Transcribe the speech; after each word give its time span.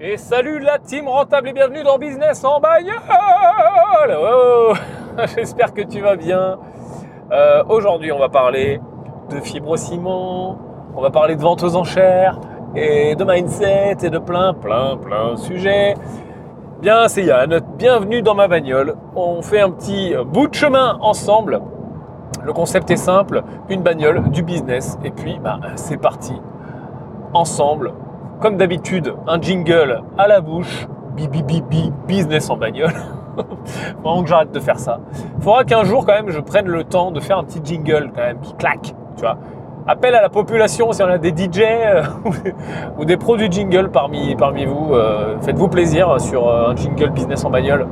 Et 0.00 0.16
salut 0.16 0.58
la 0.58 0.80
team 0.80 1.06
rentable 1.06 1.50
et 1.50 1.52
bienvenue 1.52 1.84
dans 1.84 1.98
Business 1.98 2.42
en 2.44 2.58
bagnole 2.58 2.98
oh, 4.18 4.74
J'espère 5.36 5.72
que 5.72 5.82
tu 5.82 6.00
vas 6.00 6.16
bien. 6.16 6.58
Euh, 7.30 7.62
aujourd'hui, 7.68 8.10
on 8.10 8.18
va 8.18 8.28
parler 8.28 8.80
de 9.30 9.38
fibrociment, 9.38 10.58
on 10.96 11.00
va 11.00 11.10
parler 11.10 11.36
de 11.36 11.42
vente 11.42 11.62
aux 11.62 11.76
enchères 11.76 12.40
et 12.74 13.14
de 13.14 13.22
mindset 13.22 13.98
et 14.02 14.10
de 14.10 14.18
plein, 14.18 14.52
plein, 14.52 14.96
plein 14.96 15.34
de 15.34 15.38
sujets. 15.38 15.94
Bien, 16.82 17.06
c'est 17.06 17.22
Yann. 17.22 17.60
Bienvenue 17.78 18.20
dans 18.20 18.34
ma 18.34 18.48
bagnole. 18.48 18.96
On 19.14 19.42
fait 19.42 19.60
un 19.60 19.70
petit 19.70 20.12
bout 20.26 20.48
de 20.48 20.54
chemin 20.54 20.98
ensemble. 21.02 21.60
Le 22.42 22.52
concept 22.52 22.90
est 22.90 22.96
simple, 22.96 23.44
une 23.68 23.82
bagnole, 23.82 24.28
du 24.30 24.42
business, 24.42 24.98
et 25.04 25.12
puis 25.12 25.38
bah, 25.38 25.60
c'est 25.76 25.98
parti. 25.98 26.34
Ensemble, 27.32 27.92
comme 28.44 28.58
d'habitude, 28.58 29.14
un 29.26 29.40
jingle 29.40 30.02
à 30.18 30.28
la 30.28 30.42
bouche, 30.42 30.86
bi 31.16 31.28
bi 31.28 31.42
bi 31.42 31.62
bi, 31.62 31.90
business 32.06 32.50
en 32.50 32.58
bagnole. 32.58 32.92
Vraiment 34.04 34.22
que 34.22 34.28
j'arrête 34.28 34.52
de 34.52 34.60
faire 34.60 34.78
ça. 34.78 35.00
Faudra 35.40 35.64
qu'un 35.64 35.82
jour 35.84 36.04
quand 36.04 36.12
même 36.12 36.28
je 36.28 36.40
prenne 36.40 36.66
le 36.66 36.84
temps 36.84 37.10
de 37.10 37.20
faire 37.20 37.38
un 37.38 37.44
petit 37.44 37.62
jingle 37.64 38.10
quand 38.14 38.20
même 38.20 38.40
qui 38.40 38.52
claque, 38.52 38.94
tu 39.16 39.22
vois. 39.22 39.38
Appel 39.86 40.14
à 40.14 40.20
la 40.20 40.28
population 40.28 40.92
si 40.92 41.02
on 41.02 41.06
a 41.06 41.16
des 41.16 41.30
DJ 41.30 41.60
euh, 41.62 42.02
ou 42.98 43.06
des 43.06 43.16
pros 43.16 43.38
du 43.38 43.50
jingle 43.50 43.90
parmi, 43.90 44.36
parmi 44.36 44.66
vous. 44.66 44.92
Euh, 44.92 45.40
faites-vous 45.40 45.68
plaisir 45.68 46.20
sur 46.20 46.46
euh, 46.46 46.72
un 46.72 46.76
jingle 46.76 47.12
business 47.12 47.46
en 47.46 47.50
bagnole. 47.50 47.86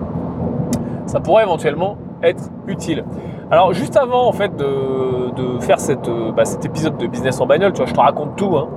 Ça 1.07 1.21
pourrait 1.21 1.45
éventuellement 1.45 1.96
être 2.23 2.51
utile. 2.66 3.07
Alors 3.51 3.73
juste 3.73 3.96
avant 3.96 4.29
en 4.29 4.32
fait 4.32 4.55
de, 4.55 5.60
faire 5.60 5.80
cette, 5.80 6.10
bah, 6.37 6.45
cet 6.45 6.66
épisode 6.66 6.98
de 6.98 7.07
business 7.07 7.41
en 7.41 7.46
bagnole, 7.46 7.73
tu 7.73 7.79
vois, 7.79 7.87
je 7.87 7.95
te 7.95 8.01
raconte 8.01 8.37
tout, 8.37 8.55
hein, 8.55 8.69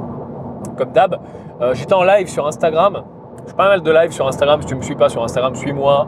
comme 0.78 0.92
d'hab. 0.92 1.20
J'étais 1.74 1.94
en 1.94 2.04
live 2.04 2.28
sur 2.28 2.46
Instagram. 2.48 3.04
Je 3.48 3.54
pas 3.54 3.70
mal 3.70 3.82
de 3.82 3.92
live 3.92 4.12
sur 4.12 4.28
Instagram. 4.28 4.62
Si 4.62 4.68
tu 4.68 4.76
me 4.76 4.82
suis 4.82 4.96
pas 4.96 5.10
sur 5.10 5.24
Instagram, 5.24 5.56
suis-moi. 5.56 6.08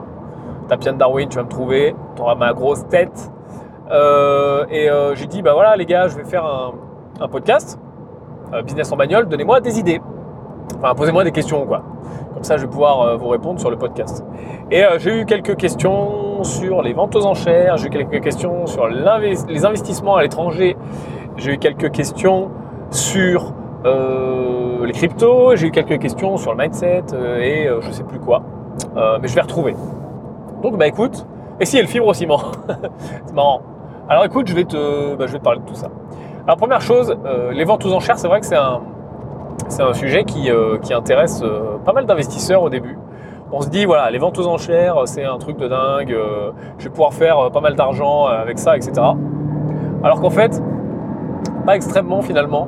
Tapian 0.68 0.94
Darwin, 0.94 1.30
tu 1.30 1.38
vas 1.38 1.44
me 1.44 1.50
trouver. 1.50 1.96
Tu 2.16 2.22
auras 2.22 2.36
ma 2.36 2.54
grosse 2.54 2.88
tête. 2.88 3.32
et 3.90 4.90
j'ai 5.14 5.28
dit, 5.28 5.42
bah 5.42 5.54
voilà 5.54 5.76
les 5.76 5.86
gars, 5.86 6.08
je 6.08 6.18
vais 6.18 6.26
faire 6.26 6.46
un, 6.46 7.28
podcast, 7.28 7.80
euh, 8.54 8.62
business 8.62 8.92
en 8.92 8.98
bagnole, 8.98 9.28
donnez-moi 9.28 9.60
des 9.60 9.80
idées. 9.80 10.02
Enfin, 10.78 10.94
posez-moi 10.94 11.24
des 11.24 11.32
questions, 11.32 11.66
quoi. 11.66 11.84
Comme 12.34 12.44
ça, 12.44 12.58
je 12.58 12.64
vais 12.64 12.68
pouvoir 12.68 13.02
euh, 13.02 13.18
vous 13.18 13.30
répondre 13.30 13.60
sur 13.60 13.72
le 13.72 13.78
podcast. 13.78 14.24
Et 14.70 14.84
euh, 14.84 15.00
j'ai 15.00 15.22
eu 15.22 15.26
quelques 15.26 15.56
questions 15.56 16.44
sur 16.44 16.82
les 16.84 16.94
ventes 16.94 17.16
aux 17.16 17.26
enchères, 17.26 17.78
j'ai 17.78 17.88
eu 17.88 17.90
quelques 17.90 18.22
questions 18.22 18.68
sur 18.68 18.88
les 18.88 19.66
investissements 19.66 20.18
à 20.18 20.22
l'étranger, 20.22 20.78
j'ai 21.38 21.54
eu 21.54 21.58
quelques 21.58 21.92
questions 21.92 22.52
sur 22.92 23.54
les 23.86 24.94
cryptos, 24.94 25.56
j'ai 25.56 25.68
eu 25.68 25.72
quelques 25.72 26.00
questions 26.00 26.38
sur 26.38 26.54
le 26.54 26.58
mindset 26.58 27.04
et 27.40 27.68
je 27.82 27.92
sais 27.92 28.04
plus 28.04 28.20
quoi. 28.20 28.42
mais 28.96 29.28
je 29.28 29.36
vais 29.36 29.42
retrouver. 29.42 29.76
Donc, 30.62 30.78
bah 30.78 30.88
écoute, 30.88 31.26
et 31.60 31.66
si, 31.66 31.78
elle 31.78 31.88
fibre 31.88 32.08
aussi, 32.08 32.28
C'est 33.26 33.36
marrant. 33.36 33.62
Alors 34.10 34.26
écoute, 34.26 34.48
je 34.48 34.56
vais, 34.56 34.64
te, 34.64 35.16
bah, 35.16 35.26
je 35.28 35.34
vais 35.34 35.40
te 35.40 35.44
parler 35.44 35.60
de 35.60 35.66
tout 35.66 35.74
ça. 35.74 35.88
Alors 36.46 36.58
première 36.58 36.82
chose, 36.82 37.16
euh, 37.26 37.52
les 37.52 37.66
ventes 37.66 37.86
aux 37.86 37.94
enchères, 37.94 38.18
c'est 38.18 38.28
vrai 38.28 38.40
que 38.40 38.46
c'est 38.46 38.56
un, 38.56 38.82
un 39.80 39.94
sujet 39.94 40.24
qui, 40.24 40.50
euh, 40.50 40.78
intéresse 40.92 41.42
euh, 41.44 41.78
pas 41.84 41.94
mal 41.94 42.06
d'investisseurs 42.06 42.64
au 42.64 42.70
début. 42.70 42.98
On 43.52 43.62
se 43.62 43.70
dit, 43.70 43.86
voilà, 43.86 44.10
les 44.12 44.18
ventes 44.18 44.38
aux 44.38 44.48
enchères, 44.48 45.02
c'est 45.06 45.26
un 45.26 45.38
truc 45.38 45.58
de 45.58 45.68
dingue, 45.68 46.16
je 46.78 46.84
vais 46.84 46.90
pouvoir 46.90 47.14
faire 47.14 47.50
pas 47.52 47.62
mal 47.62 47.76
d'argent 47.76 48.26
avec 48.26 48.60
ça, 48.60 48.76
etc. 48.76 48.94
Alors 50.04 50.20
qu'en 50.20 50.30
fait, 50.30 50.62
pas 51.66 51.78
extrêmement 51.78 52.22
finalement. 52.22 52.68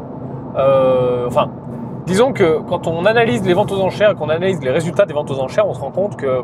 Enfin, 0.56 1.50
disons 2.06 2.34
que 2.34 2.60
quand 2.60 2.88
on 2.88 3.06
analyse 3.06 3.46
les 3.46 3.54
ventes 3.54 3.72
aux 3.72 3.82
enchères, 3.82 4.16
qu'on 4.16 4.30
analyse 4.30 4.62
les 4.62 4.72
résultats 4.72 5.06
des 5.06 5.14
ventes 5.14 5.32
aux 5.32 5.40
enchères, 5.40 5.68
on 5.68 5.74
se 5.74 5.80
rend 5.80 5.92
compte 5.92 6.16
que 6.16 6.44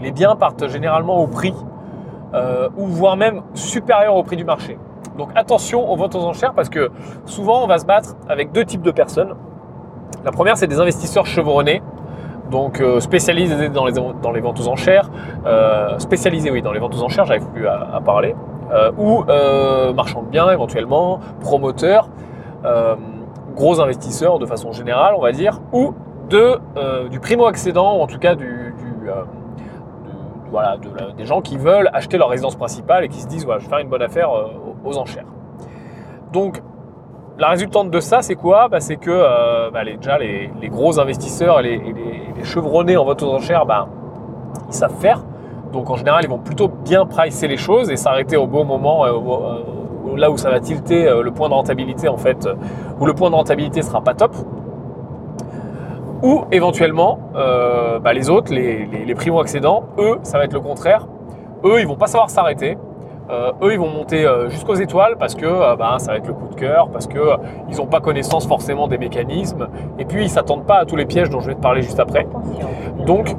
les 0.00 0.12
biens 0.12 0.36
partent 0.36 0.68
généralement 0.68 1.22
au 1.22 1.26
prix, 1.26 1.54
ou 2.76 2.86
voire 2.86 3.16
même 3.16 3.42
supérieur 3.54 4.16
au 4.16 4.22
prix 4.22 4.36
du 4.36 4.44
marché. 4.44 4.78
Donc 5.18 5.30
attention 5.34 5.90
aux 5.90 5.96
ventes 5.96 6.14
aux 6.14 6.24
enchères 6.24 6.54
parce 6.54 6.68
que 6.68 6.90
souvent 7.26 7.62
on 7.62 7.66
va 7.66 7.78
se 7.78 7.84
battre 7.84 8.16
avec 8.28 8.52
deux 8.52 8.64
types 8.64 8.82
de 8.82 8.90
personnes. 8.90 9.34
La 10.24 10.32
première, 10.32 10.56
c'est 10.56 10.66
des 10.66 10.80
investisseurs 10.80 11.26
chevronnés, 11.26 11.82
donc 12.50 12.80
euh, 12.80 13.00
spécialisés 13.00 13.68
dans 13.68 13.84
les, 13.86 13.92
ventes 14.40 14.60
aux 14.60 14.68
enchères, 14.68 15.10
euh, 15.46 15.98
spécialisés 15.98 16.50
oui 16.50 16.62
dans 16.62 16.72
les 16.72 16.80
ventes 16.80 16.94
aux 16.94 17.02
enchères, 17.02 17.24
j'arrive 17.24 17.46
plus 17.48 17.66
à, 17.66 18.00
parler, 18.04 18.34
euh, 18.72 18.92
ou 18.98 19.24
marchands 19.94 20.22
de 20.22 20.28
biens 20.28 20.50
éventuellement, 20.50 21.20
promoteurs, 21.40 22.08
gros 23.54 23.80
investisseurs 23.80 24.38
de 24.38 24.46
façon 24.46 24.72
générale, 24.72 25.14
on 25.16 25.20
va 25.20 25.32
dire, 25.32 25.60
ou 25.72 25.94
de, 26.28 26.58
du 27.08 27.20
primo-accédant, 27.20 27.98
ou 27.98 28.00
en 28.02 28.06
tout 28.06 28.18
cas 28.18 28.34
du, 28.34 28.74
voilà, 30.50 30.76
des 31.16 31.24
gens 31.24 31.40
qui 31.40 31.56
veulent 31.56 31.90
acheter 31.92 32.18
leur 32.18 32.28
résidence 32.28 32.56
principale 32.56 33.04
et 33.04 33.08
qui 33.08 33.20
se 33.20 33.28
disent 33.28 33.44
voilà, 33.44 33.58
je 33.58 33.64
vais 33.64 33.70
faire 33.70 33.78
une 33.78 33.88
bonne 33.88 34.02
affaire 34.02 34.30
aux 34.84 34.98
enchères. 34.98 35.26
Donc, 36.32 36.62
la 37.40 37.48
résultante 37.48 37.90
de 37.90 38.00
ça, 38.00 38.20
c'est 38.20 38.34
quoi? 38.34 38.68
Bah, 38.68 38.80
C'est 38.80 38.96
que 38.96 39.10
euh, 39.10 39.70
bah, 39.70 39.82
les, 39.82 39.96
déjà 39.96 40.18
les, 40.18 40.50
gros 40.68 41.00
investisseurs 41.00 41.60
et 41.60 41.62
les, 41.62 42.44
chevronnés 42.44 42.96
en 42.96 43.04
vote 43.04 43.22
aux 43.22 43.32
enchères, 43.32 43.64
bah, 43.66 43.88
ils 44.68 44.74
savent 44.74 44.94
faire. 45.00 45.24
Donc 45.72 45.88
en 45.88 45.96
général, 45.96 46.24
ils 46.24 46.28
vont 46.28 46.38
plutôt 46.38 46.68
bien 46.68 47.06
pricer 47.06 47.48
les 47.48 47.56
choses 47.56 47.90
et 47.90 47.96
s'arrêter 47.96 48.36
au 48.36 48.46
bon 48.46 48.64
moment, 48.64 49.06
euh, 49.06 49.10
euh, 50.12 50.16
là 50.16 50.30
où 50.30 50.36
ça 50.36 50.50
va 50.50 50.60
tilter 50.60 51.08
le 51.22 51.30
point 51.30 51.48
de 51.48 51.54
rentabilité 51.54 52.08
en 52.08 52.16
fait, 52.16 52.48
où 52.98 53.06
le 53.06 53.14
point 53.14 53.30
de 53.30 53.34
rentabilité 53.34 53.82
sera 53.82 54.02
pas 54.02 54.14
top. 54.14 54.34
Ou 56.22 56.44
éventuellement, 56.52 57.18
les 58.12 58.30
autres, 58.30 58.52
les, 58.52 58.84
les 58.84 59.14
primo-accédants, 59.14 59.84
eux, 59.98 60.18
ça 60.22 60.38
va 60.38 60.44
être 60.44 60.52
le 60.52 60.60
contraire. 60.60 61.06
Eux, 61.64 61.80
ils 61.80 61.86
vont 61.86 61.96
pas 61.96 62.06
savoir 62.06 62.28
s'arrêter. 62.30 62.76
Euh, 63.30 63.52
eux, 63.62 63.72
ils 63.72 63.78
vont 63.78 63.90
monter 63.90 64.26
euh, 64.26 64.48
jusqu'aux 64.48 64.74
étoiles 64.74 65.16
parce 65.16 65.36
que 65.36 65.46
euh, 65.46 65.76
bah, 65.76 65.96
ça 65.98 66.12
va 66.12 66.18
être 66.18 66.26
le 66.26 66.32
coup 66.32 66.48
de 66.48 66.54
cœur, 66.56 66.88
parce 66.88 67.06
qu'ils 67.06 67.76
n'ont 67.76 67.86
pas 67.86 68.00
connaissance 68.00 68.46
forcément 68.46 68.88
des 68.88 68.98
mécanismes, 68.98 69.68
et 69.98 70.04
puis 70.04 70.24
ils 70.24 70.30
s'attendent 70.30 70.66
pas 70.66 70.78
à 70.78 70.84
tous 70.84 70.96
les 70.96 71.06
pièges 71.06 71.30
dont 71.30 71.38
je 71.38 71.48
vais 71.48 71.54
te 71.54 71.60
parler 71.60 71.82
juste 71.82 72.00
après. 72.00 72.26
Donc, 73.06 73.36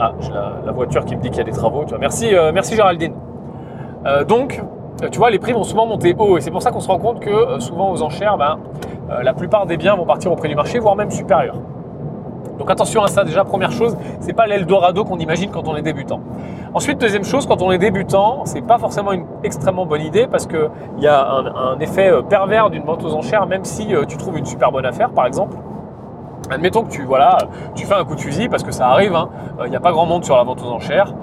ah, 0.00 0.12
j'ai 0.20 0.30
la, 0.32 0.72
voiture 0.72 1.04
qui 1.04 1.16
me 1.16 1.20
dit 1.20 1.28
qu'il 1.28 1.38
y 1.38 1.42
a 1.42 1.44
des 1.44 1.52
travaux. 1.52 1.82
Tu 1.82 1.90
vois. 1.90 1.98
Merci, 1.98 2.32
merci 2.54 2.76
Géraldine. 2.76 3.14
donc, 4.26 4.62
tu 5.10 5.18
vois, 5.18 5.30
les 5.30 5.38
prix 5.38 5.52
vont 5.52 5.64
souvent 5.64 5.86
monter 5.86 6.14
haut, 6.18 6.38
et 6.38 6.40
c'est 6.40 6.50
pour 6.50 6.62
ça 6.62 6.70
qu'on 6.70 6.80
se 6.80 6.88
rend 6.88 6.98
compte 6.98 7.20
que 7.20 7.60
souvent 7.60 7.92
aux 7.92 8.02
enchères, 8.02 8.36
ben, 8.36 8.58
la 9.22 9.32
plupart 9.32 9.66
des 9.66 9.76
biens 9.76 9.94
vont 9.94 10.04
partir 10.04 10.32
au 10.32 10.36
prix 10.36 10.48
du 10.48 10.54
marché, 10.54 10.78
voire 10.78 10.96
même 10.96 11.10
supérieur. 11.10 11.54
Donc 12.58 12.70
attention 12.70 13.02
à 13.02 13.08
ça 13.08 13.24
déjà, 13.24 13.44
première 13.44 13.70
chose, 13.70 13.96
c'est 14.20 14.32
pas 14.32 14.46
l'Eldorado 14.46 15.04
qu'on 15.04 15.18
imagine 15.18 15.50
quand 15.50 15.68
on 15.68 15.76
est 15.76 15.82
débutant. 15.82 16.20
Ensuite, 16.74 16.98
deuxième 16.98 17.24
chose, 17.24 17.46
quand 17.46 17.62
on 17.62 17.70
est 17.70 17.78
débutant, 17.78 18.42
c'est 18.44 18.62
pas 18.62 18.78
forcément 18.78 19.12
une 19.12 19.24
extrêmement 19.44 19.86
bonne 19.86 20.02
idée 20.02 20.26
parce 20.26 20.46
qu'il 20.46 20.68
y 20.98 21.06
a 21.06 21.24
un, 21.24 21.78
effet 21.78 22.10
euh, 22.10 22.22
pervers 22.22 22.68
d'une 22.70 22.82
vente 22.82 23.04
aux 23.04 23.14
enchères, 23.14 23.46
même 23.46 23.64
si 23.64 23.94
euh, 23.94 24.04
tu 24.04 24.16
trouves 24.16 24.36
une 24.36 24.44
super 24.44 24.72
bonne 24.72 24.84
affaire 24.84 25.10
par 25.10 25.26
exemple. 25.26 25.56
Admettons 26.50 26.84
que 26.84 26.90
tu, 26.90 27.02
voilà, 27.02 27.38
tu 27.74 27.84
fais 27.84 27.94
un 27.94 28.04
coup 28.04 28.14
de 28.14 28.20
fusil 28.20 28.48
parce 28.48 28.62
que 28.62 28.72
ça 28.72 28.88
arrive, 28.88 29.14
hein. 29.14 29.28
euh, 29.60 29.66
il 29.66 29.70
n'y 29.70 29.76
a 29.76 29.80
pas 29.80 29.92
grand 29.92 30.06
monde 30.06 30.24
sur 30.24 30.36
la 30.36 30.44
vente 30.44 30.62
aux 30.62 30.70
enchères. 30.70 31.14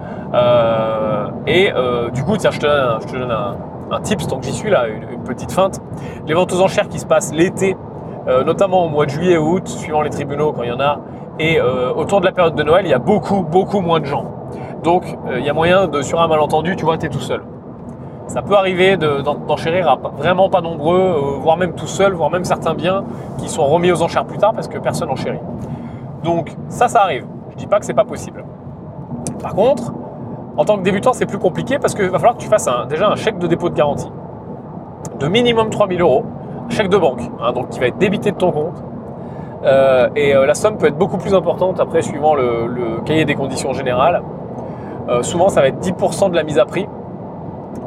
et 1.47 1.71
du 2.13 2.23
coup, 2.23 2.37
tiens, 2.37 2.51
je 2.51 2.59
te 2.59 2.65
donne 2.67 2.79
un, 2.79 2.99
je 3.01 3.13
te 3.13 3.17
donne 3.17 4.01
tips 4.03 4.27
tant 4.27 4.41
j'y 4.41 4.53
suis 4.53 4.69
là, 4.69 4.87
une, 4.87 5.23
petite 5.23 5.51
feinte. 5.51 5.81
Les 6.27 6.35
ventes 6.35 6.53
aux 6.53 6.61
enchères 6.61 6.87
qui 6.87 6.99
se 6.99 7.05
passent 7.05 7.33
l'été, 7.33 7.75
notamment 8.45 8.85
au 8.85 8.89
mois 8.89 9.05
de 9.05 9.11
juillet 9.11 9.33
et 9.33 9.37
août, 9.37 9.67
suivant 9.67 10.01
les 10.01 10.11
tribunaux 10.11 10.53
quand 10.53 10.61
il 10.63 10.69
y 10.69 10.71
en 10.71 10.79
a, 10.79 10.99
et 11.39 11.59
euh, 11.59 11.93
autour 11.93 12.21
de 12.21 12.25
la 12.25 12.31
période 12.31 12.55
de 12.55 12.63
Noël, 12.63 12.85
il 12.85 12.89
y 12.89 12.93
a 12.93 12.99
beaucoup, 12.99 13.43
beaucoup 13.43 13.81
moins 13.81 13.99
de 13.99 14.05
gens. 14.05 14.25
Donc, 14.83 15.03
euh, 15.27 15.39
il 15.39 15.45
y 15.45 15.49
a 15.49 15.53
moyen 15.53 15.87
de, 15.87 16.01
sur 16.01 16.21
un 16.21 16.27
malentendu, 16.27 16.75
tu 16.75 16.85
vois, 16.85 16.97
tu 16.97 17.09
tout 17.09 17.19
seul. 17.19 17.41
Ça 18.27 18.41
peut 18.41 18.55
arriver 18.55 18.97
d'enchérir 18.97 19.87
à 19.87 19.95
vraiment 20.17 20.49
pas 20.49 20.61
nombreux, 20.61 20.97
euh, 20.97 21.37
voire 21.39 21.57
même 21.57 21.73
tout 21.73 21.87
seul, 21.87 22.13
voire 22.13 22.31
même 22.31 22.43
certains 22.43 22.73
biens 22.73 23.03
qui 23.37 23.49
sont 23.49 23.65
remis 23.65 23.91
aux 23.91 24.01
enchères 24.01 24.25
plus 24.25 24.37
tard 24.37 24.53
parce 24.53 24.67
que 24.67 24.79
personne 24.79 25.09
enchérit. 25.09 25.39
Donc, 26.23 26.55
ça, 26.69 26.87
ça 26.87 27.01
arrive. 27.01 27.25
Je 27.51 27.55
dis 27.55 27.67
pas 27.67 27.79
que 27.79 27.85
c'est 27.85 27.93
pas 27.93 28.03
possible. 28.03 28.43
Par 29.41 29.53
contre, 29.53 29.93
en 30.57 30.65
tant 30.65 30.77
que 30.77 30.81
débutant, 30.81 31.13
c'est 31.13 31.27
plus 31.27 31.37
compliqué 31.37 31.77
parce 31.77 31.93
qu'il 31.93 32.09
va 32.09 32.17
falloir 32.17 32.35
que 32.35 32.41
tu 32.41 32.49
fasses 32.49 32.67
déjà 32.89 33.07
un 33.09 33.15
chèque 33.15 33.37
de 33.37 33.47
dépôt 33.47 33.69
de 33.69 33.75
garantie 33.75 34.11
de 35.19 35.27
minimum 35.27 35.69
3000 35.69 36.01
euros, 36.01 36.25
chèque 36.69 36.89
de 36.89 36.97
banque, 36.97 37.21
hein, 37.39 37.53
donc 37.53 37.69
qui 37.69 37.79
va 37.79 37.87
être 37.87 37.97
débité 37.97 38.31
de 38.31 38.37
ton 38.37 38.51
compte 38.51 38.83
euh, 39.63 40.09
et 40.15 40.35
euh, 40.35 40.45
la 40.45 40.55
somme 40.55 40.77
peut 40.77 40.87
être 40.87 40.97
beaucoup 40.97 41.17
plus 41.17 41.33
importante 41.33 41.79
après 41.79 42.01
suivant 42.01 42.35
le, 42.35 43.01
cahier 43.05 43.23
des 43.23 43.35
conditions 43.35 43.71
générales. 43.73 44.23
Souvent 45.21 45.49
ça 45.49 45.61
va 45.61 45.67
être 45.67 45.79
10% 45.79 46.31
de 46.31 46.35
la 46.35 46.43
mise 46.43 46.57
à 46.57 46.65
prix. 46.65 46.87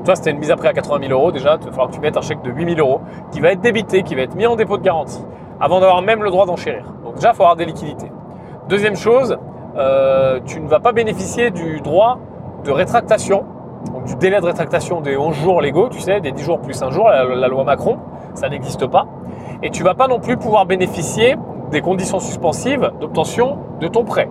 Toi 0.05 0.17
c'était 0.17 0.31
une 0.31 0.39
mise 0.39 0.51
à 0.51 0.57
prix 0.57 0.69
à 0.69 0.73
80 0.73 1.07
000 1.09 1.13
euros 1.13 1.33
déjà, 1.33 1.57
il 1.61 1.65
va 1.65 1.71
falloir 1.71 1.89
que 1.89 1.95
tu 1.95 2.01
mettes 2.01 2.17
un 2.17 2.23
chèque 2.23 2.43
de 2.43 2.51
8 2.51 2.77
000 2.77 2.81
euros 2.81 3.01
qui 3.33 3.41
va 3.41 3.53
être 3.53 3.61
débité, 3.61 4.03
qui 4.03 4.15
va 4.15 4.23
être 4.23 4.35
mis 4.35 4.47
en 4.47 4.57
dépôt 4.57 4.79
de 4.79 4.83
garantie 4.83 5.25
avant 5.61 5.81
d'avoir 5.81 6.03
même 6.03 6.23
le 6.23 6.31
droit 6.31 6.47
d'enchérir. 6.47 6.85
Donc 7.05 7.17
déjà 7.17 7.31
il 7.31 7.37
faut 7.37 7.43
avoir 7.43 7.57
des 7.57 7.65
liquidités. 7.65 8.11
Deuxième 8.69 8.97
chose, 8.97 9.37
tu 10.47 10.61
ne 10.61 10.69
vas 10.69 10.81
pas 10.81 10.93
bénéficier 10.93 11.51
du 11.51 11.81
droit 11.81 12.19
de 12.65 12.71
rétractation, 12.71 13.45
donc 13.93 14.05
du 14.05 14.17
délai 14.17 14.41
de 14.41 14.47
rétractation 14.47 15.01
des 15.01 15.17
11 15.17 15.35
jours 15.37 15.61
légaux, 15.61 15.89
tu 15.89 16.01
sais, 16.01 16.21
des 16.21 16.33
10 16.33 16.43
jours 16.43 16.61
plus 16.61 16.81
un 16.83 16.91
jour, 16.91 17.09
la, 17.09 17.25
la 17.25 17.49
loi 17.49 17.65
Macron, 17.65 17.99
ça 18.35 18.49
n'existe 18.49 18.87
pas. 18.87 19.07
Et 19.63 19.71
tu 19.71 19.83
vas 19.83 19.95
pas 19.95 20.07
non 20.07 20.21
plus 20.21 20.37
pouvoir 20.37 20.67
bénéficier 20.67 21.37
des 21.71 21.81
conditions 21.81 22.21
suspensives 22.21 22.91
d'obtention 23.01 23.59
de 23.81 23.89
ton 23.89 24.05
prêt. 24.05 24.29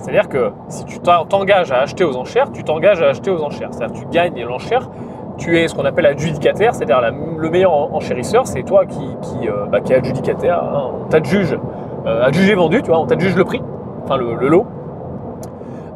C'est-à-dire 0.00 0.28
que 0.28 0.50
si 0.68 0.84
tu 0.86 0.98
t'engages 0.98 1.70
à 1.72 1.80
acheter 1.80 2.04
aux 2.04 2.16
enchères, 2.16 2.50
tu 2.52 2.64
t'engages 2.64 3.02
à 3.02 3.08
acheter 3.08 3.30
aux 3.30 3.42
enchères. 3.42 3.68
C'est-à-dire 3.70 3.94
que 3.94 4.00
tu 4.00 4.10
gagnes 4.10 4.42
l'enchère, 4.44 4.88
tu 5.36 5.58
es 5.58 5.68
ce 5.68 5.74
qu'on 5.74 5.84
appelle 5.84 6.06
adjudicataire, 6.06 6.74
c'est-à-dire 6.74 7.00
le 7.36 7.50
meilleur 7.50 7.72
enchérisseur, 7.72 8.46
c'est 8.46 8.62
toi 8.62 8.86
qui, 8.86 9.16
qui, 9.22 9.48
euh, 9.48 9.66
bah, 9.66 9.78
adjudicataire. 9.78 10.62
Hein. 10.62 10.90
on 11.02 11.08
t'adjuge, 11.08 11.58
euh, 12.06 12.24
adjugé 12.24 12.54
vendu, 12.54 12.82
tu 12.82 12.88
vois, 12.88 12.98
on 12.98 13.06
t'adjuge 13.06 13.36
le 13.36 13.44
prix, 13.44 13.62
enfin 14.04 14.16
le, 14.16 14.48
lot. 14.48 14.66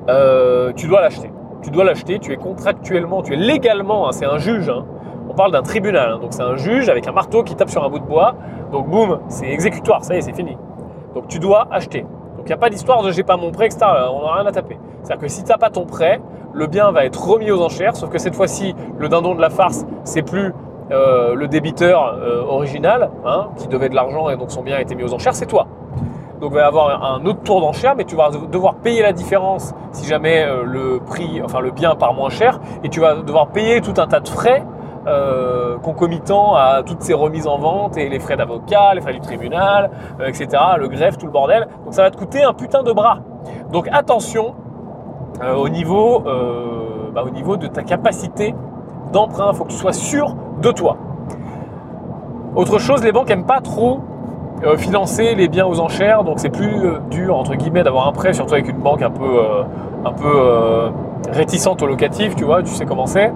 Euh, 0.08 0.72
tu 0.76 0.86
dois 0.86 1.00
l'acheter. 1.00 1.30
Tu 1.62 1.70
dois 1.70 1.84
l'acheter, 1.84 2.18
tu 2.18 2.32
es 2.32 2.36
contractuellement, 2.36 3.22
tu 3.22 3.32
es 3.32 3.36
légalement, 3.36 4.08
hein, 4.08 4.12
c'est 4.12 4.26
un 4.26 4.36
juge, 4.36 4.68
hein. 4.68 4.84
on 5.30 5.34
parle 5.34 5.52
d'un 5.52 5.62
tribunal, 5.62 6.20
donc 6.20 6.34
c'est 6.34 6.42
un 6.42 6.56
juge 6.56 6.90
avec 6.90 7.08
un 7.08 7.12
marteau 7.12 7.42
qui 7.42 7.54
tape 7.54 7.70
sur 7.70 7.82
un 7.82 7.88
bout 7.88 8.00
de 8.00 8.06
bois, 8.06 8.34
donc 8.70 8.88
boum, 8.88 9.20
c'est 9.28 9.48
exécutoire, 9.48 10.04
ça 10.04 10.14
y 10.14 10.18
est, 10.18 10.20
c'est 10.20 10.36
fini. 10.36 10.58
Donc 11.14 11.28
tu 11.28 11.38
dois 11.38 11.68
acheter. 11.70 12.04
Donc 12.44 12.50
il 12.50 12.52
n'y 12.52 12.58
a 12.58 12.61
pas 12.61 12.69
d'histoire 12.69 13.02
de 13.02 13.11
j'ai 13.11 13.23
pas 13.23 13.38
mon 13.38 13.52
prêt, 13.52 13.64
etc. 13.64 13.87
On 14.12 14.20
n'a 14.20 14.35
rien 14.35 14.44
à 14.44 14.52
taper. 14.52 14.76
C'est-à-dire 15.02 15.23
que 15.23 15.29
si 15.29 15.44
tu 15.44 15.49
n'as 15.49 15.56
pas 15.56 15.70
ton 15.70 15.87
prêt, 15.87 16.20
le 16.52 16.67
bien 16.67 16.93
va 16.93 17.06
être 17.06 17.26
remis 17.26 17.50
aux 17.50 17.62
enchères, 17.62 17.96
sauf 17.96 18.11
que 18.11 18.19
cette 18.19 18.35
fois-ci, 18.35 18.75
le 18.99 19.08
dindon 19.08 19.35
de 19.35 19.41
la 19.41 19.49
farce, 19.49 19.87
c'est 20.05 20.20
plus 20.20 20.52
euh, 20.91 21.35
le 21.35 21.49
débiteur 21.49 22.19
euh, 22.19 22.43
original, 22.43 23.08
hein, 23.25 23.49
qui 23.56 23.67
devait 23.67 23.88
de 23.88 23.94
l'argent 23.94 24.29
et 24.29 24.37
donc 24.37 24.50
son 24.50 24.62
bien 24.62 24.76
a 24.76 24.82
été 24.82 24.94
mis 24.94 25.05
aux 25.05 25.14
enchères, 25.14 25.35
c'est 25.35 25.46
toi. 25.46 25.69
Donc 26.43 26.50
il 26.52 26.56
va 26.56 26.61
y 26.61 26.64
avoir 26.64 27.14
un 27.14 27.25
autre 27.25 27.41
tour 27.44 27.62
d'enchère, 27.62 27.96
mais 27.96 28.05
tu 28.05 28.14
vas 28.14 28.29
devoir 28.29 28.75
payer 28.75 29.00
la 29.00 29.14
différence 29.14 29.73
si 29.93 30.06
jamais 30.06 30.44
euh, 30.44 30.64
le 30.64 31.00
prix, 31.00 31.41
enfin 31.43 31.61
le 31.61 31.70
bien 31.70 31.94
part 31.94 32.12
moins 32.12 32.29
cher, 32.29 32.61
et 32.82 32.91
tu 32.91 33.00
vas 33.00 33.14
devoir 33.14 33.49
payer 33.52 33.81
tout 33.81 33.94
un 33.96 34.06
tas 34.06 34.20
de 34.20 34.29
frais 34.29 34.67
euh, 35.06 35.76
concomitant 35.78 36.54
à 36.54 36.82
toutes 36.82 37.02
ces 37.02 37.12
remises 37.12 37.46
en 37.46 37.58
vente 37.58 37.98
et 37.98 38.08
les 38.08 38.18
frais 38.18 38.38
d'avocat, 38.38 38.94
les 38.94 39.02
frais 39.02 39.12
du 39.12 39.20
tribunal, 39.20 39.90
euh, 40.18 40.28
etc., 40.28 40.48
le 40.78 40.88
greffe, 40.88 41.18
tout 41.18 41.26
le 41.26 41.32
bordel. 41.32 41.68
Donc 41.84 41.92
ça 41.92 42.02
va 42.02 42.10
te 42.10 42.16
coûter 42.16 42.42
un 42.42 42.54
putain 42.54 42.82
de 42.82 42.90
bras. 42.90 43.18
Donc 43.70 43.86
attention 43.92 44.54
euh, 45.42 45.54
au, 45.54 45.68
niveau, 45.68 46.20
bah, 47.14 47.22
au 47.26 47.30
niveau 47.30 47.58
de 47.58 47.66
ta 47.66 47.82
capacité 47.82 48.54
d'emprunt. 49.12 49.50
Il 49.52 49.56
faut 49.56 49.64
que 49.64 49.70
tu 49.70 49.76
sois 49.76 49.92
sûr 49.92 50.36
de 50.62 50.70
toi. 50.70 50.96
Autre 52.56 52.78
chose, 52.78 53.04
les 53.04 53.12
banques 53.12 53.28
n'aiment 53.28 53.46
pas 53.46 53.60
trop 53.60 54.00
financer 54.78 55.34
les 55.34 55.48
biens 55.48 55.66
aux 55.66 55.80
enchères, 55.80 56.24
donc 56.24 56.38
c'est 56.38 56.48
plus 56.48 56.88
dur 57.10 57.36
entre 57.36 57.54
guillemets 57.54 57.82
d'avoir 57.82 58.08
un 58.08 58.12
prêt, 58.12 58.32
surtout 58.32 58.54
avec 58.54 58.68
une 58.68 58.78
banque 58.78 59.02
un 59.02 59.10
peu, 59.10 59.40
un 60.06 60.12
peu 60.12 60.90
réticente 61.30 61.82
au 61.82 61.86
locatif, 61.86 62.34
tu 62.34 62.44
vois, 62.44 62.62
tu 62.62 62.70
sais 62.70 62.86
comment 62.86 63.04
c'est. 63.04 63.32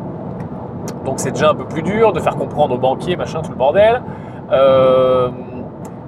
Donc 1.05 1.20
c'est 1.20 1.32
déjà 1.32 1.50
un 1.50 1.55
peu 1.55 1.64
plus 1.64 1.82
dur 1.82 2.12
de 2.12 2.20
faire 2.20 2.37
comprendre 2.37 2.75
aux 2.75 2.79
banquiers, 2.79 3.17
machin, 3.17 3.40
tout 3.43 3.50
le 3.50 3.56
bordel. 3.56 4.02
Euh, 4.50 5.31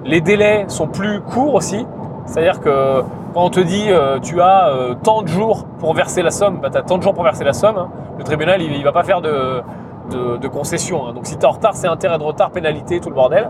les 0.03 0.21
délais 0.21 0.65
sont 0.67 0.87
plus 0.87 1.21
courts 1.21 1.55
aussi. 1.55 1.85
C'est-à-dire 2.25 2.59
que 2.59 3.01
quand 3.33 3.45
on 3.45 3.49
te 3.49 3.59
dit 3.59 3.87
euh, 3.89 4.19
tu 4.19 4.41
as 4.41 4.69
euh, 4.69 4.95
tant 4.95 5.21
de 5.21 5.27
jours 5.27 5.65
pour 5.79 5.93
verser 5.93 6.21
la 6.21 6.31
somme, 6.31 6.59
bah, 6.59 6.69
tu 6.69 6.77
as 6.77 6.81
tant 6.81 6.97
de 6.97 7.03
jours 7.03 7.13
pour 7.13 7.23
verser 7.23 7.43
la 7.43 7.53
somme, 7.53 7.77
hein. 7.77 7.89
le 8.17 8.23
tribunal 8.23 8.61
il 8.61 8.77
ne 8.77 8.83
va 8.83 8.91
pas 8.91 9.03
faire 9.03 9.21
de, 9.21 9.61
de, 10.09 10.47
concession. 10.47 11.07
Hein. 11.07 11.13
Donc 11.13 11.25
si 11.25 11.37
tu 11.37 11.41
es 11.41 11.45
en 11.45 11.51
retard, 11.51 11.75
c'est 11.75 11.87
intérêt 11.87 12.17
de 12.17 12.23
retard, 12.23 12.51
pénalité, 12.51 12.99
tout 12.99 13.09
le 13.09 13.15
bordel. 13.15 13.49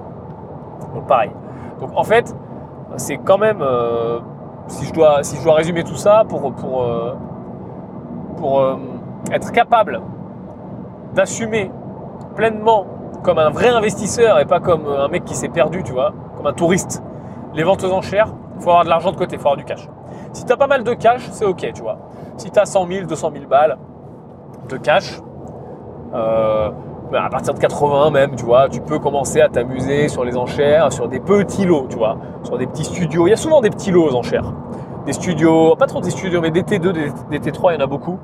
Donc 0.94 1.08
pareil. 1.08 1.32
Donc 1.80 1.92
en 1.96 2.04
fait, 2.04 2.36
c'est 2.98 3.18
quand 3.18 3.38
même, 3.38 3.64
si, 4.68 4.86
je 4.86 4.94
dois, 4.94 5.24
si 5.24 5.38
je 5.38 5.44
dois 5.44 5.56
résumer 5.56 5.84
tout 5.84 5.96
ça, 5.96 6.26
pour, 6.28 6.54
pour, 6.54 6.86
pour 8.38 8.78
être 9.32 9.52
capable 9.52 10.02
d'assumer 11.14 11.72
pleinement 12.36 12.86
comme 13.24 13.38
un 13.38 13.50
vrai 13.50 13.70
investisseur 13.70 14.40
et 14.40 14.46
pas 14.46 14.60
comme 14.60 14.88
un 14.88 15.08
mec 15.08 15.26
qui 15.26 15.36
s'est 15.36 15.50
perdu, 15.50 15.84
tu 15.84 15.92
vois, 15.92 16.14
comme 16.38 16.48
un 16.48 16.54
touriste, 16.54 17.04
les 17.54 17.64
ventes 17.64 17.84
aux 17.84 17.92
enchères, 17.92 18.34
il 18.58 18.64
faut 18.64 18.70
avoir 18.70 18.84
de 18.84 18.90
l'argent 18.90 19.12
de 19.12 19.18
côté, 19.18 19.36
il 19.36 19.40
faut 19.40 19.48
avoir 19.48 19.58
du 19.58 19.66
cash. 19.66 19.88
Si 20.34 20.46
tu 20.46 20.52
as 20.52 20.58
pas 20.58 20.68
mal 20.68 20.84
de 20.84 20.94
cash, 20.94 21.28
c'est 21.32 21.46
ok, 21.46 21.72
tu 21.74 21.82
vois. 21.82 21.98
Si 22.38 22.50
tu 22.50 22.60
as 22.60 22.66
100 22.66 22.88
000, 22.88 23.06
200 23.06 23.32
000 23.34 23.46
balles 23.46 23.78
de 24.70 24.78
cash, 24.78 25.20
euh, 26.14 26.72
à 27.14 27.30
partir 27.30 27.54
de 27.54 27.60
80 27.60 28.12
même, 28.12 28.36
tu 28.36 28.46
vois, 28.46 28.70
tu 28.70 28.82
peux 28.82 29.00
commencer 29.00 29.42
à 29.42 29.50
t'amuser 29.50 30.08
sur 30.08 30.24
les 30.24 30.38
enchères, 30.38 30.92
sur 30.94 31.08
des 31.08 31.20
petits 31.20 31.66
lots, 31.66 31.88
tu 31.90 31.98
vois, 31.98 32.18
sur 32.44 32.58
des 32.58 32.68
petits 32.68 32.86
studios. 32.86 33.28
Il 33.28 33.32
y 33.32 33.34
a 33.34 33.38
souvent 33.38 33.62
des 33.62 33.70
petits 33.70 33.92
lots 33.92 34.10
aux 34.10 34.16
enchères. 34.16 34.54
Des 35.06 35.14
studios, 35.14 35.76
pas 35.76 35.88
trop 35.88 36.00
des 36.00 36.12
studios, 36.12 36.42
mais 36.42 36.52
des 36.52 36.64
T2, 36.64 36.92
des 37.30 37.40
T3, 37.40 37.72
il 37.72 37.74
y 37.76 37.78
en 37.78 37.84
a 37.84 37.88
beaucoup. 37.88 38.20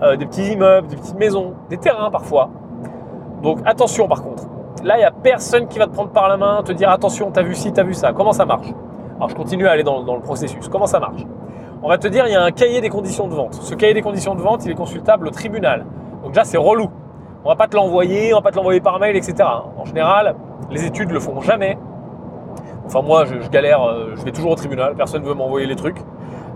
Euh, 0.00 0.16
des 0.16 0.26
petits 0.26 0.52
immeubles, 0.52 0.86
des 0.86 0.96
petites 0.96 1.18
maisons, 1.18 1.54
des 1.70 1.76
terrains 1.76 2.10
parfois. 2.10 2.50
Donc 3.42 3.58
attention 3.64 4.06
par 4.06 4.22
contre. 4.22 4.44
Là, 4.84 4.94
il 4.96 5.00
n'y 5.00 5.04
a 5.04 5.10
personne 5.10 5.66
qui 5.66 5.80
va 5.80 5.86
te 5.86 5.92
prendre 5.92 6.10
par 6.10 6.28
la 6.28 6.36
main, 6.36 6.62
te 6.62 6.70
dire 6.70 6.88
attention, 6.88 7.32
t'as 7.32 7.42
vu 7.42 7.56
ci, 7.56 7.72
t'as 7.72 7.82
vu 7.82 7.94
ça, 7.94 8.12
comment 8.12 8.32
ça 8.32 8.44
marche? 8.44 8.68
Alors 9.16 9.28
je 9.28 9.34
continue 9.34 9.66
à 9.66 9.72
aller 9.72 9.82
dans, 9.82 10.14
le 10.14 10.20
processus. 10.20 10.68
Comment 10.68 10.86
ça 10.86 11.00
marche? 11.00 11.22
On 11.82 11.88
va 11.88 11.98
te 11.98 12.06
dire, 12.06 12.26
il 12.28 12.32
y 12.32 12.36
a 12.36 12.42
un 12.42 12.52
cahier 12.52 12.80
des 12.80 12.88
conditions 12.88 13.26
de 13.26 13.34
vente. 13.34 13.54
Ce 13.54 13.74
cahier 13.74 13.94
des 13.94 14.02
conditions 14.02 14.36
de 14.36 14.40
vente, 14.40 14.64
il 14.64 14.70
est 14.70 14.76
consultable 14.76 15.26
au 15.26 15.30
tribunal. 15.30 15.84
Donc 16.22 16.36
là, 16.36 16.44
c'est 16.44 16.58
relou. 16.58 16.90
On 17.44 17.48
va 17.48 17.56
pas 17.56 17.66
te 17.66 17.74
l'envoyer, 17.74 18.32
on 18.34 18.36
va 18.36 18.42
pas 18.42 18.50
te 18.52 18.56
l'envoyer 18.56 18.80
par 18.80 19.00
mail, 19.00 19.16
etc. 19.16 19.48
En 19.76 19.84
général, 19.84 20.36
les 20.70 20.84
études 20.84 21.10
le 21.10 21.18
font 21.18 21.40
jamais. 21.40 21.76
Enfin 22.86 23.02
moi, 23.02 23.24
je, 23.24 23.40
je 23.40 23.48
galère, 23.50 23.82
euh, 23.82 24.14
je 24.16 24.24
vais 24.24 24.32
toujours 24.32 24.52
au 24.52 24.56
tribunal, 24.56 24.94
personne 24.94 25.22
ne 25.22 25.28
veut 25.28 25.34
m'envoyer 25.34 25.66
les 25.66 25.76
trucs. 25.76 25.98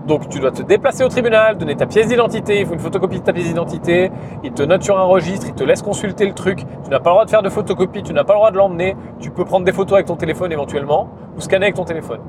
Donc 0.07 0.27
tu 0.27 0.39
dois 0.39 0.51
te 0.51 0.61
déplacer 0.61 1.03
au 1.05 1.07
tribunal, 1.07 1.57
donner 1.57 1.75
ta 1.75 1.85
pièce 1.85 2.07
d'identité, 2.07 2.59
il 2.59 2.65
faut 2.65 2.73
une 2.73 2.79
photocopie 2.79 3.19
de 3.19 3.23
ta 3.23 3.31
pièce 3.31 3.47
d'identité, 3.47 4.11
il 4.43 4.51
te 4.51 4.61
note 4.61 4.83
sur 4.83 4.99
un 4.99 5.03
registre, 5.03 5.45
il 5.47 5.53
te 5.53 5.63
laisse 5.63 5.81
consulter 5.81 6.25
le 6.25 6.33
truc, 6.33 6.59
tu 6.83 6.89
n'as 6.89 6.99
pas 6.99 7.11
le 7.11 7.13
droit 7.13 7.25
de 7.25 7.29
faire 7.29 7.41
de 7.41 7.49
photocopie, 7.49 8.03
tu 8.03 8.11
n'as 8.11 8.25
pas 8.25 8.33
le 8.33 8.39
droit 8.39 8.51
de 8.51 8.57
l'emmener, 8.57 8.97
tu 9.21 9.31
peux 9.31 9.45
prendre 9.45 9.65
des 9.65 9.71
photos 9.71 9.93
avec 9.93 10.07
ton 10.07 10.17
téléphone 10.17 10.51
éventuellement, 10.51 11.07
ou 11.37 11.41
scanner 11.41 11.67
avec 11.67 11.75
ton 11.75 11.85
téléphone. 11.85 12.19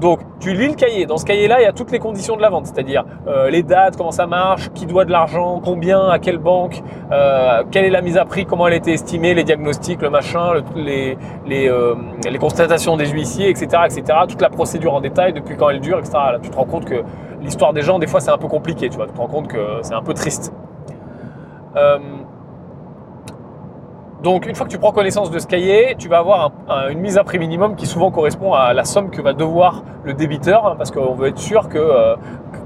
Donc, 0.00 0.20
tu 0.40 0.52
lis 0.52 0.68
le 0.68 0.74
cahier. 0.74 1.06
Dans 1.06 1.16
ce 1.16 1.24
cahier-là, 1.24 1.60
il 1.60 1.64
y 1.64 1.66
a 1.66 1.72
toutes 1.72 1.90
les 1.90 1.98
conditions 1.98 2.36
de 2.36 2.42
la 2.42 2.50
vente, 2.50 2.66
c'est-à-dire 2.66 3.04
euh, 3.26 3.48
les 3.48 3.62
dates, 3.62 3.96
comment 3.96 4.10
ça 4.10 4.26
marche, 4.26 4.70
qui 4.74 4.84
doit 4.84 5.06
de 5.06 5.10
l'argent, 5.10 5.60
combien, 5.64 6.08
à 6.08 6.18
quelle 6.18 6.36
banque, 6.38 6.82
euh, 7.12 7.62
quelle 7.70 7.86
est 7.86 7.90
la 7.90 8.02
mise 8.02 8.18
à 8.18 8.26
prix, 8.26 8.44
comment 8.44 8.66
elle 8.66 8.74
a 8.74 8.76
été 8.76 8.92
estimée, 8.92 9.32
les 9.32 9.44
diagnostics, 9.44 10.02
le 10.02 10.10
machin, 10.10 10.52
les, 10.74 11.16
euh, 11.48 11.94
les, 12.28 12.38
constatations 12.38 12.98
des 12.98 13.08
huissiers, 13.08 13.48
etc., 13.48 13.84
etc. 13.86 14.18
Toute 14.28 14.42
la 14.42 14.50
procédure 14.50 14.92
en 14.92 15.00
détail, 15.00 15.32
depuis 15.32 15.56
quand 15.56 15.70
elle 15.70 15.80
dure, 15.80 15.98
etc. 15.98 16.12
Là, 16.32 16.38
tu 16.42 16.50
te 16.50 16.56
rends 16.56 16.66
compte 16.66 16.84
que 16.84 17.02
l'histoire 17.40 17.72
des 17.72 17.82
gens, 17.82 17.98
des 17.98 18.06
fois, 18.06 18.20
c'est 18.20 18.30
un 18.30 18.38
peu 18.38 18.48
compliqué. 18.48 18.90
Tu 18.90 18.96
vois, 18.96 19.06
tu 19.06 19.14
te 19.14 19.18
rends 19.18 19.28
compte 19.28 19.48
que 19.48 19.78
c'est 19.80 19.94
un 19.94 20.02
peu 20.02 20.12
triste. 20.12 20.52
Donc, 24.22 24.46
une 24.46 24.54
fois 24.54 24.66
que 24.66 24.70
tu 24.70 24.78
prends 24.78 24.92
connaissance 24.92 25.30
de 25.30 25.38
ce 25.38 25.46
cahier, 25.46 25.94
tu 25.98 26.08
vas 26.08 26.18
avoir 26.18 26.50
une 26.90 27.00
mise 27.00 27.18
à 27.18 27.24
prix 27.24 27.38
minimum 27.38 27.76
qui 27.76 27.86
souvent 27.86 28.10
correspond 28.10 28.54
à 28.54 28.72
la 28.72 28.84
somme 28.84 29.10
que 29.10 29.20
va 29.20 29.34
devoir 29.34 29.82
le 30.04 30.14
débiteur, 30.14 30.66
hein, 30.66 30.74
parce 30.78 30.90
qu'on 30.90 31.14
veut 31.14 31.28
être 31.28 31.38
sûr 31.38 31.68
que, 31.68 31.76
euh, 31.76 32.16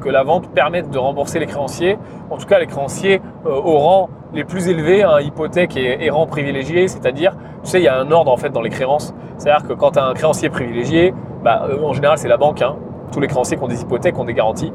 que 0.01 0.09
la 0.09 0.23
vente 0.23 0.49
permette 0.51 0.91
de 0.91 0.99
rembourser 0.99 1.41
les 1.41 1.47
créanciers. 1.47 1.99
En 2.31 2.37
tout 2.37 2.47
cas, 2.47 2.61
les 2.61 2.67
créanciers 2.67 3.21
euh, 3.47 3.51
au 3.51 3.79
rang 3.79 4.11
les 4.33 4.45
plus 4.45 4.69
élevés, 4.69 5.03
hein, 5.03 5.21
hypothèque 5.21 5.77
et, 5.77 6.09
rang 6.09 6.27
privilégié, 6.27 6.87
c'est-à-dire, 6.87 7.33
tu 7.65 7.71
sais, 7.71 7.81
il 7.81 7.85
y 7.85 7.89
a 7.89 7.99
un 7.99 8.13
ordre 8.13 8.31
en 8.31 8.37
fait 8.37 8.51
dans 8.51 8.63
les 8.63 8.71
créances. 8.71 9.13
C'est-à-dire 9.37 9.67
que 9.67 9.73
quand 9.73 9.93
tu 9.93 9.99
as 9.99 10.05
un 10.05 10.15
créancier 10.15 10.51
privilégié, 10.51 11.13
bah, 11.43 11.67
euh, 11.69 11.83
en 11.83 11.95
général, 11.95 12.17
c'est 12.17 12.29
la 12.29 12.37
banque. 12.37 12.63
Hein. 12.63 12.77
Tous 13.11 13.19
les 13.19 13.27
créanciers 13.27 13.57
qui 13.57 13.65
ont 13.65 13.69
des 13.69 13.83
hypothèques 13.83 14.17
ont 14.17 14.25
des 14.25 14.35
garanties. 14.35 14.73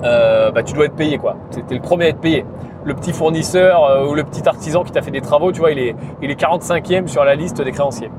bah, 0.00 0.62
tu 0.64 0.74
dois 0.74 0.84
être 0.84 0.94
payé, 0.94 1.18
quoi. 1.18 1.34
C'était 1.50 1.74
le 1.74 1.80
premier 1.80 2.04
à 2.04 2.08
être 2.10 2.20
payé 2.20 2.44
le 2.86 2.94
petit 2.94 3.12
fournisseur 3.12 3.84
euh, 3.84 4.06
ou 4.06 4.14
le 4.14 4.22
petit 4.22 4.48
artisan 4.48 4.84
qui 4.84 4.92
t'a 4.92 5.02
fait 5.02 5.10
des 5.10 5.20
travaux, 5.20 5.50
tu 5.50 5.58
vois, 5.58 5.72
il 5.72 5.78
est, 5.78 5.96
il 6.22 6.30
est 6.30 6.40
45e 6.40 7.08
sur 7.08 7.24
la 7.24 7.34
liste 7.34 7.60
des 7.60 7.72
créanciers. 7.72 8.10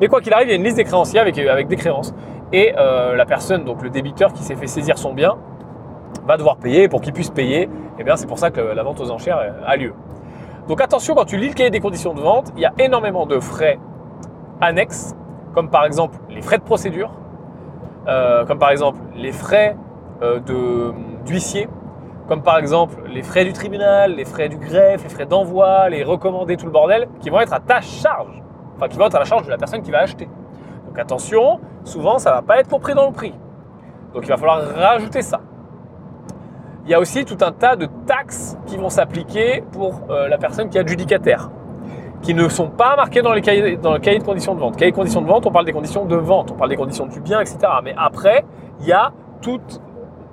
Mais 0.00 0.08
quoi 0.08 0.22
qu'il 0.22 0.32
arrive, 0.32 0.48
il 0.48 0.50
y 0.50 0.54
a 0.54 0.56
une 0.56 0.64
liste 0.64 0.78
des 0.78 0.84
créanciers 0.84 1.20
avec, 1.20 1.38
avec 1.38 1.68
des 1.68 1.76
créances. 1.76 2.14
Et 2.52 2.72
euh, 2.76 3.16
la 3.16 3.26
personne, 3.26 3.64
donc 3.64 3.82
le 3.82 3.90
débiteur 3.90 4.32
qui 4.32 4.42
s'est 4.42 4.56
fait 4.56 4.66
saisir 4.66 4.96
son 4.96 5.12
bien, 5.12 5.36
va 6.26 6.38
devoir 6.38 6.56
payer. 6.56 6.88
Pour 6.88 7.02
qu'il 7.02 7.12
puisse 7.12 7.28
payer, 7.28 7.68
eh 7.98 8.04
bien 8.04 8.16
c'est 8.16 8.26
pour 8.26 8.38
ça 8.38 8.50
que 8.50 8.60
la 8.60 8.82
vente 8.82 8.98
aux 9.00 9.10
enchères 9.10 9.38
a 9.66 9.76
lieu. 9.76 9.92
Donc 10.68 10.80
attention, 10.80 11.14
quand 11.14 11.26
tu 11.26 11.36
lis 11.36 11.48
le 11.48 11.54
cahier 11.54 11.70
des 11.70 11.80
conditions 11.80 12.14
de 12.14 12.20
vente, 12.22 12.50
il 12.56 12.62
y 12.62 12.66
a 12.66 12.72
énormément 12.78 13.26
de 13.26 13.38
frais 13.38 13.78
annexes, 14.62 15.14
comme 15.54 15.68
par 15.68 15.84
exemple 15.84 16.16
les 16.30 16.40
frais 16.40 16.56
de 16.56 16.62
procédure, 16.62 17.10
euh, 18.08 18.46
comme 18.46 18.58
par 18.58 18.70
exemple 18.70 18.98
les 19.16 19.32
frais 19.32 19.76
d'huissier, 21.26 21.68
comme 22.28 22.42
par 22.42 22.58
exemple 22.58 23.02
les 23.08 23.22
frais 23.22 23.44
du 23.44 23.52
tribunal, 23.52 24.14
les 24.16 24.24
frais 24.24 24.48
du 24.48 24.56
greffe, 24.56 25.02
les 25.02 25.08
frais 25.08 25.26
d'envoi, 25.26 25.88
les 25.88 26.02
recommandés, 26.02 26.56
tout 26.56 26.66
le 26.66 26.72
bordel, 26.72 27.08
qui 27.20 27.30
vont 27.30 27.40
être 27.40 27.52
à 27.52 27.60
ta 27.60 27.80
charge, 27.80 28.42
enfin 28.76 28.88
qui 28.88 28.96
vont 28.96 29.06
être 29.06 29.16
à 29.16 29.20
la 29.20 29.24
charge 29.24 29.44
de 29.44 29.50
la 29.50 29.58
personne 29.58 29.82
qui 29.82 29.90
va 29.90 29.98
acheter. 29.98 30.28
Donc 30.86 30.98
attention, 30.98 31.60
souvent 31.84 32.18
ça 32.18 32.30
ne 32.30 32.34
va 32.36 32.42
pas 32.42 32.58
être 32.58 32.68
compris 32.68 32.94
dans 32.94 33.06
le 33.06 33.12
prix. 33.12 33.34
Donc 34.14 34.24
il 34.24 34.28
va 34.28 34.36
falloir 34.36 34.62
rajouter 34.74 35.22
ça. 35.22 35.40
Il 36.84 36.90
y 36.90 36.94
a 36.94 37.00
aussi 37.00 37.24
tout 37.24 37.38
un 37.40 37.52
tas 37.52 37.76
de 37.76 37.88
taxes 38.06 38.58
qui 38.66 38.76
vont 38.76 38.90
s'appliquer 38.90 39.64
pour 39.72 40.00
euh, 40.10 40.28
la 40.28 40.36
personne 40.36 40.68
qui 40.68 40.76
est 40.76 40.82
adjudicataire, 40.82 41.50
qui 42.20 42.34
ne 42.34 42.46
sont 42.48 42.68
pas 42.68 42.94
marquées 42.94 43.22
dans, 43.22 43.32
les 43.32 43.40
cahiers, 43.40 43.78
le 43.82 43.98
cahier 43.98 44.18
de 44.18 44.24
conditions 44.24 44.54
de 44.54 44.60
vente. 44.60 44.76
Cahier 44.76 44.90
de 44.90 44.96
conditions 44.96 45.22
de 45.22 45.26
vente, 45.26 45.46
on 45.46 45.50
parle 45.50 45.64
des 45.64 45.72
conditions 45.72 46.04
de 46.04 46.16
vente, 46.16 46.50
on 46.52 46.54
parle 46.54 46.70
des 46.70 46.76
conditions 46.76 47.06
du 47.06 47.20
bien, 47.20 47.40
etc. 47.40 47.58
Mais 47.82 47.94
après, 47.96 48.44
il 48.80 48.86
y 48.86 48.92
a 48.92 49.12
toutes 49.40 49.80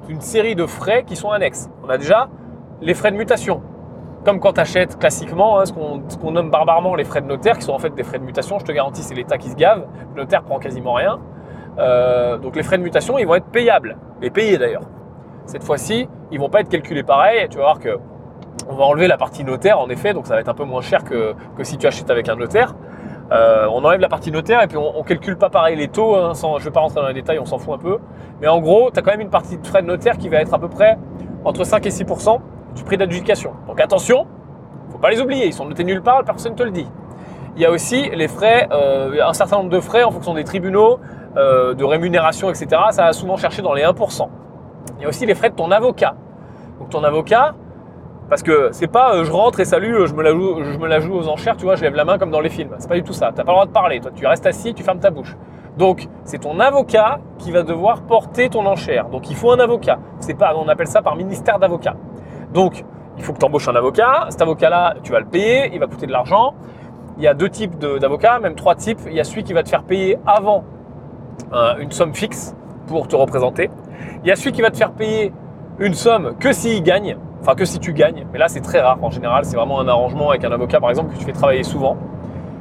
une 0.09 0.21
série 0.21 0.55
de 0.55 0.65
frais 0.65 1.03
qui 1.05 1.15
sont 1.15 1.31
annexes. 1.31 1.69
On 1.83 1.89
a 1.89 1.97
déjà 1.97 2.29
les 2.81 2.93
frais 2.93 3.11
de 3.11 3.17
mutation. 3.17 3.61
Comme 4.23 4.39
quand 4.39 4.53
tu 4.53 4.59
achètes 4.59 4.99
classiquement 4.99 5.59
hein, 5.59 5.65
ce 5.65 5.73
qu'on 5.73 6.31
nomme 6.31 6.51
barbarement 6.51 6.95
les 6.95 7.03
frais 7.03 7.21
de 7.21 7.27
notaire, 7.27 7.57
qui 7.57 7.63
sont 7.63 7.73
en 7.73 7.79
fait 7.79 7.93
des 7.95 8.03
frais 8.03 8.19
de 8.19 8.23
mutation, 8.23 8.59
je 8.59 8.65
te 8.65 8.71
garantis, 8.71 9.01
c'est 9.01 9.15
l'État 9.15 9.37
qui 9.37 9.49
se 9.49 9.55
gave. 9.55 9.85
Le 10.15 10.21
notaire 10.21 10.43
prend 10.43 10.59
quasiment 10.59 10.93
rien. 10.93 11.19
Euh, 11.79 12.37
donc 12.37 12.55
les 12.55 12.63
frais 12.63 12.77
de 12.77 12.83
mutation, 12.83 13.17
ils 13.17 13.25
vont 13.25 13.35
être 13.35 13.45
payables, 13.45 13.97
et 14.21 14.29
payés 14.29 14.57
d'ailleurs. 14.57 14.83
Cette 15.45 15.63
fois-ci, 15.63 16.07
ils 16.31 16.39
vont 16.39 16.49
pas 16.49 16.61
être 16.61 16.69
calculés 16.69 17.03
pareil. 17.03 17.47
Tu 17.49 17.57
vas 17.57 17.63
voir 17.63 17.79
que 17.79 17.97
on 18.69 18.75
va 18.75 18.85
enlever 18.85 19.07
la 19.07 19.17
partie 19.17 19.43
notaire 19.43 19.79
en 19.79 19.89
effet, 19.89 20.13
donc 20.13 20.27
ça 20.27 20.35
va 20.35 20.41
être 20.41 20.49
un 20.49 20.53
peu 20.53 20.63
moins 20.63 20.81
cher 20.81 21.03
que, 21.03 21.33
si 21.63 21.77
tu 21.77 21.87
achètes 21.87 22.09
avec 22.09 22.29
un 22.29 22.35
notaire. 22.35 22.75
Euh, 23.31 23.65
on 23.71 23.83
enlève 23.85 24.01
la 24.01 24.09
partie 24.09 24.29
notaire 24.29 24.61
et 24.61 24.67
puis 24.67 24.77
on, 24.77 24.97
ne 24.97 25.03
calcule 25.03 25.37
pas 25.37 25.49
pareil 25.49 25.75
les 25.77 25.87
taux. 25.87 26.15
Hein, 26.15 26.33
je 26.33 26.63
vais 26.63 26.71
pas 26.71 26.81
rentrer 26.81 26.99
dans 26.99 27.07
les 27.07 27.13
détails, 27.13 27.39
on 27.39 27.45
s'en 27.45 27.57
fout 27.57 27.73
un 27.73 27.77
peu. 27.77 27.97
Mais 28.41 28.47
en 28.47 28.59
gros, 28.59 28.91
tu 28.91 28.99
as 28.99 29.01
quand 29.01 29.11
même 29.11 29.21
une 29.21 29.29
partie 29.29 29.57
de 29.57 29.65
frais 29.65 29.81
de 29.81 29.87
notaire 29.87 30.17
qui 30.17 30.27
va 30.29 30.37
être 30.37 30.53
à 30.53 30.59
peu 30.59 30.67
près 30.67 30.97
entre 31.45 31.63
5 31.63 31.85
et 31.85 31.89
6% 31.89 32.39
du 32.75 32.83
prix 32.83 32.97
d'adjudication. 32.97 33.53
Donc 33.67 33.79
attention, 33.79 34.27
faut 34.91 34.97
pas 34.97 35.09
les 35.09 35.21
oublier, 35.21 35.47
ils 35.47 35.53
sont 35.53 35.65
notés 35.65 35.83
nulle 35.83 36.01
part, 36.01 36.23
personne 36.23 36.53
ne 36.53 36.57
te 36.57 36.63
le 36.63 36.71
dit. 36.71 36.87
Il 37.55 37.61
y 37.61 37.65
a 37.65 37.71
aussi 37.71 38.09
les 38.09 38.27
frais, 38.27 38.67
euh, 38.71 39.19
un 39.25 39.33
certain 39.33 39.57
nombre 39.57 39.69
de 39.69 39.79
frais 39.79 40.03
en 40.03 40.11
fonction 40.11 40.33
des 40.33 40.43
tribunaux, 40.43 40.99
euh, 41.37 41.73
de 41.73 41.83
rémunération, 41.83 42.49
etc. 42.49 42.81
Ça 42.91 43.05
va 43.05 43.13
souvent 43.13 43.37
chercher 43.37 43.61
dans 43.61 43.73
les 43.73 43.83
1%. 43.83 44.29
Il 44.97 45.03
y 45.03 45.05
a 45.05 45.09
aussi 45.09 45.25
les 45.25 45.35
frais 45.35 45.49
de 45.49 45.55
ton 45.55 45.71
avocat. 45.71 46.15
Donc 46.79 46.89
ton 46.89 47.03
avocat, 47.03 47.55
parce 48.31 48.43
que 48.43 48.69
c'est 48.71 48.87
pas 48.87 49.13
euh, 49.13 49.25
je 49.25 49.31
rentre 49.31 49.59
et 49.59 49.65
salut, 49.65 50.07
je 50.07 50.13
me, 50.13 50.23
la 50.23 50.31
joue, 50.31 50.63
je 50.63 50.77
me 50.77 50.87
la 50.87 51.01
joue 51.01 51.13
aux 51.13 51.27
enchères, 51.27 51.57
tu 51.57 51.65
vois, 51.65 51.75
je 51.75 51.81
lève 51.81 51.95
la 51.95 52.05
main 52.05 52.17
comme 52.17 52.31
dans 52.31 52.39
les 52.39 52.49
films. 52.49 52.73
C'est 52.79 52.87
pas 52.87 52.95
du 52.95 53.03
tout 53.03 53.11
ça. 53.11 53.33
Tu 53.33 53.35
n'as 53.35 53.43
pas 53.43 53.51
le 53.51 53.55
droit 53.55 53.65
de 53.65 53.71
parler. 53.71 53.99
Toi, 53.99 54.11
tu 54.15 54.25
restes 54.25 54.45
assis, 54.45 54.73
tu 54.73 54.83
fermes 54.83 55.01
ta 55.01 55.09
bouche. 55.09 55.35
Donc, 55.77 56.07
c'est 56.23 56.37
ton 56.37 56.57
avocat 56.61 57.19
qui 57.39 57.51
va 57.51 57.63
devoir 57.63 58.03
porter 58.03 58.47
ton 58.47 58.65
enchère. 58.65 59.09
Donc, 59.09 59.29
il 59.29 59.35
faut 59.35 59.51
un 59.51 59.59
avocat. 59.59 59.99
C'est 60.21 60.35
pas, 60.35 60.55
on 60.55 60.69
appelle 60.69 60.87
ça 60.87 61.01
par 61.01 61.17
ministère 61.17 61.59
d'avocat. 61.59 61.97
Donc, 62.53 62.85
il 63.17 63.23
faut 63.25 63.33
que 63.33 63.37
tu 63.37 63.43
embauches 63.43 63.67
un 63.67 63.75
avocat. 63.75 64.27
Cet 64.29 64.41
avocat-là, 64.41 64.95
tu 65.03 65.11
vas 65.11 65.19
le 65.19 65.25
payer, 65.25 65.69
il 65.73 65.79
va 65.81 65.87
coûter 65.87 66.07
de 66.07 66.13
l'argent. 66.13 66.53
Il 67.17 67.23
y 67.25 67.27
a 67.27 67.33
deux 67.33 67.49
types 67.49 67.77
d'avocats, 67.79 68.39
même 68.39 68.55
trois 68.55 68.75
types. 68.75 69.01
Il 69.07 69.13
y 69.13 69.19
a 69.19 69.25
celui 69.25 69.43
qui 69.43 69.51
va 69.51 69.61
te 69.61 69.67
faire 69.67 69.83
payer 69.83 70.17
avant 70.25 70.63
euh, 71.51 71.73
une 71.79 71.91
somme 71.91 72.15
fixe 72.15 72.55
pour 72.87 73.09
te 73.09 73.15
représenter. 73.17 73.69
Il 74.23 74.29
y 74.29 74.31
a 74.31 74.37
celui 74.37 74.53
qui 74.53 74.61
va 74.61 74.71
te 74.71 74.77
faire 74.77 74.93
payer 74.93 75.33
une 75.79 75.95
somme 75.95 76.37
que 76.39 76.53
s'il 76.53 76.81
gagne, 76.81 77.17
enfin 77.41 77.55
que 77.55 77.65
si 77.65 77.79
tu 77.79 77.93
gagnes. 77.93 78.25
Mais 78.31 78.39
là, 78.39 78.47
c'est 78.47 78.61
très 78.61 78.79
rare. 78.79 78.99
En 79.01 79.09
général, 79.09 79.45
c'est 79.45 79.57
vraiment 79.57 79.79
un 79.79 79.87
arrangement 79.87 80.29
avec 80.29 80.43
un 80.43 80.51
avocat, 80.51 80.79
par 80.79 80.89
exemple, 80.89 81.13
que 81.13 81.19
tu 81.19 81.25
fais 81.25 81.31
travailler 81.31 81.63
souvent. 81.63 81.97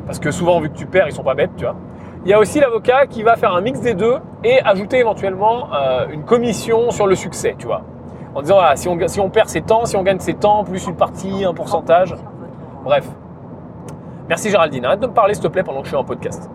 Parce 0.07 0.19
que 0.19 0.31
souvent, 0.31 0.61
vu 0.61 0.71
que 0.71 0.77
tu 0.77 0.87
perds, 0.87 1.07
ils 1.09 1.13
sont 1.13 1.23
pas 1.23 1.35
bêtes, 1.35 1.55
tu 1.57 1.65
vois. 1.65 1.77
Il 2.25 2.31
y 2.31 2.35
a 2.35 2.39
aussi 2.39 2.61
l'avocat 2.61 3.07
qui 3.07 3.23
va 3.23 3.37
faire 3.37 3.55
un 3.55 3.61
mix 3.61 3.81
des 3.81 3.95
deux 3.95 4.17
et 4.45 4.61
ajouter 4.63 4.99
éventuellement 4.99 5.69
euh, 5.73 6.09
une 6.11 6.25
commission 6.25 6.91
sur 6.91 7.07
le 7.07 7.15
succès, 7.15 7.55
tu 7.59 7.67
vois. 7.67 7.83
En 8.35 8.43
disant, 8.43 8.59
si, 8.75 8.89
on, 8.89 8.99
si 9.09 9.21
on 9.21 9.31
perd 9.31 9.49
ses 9.49 9.63
temps, 9.63 9.85
si 9.87 9.97
on 9.97 10.03
gagne 10.03 10.19
ses 10.19 10.35
temps, 10.35 10.65
plus 10.65 10.87
une 10.87 10.97
partie, 10.97 11.45
un 11.45 11.55
pourcentage. 11.55 12.15
Bref. 12.85 13.09
Merci 14.29 14.51
Géraldine. 14.51 14.85
Arrête 14.85 15.01
de 15.01 15.07
me 15.07 15.13
parler, 15.13 15.35
s'il 15.35 15.43
te 15.43 15.49
plaît, 15.49 15.63
pendant 15.63 15.81
que 15.81 15.87
je 15.87 15.91
suis 15.91 15.97
en 15.97 16.05
podcast. 16.05 16.51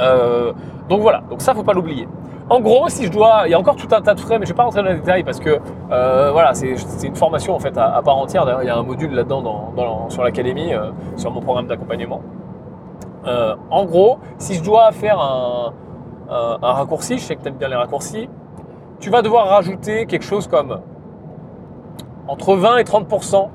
Euh, 0.00 0.52
donc 0.88 1.00
voilà, 1.00 1.22
donc 1.30 1.40
ça, 1.40 1.54
faut 1.54 1.62
pas 1.62 1.72
l'oublier. 1.72 2.08
En 2.48 2.60
gros, 2.60 2.88
si 2.88 3.06
je 3.06 3.12
dois, 3.12 3.42
il 3.46 3.50
y 3.50 3.54
a 3.54 3.58
encore 3.58 3.76
tout 3.76 3.86
un 3.92 4.00
tas 4.00 4.14
de 4.14 4.20
frais, 4.20 4.38
mais 4.38 4.46
je 4.46 4.50
ne 4.50 4.54
vais 4.54 4.56
pas 4.56 4.64
rentrer 4.64 4.82
dans 4.82 4.88
les 4.88 4.96
détails 4.96 5.22
parce 5.22 5.38
que 5.38 5.60
euh, 5.92 6.30
voilà, 6.32 6.52
c'est 6.54 6.74
une 7.04 7.14
formation 7.14 7.54
en 7.54 7.60
fait 7.60 7.76
à, 7.78 8.00
part 8.04 8.16
entière. 8.16 8.44
D'ailleurs, 8.44 8.62
il 8.62 8.66
y 8.66 8.70
a 8.70 8.76
un 8.76 8.82
module 8.82 9.12
là-dedans 9.12 9.72
sur 10.08 10.24
l'académie, 10.24 10.74
euh, 10.74 10.90
sur 11.16 11.30
mon 11.30 11.40
programme 11.40 11.66
d'accompagnement. 11.66 12.22
En 13.70 13.84
gros, 13.84 14.18
si 14.38 14.54
je 14.54 14.64
dois 14.64 14.90
faire 14.92 15.20
un, 15.20 15.72
raccourci, 16.60 17.18
je 17.18 17.24
sais 17.24 17.36
que 17.36 17.42
tu 17.42 17.48
aimes 17.48 17.56
bien 17.56 17.68
les 17.68 17.76
raccourcis, 17.76 18.28
tu 18.98 19.10
vas 19.10 19.22
devoir 19.22 19.46
rajouter 19.48 20.06
quelque 20.06 20.24
chose 20.24 20.48
comme 20.48 20.80
entre 22.26 22.54
20 22.54 22.78
et 22.78 22.82
30% 22.82 23.48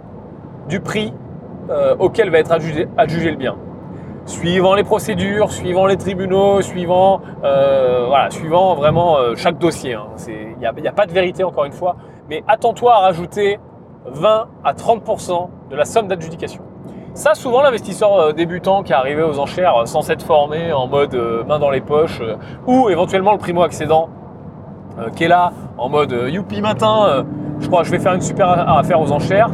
du 0.70 0.80
prix 0.80 1.14
auquel 2.00 2.30
va 2.30 2.40
être 2.40 2.52
adjugé 2.52 3.32
le 3.32 3.38
bien 3.38 3.56
suivant 4.26 4.74
les 4.74 4.84
procédures, 4.84 5.52
suivant 5.52 5.86
les 5.86 5.98
tribunaux, 5.98 6.62
suivant, 6.62 7.22
euh, 7.44 8.06
voilà, 8.08 8.32
suivant 8.32 8.76
vraiment 8.76 9.18
euh, 9.18 9.36
chaque 9.36 9.58
dossier. 9.58 9.92
Il 9.92 10.66
hein. 10.66 10.72
n'y 10.82 10.88
a, 10.88 10.92
pas 10.92 11.06
de 11.06 11.12
vérité 11.12 11.44
encore 11.44 11.66
une 11.66 11.72
fois, 11.72 11.96
mais 12.30 12.44
attends-toi 12.48 12.96
à 12.96 13.00
rajouter 13.00 13.60
20 14.08 14.48
à 14.64 14.74
30% 14.74 15.50
de 15.70 15.76
la 15.76 15.86
somme 15.86 16.08
d'adjudication. 16.08 16.62
Ça, 17.14 17.34
souvent, 17.34 17.62
l'investisseur 17.62 18.14
euh, 18.14 18.32
débutant 18.34 18.84
qui 18.84 18.92
est 18.92 18.96
arrivé 18.96 19.24
aux 19.24 19.40
enchères 19.40 19.88
sans 19.88 20.02
s'être 20.02 20.26
formé 20.26 20.74
en 20.74 20.88
mode 20.88 21.16
main 21.48 21.60
dans 21.60 21.70
les 21.70 21.82
poches, 21.82 22.22
ou 22.66 22.90
éventuellement 22.90 23.32
le 23.32 23.38
primo-accédant 23.38 24.10
qui 25.18 25.26
est 25.26 25.28
là 25.28 25.52
en 25.78 25.90
mode 25.90 26.16
youpi 26.30 26.62
matin, 26.62 27.26
je 27.60 27.68
crois 27.68 27.82
que 27.82 27.88
je 27.88 27.92
vais 27.92 28.00
faire 28.00 28.14
une 28.14 28.22
super 28.22 28.48
affaire 28.78 29.02
aux 29.02 29.12
enchères, 29.12 29.50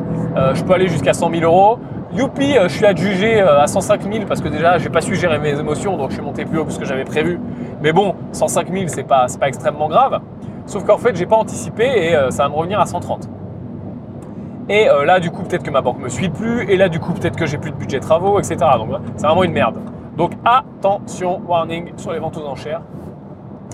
je 0.53 0.63
peux 0.63 0.73
aller 0.73 0.87
jusqu'à 0.87 1.13
100 1.13 1.31
000 1.31 1.41
euros, 1.43 1.79
Youpi, 2.13 2.57
euh, 2.57 2.67
je 2.67 2.75
suis 2.75 2.85
adjugé 2.85 3.41
euh, 3.41 3.61
à 3.61 3.67
105 3.67 4.01
000 4.11 4.25
parce 4.25 4.41
que 4.41 4.49
déjà, 4.49 4.77
j'ai 4.77 4.89
pas 4.89 4.99
su 4.99 5.15
gérer 5.15 5.39
mes 5.39 5.57
émotions, 5.57 5.95
donc 5.95 6.09
je 6.09 6.15
suis 6.15 6.23
monté 6.23 6.43
plus 6.43 6.59
haut 6.59 6.65
que 6.65 6.71
ce 6.73 6.79
que 6.79 6.83
j'avais 6.83 7.05
prévu. 7.05 7.39
Mais 7.81 7.93
bon, 7.93 8.15
105 8.33 8.69
000, 8.69 8.85
c'est 8.87 9.03
pas, 9.03 9.27
pas 9.39 9.47
extrêmement 9.47 9.87
grave. 9.87 10.19
Sauf 10.65 10.83
qu'en 10.83 10.97
fait, 10.97 11.15
j'ai 11.15 11.25
pas 11.25 11.37
anticipé 11.37 11.85
et 11.85 12.15
euh, 12.15 12.29
ça 12.29 12.43
va 12.43 12.49
me 12.49 12.55
revenir 12.55 12.81
à 12.81 12.85
130. 12.85 13.29
Et 14.69 14.85
là, 14.85 15.19
du 15.19 15.31
coup, 15.31 15.43
peut-être 15.43 15.63
que 15.63 15.71
ma 15.71 15.81
banque 15.81 15.99
me 15.99 16.07
suit 16.07 16.29
plus. 16.29 16.69
Et 16.69 16.77
là, 16.77 16.87
du 16.87 16.97
coup, 16.99 17.11
peut-être 17.11 17.35
que 17.35 17.45
j'ai 17.45 17.57
plus 17.57 17.71
de 17.71 17.75
budget 17.75 17.99
travaux, 17.99 18.39
etc. 18.39 18.57
Donc, 18.77 18.89
c'est 19.17 19.25
vraiment 19.25 19.43
une 19.43 19.51
merde. 19.51 19.75
Donc, 20.15 20.31
attention, 20.45 21.41
warning 21.45 21.91
sur 21.97 22.13
les 22.13 22.19
ventes 22.19 22.37
aux 22.37 22.45
enchères 22.45 22.81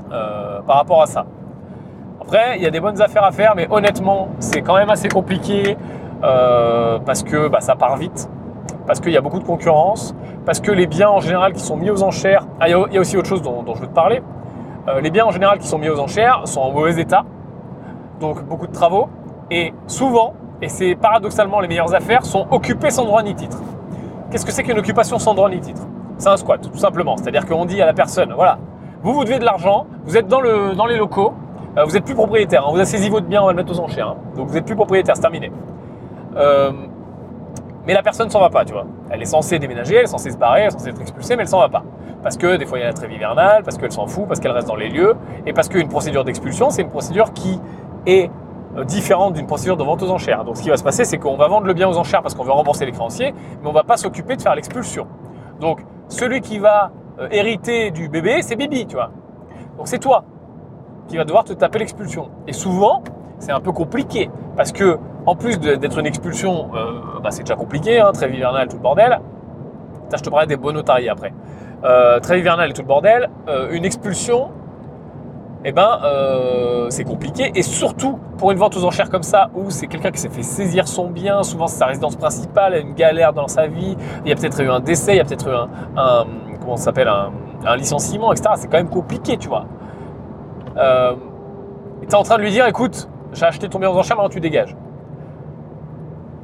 par 0.09 0.77
rapport 0.77 1.03
à 1.03 1.05
ça. 1.05 1.27
Après, 2.19 2.57
il 2.57 2.63
y 2.63 2.65
a 2.65 2.71
des 2.71 2.79
bonnes 2.79 2.99
affaires 2.99 3.23
à 3.23 3.31
faire, 3.31 3.53
mais 3.55 3.67
honnêtement, 3.69 4.29
c'est 4.39 4.61
quand 4.61 4.75
même 4.75 4.89
assez 4.89 5.07
compliqué. 5.07 5.77
Euh, 6.23 6.99
parce 7.05 7.23
que 7.23 7.47
bah, 7.47 7.61
ça 7.61 7.75
part 7.75 7.97
vite, 7.97 8.29
parce 8.87 8.99
qu'il 8.99 9.11
y 9.11 9.17
a 9.17 9.21
beaucoup 9.21 9.39
de 9.39 9.45
concurrence, 9.45 10.15
parce 10.45 10.59
que 10.59 10.71
les 10.71 10.87
biens 10.87 11.09
en 11.09 11.19
général 11.19 11.53
qui 11.53 11.59
sont 11.59 11.77
mis 11.77 11.89
aux 11.89 12.03
enchères, 12.03 12.45
ah, 12.59 12.67
il 12.67 12.71
y, 12.71 12.97
a 12.97 12.99
aussi 12.99 13.17
autre 13.17 13.27
chose 13.27 13.41
dont, 13.41 13.63
je 13.75 13.81
veux 13.81 13.87
te 13.87 13.93
parler, 13.93 14.23
euh, 14.87 14.99
les 15.01 15.11
biens 15.11 15.25
en 15.25 15.31
général 15.31 15.59
qui 15.59 15.67
sont 15.67 15.77
mis 15.77 15.89
aux 15.89 15.99
enchères 15.99 16.41
sont 16.45 16.61
en 16.61 16.71
mauvais 16.71 16.99
état, 16.99 17.23
donc 18.19 18.43
beaucoup 18.45 18.65
de 18.65 18.71
travaux, 18.71 19.09
et 19.51 19.73
souvent, 19.85 20.33
et 20.61 20.69
c'est 20.69 20.95
paradoxalement 20.95 21.59
les 21.59 21.67
meilleures 21.67 21.93
affaires, 21.93 22.25
sont 22.25 22.47
occupées 22.49 22.89
sans 22.89 23.05
droit 23.05 23.21
ni 23.21 23.35
titre. 23.35 23.61
Qu'est-ce 24.31 24.45
que 24.45 24.51
c'est 24.51 24.63
qu'une 24.63 24.79
occupation 24.79 25.19
sans 25.19 25.35
droit 25.35 25.49
ni 25.49 25.59
titre? 25.59 25.83
C'est 26.17 26.29
un 26.29 26.37
squat, 26.37 26.59
tout 26.59 26.77
simplement. 26.77 27.15
C'est-à-dire 27.15 27.45
qu'on 27.45 27.65
dit 27.65 27.79
à 27.81 27.85
la 27.85 27.93
personne, 27.93 28.33
voilà, 28.33 28.57
vous 29.03 29.13
vous 29.13 29.23
devez 29.23 29.37
de 29.37 29.45
l'argent, 29.45 29.85
vous 30.05 30.17
êtes 30.17 30.27
dans, 30.27 30.41
le, 30.41 30.73
dans 30.73 30.87
les 30.87 30.97
locaux, 30.97 31.33
euh, 31.77 31.83
vous 31.83 31.91
n'êtes 31.91 32.05
plus 32.05 32.15
propriétaire, 32.15 32.65
hein, 32.65 32.71
vous 32.71 32.77
avez 32.77 32.85
saisi 32.85 33.09
votre 33.09 33.27
bien, 33.27 33.43
on 33.43 33.45
va 33.45 33.51
le 33.51 33.57
mettre 33.57 33.71
aux 33.71 33.79
enchères, 33.79 34.07
hein. 34.07 34.15
donc 34.35 34.47
vous 34.47 34.55
n'êtes 34.55 34.65
plus 34.65 34.75
propriétaire, 34.75 35.15
c'est 35.15 35.21
terminé. 35.21 35.51
Euh, 36.35 36.71
mais 37.85 37.93
la 37.93 38.03
personne 38.03 38.29
s'en 38.29 38.41
va 38.41 38.49
pas, 38.49 38.65
tu 38.65 38.73
vois. 38.73 38.85
Elle 39.09 39.21
est 39.21 39.25
censée 39.25 39.59
déménager, 39.59 39.95
elle 39.95 40.03
est 40.03 40.07
censée 40.07 40.31
se 40.31 40.37
barrer, 40.37 40.61
elle 40.61 40.67
est 40.67 40.71
censée 40.71 40.89
être 40.89 41.01
expulsée, 41.01 41.35
mais 41.35 41.43
elle 41.43 41.47
s'en 41.47 41.59
va 41.59 41.69
pas. 41.69 41.83
Parce 42.21 42.35
que 42.35 42.57
des 42.57 42.65
fois 42.65 42.77
il 42.77 42.81
y 42.81 42.83
a 42.83 42.87
la 42.87 42.93
trêve 42.93 43.11
hivernale, 43.11 43.63
parce 43.63 43.77
qu'elle 43.77 43.91
s'en 43.91 44.07
fout, 44.07 44.27
parce 44.27 44.39
qu'elle 44.41 44.51
reste 44.51 44.67
dans 44.67 44.75
les 44.75 44.89
lieux, 44.89 45.15
et 45.45 45.53
parce 45.53 45.69
qu'une 45.69 45.87
procédure 45.87 46.25
d'expulsion, 46.25 46.69
c'est 46.69 46.81
une 46.81 46.89
procédure 46.89 47.31
qui 47.31 47.61
est 48.05 48.29
euh, 48.75 48.83
différente 48.83 49.33
d'une 49.33 49.47
procédure 49.47 49.77
de 49.77 49.83
vente 49.83 50.03
aux 50.03 50.11
enchères. 50.11 50.43
Donc 50.43 50.57
ce 50.57 50.63
qui 50.63 50.69
va 50.69 50.77
se 50.77 50.83
passer, 50.83 51.05
c'est 51.05 51.17
qu'on 51.17 51.37
va 51.37 51.47
vendre 51.47 51.65
le 51.65 51.73
bien 51.73 51.87
aux 51.87 51.97
enchères 51.97 52.21
parce 52.21 52.35
qu'on 52.35 52.43
veut 52.43 52.51
rembourser 52.51 52.85
les 52.85 52.91
créanciers, 52.91 53.33
mais 53.61 53.69
on 53.69 53.73
va 53.73 53.83
pas 53.83 53.95
s'occuper 53.95 54.35
de 54.35 54.41
faire 54.41 54.55
l'expulsion. 54.55 55.07
Donc 55.61 55.79
celui 56.09 56.41
qui 56.41 56.59
va 56.59 56.91
euh, 57.19 57.27
hériter 57.31 57.91
du 57.91 58.09
bébé, 58.09 58.41
c'est 58.41 58.55
Bibi, 58.55 58.85
tu 58.85 58.95
vois. 58.95 59.11
Donc 59.77 59.87
c'est 59.87 59.99
toi 59.99 60.25
qui 61.07 61.15
va 61.15 61.23
devoir 61.23 61.45
te 61.45 61.53
taper 61.53 61.79
l'expulsion. 61.79 62.29
Et 62.47 62.53
souvent, 62.53 63.01
c'est 63.39 63.51
un 63.51 63.61
peu 63.61 63.71
compliqué 63.71 64.29
parce 64.55 64.71
que 64.71 64.99
en 65.27 65.35
plus 65.35 65.59
d'être 65.59 65.99
une 65.99 66.05
expulsion, 66.05 66.69
euh, 66.73 67.19
bah, 67.21 67.31
c'est 67.31 67.43
déjà 67.43 67.55
compliqué, 67.55 67.99
hein, 67.99 68.11
trêve 68.13 68.33
hivernale, 68.33 68.69
tout 68.69 68.77
le 68.77 68.81
bordel. 68.81 69.19
je 70.11 70.21
te 70.21 70.29
parlais 70.29 70.47
des 70.47 70.55
bons 70.55 70.71
notariés 70.71 71.09
après. 71.09 71.33
Euh, 71.83 72.19
trêve 72.21 72.39
hivernale 72.39 72.69
et 72.69 72.73
tout 72.73 72.81
le 72.81 72.87
bordel. 72.87 73.29
Euh, 73.49 73.69
une 73.71 73.83
expulsion, 73.83 74.49
eh 75.65 75.73
ben, 75.73 75.99
euh, 76.03 76.87
c'est 76.89 77.03
compliqué. 77.03 77.51
Et 77.55 77.61
surtout, 77.61 78.19
pour 78.37 78.51
une 78.51 78.57
vente 78.57 78.77
aux 78.77 78.85
enchères 78.85 79.09
comme 79.09 79.23
ça, 79.23 79.49
où 79.53 79.69
c'est 79.69 79.87
quelqu'un 79.87 80.11
qui 80.11 80.19
s'est 80.21 80.29
fait 80.29 80.43
saisir 80.43 80.87
son 80.87 81.09
bien, 81.09 81.43
souvent 81.43 81.67
c'est 81.67 81.77
sa 81.77 81.87
résidence 81.87 82.15
principale, 82.15 82.73
a 82.73 82.77
une 82.77 82.93
galère 82.93 83.33
dans 83.33 83.49
sa 83.49 83.67
vie, 83.67 83.97
il 84.23 84.29
y 84.29 84.31
a 84.31 84.35
peut-être 84.35 84.61
eu 84.61 84.69
un 84.69 84.79
décès, 84.79 85.13
il 85.13 85.17
y 85.17 85.19
a 85.21 85.25
peut-être 85.25 85.49
eu 85.49 85.53
un, 85.97 86.25
comment 86.61 86.77
ça 86.77 86.85
s'appelle, 86.85 87.09
un, 87.09 87.75
licenciement, 87.75 88.31
etc. 88.31 88.51
C'est 88.55 88.67
quand 88.69 88.77
même 88.77 88.89
compliqué, 88.89 89.37
tu 89.37 89.49
vois. 89.49 89.65
et 90.77 92.05
tu 92.05 92.11
es 92.11 92.15
en 92.15 92.23
train 92.23 92.37
de 92.37 92.43
lui 92.43 92.51
dire, 92.51 92.65
écoute, 92.65 93.09
j'ai 93.33 93.45
acheté 93.45 93.67
ton 93.67 93.77
bien 93.77 93.89
aux 93.89 93.97
enchères, 93.97 94.15
maintenant 94.15 94.29
tu 94.29 94.39
dégages. 94.39 94.73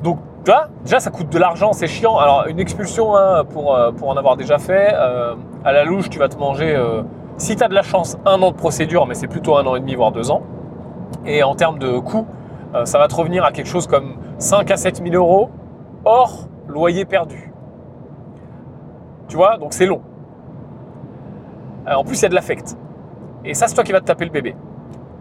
Donc, 0.04 0.20
vois, 0.46 0.68
déjà, 0.84 1.00
ça 1.00 1.10
coûte 1.10 1.30
de 1.30 1.40
l'argent, 1.40 1.72
c'est 1.72 1.88
chiant. 1.88 2.18
Alors, 2.18 2.46
une 2.48 2.60
expulsion, 2.60 3.16
hein, 3.16 3.46
pour, 3.46 3.74
euh, 3.74 3.92
pour 3.92 4.10
en 4.10 4.18
avoir 4.18 4.36
déjà 4.36 4.58
fait, 4.58 4.94
euh, 4.94 5.36
à 5.64 5.72
la 5.72 5.86
louche, 5.86 6.10
tu 6.10 6.20
vas 6.20 6.28
te 6.28 6.38
manger, 6.38 6.76
euh, 6.76 7.04
si 7.38 7.56
tu 7.56 7.64
as 7.64 7.70
de 7.70 7.74
la 7.74 7.84
chance, 7.84 8.18
un 8.26 8.42
an 8.42 8.52
de 8.52 8.56
procédure, 8.56 9.08
mais 9.08 9.14
c'est 9.14 9.28
plutôt 9.28 9.56
un 9.56 9.66
an 9.66 9.76
et 9.76 9.80
demi, 9.80 9.96
voire 9.96 10.12
deux 10.12 10.30
ans. 10.30 10.42
Et 11.26 11.42
en 11.42 11.56
termes 11.56 11.80
de 11.80 12.00
coût, 12.00 12.28
ça 12.86 12.98
va 12.98 13.08
te 13.08 13.16
revenir 13.16 13.46
à 13.46 13.52
quelque 13.52 13.68
chose 13.68 13.86
comme 13.86 14.16
5 14.40 14.72
à 14.72 14.78
7 14.78 15.02
000 15.04 15.16
euros 15.16 15.52
hors 16.06 16.48
loyer 16.68 17.06
perdu. 17.06 17.54
Tu 19.28 19.38
vois, 19.38 19.58
donc 19.58 19.74
c'est 19.74 19.86
long. 19.86 20.02
en 21.88 22.04
plus, 22.04 22.20
il 22.20 22.24
y 22.24 22.26
a 22.26 22.30
de 22.30 22.36
l'affect. 22.36 22.76
Et 23.46 23.54
ça, 23.54 23.68
c'est 23.68 23.76
toi 23.76 23.84
qui 23.84 23.92
vas 23.92 24.02
te 24.02 24.06
taper 24.06 24.26
le 24.26 24.32
bébé. 24.32 24.56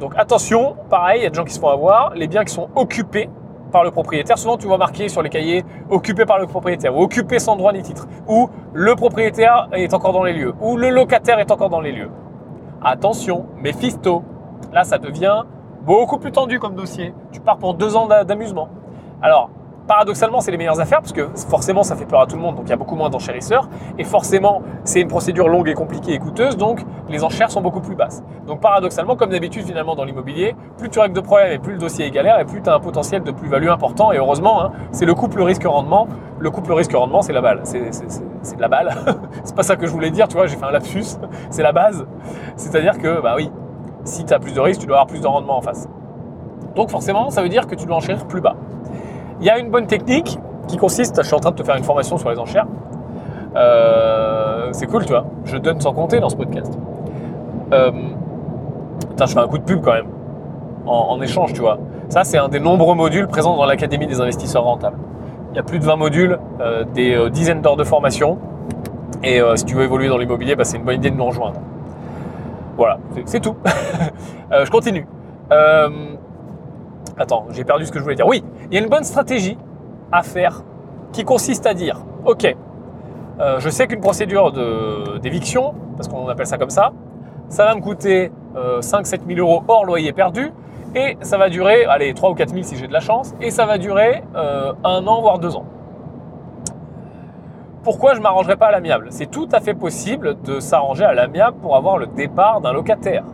Donc 0.01 0.15
attention, 0.17 0.77
pareil, 0.91 1.21
il 1.21 1.25
y 1.25 1.27
a 1.27 1.31
des 1.31 1.37
gens 1.37 1.45
qui 1.45 1.55
se 1.55 1.61
font 1.61 1.69
avoir, 1.69 2.15
les 2.15 2.27
biens 2.27 2.45
qui 2.45 2.53
sont 2.53 2.69
occupés, 2.75 3.29
par 3.73 3.83
le 3.83 3.91
propriétaire. 3.91 4.38
Souvent, 4.38 4.57
tu 4.57 4.67
vois 4.67 4.79
marqué 4.79 5.09
sur 5.09 5.23
les 5.23 5.31
cahiers 5.31 5.64
occupé 5.91 6.25
par 6.25 6.38
le 6.38 6.47
propriétaire, 6.47 6.97
ou 6.97 7.02
occupé 7.02 7.38
sans 7.38 7.57
droit 7.57 7.73
ni 7.73 7.83
titre, 7.83 8.07
ou 8.29 8.49
le 8.73 8.95
propriétaire 8.95 9.69
est 9.73 9.93
encore 9.95 10.12
dans 10.12 10.23
les 10.23 10.35
lieux, 10.35 10.55
ou 10.61 10.76
le 10.76 10.91
locataire 10.91 11.41
est 11.41 11.50
encore 11.50 11.71
dans 11.71 11.81
les 11.81 11.93
lieux. 11.93 12.11
attention, 12.85 13.47
Mephisto. 13.59 14.23
Là, 14.73 14.85
ça 14.85 14.99
devient 14.99 15.43
beaucoup 15.85 16.19
plus 16.19 16.33
tendu 16.33 16.59
comme 16.59 16.75
dossier. 16.75 17.12
Tu 17.33 17.41
pars 17.41 17.59
pour 17.59 17.75
deux 17.75 17.97
ans 17.97 18.07
d'amusement. 18.07 18.69
Alors, 19.21 19.50
paradoxalement, 19.87 20.41
c'est 20.41 20.51
les 20.51 20.57
meilleures 20.57 20.81
affaires 20.81 21.01
parce 21.01 21.12
que 21.12 21.29
forcément, 21.49 21.83
ça 21.83 21.97
fait 21.97 22.07
peur 22.07 22.21
à 22.21 22.27
tout 22.27 22.37
le 22.37 22.43
monde, 22.43 22.57
donc 22.57 22.65
il 22.67 22.71
y 22.71 22.73
a 22.73 22.77
beaucoup 22.77 22.97
moins 22.97 23.11
d'enchérisseurs. 23.11 23.69
Et 23.99 24.05
forcément, 24.05 24.62
c'est 24.85 25.01
une 25.01 25.09
procédure 25.09 25.49
longue 25.49 25.69
et 25.69 25.75
compliquée 25.75 26.12
et 26.12 26.19
coûteuse, 26.19 26.57
donc 26.57 26.85
les 27.09 27.25
enchères 27.25 27.51
sont 27.51 27.61
beaucoup 27.61 27.81
plus 27.81 27.95
basses. 27.95 28.23
Donc 28.47 28.61
paradoxalement, 28.61 29.17
comme 29.17 29.31
d'habitude, 29.31 29.65
finalement, 29.65 29.95
dans 29.95 30.05
l'immobilier, 30.05 30.55
plus 30.79 30.89
tu 30.89 30.99
règles 30.99 31.15
de 31.15 31.21
problèmes 31.21 31.53
et 31.53 31.59
plus 31.59 31.73
le 31.73 31.79
dossier 31.79 32.07
est 32.07 32.11
galère 32.11 32.39
et 32.41 32.45
plus 32.45 32.62
tu 32.62 32.71
as 32.71 32.75
un 32.75 32.81
potentiel 32.81 33.23
de 33.23 33.31
plus-value 33.31 33.69
important. 33.69 34.12
Et 34.12 34.19
heureusement, 34.19 34.65
hein, 34.65 34.73
c'est 34.91 35.07
le 35.07 35.15
couple 35.15 35.43
risque-rendement. 35.43 36.09
Le 36.39 36.51
couple 36.51 36.73
risque-rendement, 36.73 37.23
c'est 37.23 37.33
la 37.33 37.41
balle. 37.41 37.61
C'est 37.65 37.81
de 37.81 38.61
la 38.61 38.69
balle. 38.69 38.95
c'est 39.45 39.55
pas 39.55 39.62
ça 39.62 39.77
que 39.77 39.87
je 39.87 39.93
voulais 39.93 40.11
dire, 40.11 40.29
tu 40.29 40.37
vois, 40.37 40.47
j'ai 40.47 40.57
fait 40.57 40.65
un 40.65 40.73
lapsus. 40.73 41.19
c'est 41.51 41.62
la 41.62 41.73
base. 41.73 42.07
C'est-à-dire 42.57 42.99
que, 42.99 43.21
bah 43.21 43.35
oui, 43.37 43.51
si 44.05 44.25
tu 44.25 44.33
as 44.33 44.39
plus 44.39 44.55
de 44.55 44.61
risques, 44.61 44.81
tu 44.81 44.87
dois 44.87 44.97
avoir 44.97 45.07
plus 45.07 45.21
de 45.21 45.27
rendement 45.27 45.57
en 45.57 45.62
face. 45.62 45.89
Donc 46.75 46.91
forcément, 46.91 47.31
ça 47.31 47.43
veut 47.43 47.49
dire 47.49 47.67
que 47.67 47.75
tu 47.75 47.87
dois 47.87 47.97
enchérir 47.97 48.27
plus 48.27 48.41
bas. 48.41 48.57
Il 49.42 49.46
y 49.46 49.50
a 49.50 49.58
une 49.58 49.70
bonne 49.70 49.88
technique 49.88 50.38
qui 50.68 50.76
consiste, 50.76 51.20
je 51.20 51.26
suis 51.26 51.34
en 51.34 51.40
train 51.40 51.50
de 51.50 51.56
te 51.56 51.64
faire 51.64 51.75
une 51.75 51.82
formation 51.82 52.16
sur 52.16 52.30
les 52.30 52.38
enchères. 52.38 52.68
Euh, 53.56 54.68
c'est 54.70 54.87
cool, 54.87 55.04
tu 55.04 55.11
vois. 55.11 55.25
Je 55.44 55.56
donne 55.56 55.80
sans 55.80 55.92
compter 55.92 56.20
dans 56.20 56.28
ce 56.28 56.37
podcast. 56.37 56.78
Euh, 57.72 57.90
je 59.18 59.26
fais 59.26 59.38
un 59.40 59.49
coup 59.49 59.58
de 59.58 59.64
pub 59.64 59.80
quand 59.82 59.94
même. 59.94 60.06
En, 60.87 61.20
échange, 61.20 61.54
tu 61.54 61.61
vois. 61.61 61.78
Ça, 62.08 62.22
c'est 62.22 62.38
un 62.38 62.49
des 62.49 62.61
nombreux 62.61 62.94
modules 62.94 63.26
présents 63.26 63.56
dans 63.56 63.64
l'Académie 63.64 64.06
des 64.06 64.20
investisseurs 64.20 64.62
rentables. 64.62 64.99
Il 65.50 65.56
y 65.56 65.58
a 65.58 65.64
plus 65.64 65.80
de 65.80 65.84
20 65.84 65.96
modules, 65.96 66.38
euh, 66.61 66.84
des 66.84 67.28
dizaines 67.30 67.62
d'heures 67.62 67.76
de 67.76 67.84
formation. 67.84 68.38
Et 69.25 69.40
si 69.56 69.64
tu 69.64 69.75
veux 69.75 69.82
évoluer 69.82 70.08
dans 70.08 70.18
l'immobilier, 70.18 70.54
bah, 70.54 70.62
c'est 70.62 70.76
une 70.76 70.84
bonne 70.84 70.96
idée 70.96 71.11
de 71.11 71.16
nous 71.16 71.26
rejoindre. 71.26 71.61
Voilà, 72.76 72.99
c'est 73.25 73.40
tout. 73.40 73.56
je 74.52 74.70
continue. 74.70 75.04
Attends, 77.19 77.47
j'ai 77.50 77.64
perdu 77.64 77.87
ce 77.87 77.92
que 77.92 77.99
je 77.99 78.04
voulais 78.04 78.16
dire. 78.16 78.26
Oui, 78.26 78.42
il 78.71 78.75
y 78.75 78.78
a 78.78 78.83
une 78.83 78.88
bonne 78.88 79.04
stratégie 79.04 79.59
à 80.11 80.23
faire 80.23 80.62
qui 81.12 81.25
consiste 81.25 81.66
à 81.66 81.75
dire, 81.75 82.04
ok, 82.25 82.57
euh, 83.40 83.61
je 83.61 83.69
sais 83.69 83.87
qu'une 83.87 84.00
procédure 84.00 84.52
d'éviction, 85.21 85.75
parce 85.97 86.09
qu'on 86.09 86.28
appelle 86.28 86.47
ça 86.47 86.59
comme 86.59 86.71
ça, 86.71 86.92
ça 87.49 87.64
va 87.64 87.75
me 87.75 87.81
coûter 87.81 88.33
5-7 88.54 89.21
000 89.26 89.38
euros 89.38 89.62
hors 89.69 89.85
loyer 89.85 90.12
perdu, 90.12 90.52
et 90.95 91.16
ça 91.23 91.38
va 91.38 91.49
durer, 91.49 91.85
allez, 91.85 92.12
3 92.14 92.31
ou 92.31 92.35
4 92.35 92.50
000 92.50 92.62
si 92.62 92.76
j'ai 92.76 92.87
de 92.87 92.92
la 92.92 93.00
chance, 93.00 93.35
et 93.40 93.50
ça 93.50 93.66
va 93.66 93.78
durer 93.78 94.23
euh, 94.37 94.73
un 94.85 95.07
an, 95.07 95.21
voire 95.21 95.38
deux 95.38 95.57
ans. 95.57 95.64
Pourquoi 97.83 98.12
je 98.12 98.19
ne 98.19 98.23
m'arrangerai 98.23 98.57
pas 98.57 98.66
à 98.66 98.71
l'amiable? 98.71 99.09
C'est 99.11 99.31
tout 99.31 99.49
à 99.52 99.61
fait 99.61 99.75
possible 99.75 100.40
de 100.42 100.61
s'arranger 100.61 101.04
à 101.04 101.14
l'amiable 101.14 101.57
pour 101.61 101.76
avoir 101.76 101.99
le 101.99 102.07
départ 102.07 102.61
d'un 102.61 102.73
locataire. 102.73 103.25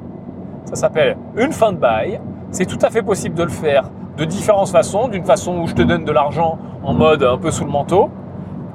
Ça 0.65 0.75
s'appelle 0.75 1.17
une 1.37 1.53
fin 1.53 1.73
de 1.73 1.79
bail, 1.79 2.21
c'est 2.51 2.67
tout 2.67 2.79
à 2.83 2.91
fait 2.91 3.03
possible 3.03 3.35
de 3.35 3.43
le 3.43 3.51
faire 3.51 3.91
de 4.17 4.25
différentes 4.25 4.69
façons. 4.69 5.09
D'une 5.09 5.25
façon 5.25 5.59
où 5.59 5.67
je 5.67 5.75
te 5.75 5.83
donne 5.83 6.05
de 6.05 6.13
l'argent 6.13 6.59
en 6.83 6.95
mode 6.95 7.23
un 7.23 7.39
peu 7.39 7.51
sous 7.51 7.65
le 7.65 7.71
manteau. 7.71 8.11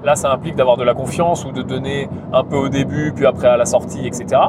Là, 0.04 0.16
ça 0.16 0.32
implique 0.32 0.56
d'avoir 0.56 0.78
de 0.78 0.84
la 0.84 0.94
confiance 0.94 1.46
ou 1.46 1.52
de 1.52 1.62
donner 1.62 2.10
un 2.34 2.44
peu 2.44 2.58
au 2.58 2.70
début, 2.70 3.14
puis 3.16 3.26
après 3.26 3.48
à 3.48 3.58
la 3.58 3.66
sortie, 3.66 4.06
etc. 4.06 4.42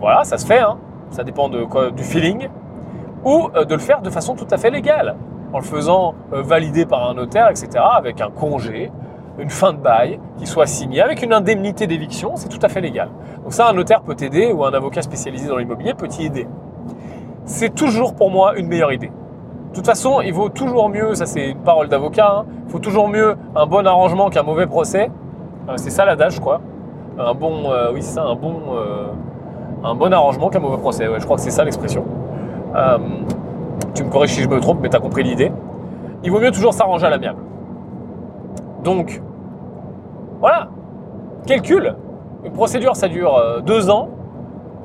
Voilà, 0.00 0.24
ça 0.24 0.38
se 0.38 0.46
fait. 0.46 0.60
Hein. 0.60 0.78
Ça 1.10 1.24
dépend 1.24 1.48
du 1.48 2.02
feeling. 2.02 2.48
Ou 3.24 3.48
euh, 3.56 3.64
de 3.64 3.74
le 3.74 3.80
faire 3.80 4.02
de 4.02 4.10
façon 4.10 4.36
tout 4.36 4.46
à 4.50 4.56
fait 4.56 4.70
légale, 4.70 5.16
en 5.52 5.58
le 5.58 5.64
faisant 5.64 6.14
euh, 6.32 6.42
valider 6.42 6.86
par 6.86 7.10
un 7.10 7.14
notaire, 7.14 7.48
etc., 7.50 7.68
avec 7.92 8.20
un 8.20 8.30
congé, 8.30 8.92
une 9.38 9.50
fin 9.50 9.72
de 9.72 9.78
bail 9.78 10.20
qui 10.38 10.46
soit 10.46 10.66
signée, 10.66 11.02
avec 11.02 11.22
une 11.22 11.32
indemnité 11.32 11.88
d'éviction, 11.88 12.36
c'est 12.36 12.48
tout 12.48 12.60
à 12.62 12.68
fait 12.68 12.80
légal. 12.80 13.08
Donc 13.42 13.52
ça, 13.52 13.68
un 13.68 13.72
notaire 13.72 14.02
peut 14.02 14.14
t'aider 14.14 14.52
ou 14.52 14.64
un 14.64 14.72
avocat 14.72 15.02
spécialisé 15.02 15.48
dans 15.48 15.56
l'immobilier 15.56 15.94
peut 15.94 16.06
t'y 16.06 16.26
aider 16.26 16.46
c'est 17.46 17.74
toujours 17.74 18.14
pour 18.14 18.30
moi 18.30 18.56
une 18.56 18.66
meilleure 18.66 18.92
idée. 18.92 19.10
De 19.70 19.74
toute 19.74 19.86
façon, 19.86 20.20
il 20.20 20.34
vaut 20.34 20.48
toujours 20.48 20.88
mieux, 20.88 21.14
ça 21.14 21.26
c'est 21.26 21.50
une 21.50 21.58
parole 21.58 21.88
d'avocat, 21.88 22.38
hein, 22.38 22.44
il 22.66 22.72
faut 22.72 22.78
toujours 22.78 23.08
mieux 23.08 23.36
un 23.54 23.66
bon 23.66 23.86
arrangement 23.86 24.30
qu'un 24.30 24.42
mauvais 24.42 24.66
procès. 24.66 25.10
Euh, 25.68 25.74
c'est 25.76 25.90
ça 25.90 26.04
l'adage, 26.04 26.40
crois. 26.40 26.60
Un 27.18 27.34
bon, 27.34 27.70
euh, 27.70 27.92
euh, 27.92 29.06
un 29.84 29.94
bon 29.94 30.12
arrangement 30.12 30.50
qu'un 30.50 30.58
mauvais 30.58 30.78
procès. 30.78 31.06
je 31.18 31.24
crois 31.24 31.36
que 31.36 31.42
c'est 31.42 31.50
ça 31.50 31.64
l'expression. 31.64 32.04
tu 33.94 34.04
me 34.04 34.10
corriges 34.10 34.34
si 34.34 34.42
je 34.42 34.48
me 34.48 34.60
trompe, 34.60 34.80
mais 34.82 34.88
tu 34.88 34.98
compris 34.98 35.22
l'idée. 35.22 35.52
Il 36.24 36.30
vaut 36.30 36.40
mieux 36.40 36.50
toujours 36.50 36.74
s'arranger 36.74 37.06
à 37.06 37.10
l'amiable. 37.10 37.40
Donc, 38.82 39.22
voilà. 40.40 40.68
Calcul. 41.46 41.94
Une 42.44 42.52
procédure, 42.52 42.96
ça 42.96 43.08
dure 43.08 43.62
deux 43.64 43.90
ans 43.90 44.08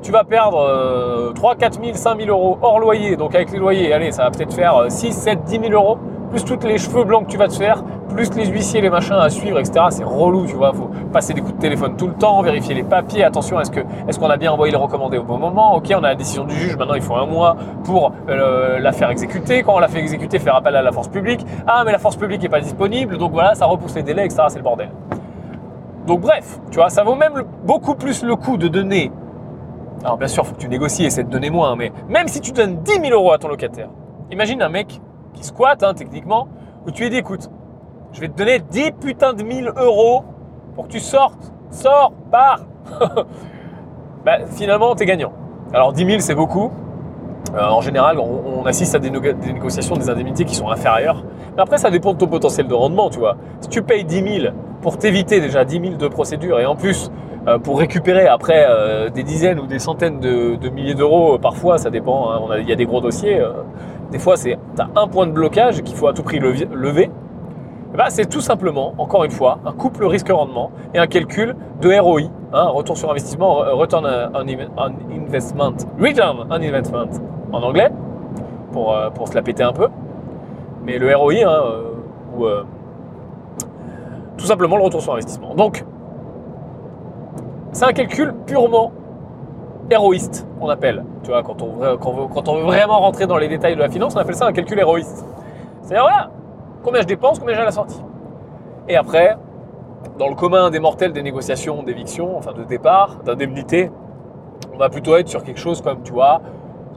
tu 0.02 0.12
vas 0.12 0.24
perdre 0.24 1.32
3, 1.34 1.54
4 1.56 1.80
000, 1.82 1.94
5 1.94 2.20
000 2.20 2.28
euros 2.28 2.58
hors 2.60 2.78
loyer. 2.80 3.16
Donc 3.16 3.34
avec 3.34 3.50
les 3.52 3.58
loyers, 3.58 3.92
allez, 3.92 4.12
ça 4.12 4.24
va 4.24 4.30
peut-être 4.30 4.52
faire 4.52 4.86
6, 4.88 5.12
7, 5.12 5.44
10 5.44 5.60
000 5.60 5.72
euros. 5.72 5.98
Plus 6.30 6.44
tous 6.44 6.66
les 6.66 6.78
cheveux 6.78 7.04
blancs 7.04 7.26
que 7.26 7.30
tu 7.30 7.36
vas 7.36 7.46
te 7.46 7.52
faire, 7.52 7.84
plus 8.08 8.34
les 8.34 8.46
huissiers, 8.46 8.80
les 8.80 8.88
machins 8.88 9.16
à 9.16 9.28
suivre, 9.28 9.58
etc. 9.58 9.84
C'est 9.90 10.02
relou, 10.02 10.46
tu 10.46 10.54
vois. 10.54 10.72
Faut 10.72 10.90
passer 11.12 11.34
des 11.34 11.42
coups 11.42 11.56
de 11.56 11.60
téléphone 11.60 11.94
tout 11.94 12.06
le 12.06 12.14
temps, 12.14 12.40
vérifier 12.40 12.74
les 12.74 12.84
papiers. 12.84 13.22
Attention, 13.22 13.60
est-ce 13.60 13.70
que 13.70 13.80
est-ce 14.08 14.18
qu'on 14.18 14.30
a 14.30 14.38
bien 14.38 14.50
envoyé 14.50 14.70
les 14.72 14.78
recommandés 14.78 15.18
au 15.18 15.24
bon 15.24 15.36
moment? 15.36 15.76
Ok, 15.76 15.92
on 15.94 15.98
a 15.98 16.08
la 16.08 16.14
décision 16.14 16.44
du 16.44 16.54
juge. 16.54 16.74
Maintenant, 16.78 16.94
il 16.94 17.02
faut 17.02 17.16
un 17.16 17.26
mois 17.26 17.56
pour 17.84 18.12
euh, 18.30 18.78
la 18.78 18.92
faire 18.92 19.10
exécuter. 19.10 19.62
Quand 19.62 19.74
on 19.74 19.78
l'a 19.78 19.88
fait 19.88 19.98
exécuter, 19.98 20.38
faire 20.38 20.56
appel 20.56 20.74
à 20.74 20.80
la 20.80 20.90
force 20.90 21.08
publique. 21.08 21.44
Ah, 21.66 21.82
mais 21.84 21.92
la 21.92 21.98
force 21.98 22.16
publique 22.16 22.42
n'est 22.42 22.48
pas 22.48 22.60
disponible, 22.60 23.18
donc 23.18 23.32
voilà, 23.32 23.54
ça 23.54 23.66
repousse 23.66 23.94
les 23.94 24.02
délais, 24.02 24.24
etc. 24.24 24.44
C'est 24.48 24.58
le 24.58 24.64
bordel. 24.64 24.88
Donc 26.06 26.20
bref, 26.20 26.58
tu 26.70 26.78
vois, 26.78 26.88
ça 26.88 27.04
vaut 27.04 27.14
même 27.14 27.44
beaucoup 27.64 27.94
plus 27.94 28.24
le 28.24 28.36
coup 28.36 28.56
de 28.56 28.68
donner 28.68 29.12
alors 30.04 30.16
bien 30.16 30.28
sûr, 30.28 30.42
il 30.44 30.46
faut 30.48 30.54
que 30.54 30.60
tu 30.60 30.68
négocies 30.68 31.04
et 31.04 31.06
essaie 31.06 31.24
de 31.24 31.30
donner 31.30 31.50
moins, 31.50 31.76
mais 31.76 31.92
même 32.08 32.28
si 32.28 32.40
tu 32.40 32.52
donnes 32.52 32.82
10 32.82 32.92
000 32.92 33.12
euros 33.12 33.32
à 33.32 33.38
ton 33.38 33.48
locataire, 33.48 33.88
imagine 34.30 34.62
un 34.62 34.68
mec 34.68 35.00
qui 35.34 35.44
squatte 35.44 35.82
hein, 35.82 35.94
techniquement, 35.94 36.48
où 36.86 36.90
tu 36.90 37.02
lui 37.02 37.10
dis 37.10 37.18
écoute, 37.18 37.50
je 38.12 38.20
vais 38.20 38.28
te 38.28 38.36
donner 38.36 38.58
10 38.58 38.92
putains 39.00 39.32
de 39.32 39.42
1000 39.42 39.72
euros 39.76 40.24
pour 40.74 40.86
que 40.86 40.92
tu 40.92 41.00
sortes, 41.00 41.52
sors, 41.70 42.12
pars. 42.30 42.60
bah, 44.24 44.38
finalement, 44.46 44.94
tu 44.94 45.04
es 45.04 45.06
gagnant. 45.06 45.32
Alors 45.72 45.92
10 45.92 46.04
000, 46.04 46.20
c'est 46.20 46.34
beaucoup. 46.34 46.70
Euh, 47.54 47.68
en 47.68 47.80
général, 47.80 48.18
on, 48.18 48.64
assiste 48.64 48.94
à 48.94 48.98
des, 48.98 49.10
des, 49.10 49.52
négociations 49.52 49.96
des 49.96 50.08
indemnités 50.08 50.44
qui 50.44 50.54
sont 50.54 50.70
inférieures. 50.70 51.24
Mais 51.56 51.62
après, 51.62 51.78
ça 51.78 51.90
dépend 51.90 52.14
de 52.14 52.18
ton 52.18 52.26
potentiel 52.26 52.66
de 52.66 52.74
rendement, 52.74 53.10
tu 53.10 53.18
vois. 53.18 53.36
Si 53.60 53.68
tu 53.68 53.82
payes 53.82 54.04
10 54.04 54.40
000 54.40 54.54
pour 54.80 54.98
t'éviter 54.98 55.40
déjà 55.40 55.64
10 55.64 55.80
000 55.80 55.94
de 55.96 56.08
procédures 56.08 56.60
et 56.60 56.66
en 56.66 56.76
plus 56.76 57.10
pour 57.62 57.78
récupérer 57.78 58.26
après 58.26 58.64
euh, 58.68 59.10
des 59.10 59.22
dizaines 59.22 59.58
ou 59.58 59.66
des 59.66 59.78
centaines 59.78 60.20
de, 60.20 60.68
milliers 60.68 60.94
d'euros, 60.94 61.38
parfois 61.38 61.78
ça 61.78 61.90
dépend, 61.90 62.30
hein, 62.30 62.56
il 62.60 62.68
y 62.68 62.72
a 62.72 62.76
des 62.76 62.86
gros 62.86 63.00
dossiers, 63.00 63.40
euh, 63.40 63.52
des 64.12 64.18
fois 64.18 64.36
c'est 64.36 64.58
un 64.94 65.08
point 65.08 65.26
de 65.26 65.32
blocage 65.32 65.82
qu'il 65.82 65.96
faut 65.96 66.06
à 66.06 66.12
tout 66.12 66.22
prix 66.22 66.38
lever, 66.38 67.10
ben, 67.94 68.04
c'est 68.08 68.26
tout 68.26 68.40
simplement, 68.40 68.94
encore 68.96 69.24
une 69.24 69.30
fois, 69.30 69.58
un 69.66 69.72
couple 69.72 70.06
risque-rendement 70.06 70.70
et 70.94 70.98
un 70.98 71.06
calcul 71.06 71.56
de 71.80 71.98
ROI, 71.98 72.22
hein, 72.52 72.68
retour 72.68 72.96
sur 72.96 73.10
investissement, 73.10 73.56
return 73.56 74.06
on 74.34 74.48
investment, 75.26 75.74
return 76.00 76.46
on 76.48 76.52
investment 76.52 77.10
en 77.52 77.62
anglais, 77.62 77.90
pour, 78.72 78.96
pour 79.14 79.28
se 79.28 79.34
la 79.34 79.42
péter 79.42 79.62
un 79.62 79.74
peu, 79.74 79.88
mais 80.84 80.98
le 80.98 81.14
ROI, 81.14 81.44
hein, 81.44 81.60
ou 82.34 82.46
tout 84.38 84.46
simplement 84.46 84.76
le 84.76 84.84
retour 84.84 85.02
sur 85.02 85.12
investissement. 85.12 85.54
Donc, 85.54 85.84
c'est 87.72 87.84
un 87.84 87.92
calcul 87.92 88.34
purement 88.46 88.92
héroïste, 89.90 90.46
on 90.60 90.68
appelle. 90.68 91.04
Tu 91.22 91.30
vois, 91.30 91.42
quand 91.42 91.62
on, 91.62 92.56
veut 92.56 92.62
vraiment 92.62 93.00
rentrer 93.00 93.26
dans 93.26 93.38
les 93.38 93.48
détails 93.48 93.74
de 93.74 93.80
la 93.80 93.88
finance, 93.88 94.14
on 94.14 94.18
appelle 94.18 94.34
ça 94.34 94.46
un 94.46 94.52
calcul 94.52 94.78
héroïste. 94.78 95.24
C'est-à-dire, 95.82 96.02
voilà, 96.04 96.30
combien 96.82 97.00
je 97.00 97.06
dépense, 97.06 97.38
combien 97.38 97.54
j'ai 97.54 97.62
à 97.62 97.64
la 97.64 97.72
sortie. 97.72 98.00
Et 98.88 98.96
après, 98.96 99.36
dans 100.18 100.28
le 100.28 100.34
commun 100.34 100.70
des 100.70 100.78
mortels 100.78 101.12
des 101.12 101.22
négociations 101.22 101.82
d'éviction, 101.82 102.36
enfin 102.36 102.52
de 102.52 102.64
départ, 102.64 103.18
d'indemnité, 103.24 103.90
on 104.74 104.78
va 104.78 104.88
plutôt 104.88 105.16
être 105.16 105.28
sur 105.28 105.42
quelque 105.42 105.60
chose 105.60 105.80
comme, 105.80 106.02
tu 106.02 106.12
vois, 106.12 106.40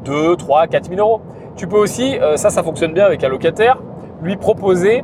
2, 0.03 0.35
3, 0.35 0.67
4 0.67 0.89
000 0.89 0.99
euros. 0.99 1.21
Tu 1.55 1.67
peux 1.67 1.77
aussi, 1.77 2.19
euh, 2.19 2.38
ça, 2.38 2.49
ça 2.49 2.63
fonctionne 2.63 2.93
bien 2.93 3.05
avec 3.05 3.23
un 3.23 3.29
locataire, 3.29 3.77
lui 4.21 4.35
proposer 4.35 5.03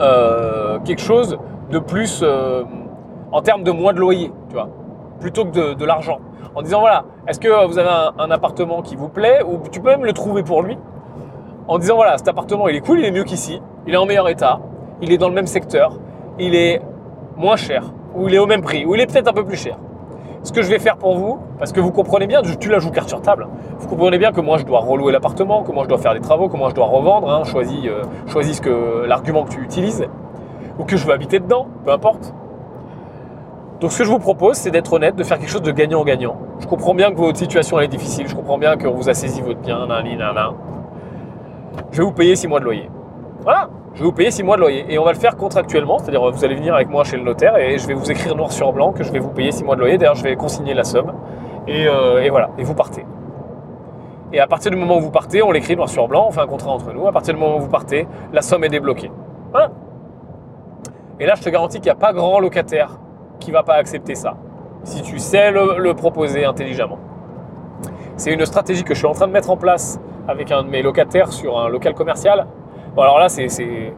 euh, 0.00 0.78
quelque 0.80 1.02
chose 1.02 1.38
de 1.70 1.78
plus 1.78 2.20
euh, 2.22 2.64
en 3.32 3.42
termes 3.42 3.62
de 3.62 3.70
mois 3.70 3.92
de 3.92 3.98
loyer, 3.98 4.32
tu 4.48 4.54
vois, 4.54 4.68
plutôt 5.20 5.44
que 5.44 5.74
de, 5.74 5.84
l'argent. 5.84 6.18
En 6.54 6.62
disant 6.62 6.80
voilà, 6.80 7.04
est-ce 7.26 7.38
que 7.38 7.66
vous 7.66 7.78
avez 7.78 7.88
un, 8.18 8.30
appartement 8.30 8.82
qui 8.82 8.96
vous 8.96 9.08
plaît 9.08 9.42
ou 9.46 9.58
tu 9.70 9.80
peux 9.80 9.90
même 9.90 10.04
le 10.04 10.12
trouver 10.12 10.42
pour 10.42 10.62
lui 10.62 10.78
en 11.66 11.78
disant 11.78 11.96
voilà, 11.96 12.16
cet 12.16 12.28
appartement 12.28 12.68
il 12.68 12.76
est 12.76 12.80
cool, 12.80 13.00
il 13.00 13.04
est 13.04 13.10
mieux 13.10 13.24
qu'ici, 13.24 13.60
il 13.86 13.94
est 13.94 13.96
en 13.96 14.06
meilleur 14.06 14.28
état, 14.28 14.60
il 15.02 15.12
est 15.12 15.18
dans 15.18 15.28
le 15.28 15.34
même 15.34 15.46
secteur, 15.46 15.98
il 16.38 16.54
est 16.54 16.80
moins 17.36 17.56
cher 17.56 17.92
ou 18.14 18.28
il 18.28 18.34
est 18.34 18.38
au 18.38 18.46
même 18.46 18.62
prix 18.62 18.86
ou 18.86 18.94
il 18.94 19.00
est 19.00 19.06
peut-être 19.06 19.28
un 19.28 19.32
peu 19.32 19.44
plus 19.44 19.56
cher. 19.56 19.76
Ce 20.44 20.52
que 20.52 20.62
je 20.62 20.68
vais 20.68 20.78
faire 20.78 20.96
pour 20.96 21.16
vous, 21.16 21.38
parce 21.58 21.72
que 21.72 21.80
vous 21.80 21.90
comprenez 21.90 22.26
bien, 22.26 22.40
tu 22.42 22.68
la 22.70 22.78
joues 22.78 22.90
carte 22.90 23.08
sur 23.08 23.20
table, 23.20 23.48
vous 23.78 23.88
comprenez 23.88 24.18
bien 24.18 24.32
que 24.32 24.40
moi 24.40 24.56
je 24.56 24.64
dois 24.64 24.80
relouer 24.80 25.12
l'appartement, 25.12 25.62
que 25.62 25.72
moi 25.72 25.82
je 25.82 25.88
dois 25.88 25.98
faire 25.98 26.14
des 26.14 26.20
travaux, 26.20 26.48
que 26.48 26.56
moi 26.56 26.70
je 26.70 26.74
dois 26.74 26.86
revendre, 26.86 27.28
hein, 27.30 27.42
choisis, 27.44 28.60
euh, 28.66 29.06
l'argument 29.06 29.44
que 29.44 29.50
tu 29.50 29.60
utilises, 29.60 30.06
ou 30.78 30.84
que 30.84 30.96
je 30.96 31.04
veux 31.06 31.12
habiter 31.12 31.40
dedans, 31.40 31.66
peu 31.84 31.90
importe 31.90 32.32
Donc 33.80 33.92
ce 33.92 33.98
que 33.98 34.04
je 34.04 34.10
vous 34.10 34.18
propose, 34.18 34.56
c'est 34.56 34.72
d'être 34.72 34.92
honnête, 34.92 35.14
de 35.14 35.22
faire 35.22 35.38
quelque 35.38 35.50
chose 35.50 35.62
de 35.62 35.70
gagnant-gagnant. 35.70 36.36
Je 36.58 36.66
comprends 36.66 36.94
bien 36.94 37.12
que 37.12 37.16
votre 37.16 37.38
situation 37.38 37.78
elle 37.78 37.84
est 37.84 37.88
difficile, 37.88 38.26
je 38.26 38.34
comprends 38.34 38.58
bien 38.58 38.76
qu'on 38.76 38.90
vous 38.90 39.08
a 39.08 39.14
saisi 39.14 39.40
votre 39.40 39.60
bien, 39.60 39.86
nan, 39.86 40.04
nan, 40.04 40.34
nan. 40.34 40.54
Je 41.92 41.98
vais 41.98 42.04
vous 42.04 42.12
payer 42.12 42.34
6 42.34 42.48
mois 42.48 42.58
de 42.58 42.64
loyer. 42.64 42.90
Voilà, 43.42 43.68
je 43.94 44.00
vais 44.00 44.04
vous 44.04 44.12
payer 44.12 44.32
6 44.32 44.42
mois 44.42 44.56
de 44.56 44.62
loyer. 44.62 44.84
Et 44.88 44.98
on 44.98 45.04
va 45.04 45.12
le 45.12 45.18
faire 45.18 45.36
contractuellement, 45.36 45.98
c'est-à-dire 45.98 46.28
vous 46.28 46.44
allez 46.44 46.56
venir 46.56 46.74
avec 46.74 46.88
moi 46.88 47.04
chez 47.04 47.16
le 47.16 47.22
notaire 47.22 47.56
et 47.56 47.78
je 47.78 47.86
vais 47.86 47.94
vous 47.94 48.10
écrire 48.10 48.34
noir 48.34 48.50
sur 48.50 48.72
blanc 48.72 48.92
que 48.92 49.04
je 49.04 49.12
vais 49.12 49.20
vous 49.20 49.30
payer 49.30 49.52
6 49.52 49.62
mois 49.62 49.76
de 49.76 49.80
loyer. 49.80 49.96
D'ailleurs, 49.96 50.16
je 50.16 50.24
vais 50.24 50.34
consigner 50.34 50.74
la 50.74 50.84
somme. 50.84 51.12
Et, 51.68 51.86
euh, 51.86 52.22
et 52.22 52.30
voilà, 52.30 52.50
et 52.58 52.64
vous 52.64 52.74
partez. 52.74 53.06
Et 54.32 54.40
à 54.40 54.48
partir 54.48 54.72
du 54.72 54.76
moment 54.76 54.96
où 54.96 55.00
vous 55.00 55.10
partez, 55.10 55.40
on 55.42 55.52
l'écrit 55.52 55.76
noir 55.76 55.88
sur 55.88 56.08
blanc, 56.08 56.26
on 56.28 56.32
fait 56.32 56.40
un 56.40 56.46
contrat 56.46 56.72
entre 56.72 56.92
nous. 56.92 57.06
À 57.06 57.12
partir 57.12 57.32
du 57.32 57.40
moment 57.40 57.58
où 57.58 57.60
vous 57.60 57.68
partez, 57.68 58.08
la 58.32 58.42
somme 58.42 58.64
est 58.64 58.68
débloquée. 58.68 59.12
Voilà. 59.52 59.70
Et 61.20 61.26
là, 61.26 61.34
je 61.36 61.42
te 61.42 61.48
garantis 61.48 61.78
qu'il 61.78 61.86
n'y 61.86 61.96
a 61.96 62.00
pas 62.00 62.12
grand 62.12 62.40
locataire 62.40 62.98
qui 63.40 63.50
va 63.50 63.62
pas 63.62 63.74
accepter 63.74 64.14
ça. 64.14 64.36
Si 64.84 65.02
tu 65.02 65.18
sais 65.18 65.50
le, 65.50 65.92
proposer 65.94 66.44
intelligemment. 66.44 66.98
C'est 68.16 68.32
une 68.32 68.44
stratégie 68.46 68.84
que 68.84 68.94
je 68.94 68.98
suis 68.98 69.06
en 69.06 69.12
train 69.12 69.26
de 69.26 69.32
mettre 69.32 69.50
en 69.50 69.56
place 69.56 70.00
avec 70.26 70.50
un 70.50 70.62
de 70.62 70.68
mes 70.68 70.82
locataires 70.82 71.32
sur 71.32 71.58
un 71.58 71.68
local 71.68 71.94
commercial. 71.94 72.46
Bon, 72.94 73.02
alors 73.02 73.18
là, 73.18 73.28
c'est 73.28 73.92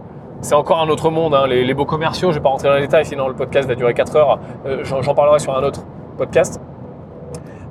encore 0.53 0.81
un 0.81 0.88
autre 0.88 1.11
monde. 1.11 1.35
Hein. 1.35 1.46
Les, 1.46 1.74
beaux 1.74 1.87
commerciaux, 1.87 2.31
je 2.31 2.37
ne 2.37 2.40
vais 2.40 2.42
pas 2.42 2.50
rentrer 2.50 2.68
dans 2.68 2.74
les 2.74 2.83
détails, 2.83 3.07
sinon 3.07 3.29
le 3.29 3.35
podcast 3.35 3.68
va 3.68 3.74
durer 3.74 3.94
4 3.94 4.16
heures. 4.16 4.38
Euh, 4.66 4.85
j'en 4.85 5.14
parlerai 5.14 5.38
sur 5.38 5.57
un 5.57 5.62
autre 5.62 5.85
podcast. 6.18 6.61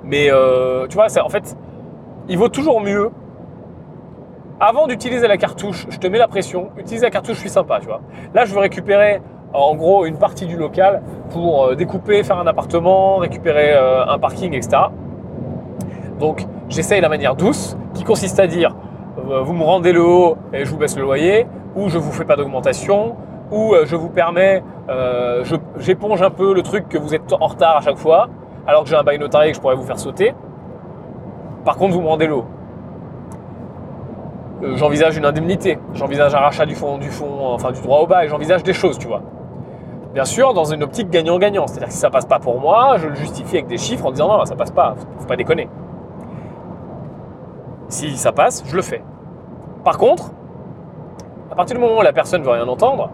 Mais 0.04 0.32
euh, 0.32 0.88
tu 0.88 0.96
vois, 0.96 1.06
en 1.24 1.30
fait, 1.30 1.56
il 2.28 2.38
vaut 2.38 2.50
toujours 2.50 2.82
mieux. 2.82 3.12
Avant 4.60 4.88
d'utiliser 4.88 5.28
la 5.28 5.38
cartouche, 5.38 5.86
je 5.90 5.98
te 6.00 6.08
mets 6.08 6.18
la 6.18 6.28
pression, 6.28 6.70
utilise 6.78 7.02
la 7.02 7.12
cartouche, 7.12 7.36
je 7.36 7.42
suis 7.42 7.50
sympa, 7.50 7.80
tu 7.80 7.86
vois. 7.86 8.02
Là, 8.34 8.44
je 8.44 8.54
veux 8.54 8.60
récupérer 8.60 9.22
en 9.54 9.76
gros 9.76 10.06
une 10.06 10.18
partie 10.18 10.46
du 10.46 10.58
local 10.58 11.02
pour 11.32 11.66
euh, 11.66 11.76
découper, 11.76 12.24
faire 12.24 12.40
un 12.40 12.48
appartement, 12.48 13.18
récupérer 13.18 13.74
euh, 13.74 14.06
un 14.06 14.20
parking, 14.20 14.54
etc. 14.54 14.84
Donc 16.20 16.46
j'essaye 16.68 17.02
la 17.02 17.10
manière 17.10 17.36
douce 17.36 17.78
qui 17.94 18.04
consiste 18.04 18.40
à 18.40 18.48
dire 18.48 18.76
euh, 19.18 19.42
vous 19.42 19.54
me 19.54 19.64
rendez 19.64 19.92
le 19.92 20.04
haut 20.04 20.38
et 20.54 20.66
je 20.66 20.70
vous 20.70 20.78
baisse 20.78 20.96
le 20.98 21.04
loyer, 21.04 21.48
ou 21.76 21.90
je 21.90 21.98
vous 21.98 22.12
fais 22.12 22.26
pas 22.26 22.36
d'augmentation, 22.36 23.16
ou 23.52 23.74
je 23.84 23.96
vous 23.96 24.10
permets, 24.10 24.64
j'éponge 25.78 26.22
un 26.22 26.30
peu 26.30 26.54
le 26.54 26.62
truc 26.62 26.88
que 26.88 26.98
vous 26.98 27.16
êtes 27.16 27.34
en 27.34 27.48
retard 27.48 27.78
à 27.78 27.82
chaque 27.82 27.98
fois, 27.98 28.30
alors 28.68 28.84
que 28.84 28.90
j'ai 28.90 28.96
un 28.96 29.04
bail 29.04 29.18
notarié 29.18 29.52
que 29.52 29.56
je 29.56 29.62
pourrais 29.62 29.76
vous 29.76 29.86
faire 29.86 29.98
sauter. 29.98 30.34
Par 31.66 31.78
contre, 31.78 31.94
vous 31.94 32.02
me 32.02 32.08
rendez 32.08 32.28
l'eau. 32.28 32.46
J'envisage 34.76 35.18
une 35.18 35.26
indemnité, 35.26 35.80
j'envisage 35.94 36.36
un 36.36 36.40
rachat 36.40 36.66
du 36.66 36.76
fond, 36.76 36.98
du 36.98 37.10
fond, 37.10 37.54
enfin 37.54 37.72
du 37.72 37.82
droit 37.82 38.00
au 38.00 38.08
bail, 38.08 38.28
j'envisage 38.30 38.62
des 38.62 38.74
choses, 38.74 38.98
tu 38.98 39.08
vois. 39.08 39.22
Bien 40.14 40.26
sûr, 40.26 40.54
dans 40.54 40.66
une 40.66 40.82
optique 40.82 41.10
gagnant-gagnant. 41.10 41.68
C'est-à-dire 41.68 41.90
que 41.90 41.94
si 41.94 42.00
ça 42.00 42.10
passe 42.10 42.26
pas 42.26 42.40
pour 42.40 42.60
moi, 42.60 42.96
je 42.98 43.08
le 43.08 43.16
justifie 43.16 43.58
avec 43.58 43.68
des 43.68 43.78
chiffres 43.78 44.06
en 44.06 44.12
disant 44.12 44.28
non, 44.28 44.44
ça 44.46 44.56
passe 44.56 44.72
pas, 44.72 44.96
faut 45.20 45.28
pas 45.28 45.36
déconner. 45.36 45.70
Si 47.90 48.18
ça 48.18 48.32
passe, 48.32 48.64
je 48.66 48.76
le 48.76 48.82
fais. 48.82 49.04
Par 49.84 49.98
contre, 49.98 50.32
à 51.52 51.56
partir 51.56 51.76
du 51.76 51.82
moment 51.82 52.00
où 52.00 52.02
la 52.02 52.14
personne 52.14 52.42
veut 52.42 52.50
rien 52.50 52.68
entendre, 52.68 53.10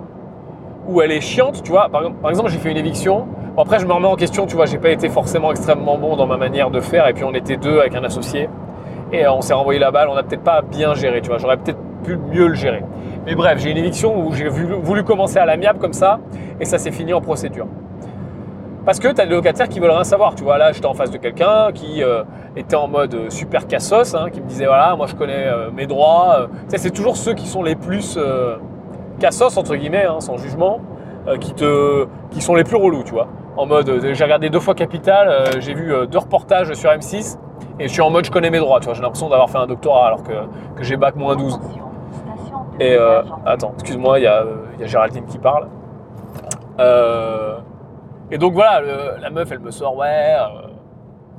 ou 0.88 1.02
elle 1.02 1.12
est 1.12 1.22
chiante, 1.22 1.64
tu 1.64 1.72
vois, 1.72 1.90
par, 1.90 2.30
exemple, 2.30 2.50
j'ai 2.50 2.60
fait 2.60 2.72
une 2.72 2.78
éviction. 2.78 3.28
après, 3.58 3.80
je 3.80 3.86
me 3.86 3.94
remets 3.94 4.08
en 4.08 4.16
question, 4.16 4.46
tu 4.46 4.56
vois, 4.56 4.66
j'ai 4.66 4.78
pas 4.78 4.90
été 4.90 5.10
forcément 5.10 5.52
extrêmement 5.52 5.98
bon 5.98 6.16
dans 6.16 6.28
ma 6.28 6.38
manière 6.38 6.70
de 6.70 6.80
faire, 6.80 7.08
et 7.08 7.14
puis 7.14 7.24
on 7.24 7.34
était 7.34 7.58
deux 7.58 7.80
avec 7.80 7.96
un 7.96 8.04
associé, 8.04 8.50
et 9.12 9.28
on 9.28 9.42
s'est 9.42 9.54
renvoyé 9.54 9.80
la 9.80 9.92
balle, 9.92 10.10
on 10.10 10.16
n'a 10.16 10.24
peut-être 10.24 10.44
pas 10.44 10.62
bien 10.62 10.94
géré, 10.94 11.22
tu 11.22 11.30
vois, 11.30 11.38
j'aurais 11.40 11.58
peut-être 11.58 11.80
mieux 12.08 12.48
le 12.48 12.56
gérer. 12.56 12.84
Mais 13.26 13.36
bref, 13.36 13.60
j'ai 13.60 13.72
une 13.72 13.78
éviction 13.78 14.26
où 14.26 14.34
j'ai 14.34 14.48
voulu 14.48 15.04
commencer 15.04 15.38
à 15.38 15.46
l'amiable 15.46 15.80
comme 15.80 15.94
ça, 15.94 16.20
et 16.60 16.66
ça 16.66 16.78
s'est 16.78 16.92
fini 16.92 17.14
en 17.14 17.22
procédure. 17.22 17.68
Parce 18.86 19.00
que 19.00 19.08
tu 19.08 19.20
as 19.20 19.26
des 19.26 19.34
locataires 19.34 19.68
qui 19.68 19.80
veulent 19.80 19.92
rien 19.92 20.04
savoir. 20.04 20.36
Tu 20.36 20.44
vois, 20.44 20.60
là, 20.60 20.72
j'étais 20.72 20.86
en 20.86 20.94
face 20.94 21.10
de 21.10 21.18
quelqu'un 21.18 21.72
qui 21.74 22.04
euh, 22.04 22.24
était 22.56 22.76
en 22.76 22.88
mode 22.88 23.16
euh, 23.16 23.30
super 23.32 23.66
cassos, 23.68 24.14
hein, 24.14 24.30
qui 24.32 24.42
me 24.42 24.46
disait 24.46 24.68
voilà, 24.68 24.96
moi 24.96 25.08
je 25.08 25.16
connais 25.16 25.48
euh, 25.48 25.72
mes 25.72 25.88
droits. 25.88 26.48
Sais, 26.68 26.78
c'est 26.78 26.92
toujours 26.92 27.18
ceux 27.18 27.34
qui 27.34 27.48
sont 27.48 27.64
les 27.64 27.76
plus 27.76 28.20
cassos, 29.20 29.58
entre 29.58 29.76
guillemets, 29.76 30.06
hein, 30.06 30.20
sans 30.20 30.38
jugement, 30.38 30.82
qui, 31.40 31.54
te, 31.54 32.06
qui 32.30 32.42
sont 32.42 32.54
les 32.54 32.64
plus 32.64 32.76
relous, 32.76 33.04
tu 33.04 33.14
vois. 33.14 33.28
En 33.58 33.66
mode, 33.66 34.14
j'ai 34.14 34.24
regardé 34.24 34.50
deux 34.50 34.60
fois 34.60 34.76
Capital, 34.76 35.50
j'ai 35.60 35.74
vu 35.74 35.92
deux 36.12 36.18
reportages 36.20 36.72
sur 36.74 36.92
M6, 36.92 37.38
et 37.80 37.88
je 37.88 37.94
suis 37.94 38.02
en 38.02 38.12
mode 38.12 38.26
je 38.26 38.32
connais 38.32 38.52
mes 38.52 38.60
droits, 38.60 38.80
tu 38.80 38.86
vois. 38.86 38.94
J'ai 38.94 39.02
l'impression 39.02 39.30
d'avoir 39.30 39.50
fait 39.50 39.58
un 39.58 39.66
doctorat 39.66 40.08
alors 40.08 40.24
que, 40.24 40.34
que 40.76 40.84
j'ai 40.84 40.98
bac 40.98 41.16
moins 41.16 41.36
12. 41.36 41.60
Et 42.80 42.98
attends, 43.46 43.74
excuse-moi, 43.76 44.20
il 44.20 44.24
y, 44.24 44.28
a 44.28 44.46
Géraldine 44.86 45.26
qui 45.26 45.38
parle. 45.38 45.68
Euh, 46.80 47.58
et 48.32 48.38
donc 48.38 48.54
voilà, 48.54 48.82
la 49.20 49.30
meuf, 49.30 49.52
elle 49.52 49.60
me 49.60 49.72
sort, 49.72 49.96
ouais, 49.96 50.36
euh, 50.38 50.68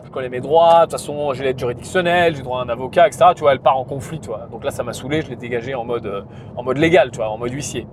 je 0.05 0.11
connais 0.11 0.29
mes 0.29 0.40
droits, 0.40 0.81
de 0.81 0.83
toute 0.83 0.92
façon, 0.92 1.33
j'ai 1.35 1.44
l'aide 1.44 1.59
juridictionnelle, 1.59 2.37
j'ai 2.37 2.42
droit 2.42 2.61
à 2.61 2.64
un 2.64 2.68
avocat, 2.68 3.07
etc. 3.07 3.27
Tu 3.35 3.40
vois, 3.40 3.53
elle 3.53 3.61
part 3.61 3.77
en 3.77 3.85
conflit, 3.85 4.20
tu 4.20 4.29
vois. 4.29 4.46
Donc 4.51 4.64
là, 4.64 4.70
ça 4.70 4.83
m'a 4.83 4.92
saoulé, 4.92 5.22
je 5.22 5.29
l'ai 5.29 5.37
dégagé 5.37 5.75
en 5.75 5.85
mode, 5.85 6.07
euh, 6.07 6.22
en 6.57 6.62
mode 6.62 6.79
légal, 6.79 7.11
tu 7.11 7.16
vois, 7.16 7.29
en 7.29 7.38
mode 7.38 7.53
huissier. 7.53 7.87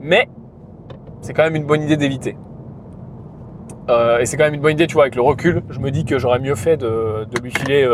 Mais 0.00 0.28
c'est 1.20 1.32
quand 1.32 1.44
même 1.44 1.56
une 1.56 1.66
bonne 1.66 1.82
idée 1.82 1.96
d'éviter. 1.96 2.36
et 4.20 4.26
c'est 4.26 4.36
quand 4.36 4.44
même 4.44 4.54
une 4.54 4.60
bonne 4.60 4.72
idée, 4.72 4.86
tu 4.86 4.94
vois, 4.94 5.04
avec 5.04 5.14
le 5.14 5.22
recul, 5.22 5.62
je 5.70 5.80
me 5.80 5.90
dis 5.90 6.04
que 6.04 6.18
j'aurais 6.18 6.38
mieux 6.40 6.54
fait 6.54 6.76
de, 6.76 7.26
lui 7.42 7.50
filer 7.50 7.88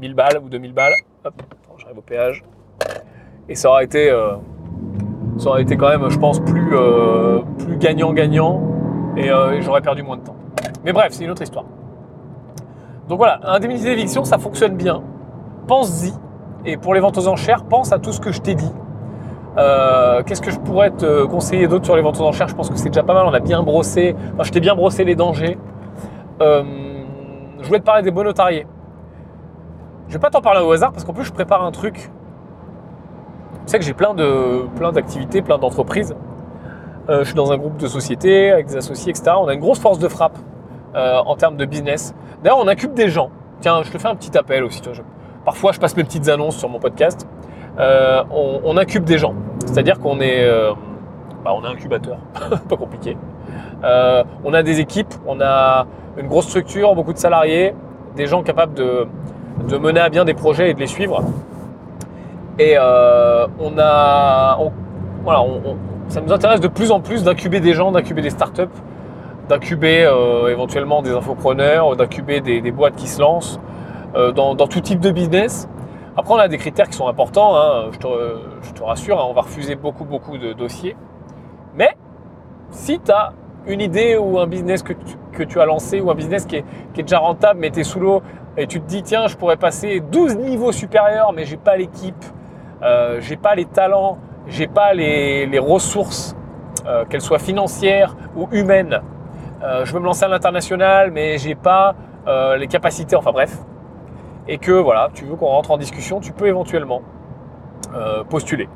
1000 0.00 0.14
balles 0.14 0.40
ou 0.42 0.48
2000 0.48 0.72
balles. 0.72 0.94
Hop, 1.24 1.34
j'arrive 1.78 1.98
au 1.98 2.02
péage. 2.02 2.42
Et 3.48 3.54
ça 3.54 3.70
aurait 3.70 3.84
été 3.84 4.10
ça 5.38 5.50
aurait 5.50 5.62
été 5.62 5.76
quand 5.76 5.88
même, 5.88 6.08
je 6.08 6.18
pense, 6.18 6.40
plus, 6.40 6.76
euh, 6.76 7.40
gagnant-gagnant 7.78 8.62
euh, 9.16 9.52
et 9.52 9.62
j'aurais 9.62 9.80
perdu 9.80 10.02
moins 10.02 10.16
de 10.16 10.22
temps. 10.22 10.36
Mais 10.84 10.92
bref, 10.92 11.08
c'est 11.10 11.24
une 11.24 11.30
autre 11.30 11.42
histoire. 11.42 11.64
Donc 13.08 13.18
voilà, 13.18 13.40
indemnité 13.44 13.84
d'éviction, 13.84 14.24
ça 14.24 14.38
fonctionne 14.38 14.76
bien. 14.76 15.02
Pense-y. 15.66 16.12
Et 16.64 16.76
pour 16.76 16.94
les 16.94 17.00
ventes 17.00 17.18
aux 17.18 17.28
enchères, 17.28 17.64
pense 17.64 17.92
à 17.92 17.98
tout 17.98 18.12
ce 18.12 18.20
que 18.20 18.32
je 18.32 18.40
t'ai 18.40 18.54
dit. 18.54 18.72
Euh, 19.58 20.22
qu'est-ce 20.22 20.40
que 20.40 20.50
je 20.50 20.58
pourrais 20.58 20.90
te 20.90 21.24
conseiller 21.26 21.68
d'autre 21.68 21.84
sur 21.84 21.96
les 21.96 22.02
ventes 22.02 22.18
aux 22.20 22.24
enchères? 22.24 22.48
Je 22.48 22.54
pense 22.54 22.70
que 22.70 22.76
c'est 22.76 22.88
déjà 22.88 23.02
pas 23.02 23.14
mal. 23.14 23.26
On 23.26 23.34
a 23.34 23.40
bien 23.40 23.62
brossé. 23.62 24.16
Enfin, 24.34 24.44
je 24.44 24.52
t'ai 24.52 24.60
bien 24.60 24.74
brossé 24.74 25.04
les 25.04 25.14
dangers. 25.14 25.58
je 26.40 27.66
voulais 27.66 27.80
te 27.80 27.84
parler 27.84 28.02
des 28.02 28.10
bons 28.10 28.24
notariés. 28.24 28.66
Je 30.08 30.14
vais 30.14 30.20
pas 30.20 30.30
t'en 30.30 30.40
parler 30.40 30.60
au 30.64 30.70
hasard 30.70 30.92
parce 30.92 31.04
qu'en 31.04 31.12
plus, 31.12 31.24
je 31.24 31.32
prépare 31.32 31.64
un 31.64 31.72
truc 31.72 32.10
tu 33.64 33.70
sais 33.70 33.78
que 33.78 33.84
j'ai 33.84 33.94
plein 33.94 34.14
de 34.14 34.66
plein 34.76 34.92
d'activités, 34.92 35.42
plein 35.42 35.58
d'entreprises. 35.58 36.14
Euh, 37.08 37.20
je 37.20 37.24
suis 37.24 37.34
dans 37.34 37.52
un 37.52 37.56
groupe 37.56 37.76
de 37.76 37.86
sociétés 37.86 38.50
avec 38.50 38.66
des 38.66 38.76
associés, 38.76 39.10
etc. 39.10 39.32
On 39.38 39.48
a 39.48 39.54
une 39.54 39.60
grosse 39.60 39.78
force 39.78 39.98
de 39.98 40.08
frappe 40.08 40.38
euh, 40.94 41.18
en 41.18 41.36
termes 41.36 41.56
de 41.56 41.64
business. 41.64 42.14
D'ailleurs, 42.42 42.58
on 42.58 42.68
incube 42.68 42.94
des 42.94 43.08
gens. 43.08 43.30
Tiens, 43.60 43.82
je 43.82 43.90
te 43.90 43.98
fais 43.98 44.08
un 44.08 44.14
petit 44.14 44.36
appel 44.36 44.64
aussi. 44.64 44.82
parfois, 45.44 45.72
je 45.72 45.80
passe 45.80 45.96
mes 45.96 46.04
petites 46.04 46.28
annonces 46.28 46.56
sur 46.56 46.68
mon 46.68 46.78
podcast. 46.78 47.26
Euh, 47.78 48.22
on, 48.30 48.76
incube 48.76 49.04
des 49.04 49.18
gens. 49.18 49.34
C'est-à-dire 49.66 49.98
qu'on 49.98 50.20
est, 50.20 50.48
bah, 51.44 51.52
on 51.54 51.64
est 51.64 51.68
incubateur, 51.68 52.18
pas 52.68 52.76
compliqué. 52.76 53.16
on 53.82 54.54
a 54.54 54.62
des 54.62 54.80
équipes, 54.80 55.12
on 55.26 55.40
a 55.40 55.86
une 56.16 56.28
grosse 56.28 56.46
structure, 56.46 56.94
beaucoup 56.94 57.12
de 57.12 57.18
salariés, 57.18 57.74
des 58.14 58.26
gens 58.26 58.42
capables 58.42 58.74
de, 58.74 59.06
de 59.68 59.76
mener 59.76 60.00
à 60.00 60.08
bien 60.08 60.24
des 60.24 60.34
projets 60.34 60.70
et 60.70 60.74
de 60.74 60.80
les 60.80 60.86
suivre. 60.86 61.22
Et 62.58 62.76
euh, 62.78 63.46
on 63.58 63.78
a, 63.78 64.58
voilà, 65.24 65.44
ça 66.08 66.20
nous 66.20 66.32
intéresse 66.32 66.60
de 66.60 66.68
plus 66.68 66.92
en 66.92 67.00
plus 67.00 67.24
d'incuber 67.24 67.58
des 67.58 67.72
gens, 67.72 67.90
d'incuber 67.90 68.22
des 68.22 68.30
startups, 68.30 68.68
d'incuber 69.48 70.04
euh, 70.04 70.48
éventuellement 70.52 71.02
des 71.02 71.10
infopreneurs, 71.10 71.96
d'incuber 71.96 72.40
des, 72.40 72.70
boîtes 72.70 72.94
qui 72.94 73.08
se 73.08 73.20
lancent 73.20 73.58
euh, 74.14 74.30
dans, 74.30 74.54
tout 74.54 74.80
type 74.80 75.00
de 75.00 75.10
business. 75.10 75.68
Après, 76.16 76.32
on 76.32 76.38
a 76.38 76.46
des 76.46 76.58
critères 76.58 76.88
qui 76.88 76.96
sont 76.96 77.08
importants, 77.08 77.56
hein, 77.56 77.90
je, 77.90 77.98
te, 77.98 78.82
rassure, 78.84 79.18
hein, 79.18 79.26
on 79.28 79.32
va 79.32 79.42
refuser 79.42 79.74
beaucoup, 79.74 80.04
beaucoup 80.04 80.38
de 80.38 80.52
dossiers. 80.52 80.94
Mais 81.74 81.96
si 82.70 83.00
tu 83.00 83.10
as 83.10 83.32
une 83.66 83.80
idée 83.80 84.16
ou 84.16 84.38
un 84.38 84.46
business 84.46 84.84
que 84.84 85.42
tu, 85.42 85.60
as 85.60 85.64
lancé 85.64 86.00
ou 86.00 86.08
un 86.10 86.14
business 86.14 86.44
qui 86.44 86.56
est, 86.56 86.64
qui 86.92 87.00
est 87.00 87.04
déjà 87.04 87.18
rentable 87.18 87.58
mais 87.60 87.70
tu 87.70 87.80
es 87.80 87.82
sous 87.82 87.98
l'eau 87.98 88.22
et 88.56 88.66
tu 88.66 88.80
te 88.80 88.86
dis 88.86 89.02
tiens 89.02 89.26
je 89.26 89.36
pourrais 89.36 89.56
passer 89.56 90.00
12 90.00 90.36
niveaux 90.36 90.70
supérieurs 90.70 91.32
mais 91.32 91.46
j'ai 91.46 91.56
pas 91.56 91.76
l'équipe, 91.76 92.24
euh, 92.84 93.20
j'ai 93.20 93.36
pas 93.36 93.54
les 93.54 93.64
talents, 93.64 94.18
j'ai 94.46 94.66
pas 94.66 94.92
les, 94.92 95.58
ressources, 95.58 96.36
euh, 96.86 97.06
qu'elles 97.06 97.22
soient 97.22 97.38
financières 97.38 98.14
ou 98.36 98.46
humaines. 98.52 99.00
Euh, 99.62 99.86
je 99.86 99.94
veux 99.94 100.00
me 100.00 100.04
lancer 100.04 100.24
à 100.24 100.28
l'international, 100.28 101.10
mais 101.10 101.38
j'ai 101.38 101.54
pas 101.54 101.94
les 102.56 102.68
capacités, 102.68 103.16
enfin 103.16 103.32
bref. 103.32 103.58
Et 104.48 104.56
que 104.56 104.72
voilà, 104.72 105.10
tu 105.12 105.26
veux 105.26 105.36
qu'on 105.36 105.48
rentre 105.48 105.70
en 105.70 105.76
discussion, 105.76 106.20
tu 106.20 106.32
peux 106.32 106.46
éventuellement 106.46 107.02
postuler. 108.30 108.66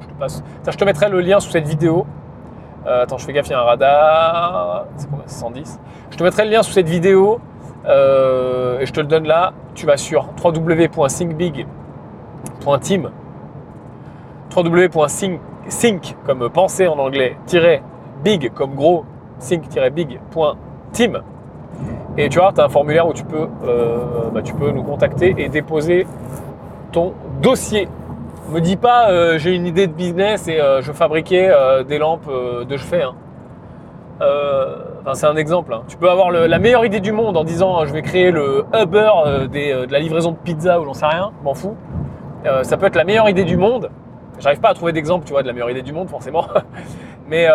je, 0.00 0.06
te 0.06 0.12
passe. 0.14 0.42
je 0.68 0.76
te 0.76 0.84
mettrai 0.84 1.08
le 1.08 1.20
lien 1.20 1.38
sous 1.38 1.50
cette 1.50 1.68
vidéo. 1.68 2.06
attends, 2.84 3.18
je 3.18 3.24
fais 3.24 3.32
gaffe, 3.32 3.46
il 3.46 3.52
y 3.52 3.54
a 3.54 3.60
un 3.60 3.62
radar. 3.62 4.86
C'est 4.96 5.08
combien 5.08 5.28
110. 5.28 5.78
Je 6.10 6.16
te 6.16 6.24
mettrai 6.24 6.44
le 6.44 6.50
lien 6.50 6.62
sous 6.62 6.72
cette 6.72 6.88
vidéo 6.88 7.38
et 7.84 8.84
je 8.84 8.92
te 8.92 8.98
le 8.98 9.06
donne 9.06 9.28
là. 9.28 9.52
Tu 9.76 9.86
vas 9.86 9.96
sur 9.96 10.30
www.thingbig.team 10.42 13.10
www.think 14.54 16.16
comme 16.24 16.48
penser 16.48 16.86
en 16.88 16.98
anglais, 16.98 17.36
big 18.24 18.52
comme 18.54 18.74
gros, 18.74 19.04
think-big.team 19.40 20.56
team. 20.92 21.22
Et 22.16 22.28
tu 22.28 22.38
vois, 22.38 22.52
tu 22.52 22.60
as 22.60 22.64
un 22.64 22.68
formulaire 22.68 23.06
où 23.06 23.12
tu 23.12 23.24
peux, 23.24 23.48
euh, 23.64 23.98
bah, 24.32 24.42
tu 24.42 24.54
peux 24.54 24.70
nous 24.70 24.82
contacter 24.82 25.34
et 25.38 25.48
déposer 25.48 26.06
ton 26.90 27.14
dossier. 27.40 27.88
Me 28.50 28.60
dis 28.60 28.76
pas, 28.76 29.10
euh, 29.10 29.38
j'ai 29.38 29.54
une 29.54 29.66
idée 29.66 29.86
de 29.86 29.92
business 29.92 30.48
et 30.48 30.58
euh, 30.60 30.80
je 30.80 30.90
fabriquais 30.92 31.50
des 31.86 31.98
lampes 31.98 32.28
de 32.28 32.76
chevet. 32.76 33.02
Hein. 33.02 33.14
c'est 35.14 35.26
un 35.26 35.36
exemple. 35.36 35.72
Hein. 35.74 35.82
Tu 35.86 35.96
peux 35.96 36.10
avoir 36.10 36.30
la 36.30 36.58
meilleure 36.58 36.84
idée 36.84 37.00
du 37.00 37.12
monde 37.12 37.36
en 37.36 37.44
disant 37.44 37.84
je 37.84 37.92
vais 37.92 38.02
créer 38.02 38.30
le 38.30 38.64
Uber 38.74 39.10
de 39.52 39.92
la 39.92 39.98
livraison 40.00 40.32
de 40.32 40.36
pizza 40.36 40.80
ou 40.80 40.84
j'en 40.84 40.94
sais 40.94 41.06
rien, 41.06 41.30
m'en 41.44 41.54
fous. 41.54 41.76
ça 42.62 42.76
peut 42.76 42.86
être 42.86 42.96
la 42.96 43.04
meilleure 43.04 43.28
idée 43.28 43.44
du 43.44 43.56
monde. 43.56 43.90
J'arrive 44.38 44.60
pas 44.60 44.70
à 44.70 44.74
trouver 44.74 44.92
d'exemple, 44.92 45.24
tu 45.24 45.32
vois, 45.32 45.42
de 45.42 45.48
la 45.48 45.52
meilleure 45.52 45.70
idée 45.70 45.82
du 45.82 45.92
monde, 45.92 46.08
forcément. 46.08 46.46
Mais 47.28 47.48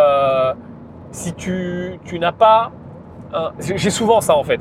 si 1.12 1.34
tu, 1.34 2.00
tu 2.06 2.19
n'as 2.19 2.32
pas 2.32 2.72
j'ai 3.60 3.89
souvent 3.89 4.22
ça 4.22 4.36
en 4.36 4.43
fait. 4.43 4.60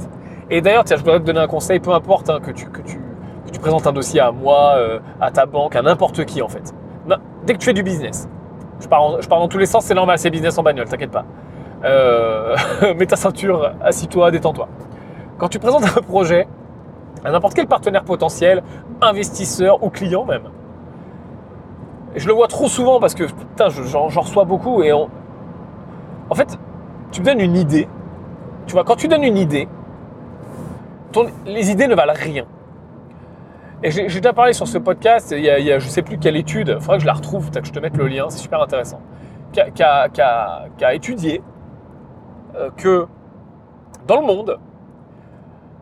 Et 0.50 0.60
d'ailleurs, 0.60 0.84
tiens, 0.84 0.96
je 0.96 1.02
voudrais 1.02 1.20
te 1.20 1.24
donner 1.24 1.40
un 1.40 1.46
conseil, 1.46 1.80
peu 1.80 1.92
importe 1.92 2.28
hein, 2.30 2.40
que, 2.40 2.50
tu, 2.50 2.66
que, 2.66 2.82
tu, 2.82 3.00
que, 3.46 3.50
tu, 3.50 3.60
présentes 3.60 3.86
un 3.86 3.92
dossier 3.92 4.20
à 4.20 4.32
moi, 4.32 4.74
euh, 4.76 4.98
à 5.20 5.30
ta 5.30 5.46
banque, 5.46 5.76
à 5.76 5.82
n'importe 5.82 6.24
qui 6.24 6.42
en 6.42 6.48
fait. 6.48 6.74
dès 7.44 7.54
que 7.54 7.58
tu 7.58 7.66
fais 7.66 7.72
du 7.72 7.82
business, 7.82 8.28
je 8.80 8.88
pars, 8.88 9.20
je 9.20 9.28
pars 9.28 9.38
dans 9.38 9.48
tous 9.48 9.58
les 9.58 9.66
sens, 9.66 9.84
c'est 9.84 9.94
normal, 9.94 10.18
c'est 10.18 10.30
business 10.30 10.58
en 10.58 10.62
bagnole, 10.62 10.88
t'inquiète 10.88 11.10
pas. 11.10 11.24
Euh, 11.84 12.54
mets 12.98 13.06
ta 13.06 13.16
ceinture, 13.16 13.72
assis-toi, 13.82 14.30
détends-toi. 14.30 14.68
Quand 15.38 15.48
tu 15.48 15.58
présentes 15.58 15.84
un 15.84 16.02
projet 16.02 16.46
à 17.24 17.30
n'importe 17.30 17.54
quel 17.54 17.66
partenaire 17.66 18.04
potentiel, 18.04 18.62
investisseur 19.00 19.82
ou 19.82 19.90
client 19.90 20.24
même, 20.24 20.42
et 22.14 22.20
je 22.20 22.26
le 22.26 22.34
vois 22.34 22.48
trop 22.48 22.68
souvent 22.68 23.00
parce 23.00 23.14
que 23.14 23.24
putain, 23.24 23.68
j'en 23.68 24.06
reçois 24.08 24.44
beaucoup 24.44 24.82
et 24.82 24.92
en 24.92 25.08
fait, 26.34 26.58
tu 27.10 27.20
me 27.20 27.26
donnes 27.26 27.40
une 27.40 27.56
idée 27.56 27.88
tu 28.66 28.72
vois, 28.72 28.84
quand 28.84 28.96
tu 28.96 29.08
donnes 29.08 29.24
une 29.24 29.36
idée, 29.36 29.68
les 31.46 31.70
idées 31.70 31.86
ne 31.86 31.94
valent 31.94 32.14
rien. 32.16 32.44
Et 33.82 33.90
j'ai 33.90 34.06
déjà 34.06 34.32
parlé 34.32 34.52
sur 34.52 34.68
ce 34.68 34.78
podcast, 34.78 35.34
il 35.36 35.42
y 35.42 35.50
a, 35.50 35.78
je 35.78 35.84
ne 35.84 35.90
sais 35.90 36.02
plus 36.02 36.18
quelle 36.18 36.36
étude, 36.36 36.68
il 36.68 36.80
faudrait 36.80 36.98
que 36.98 37.02
je 37.02 37.06
la 37.06 37.14
retrouve, 37.14 37.50
que 37.50 37.66
je 37.66 37.72
te 37.72 37.80
mette 37.80 37.96
le 37.96 38.06
lien, 38.06 38.26
c'est 38.28 38.38
super 38.38 38.62
intéressant, 38.62 39.00
qui 39.52 39.60
a, 39.82 40.94
étudié 40.94 41.42
euh, 42.54 42.70
que 42.76 43.06
dans 44.06 44.20
le 44.20 44.26
monde, 44.26 44.58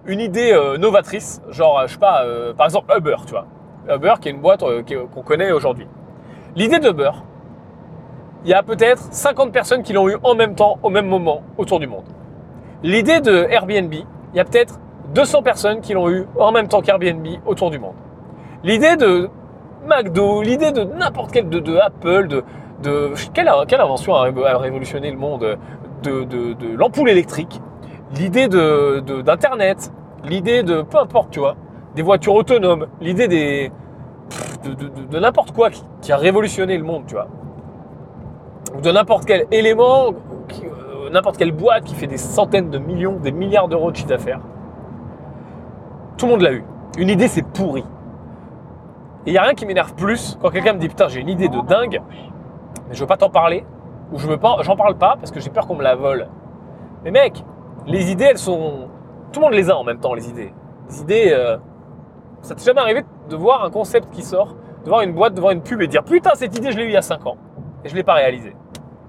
une 0.06 0.20
idée 0.20 0.52
euh, 0.52 0.78
novatrice, 0.78 1.42
genre, 1.50 1.82
je 1.86 1.92
sais 1.92 1.98
pas, 1.98 2.24
euh, 2.24 2.54
par 2.54 2.64
exemple 2.64 2.92
Uber, 2.96 3.16
tu 3.26 3.32
vois, 3.32 3.46
Uber 3.94 4.14
qui 4.20 4.28
est 4.28 4.32
une 4.32 4.40
boîte 4.40 4.64
qu'on 5.14 5.22
connaît 5.22 5.52
aujourd'hui. 5.52 5.86
L'idée 6.56 6.80
d'Uber, 6.80 7.10
il 8.44 8.50
y 8.50 8.54
a 8.54 8.62
peut-être 8.62 9.02
50 9.12 9.52
personnes 9.52 9.82
qui 9.82 9.92
l'ont 9.92 10.08
eu 10.08 10.16
en 10.22 10.34
même 10.34 10.54
temps, 10.54 10.78
au 10.82 10.90
même 10.90 11.06
moment, 11.06 11.42
autour 11.58 11.78
du 11.78 11.86
monde. 11.86 12.04
L'idée 12.82 13.20
de 13.20 13.46
Airbnb, 13.50 13.92
il 13.92 14.36
y 14.36 14.40
a 14.40 14.44
peut-être 14.44 14.80
200 15.14 15.42
personnes 15.42 15.80
qui 15.80 15.92
l'ont 15.92 16.08
eu 16.08 16.26
en 16.38 16.50
même 16.50 16.68
temps 16.68 16.80
qu'Airbnb 16.80 17.26
autour 17.46 17.70
du 17.70 17.78
monde. 17.78 17.94
L'idée 18.64 18.96
de 18.96 19.28
McDo, 19.86 20.42
l'idée 20.42 20.72
de 20.72 20.84
n'importe 20.84 21.30
quel, 21.32 21.48
de, 21.48 21.76
Apple, 21.76 22.28
de, 22.28 22.44
de 22.82 23.12
quelle, 23.32 23.50
quelle, 23.68 23.80
invention 23.80 24.14
a, 24.14 24.24
révolutionné 24.58 25.10
le 25.10 25.16
monde 25.16 25.58
de, 26.02 26.76
l'ampoule 26.76 27.10
électrique, 27.10 27.60
l'idée 28.14 28.48
d'Internet, 28.48 29.92
l'idée 30.24 30.62
de 30.62 30.82
peu 30.82 30.98
importe, 30.98 31.30
tu 31.30 31.38
vois, 31.38 31.56
des 31.94 32.02
voitures 32.02 32.34
autonomes, 32.34 32.86
l'idée 33.00 33.28
des 33.28 33.72
de, 34.64 35.18
n'importe 35.18 35.52
quoi 35.52 35.70
qui, 36.00 36.12
a 36.12 36.16
révolutionné 36.16 36.76
le 36.76 36.84
monde, 36.84 37.04
tu 37.06 37.14
vois, 37.14 37.28
ou 38.76 38.80
de 38.80 38.90
n'importe 38.90 39.24
quel 39.24 39.46
élément 39.50 40.12
qui, 40.48 40.62
n'importe 41.10 41.36
quelle 41.36 41.52
boîte 41.52 41.84
qui 41.84 41.94
fait 41.94 42.06
des 42.06 42.16
centaines 42.16 42.70
de 42.70 42.78
millions, 42.78 43.16
des 43.16 43.32
milliards 43.32 43.68
d'euros 43.68 43.90
de 43.90 43.96
chiffre 43.96 44.08
d'affaires. 44.08 44.40
Tout 46.16 46.26
le 46.26 46.32
monde 46.32 46.42
l'a 46.42 46.52
eu. 46.52 46.64
Une 46.98 47.08
idée, 47.08 47.28
c'est 47.28 47.42
pourri. 47.42 47.84
Et 49.26 49.30
il 49.30 49.32
n'y 49.32 49.38
a 49.38 49.42
rien 49.42 49.54
qui 49.54 49.66
m'énerve 49.66 49.94
plus 49.94 50.38
quand 50.40 50.50
quelqu'un 50.50 50.72
me 50.72 50.78
dit 50.78 50.88
Putain, 50.88 51.08
j'ai 51.08 51.20
une 51.20 51.28
idée 51.28 51.48
de 51.48 51.60
dingue, 51.66 52.00
mais 52.88 52.94
je 52.94 53.00
veux 53.00 53.06
pas 53.06 53.16
t'en 53.16 53.30
parler, 53.30 53.64
ou 54.12 54.18
je 54.18 54.26
veux 54.26 54.38
pas, 54.38 54.56
j'en 54.60 54.76
parle 54.76 54.96
pas 54.96 55.16
parce 55.18 55.30
que 55.30 55.40
j'ai 55.40 55.50
peur 55.50 55.66
qu'on 55.66 55.76
me 55.76 55.82
la 55.82 55.94
vole. 55.94 56.28
Mais 57.04 57.10
mec, 57.10 57.44
les 57.86 58.10
idées, 58.10 58.24
elles 58.24 58.38
sont. 58.38 58.88
Tout 59.32 59.40
le 59.40 59.46
monde 59.46 59.54
les 59.54 59.70
a 59.70 59.76
en 59.76 59.84
même 59.84 59.98
temps, 59.98 60.14
les 60.14 60.28
idées. 60.28 60.52
Les 60.88 61.00
idées. 61.00 61.30
Euh, 61.32 61.56
ça 62.42 62.54
t'est 62.54 62.64
jamais 62.64 62.80
arrivé 62.80 63.04
voir 63.36 63.64
un 63.64 63.70
concept 63.70 64.10
qui 64.10 64.22
sort, 64.22 64.54
de 64.84 64.88
voir 64.88 65.02
une 65.02 65.12
boîte, 65.12 65.34
de 65.34 65.40
voir 65.40 65.52
une 65.52 65.62
pub 65.62 65.80
et 65.82 65.86
dire 65.86 66.02
Putain, 66.04 66.30
cette 66.34 66.56
idée, 66.56 66.72
je 66.72 66.78
l'ai 66.78 66.84
eue 66.84 66.88
il 66.88 66.94
y 66.94 66.96
a 66.96 67.02
5 67.02 67.26
ans. 67.26 67.36
Et 67.84 67.88
je 67.88 67.94
ne 67.94 67.98
l'ai 67.98 68.04
pas 68.04 68.14
réalisée. 68.14 68.54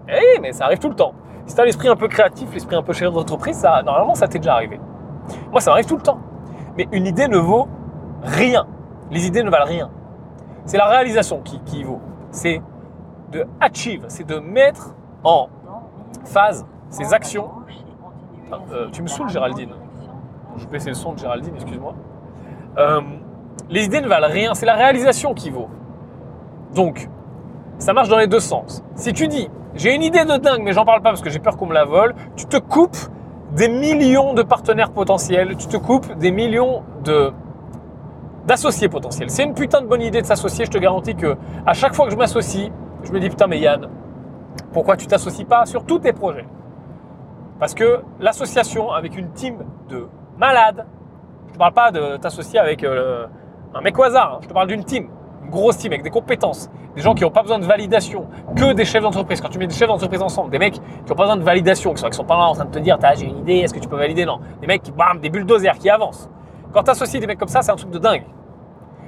Eh, 0.07 0.39
mais 0.41 0.51
ça 0.51 0.65
arrive 0.65 0.79
tout 0.79 0.89
le 0.89 0.95
temps. 0.95 1.13
Si 1.45 1.55
tu 1.55 1.61
as 1.61 1.65
l'esprit 1.65 1.87
un 1.87 1.95
peu 1.95 2.07
créatif, 2.07 2.53
l'esprit 2.53 2.75
un 2.75 2.83
peu 2.83 2.93
chef 2.93 3.11
d'entreprise, 3.11 3.57
ça, 3.57 3.81
normalement, 3.83 4.15
ça 4.15 4.27
t'est 4.27 4.39
déjà 4.39 4.53
arrivé. 4.53 4.79
Moi, 5.51 5.61
ça 5.61 5.71
m'arrive 5.71 5.85
tout 5.85 5.97
le 5.97 6.01
temps. 6.01 6.19
Mais 6.77 6.87
une 6.91 7.05
idée 7.05 7.27
ne 7.27 7.37
vaut 7.37 7.67
rien. 8.23 8.67
Les 9.09 9.27
idées 9.27 9.43
ne 9.43 9.49
valent 9.49 9.65
rien. 9.65 9.89
C'est 10.65 10.77
la 10.77 10.85
réalisation 10.85 11.41
qui, 11.41 11.59
qui 11.61 11.83
vaut. 11.83 11.99
C'est 12.29 12.61
de 13.31 13.45
achieve, 13.59 14.05
c'est 14.07 14.25
de 14.25 14.39
mettre 14.39 14.95
en 15.23 15.49
phase 16.25 16.65
ces 16.89 17.13
actions. 17.13 17.49
Euh, 18.71 18.89
tu 18.91 19.01
me 19.01 19.07
saoules, 19.07 19.29
Géraldine. 19.29 19.71
Je 20.57 20.65
vais 20.65 20.71
baisser 20.71 20.89
le 20.89 20.95
son 20.95 21.13
de 21.13 21.19
Géraldine, 21.19 21.55
excuse-moi. 21.55 21.93
Euh, 22.77 23.01
les 23.69 23.85
idées 23.85 24.01
ne 24.01 24.07
valent 24.07 24.27
rien, 24.27 24.53
c'est 24.53 24.65
la 24.65 24.75
réalisation 24.75 25.33
qui 25.33 25.49
vaut. 25.49 25.69
Donc, 26.75 27.09
ça 27.77 27.93
marche 27.93 28.09
dans 28.09 28.17
les 28.17 28.27
deux 28.27 28.39
sens. 28.39 28.83
Si 28.95 29.13
tu 29.13 29.27
dis, 29.27 29.49
j'ai 29.75 29.95
une 29.95 30.03
idée 30.03 30.25
de 30.25 30.37
dingue, 30.37 30.61
mais 30.63 30.73
j'en 30.73 30.85
parle 30.85 31.01
pas 31.01 31.09
parce 31.09 31.21
que 31.21 31.29
j'ai 31.29 31.39
peur 31.39 31.57
qu'on 31.57 31.65
me 31.65 31.73
la 31.73 31.85
vole. 31.85 32.13
Tu 32.35 32.45
te 32.45 32.57
coupes 32.57 32.97
des 33.55 33.69
millions 33.69 34.33
de 34.33 34.43
partenaires 34.43 34.91
potentiels, 34.91 35.55
tu 35.57 35.67
te 35.67 35.77
coupes 35.77 36.13
des 36.17 36.31
millions 36.31 36.83
de 37.03 37.31
d'associés 38.45 38.89
potentiels. 38.89 39.29
C'est 39.29 39.43
une 39.43 39.53
putain 39.53 39.81
de 39.81 39.87
bonne 39.87 40.01
idée 40.01 40.21
de 40.21 40.25
s'associer. 40.25 40.65
Je 40.65 40.71
te 40.71 40.77
garantis 40.77 41.15
que 41.15 41.37
à 41.65 41.73
chaque 41.73 41.93
fois 41.93 42.05
que 42.05 42.11
je 42.11 42.17
m'associe, 42.17 42.71
je 43.03 43.11
me 43.11 43.19
dis 43.19 43.29
putain 43.29 43.47
mais 43.47 43.59
Yann, 43.59 43.87
pourquoi 44.73 44.97
tu 44.97 45.07
t'associes 45.07 45.45
pas 45.45 45.65
sur 45.65 45.85
tous 45.85 45.99
tes 45.99 46.13
projets? 46.13 46.47
Parce 47.59 47.73
que 47.73 48.01
l'association 48.19 48.91
avec 48.91 49.15
une 49.17 49.31
team 49.31 49.57
de 49.89 50.07
malades, 50.37 50.85
je 51.51 51.55
te 51.55 51.59
parle 51.59 51.73
pas 51.73 51.91
de 51.91 52.15
t'associer 52.15 52.59
avec 52.59 52.81
euh, 52.83 53.27
un 53.75 53.81
mec 53.81 53.99
au 53.99 54.03
hasard, 54.03 54.35
hein. 54.35 54.39
je 54.41 54.47
te 54.47 54.53
parle 54.53 54.67
d'une 54.67 54.85
team 54.85 55.09
grosse 55.49 55.77
team 55.77 55.91
avec 55.91 56.01
des 56.01 56.09
compétences, 56.09 56.69
des 56.95 57.01
gens 57.01 57.13
qui 57.13 57.23
n'ont 57.23 57.29
pas 57.29 57.41
besoin 57.41 57.59
de 57.59 57.65
validation, 57.65 58.25
que 58.55 58.71
des 58.73 58.85
chefs 58.85 59.03
d'entreprise. 59.03 59.41
Quand 59.41 59.49
tu 59.49 59.59
mets 59.59 59.67
des 59.67 59.75
chefs 59.75 59.87
d'entreprise 59.87 60.21
ensemble, 60.21 60.49
des 60.49 60.59
mecs 60.59 60.75
qui 60.75 60.79
n'ont 61.09 61.15
pas 61.15 61.23
besoin 61.23 61.37
de 61.37 61.43
validation, 61.43 61.93
qui 61.93 62.01
sont, 62.01 62.11
sont 62.11 62.23
pas 62.23 62.37
là 62.37 62.43
en 62.43 62.53
train 62.53 62.65
de 62.65 62.71
te 62.71 62.79
dire, 62.79 62.97
j'ai 63.17 63.25
une 63.25 63.39
idée, 63.39 63.57
est-ce 63.57 63.73
que 63.73 63.79
tu 63.79 63.89
peux 63.89 63.97
valider? 63.97 64.25
Non. 64.25 64.39
Des 64.61 64.67
mecs 64.67 64.81
qui, 64.81 64.91
bam, 64.91 65.19
des 65.19 65.29
bulldozers 65.29 65.77
qui 65.77 65.89
avancent. 65.89 66.29
Quand 66.71 66.83
tu 66.83 66.91
associes 66.91 67.19
des 67.19 67.27
mecs 67.27 67.37
comme 67.37 67.49
ça, 67.49 67.61
c'est 67.61 67.71
un 67.71 67.75
truc 67.75 67.91
de 67.91 67.99
dingue. 67.99 68.23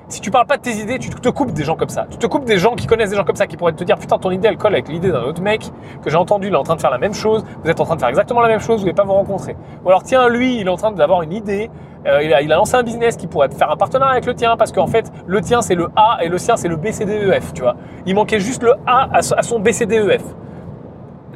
Si 0.09 0.19
tu 0.19 0.31
parles 0.31 0.45
pas 0.45 0.57
de 0.57 0.61
tes 0.61 0.73
idées, 0.73 0.99
tu 0.99 1.09
te 1.09 1.29
coupes 1.29 1.53
des 1.53 1.63
gens 1.63 1.75
comme 1.75 1.89
ça. 1.89 2.05
Tu 2.09 2.17
te 2.17 2.27
coupes 2.27 2.43
des 2.43 2.57
gens 2.57 2.75
qui 2.75 2.87
connaissent 2.87 3.11
des 3.11 3.15
gens 3.15 3.23
comme 3.23 3.37
ça, 3.37 3.47
qui 3.47 3.55
pourraient 3.55 3.71
te 3.71 3.83
dire 3.83 3.97
putain 3.97 4.17
ton 4.17 4.31
idée 4.31 4.49
elle 4.49 4.57
colle 4.57 4.73
avec 4.73 4.89
l'idée 4.89 5.11
d'un 5.11 5.23
autre 5.23 5.41
mec 5.41 5.71
que 6.03 6.09
j'ai 6.09 6.17
entendu, 6.17 6.47
il 6.47 6.53
est 6.53 6.57
en 6.57 6.63
train 6.63 6.75
de 6.75 6.81
faire 6.81 6.91
la 6.91 6.97
même 6.97 7.13
chose, 7.13 7.45
vous 7.63 7.69
êtes 7.69 7.79
en 7.79 7.85
train 7.85 7.95
de 7.95 8.01
faire 8.01 8.09
exactement 8.09 8.41
la 8.41 8.49
même 8.49 8.59
chose, 8.59 8.79
vous 8.79 8.85
n'allez 8.85 8.95
pas 8.95 9.05
vous 9.05 9.13
rencontrer. 9.13 9.55
Ou 9.83 9.89
alors 9.89 10.03
tiens 10.03 10.27
lui, 10.27 10.59
il 10.59 10.67
est 10.67 10.69
en 10.69 10.75
train 10.75 10.91
d'avoir 10.91 11.21
une 11.21 11.31
idée, 11.31 11.71
euh, 12.05 12.21
il, 12.21 12.33
a, 12.33 12.41
lancé 12.41 12.75
un 12.75 12.83
business 12.83 13.15
qui 13.15 13.27
pourrait 13.27 13.49
faire 13.49 13.71
un 13.71 13.77
partenariat 13.77 14.11
avec 14.11 14.25
le 14.25 14.35
tien 14.35 14.57
parce 14.57 14.73
qu'en 14.73 14.87
fait 14.87 15.09
le 15.25 15.39
tien 15.39 15.61
c'est 15.61 15.75
le 15.75 15.87
A 15.95 16.17
et 16.21 16.27
le 16.27 16.37
sien 16.37 16.57
c'est 16.57 16.67
le 16.67 16.75
BCDEF, 16.75 17.53
tu 17.53 17.61
vois. 17.61 17.75
Il 18.05 18.15
manquait 18.15 18.39
juste 18.39 18.61
le 18.61 18.73
A 18.85 19.09
à, 19.13 19.21
son 19.21 19.59
BCDEF. 19.59 20.23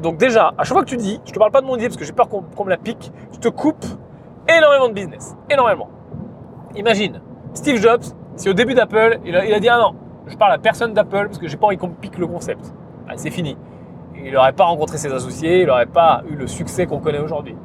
Donc 0.02 0.18
déjà, 0.18 0.54
à 0.58 0.64
chaque 0.64 0.74
fois 0.74 0.84
que 0.84 0.90
tu 0.90 0.98
dis, 0.98 1.22
je 1.26 1.32
te 1.32 1.40
parle 1.40 1.52
pas 1.52 1.62
de 1.62 1.66
mon 1.66 1.78
idée 1.78 1.88
parce 1.88 1.98
que 1.98 2.06
j'ai 2.06 2.12
peur 2.12 2.28
qu'on 2.28 2.66
me 2.66 2.70
la 2.70 2.78
pique, 2.78 3.12
tu 3.32 3.40
te 3.40 3.48
coupes 3.48 3.86
énormément 4.48 4.90
de 4.90 4.94
business, 4.94 5.36
énormément. 5.50 5.90
Imagine, 6.76 7.22
Steve 7.54 7.82
Jobs, 7.82 8.04
si 8.38 8.50
au 8.50 8.54
début 8.54 8.76
d'Apple, 8.76 9.20
il, 9.26 9.36
a, 9.36 9.60
dit 9.60 9.68
ah 9.68 9.80
non, 9.80 9.96
je 10.28 10.38
parle 10.38 10.54
à 10.54 10.60
personne 10.60 10.94
d'Apple 10.94 11.26
parce 11.26 11.40
que 11.40 11.48
j'ai 11.48 11.58
pas 11.58 11.66
envie 11.66 11.78
qu'on 11.78 11.90
pique 11.90 12.20
le 12.20 12.28
concept. 12.28 12.74
Ah, 13.10 13.14
c'est 13.16 13.32
fini. 13.32 13.58
il 14.16 14.32
n'aurait 14.32 14.54
pas 14.54 14.66
rencontré 14.66 14.98
ses 14.98 15.12
associés, 15.12 15.62
il 15.62 15.68
n'aurait 15.68 15.88
pas 15.88 16.22
eu 16.30 16.36
le 16.36 16.46
succès 16.46 16.86
qu'on 16.86 17.00
connaît 17.00 17.20
aujourd'hui. 17.20 17.56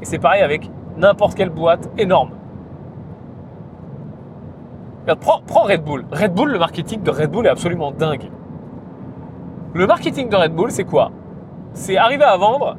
Et 0.00 0.04
c'est 0.04 0.20
pareil 0.20 0.42
avec 0.42 0.70
n'importe 0.96 1.34
quelle 1.34 1.50
boîte 1.50 1.90
énorme. 1.98 2.30
prends, 5.20 5.42
prends, 5.44 5.64
Red 5.64 5.82
Bull. 5.82 6.06
Red 6.12 6.34
Bull, 6.34 6.52
le 6.52 6.58
marketing 6.60 7.02
de 7.02 7.10
Red 7.10 7.30
Bull 7.32 7.46
est 7.46 7.50
absolument 7.50 7.90
dingue. 7.90 8.30
Le 9.74 9.86
marketing 9.88 10.28
de 10.28 10.36
Red 10.36 10.54
Bull, 10.54 10.70
c'est 10.70 10.84
quoi? 10.84 11.10
C'est 11.72 11.96
arriver 11.96 12.24
à 12.24 12.36
vendre 12.36 12.76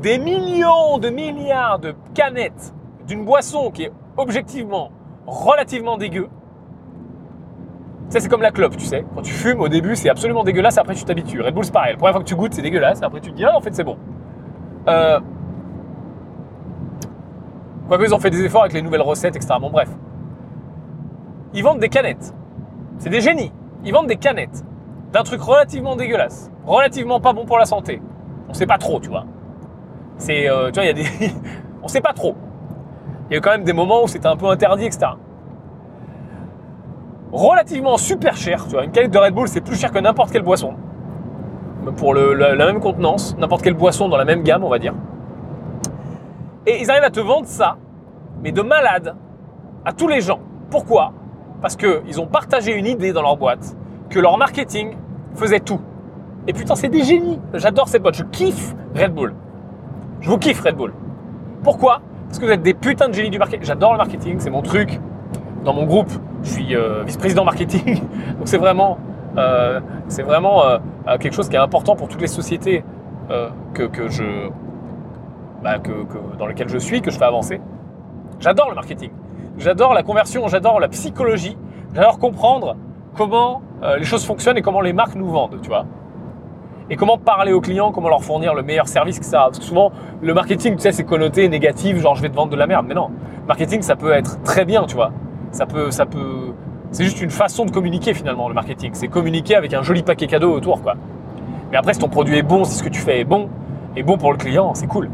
des 0.00 0.18
millions 0.18 0.98
de 0.98 1.10
milliards 1.10 1.78
de 1.78 1.94
canettes 2.12 2.74
d'une 3.06 3.24
boisson 3.24 3.70
qui 3.70 3.84
est 3.84 3.92
objectivement 4.16 4.90
relativement 5.26 5.96
dégueu 5.96 6.28
ça, 8.10 8.18
c'est 8.18 8.28
comme 8.28 8.42
la 8.42 8.50
clope, 8.50 8.76
tu 8.76 8.86
sais. 8.86 9.04
Quand 9.14 9.22
tu 9.22 9.32
fumes, 9.32 9.60
au 9.60 9.68
début, 9.68 9.94
c'est 9.94 10.10
absolument 10.10 10.42
dégueulasse, 10.42 10.78
après 10.78 10.96
tu 10.96 11.04
t'habitues. 11.04 11.40
Red 11.40 11.54
Bull, 11.54 11.64
c'est 11.64 11.72
pareil. 11.72 11.92
La 11.92 11.96
première 11.96 12.14
fois 12.14 12.22
que 12.22 12.28
tu 12.28 12.34
goûtes, 12.34 12.52
c'est 12.52 12.62
dégueulasse, 12.62 13.00
après 13.02 13.20
tu 13.20 13.30
te 13.30 13.36
dis, 13.36 13.44
ah, 13.44 13.56
en 13.56 13.60
fait, 13.60 13.72
c'est 13.72 13.84
bon. 13.84 13.96
Euh... 14.88 15.20
Quoique, 17.86 18.04
ils 18.04 18.14
ont 18.14 18.18
fait 18.18 18.30
des 18.30 18.44
efforts 18.44 18.62
avec 18.62 18.72
les 18.72 18.82
nouvelles 18.82 19.00
recettes, 19.02 19.36
etc. 19.36 19.54
Bon, 19.60 19.70
bref. 19.70 19.88
Ils 21.54 21.62
vendent 21.62 21.78
des 21.78 21.88
canettes. 21.88 22.34
C'est 22.98 23.10
des 23.10 23.20
génies. 23.20 23.52
Ils 23.84 23.92
vendent 23.92 24.08
des 24.08 24.16
canettes 24.16 24.64
d'un 25.12 25.22
truc 25.22 25.40
relativement 25.40 25.94
dégueulasse, 25.94 26.50
relativement 26.66 27.20
pas 27.20 27.32
bon 27.32 27.46
pour 27.46 27.58
la 27.58 27.64
santé. 27.64 28.02
On 28.48 28.54
sait 28.54 28.66
pas 28.66 28.78
trop, 28.78 28.98
tu 28.98 29.08
vois. 29.08 29.24
C'est, 30.16 30.46
tu 30.46 30.74
vois, 30.74 30.84
il 30.84 30.86
y 30.86 30.90
a 30.90 30.92
des, 30.92 31.04
on 31.82 31.88
sait 31.88 32.00
pas 32.00 32.12
trop. 32.12 32.34
Il 33.30 33.34
y 33.34 33.36
a 33.36 33.40
quand 33.40 33.50
même 33.50 33.64
des 33.64 33.72
moments 33.72 34.02
où 34.02 34.08
c'était 34.08 34.26
un 34.26 34.36
peu 34.36 34.46
interdit, 34.46 34.86
etc. 34.86 35.12
Relativement 37.32 37.96
super 37.96 38.36
cher, 38.36 38.64
tu 38.64 38.72
vois. 38.72 38.84
Une 38.84 38.90
canette 38.90 39.12
de 39.12 39.18
Red 39.18 39.34
Bull, 39.34 39.48
c'est 39.48 39.60
plus 39.60 39.78
cher 39.78 39.92
que 39.92 39.98
n'importe 39.98 40.32
quelle 40.32 40.42
boisson. 40.42 40.74
Pour 41.96 42.14
la, 42.14 42.54
même 42.56 42.80
contenance, 42.80 43.36
n'importe 43.38 43.62
quelle 43.62 43.74
boisson 43.74 44.08
dans 44.08 44.16
la 44.16 44.24
même 44.24 44.42
gamme, 44.42 44.64
on 44.64 44.68
va 44.68 44.78
dire. 44.78 44.94
Et 46.66 46.80
ils 46.80 46.90
arrivent 46.90 47.04
à 47.04 47.10
te 47.10 47.20
vendre 47.20 47.46
ça, 47.46 47.76
mais 48.42 48.52
de 48.52 48.62
malade, 48.62 49.14
à 49.84 49.92
tous 49.92 50.08
les 50.08 50.20
gens. 50.20 50.40
Pourquoi? 50.70 51.12
Parce 51.62 51.76
qu'ils 51.76 52.20
ont 52.20 52.26
partagé 52.26 52.74
une 52.74 52.86
idée 52.86 53.12
dans 53.12 53.22
leur 53.22 53.36
boîte, 53.36 53.76
que 54.08 54.18
leur 54.18 54.36
marketing 54.36 54.96
faisait 55.34 55.60
tout. 55.60 55.80
Et 56.46 56.52
putain, 56.52 56.74
c'est 56.74 56.88
des 56.88 57.04
génies. 57.04 57.40
J'adore 57.54 57.88
cette 57.88 58.02
boîte. 58.02 58.16
Je 58.16 58.24
kiffe 58.24 58.74
Red 58.94 59.14
Bull. 59.14 59.34
Je 60.20 60.30
vous 60.30 60.38
kiffe 60.38 60.60
Red 60.60 60.76
Bull. 60.76 60.92
Pourquoi? 61.62 62.00
Parce 62.26 62.38
que 62.38 62.44
vous 62.44 62.50
êtes 62.50 62.62
des 62.62 62.74
putains 62.74 63.08
de 63.08 63.14
génies 63.14 63.30
du 63.30 63.38
marketing. 63.38 63.64
J'adore 63.64 63.92
le 63.92 63.98
marketing, 63.98 64.36
c'est 64.40 64.50
mon 64.50 64.62
truc. 64.62 65.00
Dans 65.64 65.74
mon 65.74 65.84
groupe, 65.84 66.10
je 66.42 66.50
suis 66.50 66.74
euh, 66.74 67.02
vice-président 67.04 67.44
marketing. 67.44 67.96
Donc 68.38 68.46
c'est 68.46 68.58
vraiment, 68.58 68.98
euh, 69.36 69.80
vraiment 70.24 70.64
euh, 70.64 70.78
quelque 71.18 71.34
chose 71.34 71.48
qui 71.48 71.56
est 71.56 71.60
important 71.60 71.96
pour 71.96 72.08
toutes 72.08 72.20
les 72.20 72.26
sociétés 72.26 72.84
bah, 73.28 73.52
que, 75.78 75.92
dans 76.38 76.46
lesquelles 76.46 76.68
je 76.68 76.78
suis, 76.78 77.00
que 77.00 77.10
je 77.10 77.18
fais 77.18 77.24
avancer. 77.24 77.60
J'adore 78.40 78.70
le 78.70 78.74
marketing. 78.74 79.10
J'adore 79.58 79.94
la 79.94 80.02
conversion, 80.02 80.48
j'adore 80.48 80.80
la 80.80 80.88
psychologie. 80.88 81.56
J'adore 81.94 82.18
comprendre 82.18 82.76
comment 83.14 83.62
les 83.98 84.04
choses 84.04 84.24
fonctionnent 84.24 84.58
et 84.58 84.62
comment 84.62 84.80
les 84.80 84.92
marques 84.92 85.14
nous 85.14 85.30
vendent, 85.30 85.60
tu 85.62 85.68
vois 85.68 85.84
et 86.92 86.96
comment 86.96 87.16
parler 87.16 87.52
aux 87.52 87.60
clients, 87.60 87.92
comment 87.92 88.08
leur 88.08 88.24
fournir 88.24 88.52
le 88.52 88.62
meilleur 88.62 88.88
service 88.88 89.20
que 89.20 89.24
ça. 89.24 89.42
Parce 89.44 89.60
que 89.60 89.64
souvent, 89.64 89.92
le 90.20 90.34
marketing, 90.34 90.74
tu 90.74 90.80
sais, 90.80 90.90
c'est 90.90 91.04
connoté 91.04 91.48
négatif, 91.48 91.96
genre 91.98 92.16
je 92.16 92.22
vais 92.22 92.28
te 92.28 92.34
vendre 92.34 92.50
de 92.50 92.56
la 92.56 92.66
merde. 92.66 92.84
Mais 92.88 92.94
non, 92.94 93.10
marketing, 93.46 93.80
ça 93.82 93.94
peut 93.94 94.12
être 94.12 94.42
très 94.42 94.64
bien, 94.64 94.84
tu 94.86 94.96
vois. 94.96 95.12
Ça 95.52 95.66
peut, 95.66 95.90
ça 95.90 96.06
peut. 96.06 96.52
C'est 96.92 97.04
juste 97.04 97.20
une 97.20 97.30
façon 97.30 97.64
de 97.64 97.70
communiquer 97.70 98.14
finalement, 98.14 98.48
le 98.48 98.54
marketing. 98.54 98.90
C'est 98.94 99.08
communiquer 99.08 99.56
avec 99.56 99.74
un 99.74 99.82
joli 99.82 100.02
paquet 100.02 100.26
cadeau 100.26 100.52
autour, 100.52 100.82
quoi. 100.82 100.94
Mais 101.70 101.76
après, 101.76 101.94
si 101.94 102.00
ton 102.00 102.08
produit 102.08 102.36
est 102.36 102.42
bon, 102.42 102.64
si 102.64 102.74
ce 102.74 102.82
que 102.82 102.88
tu 102.88 103.00
fais 103.00 103.20
est 103.20 103.24
bon, 103.24 103.48
et 103.96 104.02
bon 104.02 104.16
pour 104.18 104.32
le 104.32 104.38
client, 104.38 104.74
c'est 104.74 104.86
cool. 104.86 105.08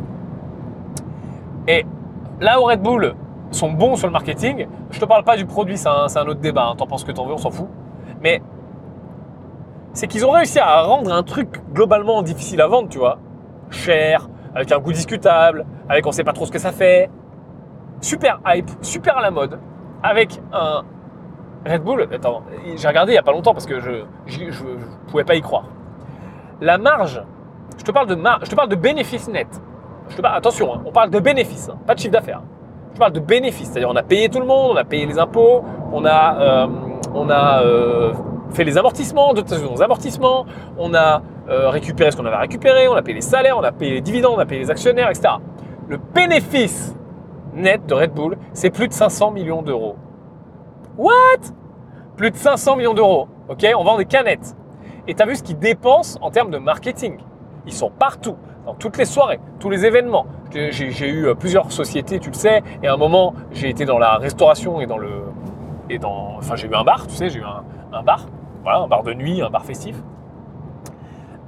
Et 1.69 1.85
là 2.41 2.61
où 2.61 2.65
Red 2.65 2.83
Bull 2.83 3.15
sont 3.51 3.73
bons 3.73 3.97
sur 3.97 4.07
le 4.07 4.13
marketing, 4.13 4.67
je 4.91 5.01
te 5.01 5.05
parle 5.05 5.25
pas 5.25 5.37
du 5.37 5.47
produit, 5.47 5.77
c'est 5.77 5.89
un, 5.89 6.27
autre 6.27 6.41
débat. 6.41 6.69
Hein. 6.71 6.77
T'en 6.77 6.87
penses 6.87 7.05
que 7.05 7.13
t'en 7.13 7.27
veux, 7.27 7.35
on 7.35 7.39
s'en 7.39 7.51
fout. 7.51 7.69
Mais 8.23 8.43
c'est 9.93 10.07
qu'ils 10.07 10.25
ont 10.27 10.31
réussi 10.31 10.59
à 10.59 10.83
rendre 10.83 11.13
un 11.13 11.23
truc 11.23 11.61
globalement 11.73 12.23
difficile 12.23 12.61
à 12.61 12.67
vendre, 12.67 12.89
tu 12.89 12.99
vois. 12.99 13.19
Cher, 13.71 14.29
avec 14.55 14.71
un 14.73 14.79
goût 14.79 14.93
discutable, 14.93 15.67
avec 15.89 16.07
on 16.07 16.13
sait 16.13 16.25
pas 16.25 16.33
trop 16.33 16.47
ce 16.47 16.53
que 16.53 16.59
ça 16.59 16.73
fait. 16.73 17.11
Super 18.01 18.41
hype, 18.47 18.71
super 18.83 19.17
à 19.17 19.23
la 19.23 19.31
mode, 19.31 19.59
avec 20.03 20.41
un 20.53 20.83
Red 21.67 21.83
Bull. 21.83 22.09
J'ai 22.77 22.89
regardé 22.89 23.13
il 23.13 23.15
y 23.17 23.19
a 23.19 23.23
pas 23.23 23.33
longtemps 23.33 23.53
parce 23.53 23.67
que 23.67 23.81
je 23.81 23.91
ne 23.91 25.11
pouvais 25.11 25.25
pas 25.25 25.35
y 25.35 25.41
croire. 25.41 25.65
La 26.61 26.79
marge, 26.79 27.23
je 27.77 27.85
te 27.85 27.91
parle 27.91 28.07
de 28.07 28.15
marge, 28.15 28.45
je 28.45 28.51
te 28.51 28.55
parle 28.55 28.69
de 28.69 28.77
bénéfice 28.77 29.29
net. 29.29 29.49
Attention, 30.23 30.75
hein, 30.75 30.83
on 30.87 30.93
parle 30.93 31.11
de 31.11 31.21
bénéfice, 31.21 31.69
hein, 31.69 31.79
pas 31.87 31.95
de 31.95 32.01
chiffre 32.01 32.13
d'affaires. 32.13 32.43
Je 32.95 32.99
parle 32.99 33.13
de 33.13 33.21
bénéfice, 33.21 33.69
c'est-à-dire 33.69 33.91
on 33.91 33.97
a 33.97 34.03
payé 34.03 34.29
tout 34.29 34.41
le 34.41 34.47
monde, 34.47 34.71
on 34.73 34.77
a 34.77 34.85
payé 34.85 35.05
les 35.05 35.19
impôts, 35.19 35.63
on 35.93 36.05
a, 36.07 36.41
euh, 36.41 36.67
on 37.15 37.29
a 37.29 37.63
euh, 37.63 38.15
fait 38.53 38.65
les 38.65 38.79
amortissements, 38.79 39.35
nos 39.35 39.83
amortissements, 39.83 40.47
on 40.79 40.95
a 40.95 41.21
euh, 41.51 41.69
récupéré 41.69 42.11
ce 42.11 42.17
qu'on 42.17 42.25
avait 42.25 42.37
récupéré, 42.37 42.89
on 42.89 42.95
a 42.95 43.03
payé 43.03 43.17
les 43.17 43.21
salaires, 43.21 43.59
on 43.59 43.63
a 43.63 43.73
payé 43.73 43.93
les 43.93 44.01
dividendes, 44.01 44.35
on 44.37 44.41
a 44.41 44.47
payé 44.47 44.61
les 44.63 44.71
actionnaires, 44.71 45.11
etc. 45.11 45.35
Le 45.89 45.99
bénéfice 45.99 46.97
net 47.57 47.87
de 47.87 47.95
Red 47.95 48.13
Bull, 48.13 48.37
c'est 48.53 48.71
plus 48.71 48.89
de 48.89 48.93
500 48.93 49.33
millions 49.33 49.63
d'euros. 49.63 49.97
What? 50.97 51.53
Plus 52.17 52.31
de 52.31 52.37
500 52.37 52.77
millions 52.77 52.95
d'euros. 52.95 53.29
Ok? 53.49 53.67
On 53.77 53.85
vend 53.85 53.99
des 53.99 54.05
canettes. 54.05 54.57
Et 55.09 55.15
tu 55.15 55.23
as 55.23 55.27
vu 55.27 55.37
ce 55.37 55.43
qu'ils 55.43 55.59
dépensent 55.59 56.19
en 56.23 56.31
termes 56.31 56.51
de 56.51 56.59
marketing? 56.59 57.19
Ils 57.67 57.73
sont 57.73 57.91
partout, 57.91 58.37
dans 58.65 58.75
toutes 58.75 58.97
les 58.97 59.05
soirées, 59.05 59.41
tous 59.59 59.71
les 59.71 59.85
événements. 59.85 60.27
J'ai 60.53 61.09
eu 61.09 61.27
euh, 61.27 61.35
plusieurs 61.35 61.73
sociétés, 61.73 62.19
tu 62.21 62.31
le 62.31 62.35
sais, 62.35 62.63
et 62.83 62.87
à 62.87 62.95
un 62.95 62.97
moment, 62.97 63.35
j'ai 63.51 63.69
été 63.69 63.85
dans 63.85 63.99
la 63.99 64.17
restauration 64.17 64.81
et 64.81 64.87
dans 64.87 64.99
le. 64.99 65.25
Et 65.91 65.99
dans, 65.99 66.37
enfin, 66.39 66.57
j'ai 66.57 66.69
eu 66.69 66.75
un 66.75 66.85
bar, 66.85 67.07
tu 67.07 67.15
sais, 67.15 67.29
j'ai 67.29 67.41
eu 67.41 67.45
un 67.45 68.03
bar 68.03 68.27
voilà, 68.67 68.81
un 68.81 68.89
bar 68.89 69.05
de 69.05 69.15
nuit, 69.15 69.41
un 69.43 69.49
bar 69.49 69.65
festif. 69.65 69.95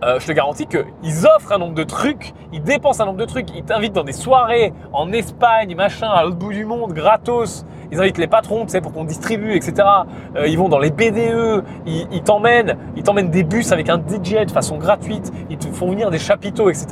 Euh, 0.04 0.20
je 0.20 0.26
te 0.28 0.32
garantis 0.32 0.66
qu'ils 0.66 1.26
offrent 1.26 1.52
un 1.52 1.58
nombre 1.58 1.74
de 1.74 1.82
trucs, 1.82 2.32
ils 2.52 2.62
dépensent 2.62 3.02
un 3.02 3.06
nombre 3.06 3.18
de 3.18 3.24
trucs, 3.24 3.48
ils 3.56 3.64
t'invitent 3.64 3.94
dans 3.94 4.04
des 4.04 4.12
soirées 4.12 4.72
en 4.92 5.12
Espagne, 5.12 5.74
machin, 5.74 6.08
à 6.08 6.22
l'autre 6.22 6.36
bout 6.36 6.52
du 6.52 6.64
monde, 6.64 6.92
gratos. 6.92 7.66
Ils 7.90 8.00
invitent 8.00 8.18
les 8.18 8.28
patrons, 8.28 8.64
tu 8.64 8.70
sais, 8.70 8.80
pour 8.80 8.92
qu'on 8.92 9.04
distribue, 9.04 9.54
etc. 9.56 9.88
Euh, 10.36 10.46
ils 10.46 10.56
vont 10.56 10.68
dans 10.68 10.78
les 10.78 10.90
BDE, 10.90 11.64
ils, 11.86 12.22
t'emmènent, 12.22 12.76
ils 12.96 13.02
t'emmènent 13.02 13.30
des 13.30 13.42
bus 13.42 13.72
avec 13.72 13.88
un 13.88 13.98
DJ 13.98 14.46
de 14.46 14.50
façon 14.52 14.78
gratuite, 14.78 15.32
ils 15.50 15.58
te 15.58 15.66
font 15.68 15.90
venir 15.90 16.10
des 16.10 16.18
chapiteaux, 16.18 16.70
etc. 16.70 16.86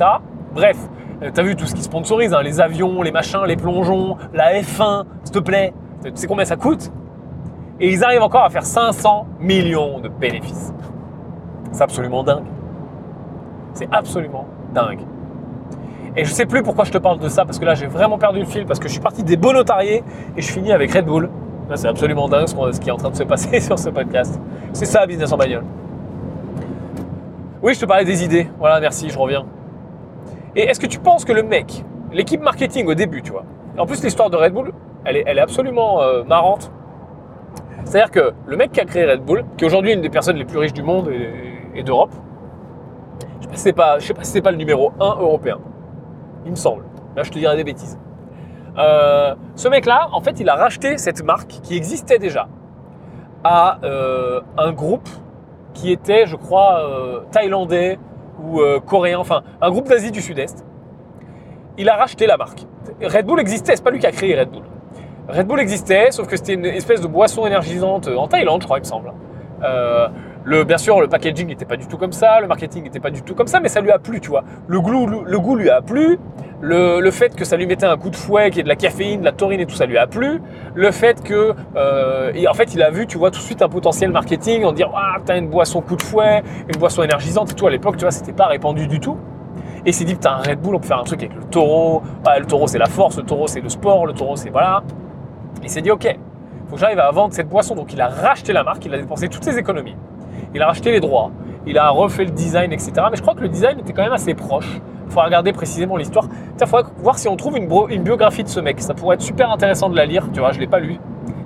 Bref, 0.53 0.77
euh, 1.21 1.31
tu 1.33 1.39
as 1.39 1.43
vu 1.43 1.55
tout 1.55 1.65
ce 1.65 1.75
qui 1.75 1.83
sponsorise, 1.83 2.33
hein, 2.33 2.41
les 2.41 2.59
avions, 2.59 3.01
les 3.03 3.11
machins, 3.11 3.43
les 3.45 3.55
plongeons, 3.55 4.17
la 4.33 4.59
F1, 4.61 5.05
s'il 5.23 5.33
te 5.33 5.39
plaît. 5.39 5.73
Tu 6.03 6.11
sais 6.15 6.27
combien 6.27 6.45
ça 6.45 6.57
coûte? 6.57 6.91
Et 7.79 7.89
ils 7.89 8.03
arrivent 8.03 8.23
encore 8.23 8.43
à 8.43 8.49
faire 8.49 8.65
500 8.65 9.27
millions 9.39 9.99
de 9.99 10.09
bénéfices. 10.09 10.73
C'est 11.71 11.83
absolument 11.83 12.23
dingue. 12.23 12.56
C'est 13.77 13.87
absolument 13.91 14.47
dingue. 14.73 15.01
Et 16.15 16.25
je 16.25 16.31
sais 16.31 16.47
plus 16.47 16.63
pourquoi 16.63 16.83
je 16.83 16.91
te 16.91 16.97
parle 16.97 17.19
de 17.19 17.29
ça, 17.29 17.45
parce 17.45 17.59
que 17.59 17.65
là 17.65 17.75
j'ai 17.75 17.85
vraiment 17.85 18.17
perdu 18.17 18.39
le 18.39 18.45
fil, 18.45 18.65
parce 18.65 18.79
que 18.79 18.87
je 18.87 18.93
suis 18.93 19.01
parti 19.01 19.21
des 19.21 19.37
beaux 19.37 19.53
notariés 19.53 20.03
et 20.35 20.41
je 20.41 20.51
finis 20.51 20.71
avec 20.71 20.91
Red 20.91 21.05
Bull. 21.05 21.29
Là 21.69 21.77
c'est 21.77 21.87
absolument 21.87 22.27
dingue 22.27 22.47
ce 22.47 22.79
qui 22.79 22.89
est 22.89 22.91
en 22.91 22.97
train 22.97 23.11
de 23.11 23.15
se 23.15 23.21
passer 23.21 23.59
sur 23.61 23.77
ce 23.77 23.89
podcast. 23.89 24.41
C'est 24.73 24.85
ça, 24.85 25.05
business 25.05 25.31
en 25.31 25.37
bagnole. 25.37 25.63
Oui, 27.61 27.75
je 27.75 27.79
te 27.79 27.85
parlais 27.85 28.03
des 28.03 28.23
idées. 28.23 28.47
Voilà, 28.57 28.79
merci, 28.79 29.11
je 29.11 29.19
reviens. 29.19 29.45
Et 30.55 30.63
est-ce 30.63 30.79
que 30.79 30.87
tu 30.87 30.97
penses 30.97 31.23
que 31.23 31.33
le 31.33 31.43
mec, 31.43 31.85
l'équipe 32.11 32.41
marketing 32.41 32.87
au 32.87 32.95
début, 32.95 33.21
tu 33.21 33.31
vois, 33.31 33.43
en 33.77 33.85
plus 33.85 34.03
l'histoire 34.03 34.31
de 34.31 34.37
Red 34.37 34.53
Bull, 34.53 34.71
elle 35.05 35.17
est, 35.17 35.23
elle 35.27 35.37
est 35.37 35.41
absolument 35.41 36.01
euh, 36.01 36.23
marrante 36.23 36.71
c'est-à-dire 37.87 38.11
que 38.11 38.33
le 38.45 38.57
mec 38.57 38.73
qui 38.73 38.81
a 38.81 38.85
créé 38.85 39.09
Red 39.09 39.21
Bull, 39.21 39.45
qui 39.55 39.63
est 39.63 39.67
aujourd'hui 39.67 39.93
une 39.93 40.01
des 40.01 40.09
personnes 40.09 40.35
les 40.35 40.43
plus 40.43 40.57
riches 40.57 40.73
du 40.73 40.83
monde 40.83 41.09
et, 41.73 41.83
d'Europe, 41.83 42.11
je 43.41 43.47
ne 43.47 43.55
sais 43.55 43.73
pas, 43.73 43.99
si 43.99 44.13
c'est 44.23 44.41
pas 44.41 44.51
le 44.51 44.57
numéro 44.57 44.91
1 44.99 45.05
européen. 45.19 45.59
Il 46.45 46.51
me 46.51 46.55
semble. 46.55 46.83
Là, 47.15 47.23
je 47.23 47.31
te 47.31 47.39
dirais 47.39 47.55
des 47.55 47.63
bêtises. 47.63 47.97
Euh, 48.77 49.35
ce 49.55 49.67
mec-là, 49.67 50.07
en 50.11 50.21
fait, 50.21 50.39
il 50.39 50.49
a 50.49 50.55
racheté 50.55 50.97
cette 50.97 51.23
marque 51.23 51.47
qui 51.63 51.75
existait 51.75 52.19
déjà 52.19 52.47
à 53.43 53.79
euh, 53.83 54.41
un 54.57 54.71
groupe 54.71 55.09
qui 55.73 55.91
était, 55.91 56.25
je 56.25 56.35
crois, 56.35 56.79
euh, 56.79 57.21
thaïlandais 57.31 57.99
ou 58.43 58.61
coréen, 58.85 59.17
enfin, 59.17 59.41
un 59.61 59.71
groupe 59.71 59.87
d'Asie 59.87 60.11
du 60.11 60.21
Sud-Est. 60.21 60.63
Il 61.79 61.89
a 61.89 61.95
racheté 61.95 62.27
la 62.27 62.37
marque. 62.37 62.67
Red 63.01 63.25
Bull 63.25 63.39
existait, 63.39 63.75
c'est 63.75 63.83
pas 63.83 63.89
lui 63.89 63.97
qui 63.97 64.05
a 64.05 64.11
créé 64.11 64.39
Red 64.39 64.51
Bull. 64.51 64.61
Red 65.27 65.47
Bull 65.47 65.59
existait, 65.59 66.11
sauf 66.11 66.27
que 66.27 66.37
c'était 66.37 66.53
une 66.53 66.65
espèce 66.65 67.01
de 67.01 67.07
boisson 67.07 67.47
énergisante 67.47 68.07
en 68.07 68.27
Thaïlande, 68.27 68.61
je 68.61 68.67
crois, 68.67 68.77
il 68.77 68.81
me 68.81 68.85
semble. 68.85 69.11
Le, 70.47 70.63
bien 70.63 70.77
sûr, 70.77 71.01
le 71.01 71.09
packaging 71.09 71.45
n'était 71.45 71.65
pas 71.65 71.75
du 71.75 71.87
tout 71.87 71.97
comme 71.97 72.13
ça, 72.13 72.39
le 72.39 72.47
marketing 72.47 72.83
n'était 72.83 73.01
pas 73.01 73.09
du 73.09 73.21
tout 73.21 73.35
comme 73.35 73.47
ça, 73.47 73.59
mais 73.59 73.67
ça 73.67 73.81
lui 73.81 73.91
a 73.91 73.99
plu, 73.99 74.21
tu 74.21 74.29
vois. 74.29 74.45
Le 74.69 74.79
goût, 74.79 75.05
le, 75.05 75.39
goût 75.39 75.57
lui 75.57 75.69
a 75.69 75.81
plu, 75.81 76.17
le, 76.61 77.11
fait 77.11 77.35
que 77.35 77.43
ça 77.43 77.57
lui 77.57 77.67
mettait 77.67 77.85
un 77.85 77.97
coup 77.97 78.09
de 78.09 78.15
fouet, 78.15 78.49
qu'il 78.49 78.59
y 78.59 78.59
ait 78.61 78.63
de 78.63 78.69
la 78.69 78.77
caféine, 78.77 79.19
de 79.19 79.25
la 79.25 79.33
taurine 79.33 79.59
et 79.59 79.65
tout 79.65 79.75
ça 79.75 79.85
lui 79.85 79.97
a 79.97 80.07
plu, 80.07 80.41
le 80.73 80.91
fait 80.91 81.21
que, 81.21 81.53
euh, 81.75 82.31
en 82.49 82.53
fait, 82.53 82.73
il 82.73 82.81
a 82.81 82.91
vu, 82.91 83.07
tu 83.07 83.17
vois, 83.17 83.29
tout 83.29 83.39
de 83.39 83.43
suite 83.43 83.61
un 83.61 83.67
potentiel 83.67 84.09
marketing 84.09 84.63
en 84.63 84.71
disant, 84.71 84.91
ah, 84.95 85.17
t'as 85.25 85.37
une 85.37 85.49
boisson 85.49 85.81
coup 85.81 85.97
de 85.97 86.01
fouet, 86.01 86.41
une 86.69 86.79
boisson 86.79 87.03
énergisante 87.03 87.51
et 87.51 87.53
tout. 87.53 87.67
À 87.67 87.69
l'époque, 87.69 87.97
tu 87.97 88.05
vois, 88.05 88.11
c'était 88.11 88.31
pas 88.31 88.45
répandu 88.45 88.87
du 88.87 89.01
tout. 89.01 89.17
Et 89.85 89.89
il 89.89 89.93
s'est 89.93 90.05
dit, 90.05 90.13
putain, 90.13 90.31
un 90.31 90.49
Red 90.49 90.61
Bull, 90.61 90.75
on 90.75 90.79
peut 90.79 90.87
faire 90.87 90.99
un 90.99 91.03
truc 91.03 91.23
avec 91.23 91.35
le 91.35 91.43
taureau. 91.43 92.03
Ah, 92.25 92.39
le 92.39 92.45
taureau, 92.45 92.67
c'est 92.67 92.79
la 92.79 92.85
force, 92.85 93.17
le 93.17 93.23
taureau, 93.23 93.47
c'est 93.47 93.59
le 93.59 93.67
sport, 93.67 94.05
le 94.05 94.13
taureau, 94.13 94.37
c'est 94.37 94.49
voilà. 94.49 94.81
Il 95.61 95.69
s'est 95.69 95.81
dit, 95.81 95.91
OK, 95.91 96.07
faut 96.69 96.75
que 96.75 96.79
j'arrive 96.79 96.99
à 96.99 97.11
vendre 97.11 97.33
cette 97.33 97.49
boisson. 97.49 97.75
Donc 97.75 97.91
il 97.91 97.99
a 97.99 98.07
racheté 98.07 98.53
la 98.53 98.63
marque, 98.63 98.85
il 98.85 98.93
a 98.93 98.97
dépensé 98.97 99.27
toutes 99.27 99.43
ses 99.43 99.57
économies. 99.57 99.97
Il 100.53 100.61
a 100.61 100.67
racheté 100.67 100.91
les 100.91 100.99
droits, 100.99 101.31
il 101.65 101.77
a 101.77 101.89
refait 101.89 102.25
le 102.25 102.31
design, 102.31 102.71
etc. 102.71 102.91
Mais 103.09 103.17
je 103.17 103.21
crois 103.21 103.35
que 103.35 103.41
le 103.41 103.49
design 103.49 103.79
était 103.79 103.93
quand 103.93 104.03
même 104.03 104.13
assez 104.13 104.33
proche. 104.33 104.79
Il 105.05 105.11
faut 105.11 105.21
regarder 105.21 105.53
précisément 105.53 105.95
l'histoire. 105.97 106.27
Il 106.59 106.65
faudrait 106.65 106.89
voir 106.97 107.17
si 107.17 107.27
on 107.27 107.35
trouve 107.35 107.57
une, 107.57 108.03
biographie 108.03 108.43
de 108.43 108.49
ce 108.49 108.59
mec. 108.59 108.79
Ça 108.81 108.93
pourrait 108.93 109.15
être 109.15 109.21
super 109.21 109.51
intéressant 109.51 109.89
de 109.89 109.95
la 109.95 110.05
lire. 110.05 110.27
Tu 110.33 110.39
vois, 110.39 110.51
je 110.51 110.57
ne 110.57 110.61
l'ai 110.61 110.67
pas 110.67 110.79
lu. 110.79 110.99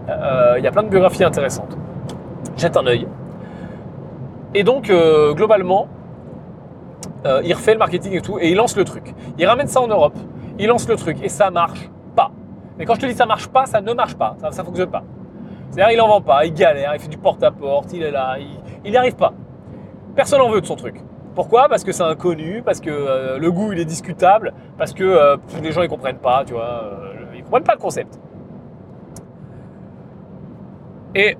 Euh, 0.10 0.56
il 0.58 0.64
y 0.64 0.68
a 0.68 0.72
plein 0.72 0.84
de 0.84 0.90
biographies 0.90 1.24
intéressantes. 1.24 1.78
Jette 2.58 2.76
un 2.78 2.88
œil. 2.88 3.08
Et 4.54 4.64
donc, 4.64 4.90
euh, 4.90 5.34
globalement, 5.34 5.88
euh, 7.26 7.42
il 7.46 7.54
refait 7.54 7.74
le 7.74 7.80
marketing 7.80 8.14
et 8.14 8.22
tout, 8.22 8.38
et 8.40 8.50
il 8.50 8.56
lance 8.56 8.76
le 8.76 8.84
truc. 8.84 9.14
Il 9.38 9.46
ramène 9.46 9.68
ça 9.68 9.80
en 9.80 9.88
Europe, 9.88 10.18
il 10.60 10.68
lance 10.68 10.90
le 10.90 10.96
truc, 10.96 11.18
et 11.24 11.30
ça 11.30 11.52
marche 11.52 11.90
mais 12.82 12.86
quand 12.86 12.96
je 12.96 13.02
te 13.02 13.06
dis 13.06 13.14
ça 13.14 13.28
marche 13.28 13.48
pas, 13.48 13.68
ça 13.68 13.80
ne 13.80 13.94
marche 13.94 14.16
pas, 14.16 14.36
ça 14.40 14.50
ne 14.50 14.66
fonctionne 14.66 14.90
pas. 14.90 15.04
C'est-à-dire, 15.70 15.92
il 15.94 15.98
n'en 15.98 16.08
vend 16.08 16.22
pas, 16.22 16.46
il 16.46 16.54
galère, 16.56 16.94
il 16.96 17.00
fait 17.00 17.10
du 17.10 17.18
porte-à-porte, 17.20 17.94
il 17.94 18.02
est 18.02 18.10
là, 18.10 18.38
il 18.40 18.48
n'y 18.90 18.98
arrive 18.98 19.16
pas. 19.16 19.34
Personne 20.16 20.40
n'en 20.40 20.50
veut 20.50 20.62
de 20.62 20.66
son 20.66 20.76
truc. 20.76 20.96
Pourquoi? 21.36 21.70
Parce 21.70 21.84
que 21.84 21.92
c'est 21.92 22.04
inconnu, 22.04 22.62
parce 22.64 22.82
que 22.82 22.90
euh, 22.90 23.38
le 23.38 23.52
goût 23.52 23.72
il 23.72 23.80
est 23.80 23.86
discutable, 23.86 24.54
parce 24.78 24.94
que 24.94 25.04
euh, 25.04 25.38
les 25.62 25.72
gens 25.72 25.82
ils 25.82 25.90
comprennent 25.90 26.18
pas, 26.18 26.44
tu 26.46 26.54
vois, 26.54 26.84
euh, 26.84 27.26
ils 27.36 27.44
comprennent 27.44 27.64
pas 27.64 27.76
le 27.76 27.80
concept. 27.80 28.20
Et 31.16 31.38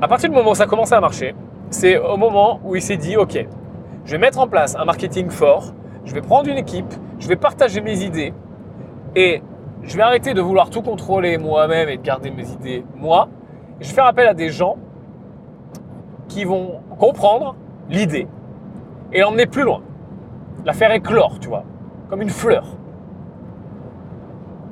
à 0.00 0.08
partir 0.08 0.28
du 0.28 0.36
moment 0.36 0.50
où 0.50 0.54
ça 0.54 0.64
a 0.64 0.66
commencé 0.66 0.94
à 0.94 1.00
marcher, 1.00 1.34
c'est 1.70 1.96
au 1.98 2.16
moment 2.16 2.60
où 2.64 2.76
il 2.76 2.82
s'est 2.82 2.96
dit, 2.96 3.16
ok, 3.16 3.46
je 4.04 4.12
vais 4.12 4.18
mettre 4.18 4.38
en 4.38 4.46
place 4.46 4.76
un 4.76 4.84
marketing 4.84 5.30
fort, 5.30 5.72
je 6.04 6.14
vais 6.14 6.22
prendre 6.22 6.48
une 6.48 6.58
équipe, 6.58 6.92
je 7.18 7.28
vais 7.28 7.36
partager 7.36 7.80
mes 7.80 8.02
idées 8.02 8.34
et 9.16 9.42
je 9.82 9.96
vais 9.96 10.02
arrêter 10.02 10.34
de 10.34 10.40
vouloir 10.40 10.70
tout 10.70 10.82
contrôler 10.82 11.38
moi-même 11.38 11.88
et 11.88 11.96
de 11.96 12.02
garder 12.02 12.30
mes 12.30 12.50
idées 12.50 12.84
moi. 12.96 13.28
je 13.80 13.88
vais 13.88 13.94
faire 13.94 14.06
appel 14.06 14.26
à 14.26 14.34
des 14.34 14.50
gens 14.50 14.76
qui 16.28 16.44
vont 16.44 16.80
comprendre 16.98 17.56
l'idée 17.88 18.28
et 19.12 19.20
l'emmener 19.20 19.46
plus 19.46 19.62
loin. 19.62 19.80
La 20.64 20.72
faire 20.72 20.92
éclore, 20.92 21.38
tu 21.40 21.48
vois, 21.48 21.64
comme 22.08 22.22
une 22.22 22.30
fleur. 22.30 22.64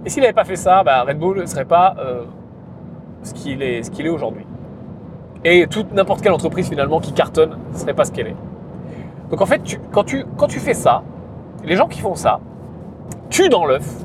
Et 0.05 0.11
s'il 0.11 0.23
n'avait 0.23 0.35
pas 0.35 0.45
fait 0.45 0.57
ça, 0.57 0.83
bah, 0.85 1.03
Red 1.03 1.19
Bull 1.19 1.41
ne 1.41 1.47
serait 1.47 1.65
pas 1.65 1.97
euh, 1.99 2.25
ce 3.23 3.35
qu'il 3.35 3.63
est, 3.63 4.09
aujourd'hui. 4.09 4.47
Et 5.45 5.67
toute 5.67 5.93
n'importe 5.93 6.23
quelle 6.23 6.33
entreprise 6.33 6.69
finalement 6.69 7.01
qui 7.01 7.13
cartonne 7.13 7.57
ne 7.73 7.77
serait 7.77 7.95
pas 7.95 8.05
ce 8.05 8.13
qu'elle 8.13 8.29
est. 8.29 8.37
Donc 9.31 9.41
en 9.41 9.47
fait, 9.47 9.61
quand, 9.91 10.05
tu, 10.05 10.25
quand 10.37 10.47
tu 10.47 10.61
fais 10.61 10.75
ça, 10.75 11.03
les 11.65 11.77
gens 11.77 11.89
qui 11.89 12.01
font 12.01 12.15
ça 12.15 12.41
tuent 13.31 13.49
dans 13.49 13.65
l'œuf 13.65 14.05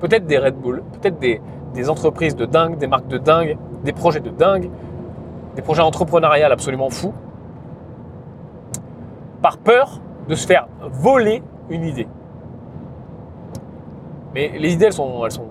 peut-être 0.00 0.26
des 0.26 0.38
Red 0.38 0.56
Bull, 0.56 0.82
peut-être 1.00 1.18
des 1.18 1.90
entreprises 1.90 2.34
de 2.34 2.46
dingue, 2.46 2.78
des 2.78 2.86
marques 2.86 3.08
de 3.08 3.18
dingue, 3.18 3.56
des 3.84 3.92
projets 3.92 4.20
de 4.20 4.30
dingue, 4.30 4.70
des 5.58 5.62
projets 5.62 5.82
entrepreneuriaux 5.82 6.46
absolument 6.52 6.88
fous, 6.88 7.12
par 9.42 9.58
peur 9.58 10.00
de 10.28 10.36
se 10.36 10.46
faire 10.46 10.68
voler 10.82 11.42
une 11.68 11.82
idée. 11.82 12.06
Mais 14.36 14.52
les 14.56 14.74
idées, 14.74 14.84
elles 14.84 14.92
sont, 14.92 15.24
elles 15.24 15.32
sont, 15.32 15.48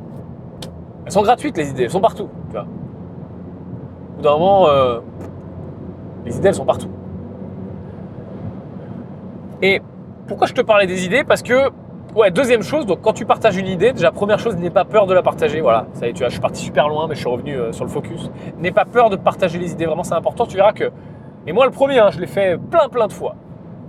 elles 1.06 1.12
sont 1.12 1.24
gratuites, 1.24 1.58
les 1.58 1.72
idées, 1.72 1.84
elles 1.84 1.90
sont 1.90 2.00
partout. 2.00 2.30
Tu 2.46 2.54
vois. 2.54 2.62
Au 2.62 4.16
bout 4.16 4.22
d'un 4.22 4.32
moment, 4.32 4.70
euh, 4.70 5.02
les 6.24 6.38
idées, 6.38 6.48
elles 6.48 6.56
sont 6.56 6.64
partout. 6.64 6.90
Et 9.62 9.82
pourquoi 10.26 10.48
je 10.48 10.54
te 10.54 10.62
parlais 10.62 10.88
des 10.88 11.04
idées? 11.06 11.26
Parce 11.26 11.42
que, 11.42 11.70
ouais, 12.18 12.32
deuxième 12.32 12.64
chose, 12.64 12.86
donc 12.86 13.02
quand 13.02 13.14
tu 13.14 13.26
partages 13.26 13.58
une 13.58 13.68
idée, 13.68 13.94
déjà 13.94 14.12
première 14.12 14.40
chose, 14.40 14.56
n'aie 14.58 14.72
pas 14.72 14.86
peur 14.86 15.06
de 15.06 15.14
la 15.14 15.22
partager. 15.22 15.62
Voilà, 15.62 15.86
ça 15.94 16.08
y 16.08 16.10
est, 16.10 16.14
tu 16.14 16.20
vois, 16.20 16.30
je 16.30 16.34
suis 16.34 16.42
parti 16.42 16.62
super 16.64 16.90
loin, 16.90 17.08
mais 17.08 17.14
je 17.14 17.20
suis 17.20 17.30
revenu 17.30 17.56
euh, 17.56 17.72
sur 17.72 17.86
le 17.86 17.92
focus. 17.92 18.32
N'aie 18.58 18.72
pas 18.72 18.86
peur 18.86 19.10
de 19.10 19.16
partager 19.16 19.60
les 19.60 19.72
idées, 19.72 19.86
vraiment, 19.86 20.04
c'est 20.04 20.16
important. 20.16 20.46
Tu 20.46 20.58
verras 20.58 20.74
que, 20.74 20.92
et 21.46 21.54
moi 21.54 21.66
le 21.66 21.72
premier, 21.72 22.00
hein, 22.00 22.10
je 22.10 22.20
l'ai 22.20 22.28
fait 22.28 22.58
plein 22.58 22.90
plein 22.90 23.08
de 23.08 23.14
fois. 23.14 23.36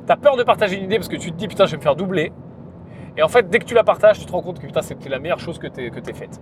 Tu 0.07 0.13
as 0.13 0.17
peur 0.17 0.37
de 0.37 0.43
partager 0.43 0.77
une 0.77 0.85
idée 0.85 0.97
parce 0.97 1.09
que 1.09 1.17
tu 1.17 1.33
te 1.33 1.37
dis, 1.37 1.49
putain, 1.49 1.65
je 1.65 1.73
vais 1.73 1.79
me 1.79 1.83
faire 1.83 1.97
doubler. 1.97 2.33
Et 3.17 3.23
en 3.23 3.29
fait, 3.29 3.49
dès 3.49 3.59
que 3.59 3.65
tu 3.65 3.75
la 3.75 3.83
partages, 3.83 4.19
tu 4.19 4.27
te 4.27 4.33
rends 4.33 4.43
compte 4.43 4.61
que 4.61 4.67
putain, 4.67 4.83
c'était 4.83 5.09
la 5.09 5.19
meilleure 5.19 5.41
chose 5.41 5.59
que 5.59 5.67
tu 5.67 5.81
aies 5.81 6.15
faite. 6.15 6.41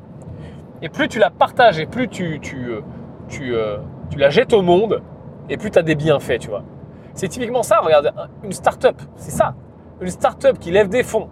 Et 0.83 0.89
plus 0.89 1.09
tu 1.09 1.19
la 1.19 1.31
partages 1.31 1.79
et 1.79 1.87
plus 1.87 2.09
tu, 2.09 2.39
tu, 2.41 2.69
euh, 2.69 2.81
tu, 3.29 3.55
euh, 3.55 3.79
tu 4.11 4.19
la 4.19 4.29
jettes 4.29 4.53
au 4.53 4.61
monde, 4.61 5.03
et 5.49 5.57
plus 5.57 5.71
tu 5.71 5.79
as 5.79 5.83
des 5.83 5.95
bienfaits, 5.95 6.39
tu 6.41 6.49
vois. 6.49 6.65
C'est 7.15 7.29
typiquement 7.29 7.63
ça, 7.63 7.79
regarde, 7.79 8.13
une 8.43 8.53
start-up, 8.53 9.01
c'est 9.15 9.31
ça. 9.31 9.55
Une 10.03 10.11
start-up 10.11 10.59
qui 10.59 10.71
lève 10.71 10.89
des 10.89 11.03
fonds 11.03 11.31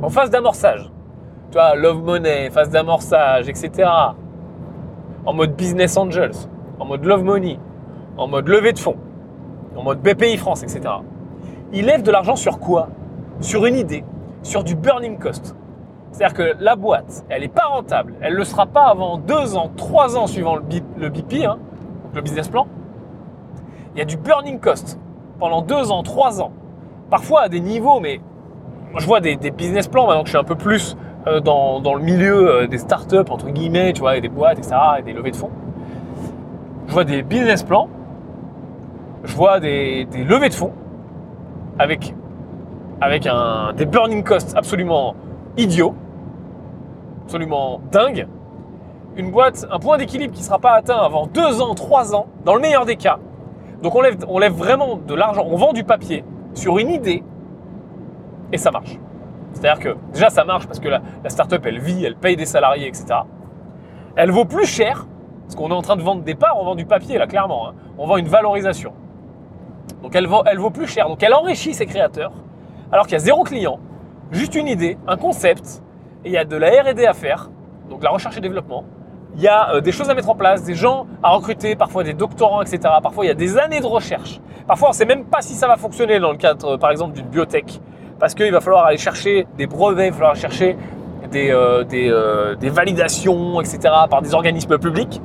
en 0.00 0.08
phase 0.08 0.30
d'amorçage. 0.30 0.90
Tu 1.50 1.58
vois, 1.58 1.74
Love 1.74 2.02
Money, 2.02 2.50
phase 2.50 2.70
d'amorçage, 2.70 3.48
etc. 3.48 3.88
En 5.26 5.34
mode 5.34 5.54
Business 5.54 5.96
Angels, 5.96 6.48
en 6.78 6.86
mode 6.86 7.04
Love 7.04 7.24
Money, 7.24 7.58
en 8.16 8.26
mode 8.26 8.48
levée 8.48 8.72
de 8.72 8.78
fonds, 8.78 8.96
en 9.76 9.82
mode 9.82 10.00
BPI 10.00 10.36
France, 10.36 10.62
etc. 10.62 10.80
Il 11.72 11.86
lève 11.86 12.02
de 12.02 12.10
l'argent 12.10 12.36
sur 12.36 12.58
quoi? 12.58 12.88
Sur 13.40 13.66
une 13.66 13.76
idée, 13.76 14.04
sur 14.42 14.64
du 14.64 14.74
burning 14.74 15.18
cost. 15.18 15.56
C'est-à-dire 16.10 16.36
que 16.36 16.62
la 16.62 16.76
boîte, 16.76 17.24
elle 17.30 17.40
n'est 17.42 17.48
pas 17.48 17.66
rentable, 17.66 18.14
elle 18.20 18.34
ne 18.34 18.38
le 18.38 18.44
sera 18.44 18.66
pas 18.66 18.84
avant 18.84 19.16
deux 19.16 19.56
ans, 19.56 19.70
trois 19.76 20.16
ans 20.16 20.26
suivant 20.26 20.56
le, 20.56 21.08
BP, 21.08 21.44
hein, 21.44 21.58
le 22.14 22.20
business 22.20 22.48
plan. 22.48 22.66
Il 23.94 23.98
y 23.98 24.02
a 24.02 24.04
du 24.04 24.16
burning 24.16 24.60
cost 24.60 24.98
pendant 25.38 25.62
deux 25.62 25.90
ans, 25.90 26.02
trois 26.02 26.40
ans. 26.42 26.52
Parfois 27.10 27.42
à 27.42 27.48
des 27.48 27.60
niveaux, 27.60 28.00
mais 28.00 28.20
je 28.98 29.06
vois 29.06 29.20
des, 29.20 29.36
business 29.36 29.88
plans 29.88 30.06
maintenant 30.06 30.22
que 30.22 30.28
je 30.28 30.32
suis 30.32 30.38
un 30.38 30.44
peu 30.44 30.54
plus 30.54 30.96
euh, 31.26 31.40
dans, 31.40 31.94
le 31.94 32.02
milieu 32.02 32.50
euh, 32.50 32.66
des 32.66 32.78
startups, 32.78 33.30
entre 33.30 33.48
guillemets, 33.50 33.92
tu 33.92 34.00
vois, 34.00 34.16
et 34.16 34.20
des 34.20 34.28
boîtes, 34.28 34.58
etc., 34.58 34.76
et 34.98 35.02
des 35.02 35.12
levées 35.12 35.30
de 35.30 35.36
fonds. 35.36 35.50
Je 36.88 36.92
vois 36.92 37.04
des 37.04 37.22
business 37.22 37.62
plans, 37.62 37.88
je 39.24 39.34
vois 39.34 39.60
des, 39.60 40.06
levées 40.14 40.48
de 40.48 40.54
fonds 40.54 40.72
avec, 41.78 42.14
avec 43.00 43.26
un, 43.26 43.72
des 43.76 43.86
burning 43.86 44.24
costs 44.24 44.54
absolument 44.56 45.14
idiots, 45.56 45.94
absolument 47.24 47.80
dingues. 47.90 48.26
Une 49.16 49.30
boîte, 49.30 49.66
un 49.70 49.78
point 49.78 49.98
d'équilibre 49.98 50.32
qui 50.32 50.40
ne 50.40 50.46
sera 50.46 50.58
pas 50.58 50.72
atteint 50.72 50.98
avant 50.98 51.26
deux 51.26 51.60
ans, 51.60 51.74
trois 51.74 52.14
ans, 52.14 52.26
dans 52.44 52.54
le 52.54 52.60
meilleur 52.60 52.84
des 52.84 52.96
cas. 52.96 53.18
Donc 53.82 53.94
on 53.94 54.00
lève, 54.00 54.16
on 54.28 54.38
lève 54.38 54.54
vraiment 54.54 54.96
de 54.96 55.14
l'argent, 55.14 55.44
on 55.48 55.56
vend 55.56 55.72
du 55.72 55.84
papier 55.84 56.24
sur 56.54 56.78
une 56.78 56.90
idée 56.90 57.22
et 58.52 58.58
ça 58.58 58.70
marche. 58.70 58.98
C'est-à-dire 59.52 59.82
que 59.82 59.96
déjà 60.12 60.30
ça 60.30 60.44
marche 60.44 60.66
parce 60.66 60.80
que 60.80 60.88
la, 60.88 61.02
la 61.22 61.30
startup 61.30 61.64
elle 61.66 61.78
vit, 61.78 62.04
elle 62.04 62.16
paye 62.16 62.36
des 62.36 62.46
salariés, 62.46 62.86
etc. 62.86 63.06
Elle 64.16 64.30
vaut 64.30 64.44
plus 64.44 64.66
cher 64.66 65.06
parce 65.42 65.54
qu'on 65.56 65.70
est 65.70 65.74
en 65.74 65.82
train 65.82 65.96
de 65.96 66.02
vendre 66.02 66.22
des 66.22 66.34
parts, 66.34 66.56
on 66.58 66.64
vend 66.64 66.74
du 66.74 66.86
papier 66.86 67.18
là 67.18 67.26
clairement. 67.26 67.68
Hein. 67.68 67.74
On 67.98 68.06
vend 68.06 68.16
une 68.16 68.28
valorisation. 68.28 68.92
Donc 70.02 70.14
elle 70.16 70.26
vaut, 70.26 70.42
elle 70.46 70.58
vaut 70.58 70.70
plus 70.70 70.86
cher. 70.86 71.08
Donc 71.08 71.22
elle 71.22 71.34
enrichit 71.34 71.74
ses 71.74 71.86
créateurs 71.86 72.32
alors 72.90 73.06
qu'il 73.06 73.14
y 73.14 73.16
a 73.16 73.20
zéro 73.20 73.42
client, 73.42 73.80
juste 74.30 74.54
une 74.54 74.68
idée, 74.68 74.98
un 75.06 75.16
concept, 75.16 75.82
et 76.24 76.28
il 76.28 76.32
y 76.32 76.36
a 76.36 76.44
de 76.44 76.56
la 76.56 76.68
R&D 76.82 77.06
à 77.06 77.14
faire, 77.14 77.50
donc 77.88 78.02
la 78.02 78.10
recherche 78.10 78.36
et 78.36 78.40
développement. 78.40 78.84
Il 79.34 79.40
y 79.40 79.48
a 79.48 79.74
euh, 79.74 79.80
des 79.80 79.92
choses 79.92 80.10
à 80.10 80.14
mettre 80.14 80.28
en 80.28 80.34
place, 80.34 80.62
des 80.64 80.74
gens 80.74 81.06
à 81.22 81.30
recruter, 81.30 81.74
parfois 81.74 82.04
des 82.04 82.12
doctorants, 82.12 82.60
etc. 82.60 82.80
Parfois 83.02 83.24
il 83.24 83.28
y 83.28 83.30
a 83.30 83.34
des 83.34 83.56
années 83.56 83.80
de 83.80 83.86
recherche. 83.86 84.40
Parfois 84.66 84.88
on 84.88 84.90
ne 84.90 84.96
sait 84.96 85.06
même 85.06 85.24
pas 85.24 85.40
si 85.40 85.54
ça 85.54 85.66
va 85.66 85.76
fonctionner 85.76 86.20
dans 86.20 86.30
le 86.32 86.36
cadre, 86.36 86.74
euh, 86.74 86.76
par 86.76 86.90
exemple, 86.90 87.14
d'une 87.14 87.28
biotech, 87.28 87.80
parce 88.22 88.36
qu'il 88.36 88.52
va 88.52 88.60
falloir 88.60 88.86
aller 88.86 88.98
chercher 88.98 89.48
des 89.58 89.66
brevets, 89.66 90.06
il 90.06 90.10
va 90.12 90.16
falloir 90.16 90.36
chercher 90.36 90.76
des, 91.32 91.50
euh, 91.50 91.82
des, 92.54 92.68
validations, 92.68 93.60
etc. 93.60 93.80
par 94.08 94.22
des 94.22 94.32
organismes 94.32 94.78
publics. 94.78 95.20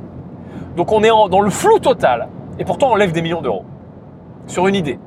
Donc 0.76 0.90
on 0.90 1.04
est 1.04 1.08
dans 1.08 1.40
le 1.40 1.48
flou 1.48 1.78
total, 1.78 2.26
et 2.58 2.64
pourtant 2.64 2.90
on 2.90 2.96
lève 2.96 3.12
des 3.12 3.22
millions 3.22 3.40
d'euros 3.40 3.64
sur 4.48 4.66
une 4.66 4.74
idée. 4.74 4.98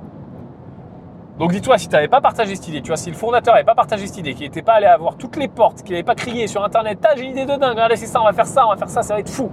Donc 1.37 1.51
dis-toi, 1.51 1.77
si 1.77 1.89
tu 1.89 1.95
n'avais 1.95 2.07
pas 2.07 2.21
partagé 2.21 2.55
cette 2.55 2.69
idée, 2.69 2.81
tu 2.81 2.87
vois, 2.87 2.95
si 2.95 3.09
le 3.09 3.15
fondateur 3.17 3.55
n'avait 3.55 3.65
pas 3.65 3.75
partagé 3.75 4.07
cette 4.07 4.19
idée, 4.19 4.35
qu'il 4.35 4.45
n'était 4.45 4.61
pas 4.61 4.75
allé 4.75 4.85
avoir 4.85 5.17
toutes 5.17 5.35
les 5.35 5.49
portes, 5.49 5.83
qu'il 5.83 5.91
n'avait 5.91 6.03
pas 6.03 6.15
crié 6.15 6.47
sur 6.47 6.63
Internet, 6.63 6.97
ah, 7.03 7.15
j'ai 7.17 7.25
une 7.25 7.31
idée 7.31 7.45
de 7.45 7.59
dingue, 7.59 7.71
regardez, 7.71 7.97
c'est 7.97 8.05
ça, 8.05 8.21
on 8.21 8.25
va 8.25 8.31
faire 8.31 8.47
ça, 8.47 8.65
on 8.67 8.69
va 8.69 8.77
faire 8.77 8.89
ça, 8.89 9.01
ça 9.01 9.15
va 9.15 9.19
être 9.19 9.29
fou. 9.29 9.51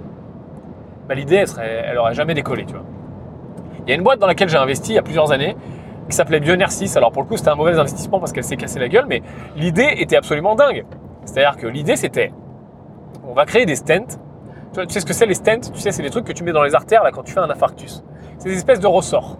Bah, 1.09 1.13
l'idée, 1.13 1.35
elle, 1.35 1.47
serait, 1.49 1.83
elle 1.87 2.13
jamais 2.13 2.35
décollé, 2.35 2.63
tu 2.63 2.71
vois. 2.71 2.85
Il 3.85 3.89
y 3.89 3.91
a 3.91 3.95
une 3.95 4.03
boîte 4.03 4.19
dans 4.19 4.27
laquelle 4.27 4.47
j'ai 4.47 4.57
investi 4.57 4.93
il 4.93 4.95
y 4.95 4.99
a 4.99 5.01
plusieurs 5.01 5.33
années 5.33 5.57
qui 6.09 6.15
s'appelait 6.15 6.39
Bioner6. 6.39 6.97
Alors 6.97 7.11
pour 7.11 7.21
le 7.21 7.27
coup, 7.27 7.37
c'était 7.37 7.49
un 7.49 7.55
mauvais 7.55 7.77
investissement 7.77 8.19
parce 8.19 8.31
qu'elle 8.31 8.43
s'est 8.43 8.57
cassée 8.57 8.79
la 8.79 8.89
gueule, 8.89 9.05
mais 9.07 9.21
l'idée 9.55 9.93
était 9.97 10.17
absolument 10.17 10.55
dingue. 10.55 10.85
C'est-à-dire 11.25 11.57
que 11.57 11.67
l'idée, 11.67 11.95
c'était, 11.95 12.33
on 13.27 13.33
va 13.33 13.45
créer 13.45 13.65
des 13.65 13.75
stents. 13.75 14.19
Tu, 14.73 14.81
sais 14.89 14.99
ce 14.99 15.05
que 15.05 15.13
c'est 15.13 15.25
les 15.25 15.33
stents? 15.33 15.71
Tu 15.73 15.79
sais, 15.79 15.91
c'est 15.91 16.03
les 16.03 16.09
trucs 16.09 16.25
que 16.25 16.33
tu 16.33 16.43
mets 16.43 16.51
dans 16.51 16.63
les 16.63 16.75
artères 16.75 17.03
là 17.03 17.11
quand 17.11 17.23
tu 17.23 17.33
fais 17.33 17.39
un 17.39 17.49
infarctus. 17.49 18.03
C'est 18.37 18.49
des 18.49 18.55
espèces 18.55 18.79
de 18.79 18.87
ressorts. 18.87 19.37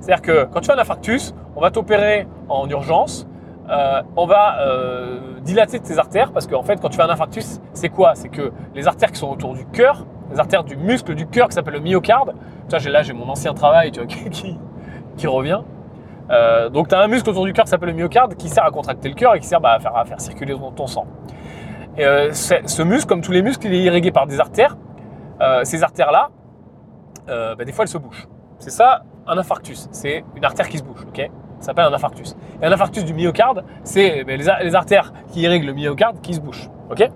C'est-à-dire 0.00 0.22
que 0.22 0.44
quand 0.52 0.60
tu 0.60 0.66
fais 0.66 0.72
un 0.72 0.78
infarctus, 0.78 1.34
on 1.56 1.60
va 1.60 1.70
t'opérer 1.70 2.26
en 2.48 2.68
urgence, 2.68 3.26
euh, 3.70 4.02
on 4.16 4.26
va 4.26 4.60
euh, 4.60 5.18
dilater 5.42 5.80
tes 5.80 5.98
artères 5.98 6.32
parce 6.32 6.46
qu'en 6.46 6.62
fait, 6.62 6.80
quand 6.80 6.90
tu 6.90 6.96
fais 6.96 7.02
un 7.02 7.08
infarctus, 7.08 7.60
c'est 7.72 7.88
quoi? 7.88 8.14
C'est 8.14 8.28
que 8.28 8.52
les 8.74 8.86
artères 8.86 9.10
qui 9.10 9.18
sont 9.18 9.30
autour 9.30 9.54
du 9.54 9.64
cœur, 9.66 10.04
les 10.30 10.38
artères 10.38 10.64
du 10.64 10.76
muscle 10.76 11.14
du 11.14 11.26
cœur 11.26 11.48
qui 11.48 11.54
s'appelle 11.54 11.74
le 11.74 11.80
myocarde, 11.80 12.34
tu 12.68 12.76
vois, 12.76 12.90
là 12.90 13.02
j'ai 13.02 13.12
mon 13.14 13.28
ancien 13.28 13.54
travail 13.54 13.90
tu 13.92 14.00
vois, 14.00 14.06
qui, 14.30 14.58
qui, 15.16 15.26
revient. 15.26 15.62
Euh, 16.30 16.68
donc 16.68 16.88
tu 16.88 16.94
as 16.94 17.00
un 17.00 17.06
muscle 17.06 17.28
autour 17.28 17.44
du 17.44 17.52
cœur 17.52 17.64
qui 17.64 17.70
s'appelle 17.70 17.90
le 17.90 17.94
myocarde 17.94 18.34
qui 18.34 18.48
sert 18.48 18.64
à 18.64 18.70
contracter 18.70 19.08
le 19.08 19.14
cœur 19.14 19.34
et 19.34 19.40
qui 19.40 19.46
sert 19.46 19.60
bah, 19.60 19.78
à, 19.84 20.04
faire, 20.04 20.20
circuler 20.20 20.54
ton, 20.74 20.86
sang. 20.86 21.06
Et 21.96 22.04
ce 22.32 22.82
muscle, 22.82 23.06
comme 23.06 23.20
tous 23.20 23.32
les 23.32 23.42
muscles, 23.42 23.66
il 23.66 23.74
est 23.74 23.82
irrigué 23.82 24.10
par 24.10 24.26
des 24.26 24.40
artères. 24.40 24.76
ces 25.62 25.82
artères-là, 25.82 26.30
bah, 27.26 27.64
des 27.64 27.72
fois 27.72 27.84
elles 27.84 27.88
se 27.88 27.98
bouchent. 27.98 28.26
C'est 28.58 28.70
ça 28.70 29.02
un 29.26 29.38
infarctus, 29.38 29.88
c'est 29.90 30.24
une 30.36 30.44
artère 30.44 30.68
qui 30.68 30.78
se 30.78 30.82
bouche, 30.82 31.04
ok? 31.08 31.30
Ça 31.60 31.66
s'appelle 31.66 31.86
un 31.86 31.92
infarctus. 31.92 32.36
Et 32.60 32.66
un 32.66 32.72
infarctus 32.72 33.04
du 33.04 33.14
myocarde, 33.14 33.64
c'est 33.82 34.24
ben, 34.24 34.38
les, 34.38 34.74
artères 34.74 35.12
qui 35.32 35.40
irriguent 35.40 35.64
le 35.64 35.72
myocarde 35.72 36.20
qui 36.20 36.34
se 36.34 36.40
bouchent, 36.40 36.68
ok? 36.90 37.08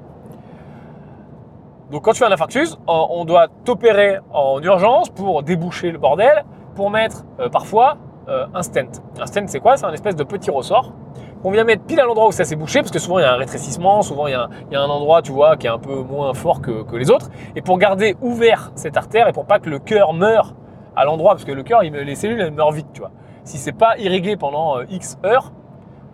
Donc 1.91 2.05
quand 2.05 2.13
tu 2.13 2.25
as 2.25 2.29
un 2.29 2.33
infarctus, 2.33 2.77
on 2.87 3.25
doit 3.25 3.49
t'opérer 3.65 4.19
en 4.31 4.61
urgence 4.63 5.11
pour 5.11 5.43
déboucher 5.43 5.91
le 5.91 5.99
bordel, 5.99 6.45
pour 6.75 6.91
mettre 6.91 7.25
euh, 7.41 7.49
parfois 7.49 7.97
euh, 8.29 8.47
un 8.55 8.63
stent. 8.63 9.03
Un 9.21 9.27
stent, 9.27 9.49
c'est 9.49 9.61
quoi? 9.61 9.77
C'est 9.77 9.87
un 9.87 9.93
espèce 9.93 10.17
de 10.17 10.25
petit 10.25 10.51
ressort 10.51 10.93
qu'on 11.43 11.51
vient 11.51 11.65
mettre 11.65 11.85
pile 11.85 12.01
à 12.01 12.05
l'endroit 12.05 12.29
où 12.29 12.33
ça 12.33 12.45
s'est 12.45 12.57
bouché, 12.57 12.81
parce 12.81 12.91
que 12.91 12.99
souvent 12.99 13.19
il 13.19 13.23
y 13.23 13.25
a 13.25 13.33
un 13.33 13.37
rétrécissement, 13.37 14.03
souvent 14.03 14.27
il 14.27 14.33
y 14.33 14.35
a, 14.35 14.49
un, 14.73 14.89
endroit, 14.89 15.23
tu 15.23 15.33
vois, 15.33 15.57
qui 15.57 15.67
est 15.67 15.71
un 15.71 15.79
peu 15.79 15.95
moins 15.95 16.35
fort 16.35 16.61
que, 16.61 16.97
les 16.97 17.11
autres. 17.11 17.31
Et 17.57 17.63
pour 17.63 17.79
garder 17.79 18.17
ouvert 18.21 18.73
cette 18.75 18.97
artère 18.97 19.29
et 19.29 19.33
pour 19.33 19.47
pas 19.47 19.59
que 19.59 19.71
le 19.71 19.79
cœur 19.79 20.13
meure 20.13 20.55
à 20.97 21.05
l'endroit, 21.05 21.33
parce 21.33 21.45
que 21.45 21.53
le 21.53 21.63
cœur, 21.63 21.83
les 21.83 22.15
cellules, 22.17 22.41
elles 22.41 22.53
meurent 22.53 22.73
vite, 22.73 22.89
tu 22.93 23.01
vois. 23.01 23.13
si 23.45 23.57
c'est 23.57 23.73
pas 23.73 23.97
irrigué 23.99 24.37
pendant 24.37 24.79
euh, 24.79 24.85
X 24.91 25.17
heures, 25.25 25.53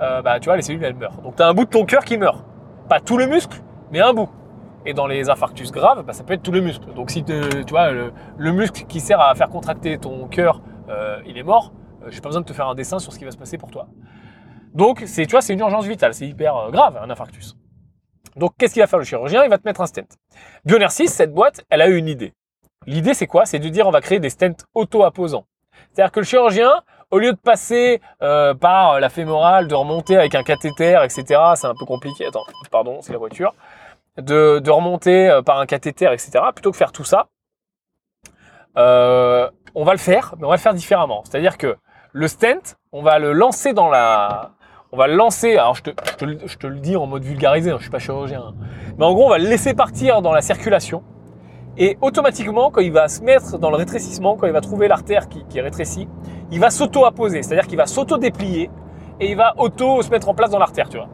euh, 0.03 0.21
bah, 0.23 0.41
tu 0.41 0.47
vois, 0.47 0.57
les 0.57 0.63
cellules, 0.63 0.85
elles 0.85 0.95
meurent. 0.95 1.23
Donc, 1.23 1.37
tu 1.37 1.43
as 1.43 1.49
un 1.49 1.55
bout 1.55 1.65
de 1.65 1.71
ton 1.71 1.87
cœur 1.87 2.05
qui 2.05 2.19
meurt. 2.19 2.45
Pas 2.89 3.01
tout 3.01 3.17
le 3.17 3.27
muscle, 3.27 3.63
mais 3.93 4.01
un 4.01 4.13
bout. 4.13 4.29
Et 4.85 4.93
dans 4.93 5.07
les 5.07 5.31
infarctus 5.31 5.73
graves, 5.73 6.05
bah, 6.05 6.13
ça 6.13 6.25
peut 6.25 6.35
être 6.35 6.43
tout 6.43 6.53
le 6.53 6.61
muscle. 6.61 6.93
Donc, 6.95 7.11
si 7.11 7.25
tu 7.25 7.33
vois, 7.71 7.91
le, 7.91 8.53
muscle 8.53 8.85
qui 8.85 9.01
sert 9.01 9.21
à 9.21 9.35
faire 9.35 9.49
contracter 9.49 9.97
ton 9.97 10.27
cœur, 10.27 10.61
euh, 10.91 11.21
il 11.27 11.39
est 11.39 11.43
mort, 11.43 11.73
j'ai 12.09 12.21
pas 12.21 12.29
besoin 12.29 12.43
de 12.43 12.47
te 12.47 12.53
faire 12.53 12.69
un 12.69 12.75
dessin 12.75 12.99
sur 12.99 13.13
ce 13.13 13.19
qui 13.19 13.25
va 13.25 13.31
se 13.31 13.37
passer 13.37 13.59
pour 13.59 13.71
toi. 13.71 13.89
Donc, 14.75 15.05
tu 15.05 15.25
vois, 15.27 15.41
c'est 15.41 15.53
une 15.53 15.61
urgence 15.61 15.87
vitale. 15.87 16.15
C'est 16.15 16.27
hyper 16.27 16.71
grave, 16.71 16.99
un 17.01 17.09
infarctus. 17.09 17.57
Donc, 18.37 18.55
qu'est-ce 18.59 18.75
qu'il 18.75 18.83
va 18.83 18.87
faire 18.87 18.99
le 18.99 19.05
chirurgien? 19.05 19.45
Il 19.45 19.51
va 19.51 19.59
te 19.59 19.67
mettre 19.67 19.81
un 19.81 19.87
stent. 19.87 20.19
Bioner 20.65 20.89
6, 20.89 21.09
cette 21.09 21.33
boîte, 21.33 21.65
elle 21.71 21.83
a 21.83 21.89
eu 21.89 21.97
une 21.97 22.09
idée. 22.09 22.35
L'idée, 22.87 23.15
c'est 23.15 23.27
quoi? 23.27 23.47
C'est 23.47 23.59
de 23.59 23.69
dire 23.69 23.87
on 23.87 23.91
va 23.91 24.01
créer 24.01 24.21
des 24.21 24.31
stents 24.31 24.57
auto-apposants. 24.75 25.47
C'est-à-dire 25.93 26.13
que 26.13 26.21
le 26.21 26.27
chirurgien, 26.27 26.83
au 27.11 27.19
lieu 27.19 27.33
de 27.33 27.39
passer 27.39 28.01
euh, 28.23 28.55
par 28.55 29.01
la 29.01 29.09
fémorale, 29.09 29.69
de 29.69 29.75
remonter 29.75 30.17
avec 30.17 30.35
un 30.35 30.43
cathéter, 30.43 30.99
etc., 31.05 31.41
c'est 31.55 31.67
un 31.67 31.75
peu 31.75 31.87
compliqué. 31.87 32.27
Attends, 32.27 32.45
pardon, 32.71 33.01
c'est 33.01 33.13
la 33.13 33.19
voiture. 33.19 33.55
De, 34.17 34.71
remonter 34.71 35.31
euh, 35.31 35.43
par 35.43 35.59
un 35.59 35.67
cathéter, 35.67 36.13
etc., 36.13 36.33
plutôt 36.55 36.71
que 36.71 36.77
faire 36.77 36.93
tout 36.93 37.05
ça, 37.05 37.29
euh, 38.77 39.49
on 39.75 39.85
va 39.85 39.93
le 39.93 39.99
faire, 39.99 40.35
mais 40.39 40.45
on 40.45 40.49
va 40.49 40.57
le 40.57 40.61
faire 40.61 40.75
différemment. 40.75 41.23
C'est-à-dire 41.25 41.59
que 41.59 41.77
le 42.15 42.29
stent, 42.29 42.77
on 42.93 43.03
va 43.03 43.19
le 43.19 43.33
lancer 43.33 43.75
dans 43.75 43.91
la... 43.91 44.53
On 44.93 44.97
va 44.97 45.09
le 45.09 45.17
lancer, 45.17 45.57
alors 45.57 45.75
je 45.75 45.83
te, 45.83 45.91
je 46.47 46.57
te, 46.57 46.67
le 46.69 46.79
dis 46.79 46.95
en 46.95 47.07
mode 47.07 47.25
vulgarisé, 47.25 47.73
hein, 47.73 47.77
je 47.79 47.83
suis 47.83 47.91
pas 47.91 47.99
chirurgien, 47.99 48.41
hein. 48.41 48.55
mais 48.97 49.05
en 49.05 49.13
gros 49.13 49.27
on 49.27 49.31
va 49.31 49.39
le 49.39 49.49
laisser 49.49 49.75
partir 49.75 50.23
dans 50.23 50.33
la 50.33 50.41
circulation, 50.41 51.03
et 51.77 51.99
automatiquement, 52.01 52.71
quand 52.71 52.81
il 52.81 52.93
va 52.93 53.09
se 53.09 53.21
mettre 53.21 53.59
dans 53.59 53.71
le 53.71 53.77
rétrécissement, 53.77 54.37
quand 54.37 54.47
il 54.47 54.53
va 54.53 54.61
trouver 54.61 54.87
l'artère 54.87 55.29
qui, 55.29 55.45
qui, 55.47 55.59
est 55.59 56.09
il 56.53 56.61
va 56.61 56.71
s'auto-apposer, 56.71 57.43
c'est-à-dire 57.43 57.67
qu'il 57.67 57.77
va 57.77 57.87
s'auto-déplier 57.87 58.71
et 59.19 59.31
il 59.31 59.37
va 59.37 59.55
auto 59.59 60.01
se 60.03 60.11
mettre 60.11 60.29
en 60.29 60.35
place 60.35 60.51
dans 60.51 60.61
l'artère, 60.61 60.89
tu 60.89 60.97
vois. 60.97 61.09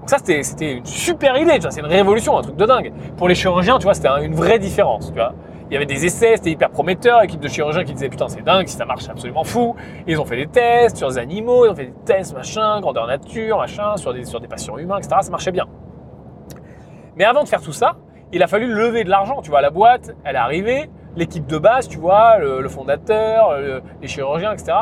Donc 0.00 0.10
ça, 0.10 0.18
c'était 0.18 0.72
une 0.72 0.84
super 0.84 1.38
idée, 1.38 1.58
c'est 1.70 1.80
une 1.80 1.86
révolution, 1.86 2.36
un 2.36 2.42
truc 2.42 2.56
de 2.56 2.66
dingue. 2.66 2.92
Pour 3.16 3.28
les 3.28 3.34
chirurgiens, 3.34 3.78
tu 3.78 3.84
vois, 3.84 3.94
c'était 3.94 4.08
une 4.22 4.34
vraie 4.34 4.58
différence, 4.58 5.06
tu 5.06 5.14
vois. 5.14 5.32
Il 5.70 5.72
y 5.72 5.76
avait 5.76 5.86
des 5.86 6.04
essais, 6.04 6.36
c'était 6.36 6.50
hyper 6.50 6.70
prometteur, 6.70 7.22
équipe 7.22 7.40
de 7.40 7.48
chirurgiens 7.48 7.84
qui 7.84 7.94
disaient 7.94 8.10
putain 8.10 8.28
c'est 8.28 8.42
dingue, 8.42 8.66
si 8.66 8.76
ça 8.76 8.84
marche 8.84 9.04
c'est 9.04 9.10
absolument 9.10 9.44
fou. 9.44 9.74
ils 10.06 10.20
ont 10.20 10.26
fait 10.26 10.36
des 10.36 10.46
tests 10.46 10.98
sur 10.98 11.08
des 11.08 11.18
animaux, 11.18 11.64
ils 11.64 11.70
ont 11.70 11.74
fait 11.74 11.86
des 11.86 11.94
tests 12.04 12.34
machin, 12.34 12.80
grandeur 12.80 13.06
nature, 13.06 13.56
machin, 13.56 13.96
sur 13.96 14.12
des, 14.12 14.24
sur 14.24 14.40
des 14.40 14.48
patients 14.48 14.76
humains, 14.76 14.98
etc. 14.98 15.16
Ça 15.22 15.30
marchait 15.30 15.52
bien. 15.52 15.66
Mais 17.16 17.24
avant 17.24 17.44
de 17.44 17.48
faire 17.48 17.62
tout 17.62 17.72
ça, 17.72 17.96
il 18.32 18.42
a 18.42 18.46
fallu 18.46 18.66
lever 18.66 19.04
de 19.04 19.10
l'argent. 19.10 19.40
Tu 19.40 19.50
vois, 19.50 19.62
la 19.62 19.70
boîte, 19.70 20.14
elle 20.24 20.34
est 20.34 20.38
arrivée, 20.38 20.90
l'équipe 21.16 21.46
de 21.46 21.58
base, 21.58 21.88
tu 21.88 21.98
vois, 21.98 22.38
le, 22.38 22.68
fondateur, 22.68 23.56
les 24.02 24.08
chirurgiens, 24.08 24.52
etc. 24.52 24.72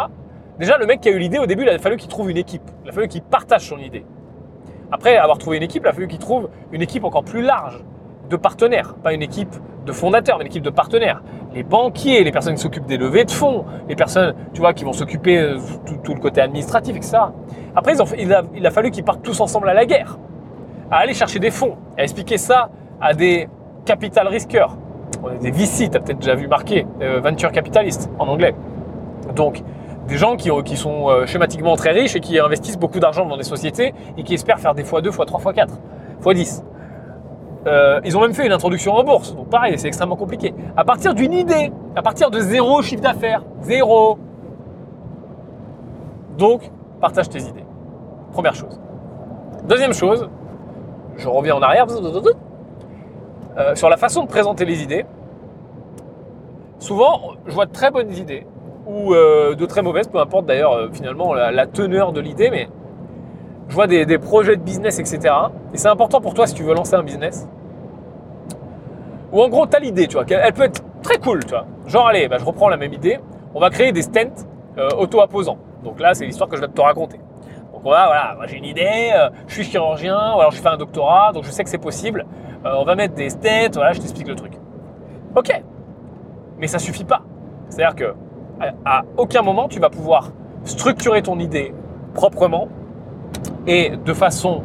Déjà, 0.58 0.78
le 0.78 0.86
mec 0.86 1.00
qui 1.00 1.08
a 1.08 1.12
eu 1.12 1.18
l'idée, 1.18 1.38
au 1.38 1.46
début, 1.46 1.62
il 1.62 1.68
a 1.68 1.78
fallu 1.78 1.96
qu'il 1.96 2.08
trouve 2.08 2.30
une 2.30 2.36
équipe. 2.36 2.62
Il 2.84 2.90
a 2.90 2.92
fallu 2.92 3.08
qu'il 3.08 3.22
partage 3.22 3.68
son 3.68 3.78
idée. 3.78 4.04
Après 4.90 5.16
avoir 5.16 5.38
trouvé 5.38 5.58
une 5.58 5.62
équipe, 5.62 5.84
il 5.84 5.88
a 5.88 5.92
fallu 5.92 6.08
qu'il 6.08 6.18
trouve 6.18 6.50
une 6.72 6.82
équipe 6.82 7.04
encore 7.04 7.24
plus 7.24 7.42
large 7.42 7.82
de 8.28 8.36
partenaires. 8.36 8.94
Pas 9.02 9.12
une 9.12 9.22
équipe 9.22 9.54
de 9.84 9.92
fondateurs, 9.92 10.38
mais 10.38 10.44
une 10.44 10.50
équipe 10.50 10.62
de 10.62 10.70
partenaires. 10.70 11.22
Les 11.54 11.62
banquiers, 11.62 12.24
les 12.24 12.32
personnes 12.32 12.54
qui 12.54 12.62
s'occupent 12.62 12.86
des 12.86 12.96
levées 12.96 13.24
de 13.24 13.30
fonds, 13.30 13.64
les 13.88 13.96
personnes, 13.96 14.34
qui 14.74 14.84
vont 14.84 14.92
s'occuper 14.92 15.40
de 15.40 15.56
tout, 15.86 15.96
tout, 16.02 16.14
le 16.14 16.20
côté 16.20 16.40
administratif, 16.40 16.96
etc. 16.96 17.18
Après, 17.76 17.94
il, 18.18 18.66
a, 18.66 18.70
fallu 18.70 18.90
qu'ils 18.90 19.04
partent 19.04 19.22
tous 19.22 19.40
ensemble 19.40 19.68
à 19.68 19.74
la 19.74 19.84
guerre, 19.84 20.18
à 20.90 20.98
aller 20.98 21.14
chercher 21.14 21.38
des 21.38 21.50
fonds, 21.50 21.76
à 21.98 22.02
expliquer 22.02 22.38
ça 22.38 22.70
à 23.00 23.14
des 23.14 23.48
capital 23.84 24.28
est 24.32 25.38
des 25.40 25.50
VC, 25.50 25.88
tu 25.90 25.96
as 25.96 26.00
peut-être 26.00 26.18
déjà 26.18 26.34
vu 26.34 26.48
marquer, 26.48 26.86
euh, 27.00 27.20
venture 27.20 27.52
capitalist 27.52 28.10
en 28.18 28.28
anglais. 28.28 28.54
Donc, 29.34 29.62
des 30.08 30.16
gens 30.16 30.36
qui, 30.36 30.50
qui 30.64 30.76
sont 30.76 31.08
euh, 31.08 31.26
schématiquement 31.26 31.76
très 31.76 31.92
riches 31.92 32.16
et 32.16 32.20
qui 32.20 32.38
investissent 32.38 32.78
beaucoup 32.78 32.98
d'argent 32.98 33.24
dans 33.26 33.36
des 33.36 33.44
sociétés 33.44 33.94
et 34.16 34.24
qui 34.24 34.34
espèrent 34.34 34.58
faire 34.58 34.74
des 34.74 34.82
x2, 34.82 35.10
x3, 35.10 35.54
x4, 35.54 35.68
x10. 37.64 38.00
ils 38.04 38.16
ont 38.16 38.20
même 38.20 38.34
fait 38.34 38.46
une 38.46 38.52
introduction 38.52 38.94
en 38.94 39.04
bourse. 39.04 39.34
Donc 39.34 39.48
pareil, 39.48 39.78
c'est 39.78 39.88
extrêmement 39.88 40.16
compliqué. 40.16 40.54
À 40.76 40.84
partir 40.84 41.14
d'une 41.14 41.32
idée, 41.32 41.72
à 41.96 42.02
partir 42.02 42.30
de 42.30 42.40
zéro 42.40 42.82
chiffre 42.82 43.02
d'affaires, 43.02 43.42
zéro. 43.62 44.18
Donc, 46.38 46.70
partage 47.00 47.28
tes 47.28 47.40
idées. 47.40 47.64
Première 48.32 48.54
chose. 48.54 48.80
Deuxième 49.64 49.92
chose, 49.92 50.28
je 51.16 51.28
reviens 51.28 51.56
en 51.56 51.62
arrière. 51.62 51.86
Euh, 53.58 53.74
sur 53.74 53.88
la 53.90 53.96
façon 53.96 54.22
de 54.22 54.28
présenter 54.28 54.64
les 54.64 54.82
idées, 54.82 55.04
souvent, 56.78 57.34
je 57.46 57.52
vois 57.52 57.66
de 57.66 57.72
très 57.72 57.90
bonnes 57.90 58.12
idées 58.12 58.46
ou 58.86 59.14
euh, 59.14 59.54
de 59.54 59.66
très 59.66 59.82
mauvaises, 59.82 60.08
peu 60.08 60.18
importe 60.18 60.46
d'ailleurs 60.46 60.72
euh, 60.72 60.88
finalement 60.92 61.34
la, 61.34 61.66
teneur 61.66 62.12
de 62.12 62.20
l'idée, 62.20 62.50
mais 62.50 62.68
je 63.72 63.74
vois 63.74 63.86
des, 63.86 64.18
projets 64.18 64.54
de 64.56 64.60
business, 64.60 64.98
etc. 64.98 65.34
Et 65.72 65.78
c'est 65.78 65.88
important 65.88 66.20
pour 66.20 66.34
toi 66.34 66.46
si 66.46 66.52
tu 66.52 66.62
veux 66.62 66.74
lancer 66.74 66.94
un 66.94 67.02
business. 67.02 67.48
Ou 69.32 69.40
en 69.40 69.48
gros, 69.48 69.66
tu 69.66 69.74
as 69.74 69.80
l'idée, 69.80 70.06
tu 70.08 70.18
vois, 70.18 70.26
elle 70.28 70.52
peut 70.52 70.64
être 70.64 70.84
très 71.02 71.16
cool, 71.16 71.42
tu 71.42 71.52
vois. 71.52 71.64
Genre, 71.86 72.06
allez, 72.06 72.28
bah, 72.28 72.36
je 72.38 72.44
reprends 72.44 72.68
la 72.68 72.76
même 72.76 72.92
idée, 72.92 73.18
on 73.54 73.60
va 73.60 73.70
créer 73.70 73.90
des 73.92 74.02
stents 74.02 74.44
auto-apposants. 74.98 75.56
Donc 75.82 76.00
là, 76.00 76.12
c'est 76.12 76.26
l'histoire 76.26 76.50
que 76.50 76.56
je 76.56 76.60
vais 76.60 76.68
te 76.68 76.80
raconter. 76.82 77.18
Donc 77.72 77.80
voilà, 77.82 78.36
j'ai 78.44 78.58
une 78.58 78.66
idée, 78.66 79.10
je 79.46 79.54
suis 79.54 79.64
chirurgien, 79.64 80.34
ou 80.36 80.40
alors 80.40 80.50
je 80.50 80.60
fais 80.60 80.68
un 80.68 80.76
doctorat, 80.76 81.32
donc 81.32 81.44
je 81.44 81.50
sais 81.50 81.64
que 81.64 81.70
c'est 81.70 81.78
possible. 81.78 82.26
Euh, 82.66 82.74
on 82.76 82.84
va 82.84 82.94
mettre 82.94 83.14
des 83.14 83.30
stats, 83.30 83.70
voilà, 83.72 83.94
je 83.94 84.00
t'explique 84.00 84.28
le 84.28 84.34
truc. 84.34 84.52
Ok, 85.34 85.50
mais 86.58 86.66
ça 86.66 86.78
suffit 86.78 87.04
pas. 87.04 87.22
C'est-à-dire 87.70 87.96
que 87.96 88.14
à, 88.84 89.02
aucun 89.16 89.40
moment 89.40 89.66
tu 89.66 89.80
vas 89.80 89.88
pouvoir 89.88 90.30
structurer 90.64 91.22
ton 91.22 91.38
idée 91.38 91.74
proprement 92.12 92.68
et 93.66 93.92
de 93.96 94.12
façon 94.12 94.62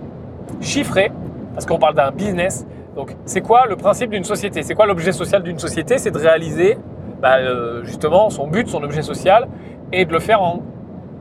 chiffrée, 0.62 1.12
parce 1.54 1.66
qu'on 1.66 1.80
parle 1.80 1.96
d'un 1.96 2.12
business. 2.12 2.66
Donc, 2.96 3.16
c'est 3.26 3.42
quoi 3.42 3.66
le 3.68 3.76
principe 3.76 4.10
d'une 4.10 4.24
société? 4.24 4.64
C'est 4.64 4.74
quoi 4.74 4.86
l'objet 4.86 5.12
social 5.12 5.44
d'une 5.44 5.60
société? 5.60 5.98
C'est 5.98 6.12
de 6.12 6.18
réaliser 6.18 6.78
bah, 7.22 7.38
euh, 7.38 7.84
justement 7.84 8.30
son 8.30 8.48
but, 8.48 8.68
son 8.68 8.84
objet 8.84 9.02
social, 9.02 9.48
et 9.92 10.06
de 10.06 10.12
le 10.12 10.20
faire 10.20 10.42
en 10.42 10.62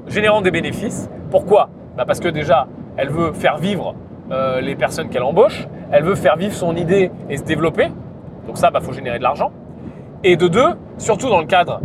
générant 0.06 0.40
des 0.40 0.50
bénéfices. 0.50 1.10
Pourquoi? 1.30 1.68
Bah, 1.96 2.04
Parce 2.06 2.20
que 2.20 2.28
déjà, 2.28 2.66
elle 2.96 3.10
veut 3.10 3.32
faire 3.32 3.58
vivre 3.58 3.94
euh, 4.30 4.60
les 4.60 4.74
personnes 4.74 5.08
qu'elle 5.08 5.22
embauche, 5.22 5.68
elle 5.92 6.02
veut 6.02 6.14
faire 6.14 6.36
vivre 6.36 6.54
son 6.54 6.74
idée 6.76 7.10
et 7.28 7.36
se 7.36 7.44
développer. 7.44 7.88
Donc 8.46 8.58
ça, 8.58 8.68
il 8.68 8.72
bah, 8.72 8.80
faut 8.80 8.92
générer 8.92 9.18
de 9.18 9.22
l'argent. 9.22 9.52
Et 10.24 10.36
de 10.36 10.48
deux, 10.48 10.74
surtout 10.98 11.28
dans 11.28 11.40
le 11.40 11.46
cadre 11.46 11.80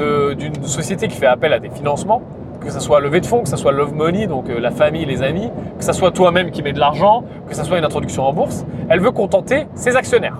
euh, 0.00 0.34
d'une 0.34 0.62
société 0.64 1.08
qui 1.08 1.16
fait 1.16 1.26
appel 1.26 1.52
à 1.52 1.58
des 1.58 1.70
financements, 1.70 2.22
que 2.60 2.70
ce 2.70 2.80
soit 2.80 3.00
levée 3.00 3.20
de 3.20 3.26
fonds, 3.26 3.42
que 3.42 3.48
ce 3.48 3.56
soit 3.56 3.72
love 3.72 3.94
money, 3.94 4.26
donc 4.26 4.48
euh, 4.48 4.58
la 4.58 4.70
famille, 4.70 5.04
les 5.04 5.22
amis, 5.22 5.50
que 5.78 5.84
ce 5.84 5.92
soit 5.92 6.10
toi-même 6.10 6.50
qui 6.50 6.62
mets 6.62 6.72
de 6.72 6.80
l'argent, 6.80 7.24
que 7.48 7.54
ce 7.54 7.64
soit 7.64 7.78
une 7.78 7.84
introduction 7.84 8.24
en 8.24 8.32
bourse, 8.32 8.66
elle 8.88 9.00
veut 9.00 9.10
contenter 9.10 9.66
ses 9.74 9.96
actionnaires. 9.96 10.38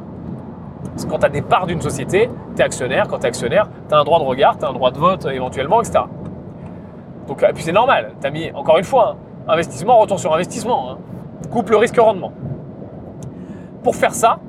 Parce 0.84 1.04
que 1.04 1.10
quand 1.10 1.18
tu 1.18 1.26
as 1.26 1.30
des 1.30 1.42
parts 1.42 1.66
d'une 1.66 1.80
société, 1.80 2.28
tu 2.56 2.60
es 2.60 2.64
actionnaire. 2.64 3.06
Quand 3.08 3.18
tu 3.18 3.24
es 3.24 3.28
actionnaire, 3.28 3.68
tu 3.88 3.94
as 3.94 3.98
un 3.98 4.04
droit 4.04 4.18
de 4.18 4.24
regard, 4.24 4.58
tu 4.58 4.64
as 4.64 4.68
un 4.68 4.72
droit 4.72 4.90
de 4.90 4.98
vote 4.98 5.26
éventuellement, 5.26 5.80
etc. 5.80 6.00
Donc, 7.28 7.42
et 7.42 7.52
puis 7.52 7.62
c'est 7.62 7.72
normal. 7.72 8.14
Tu 8.20 8.26
as 8.26 8.30
mis, 8.30 8.50
encore 8.52 8.78
une 8.78 8.84
fois, 8.84 9.16
hein, 9.16 9.52
investissement, 9.52 9.98
retour 9.98 10.18
sur 10.18 10.34
investissement. 10.34 10.90
Hein. 10.90 10.98
Coupe 11.50 11.70
le 11.70 11.76
risque-rendement. 11.76 12.32
Pour 13.82 13.94
faire 13.94 14.12
ça, 14.12 14.40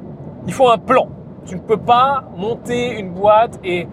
il 0.47 0.53
faut 0.53 0.69
un 0.69 0.77
plan. 0.77 1.07
Tu 1.45 1.55
ne 1.55 1.59
peux 1.59 1.77
pas 1.77 2.23
monter 2.35 2.97
une 2.97 3.11
boîte 3.11 3.59
et 3.63 3.87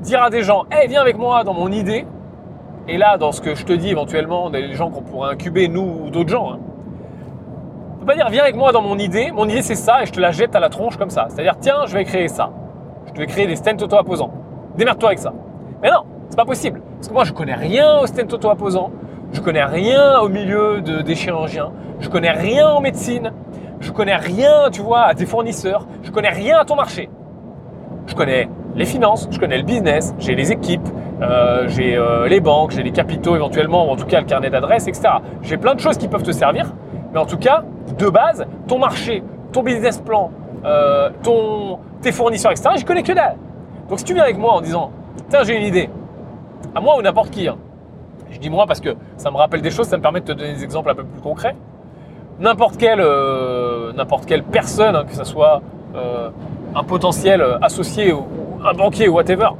dire 0.00 0.22
à 0.22 0.30
des 0.30 0.42
gens 0.42 0.64
Hey, 0.70 0.88
viens 0.88 1.02
avec 1.02 1.18
moi 1.18 1.44
dans 1.44 1.54
mon 1.54 1.70
idée. 1.70 2.06
Et 2.86 2.98
là, 2.98 3.16
dans 3.16 3.32
ce 3.32 3.40
que 3.40 3.54
je 3.54 3.64
te 3.64 3.72
dis 3.72 3.88
éventuellement, 3.88 4.50
des 4.50 4.74
gens 4.74 4.90
qu'on 4.90 5.02
pourrait 5.02 5.32
incuber, 5.32 5.68
nous 5.68 6.02
ou 6.04 6.10
d'autres 6.10 6.28
gens, 6.28 6.52
hein. 6.52 6.58
ne 7.94 8.00
peux 8.00 8.06
pas 8.06 8.14
dire 8.14 8.28
Viens 8.28 8.42
avec 8.42 8.56
moi 8.56 8.72
dans 8.72 8.82
mon 8.82 8.98
idée. 8.98 9.30
Mon 9.30 9.48
idée, 9.48 9.62
c'est 9.62 9.74
ça 9.74 10.02
et 10.02 10.06
je 10.06 10.12
te 10.12 10.20
la 10.20 10.32
jette 10.32 10.54
à 10.54 10.60
la 10.60 10.68
tronche 10.68 10.96
comme 10.96 11.10
ça. 11.10 11.26
C'est-à-dire 11.28 11.56
Tiens, 11.60 11.86
je 11.86 11.94
vais 11.94 12.04
créer 12.04 12.28
ça. 12.28 12.50
Je 13.14 13.20
vais 13.20 13.26
créer 13.26 13.46
des 13.46 13.56
stents 13.56 13.76
auto-apposants. 13.80 14.32
Démerde-toi 14.76 15.10
avec 15.10 15.18
ça. 15.18 15.32
Mais 15.82 15.90
non, 15.90 16.04
c'est 16.28 16.36
pas 16.36 16.44
possible. 16.44 16.82
Parce 16.96 17.08
que 17.08 17.14
moi, 17.14 17.24
je 17.24 17.32
connais 17.32 17.54
rien 17.54 18.00
aux 18.00 18.06
stents 18.06 18.32
auto-apposants. 18.32 18.90
Je 19.32 19.40
connais 19.40 19.64
rien 19.64 20.18
au 20.20 20.28
milieu 20.28 20.80
de, 20.80 21.00
des 21.00 21.14
chirurgiens. 21.14 21.72
Je 22.00 22.08
connais 22.08 22.30
rien 22.30 22.68
en 22.68 22.80
médecine. 22.80 23.32
Je 23.80 23.92
connais 23.92 24.16
rien, 24.16 24.70
tu 24.70 24.82
vois, 24.82 25.02
à 25.02 25.14
tes 25.14 25.26
fournisseurs. 25.26 25.86
Je 26.02 26.10
connais 26.10 26.30
rien 26.30 26.58
à 26.58 26.64
ton 26.64 26.76
marché. 26.76 27.08
Je 28.06 28.14
connais 28.14 28.48
les 28.74 28.84
finances, 28.84 29.28
je 29.30 29.38
connais 29.38 29.56
le 29.56 29.62
business, 29.62 30.14
j'ai 30.18 30.34
les 30.34 30.52
équipes, 30.52 30.88
euh, 31.22 31.68
j'ai 31.68 31.96
euh, 31.96 32.26
les 32.28 32.40
banques, 32.40 32.72
j'ai 32.72 32.82
les 32.82 32.90
capitaux 32.90 33.36
éventuellement, 33.36 33.86
ou 33.86 33.90
en 33.90 33.96
tout 33.96 34.06
cas 34.06 34.20
le 34.20 34.26
carnet 34.26 34.50
d'adresse, 34.50 34.88
etc. 34.88 35.08
J'ai 35.42 35.56
plein 35.56 35.74
de 35.74 35.80
choses 35.80 35.96
qui 35.96 36.08
peuvent 36.08 36.22
te 36.22 36.32
servir. 36.32 36.72
Mais 37.12 37.18
en 37.18 37.26
tout 37.26 37.38
cas, 37.38 37.62
de 37.96 38.08
base, 38.08 38.44
ton 38.66 38.78
marché, 38.78 39.22
ton 39.52 39.62
business 39.62 39.98
plan, 39.98 40.32
euh, 40.64 41.10
ton, 41.22 41.78
tes 42.02 42.10
fournisseurs, 42.10 42.50
etc., 42.50 42.70
je 42.78 42.84
connais 42.84 43.04
que 43.04 43.12
dalle. 43.12 43.36
Donc 43.88 44.00
si 44.00 44.04
tu 44.04 44.14
viens 44.14 44.24
avec 44.24 44.38
moi 44.38 44.54
en 44.54 44.60
disant, 44.60 44.90
tiens, 45.28 45.44
j'ai 45.44 45.56
une 45.56 45.66
idée, 45.66 45.88
à 46.74 46.80
moi 46.80 46.98
ou 46.98 47.02
n'importe 47.02 47.30
qui, 47.30 47.46
hein, 47.46 47.56
je 48.30 48.38
dis 48.40 48.50
moi 48.50 48.66
parce 48.66 48.80
que 48.80 48.96
ça 49.16 49.30
me 49.30 49.36
rappelle 49.36 49.62
des 49.62 49.70
choses, 49.70 49.86
ça 49.86 49.96
me 49.96 50.02
permet 50.02 50.20
de 50.20 50.26
te 50.26 50.32
donner 50.32 50.54
des 50.54 50.64
exemples 50.64 50.90
un 50.90 50.94
peu 50.96 51.04
plus 51.04 51.20
concrets. 51.20 51.54
N'importe 52.40 52.78
quelle, 52.78 53.04
n'importe 53.94 54.26
quelle 54.26 54.42
personne, 54.42 54.96
hein, 54.96 55.04
que 55.06 55.14
ce 55.14 55.22
soit 55.22 55.62
un 56.74 56.82
potentiel 56.82 57.44
associé 57.62 58.12
ou 58.12 58.24
un 58.64 58.74
banquier 58.74 59.08
ou 59.08 59.14
whatever, 59.14 59.50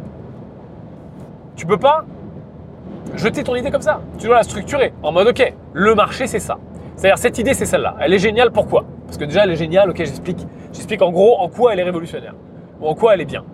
tu 1.57 1.67
peux 1.67 1.79
pas 1.79 2.05
jeter 3.15 3.45
ton 3.45 3.55
idée 3.55 3.71
comme 3.71 3.83
ça. 3.83 4.01
Tu 4.19 4.27
dois 4.27 4.37
la 4.37 4.43
structurer 4.43 4.93
en 5.03 5.13
mode 5.13 5.29
ok, 5.29 5.55
le 5.73 5.95
marché 5.95 6.27
c'est 6.27 6.39
ça. 6.39 6.59
C'est-à-dire 6.97 7.19
cette 7.19 7.39
idée 7.39 7.55
c'est 7.55 7.67
celle-là. 7.67 7.97
Elle 8.01 8.13
est 8.13 8.19
géniale, 8.19 8.51
pourquoi? 8.51 8.85
Parce 9.07 9.19
que 9.19 9.25
déjà 9.25 9.45
elle 9.45 9.51
est 9.51 9.57
géniale, 9.57 9.91
ok, 9.91 9.99
j'explique. 9.99 10.47
J'explique 10.73 11.03
en 11.03 11.11
gros 11.11 11.39
en 11.39 11.49
quoi 11.49 11.73
elle 11.73 11.81
est 11.81 11.85
révolutionnaire. 11.85 12.35
Ou 12.81 12.89
en 12.89 12.95
quoi 12.95 13.15
elle 13.15 13.21
est 13.21 13.27
bien. 13.27 13.45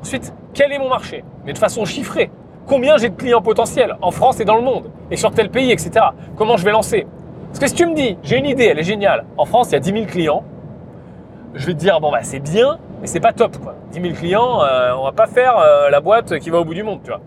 Ensuite, 0.00 0.32
quel 0.54 0.72
est 0.72 0.78
mon 0.78 0.88
marché? 0.88 1.24
Mais 1.44 1.52
de 1.52 1.58
façon 1.58 1.84
chiffrée. 1.84 2.30
Combien 2.66 2.96
j'ai 2.96 3.08
de 3.08 3.16
clients 3.16 3.42
potentiels 3.42 3.96
en 4.00 4.10
France 4.10 4.40
et 4.40 4.44
dans 4.44 4.56
le 4.56 4.62
monde? 4.62 4.90
Et 5.10 5.16
sur 5.16 5.32
tel 5.32 5.50
pays, 5.50 5.70
etc. 5.70 6.06
Comment 6.36 6.56
je 6.56 6.64
vais 6.64 6.70
lancer? 6.70 7.06
Parce 7.48 7.58
que 7.58 7.66
si 7.66 7.74
tu 7.74 7.86
me 7.86 7.94
dis, 7.94 8.16
j'ai 8.22 8.38
une 8.38 8.46
idée, 8.46 8.64
elle 8.64 8.78
est 8.78 8.84
géniale. 8.84 9.24
En 9.36 9.44
France, 9.44 9.70
il 9.70 9.72
y 9.72 9.76
a 9.76 9.80
10 9.80 9.92
000 9.92 10.04
clients. 10.06 10.44
Je 11.54 11.66
vais 11.66 11.74
te 11.74 11.78
dire, 11.78 12.00
bon 12.00 12.12
bah 12.12 12.20
c'est 12.22 12.38
bien, 12.38 12.78
mais 13.00 13.08
c'est 13.08 13.18
pas 13.18 13.32
top 13.32 13.58
quoi. 13.58 13.74
10 13.90 14.00
000 14.00 14.14
clients, 14.14 14.62
euh, 14.62 14.92
on 14.96 15.02
va 15.02 15.12
pas 15.12 15.26
faire 15.26 15.58
euh, 15.58 15.90
la 15.90 16.00
boîte 16.00 16.38
qui 16.38 16.48
va 16.48 16.60
au 16.60 16.64
bout 16.64 16.74
du 16.74 16.84
monde, 16.84 17.00
tu 17.02 17.10
vois. 17.10 17.20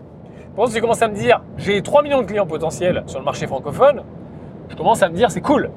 Quand 0.56 0.66
tu 0.68 0.80
commences 0.80 1.02
à 1.02 1.08
me 1.08 1.14
dire, 1.14 1.42
j'ai 1.56 1.82
3 1.82 2.02
millions 2.02 2.22
de 2.22 2.26
clients 2.26 2.46
potentiels 2.46 3.02
sur 3.06 3.18
le 3.18 3.24
marché 3.24 3.48
francophone, 3.48 4.02
je 4.68 4.76
commence 4.76 5.02
à 5.02 5.08
me 5.08 5.14
dire, 5.14 5.32
c'est 5.32 5.40
cool. 5.40 5.70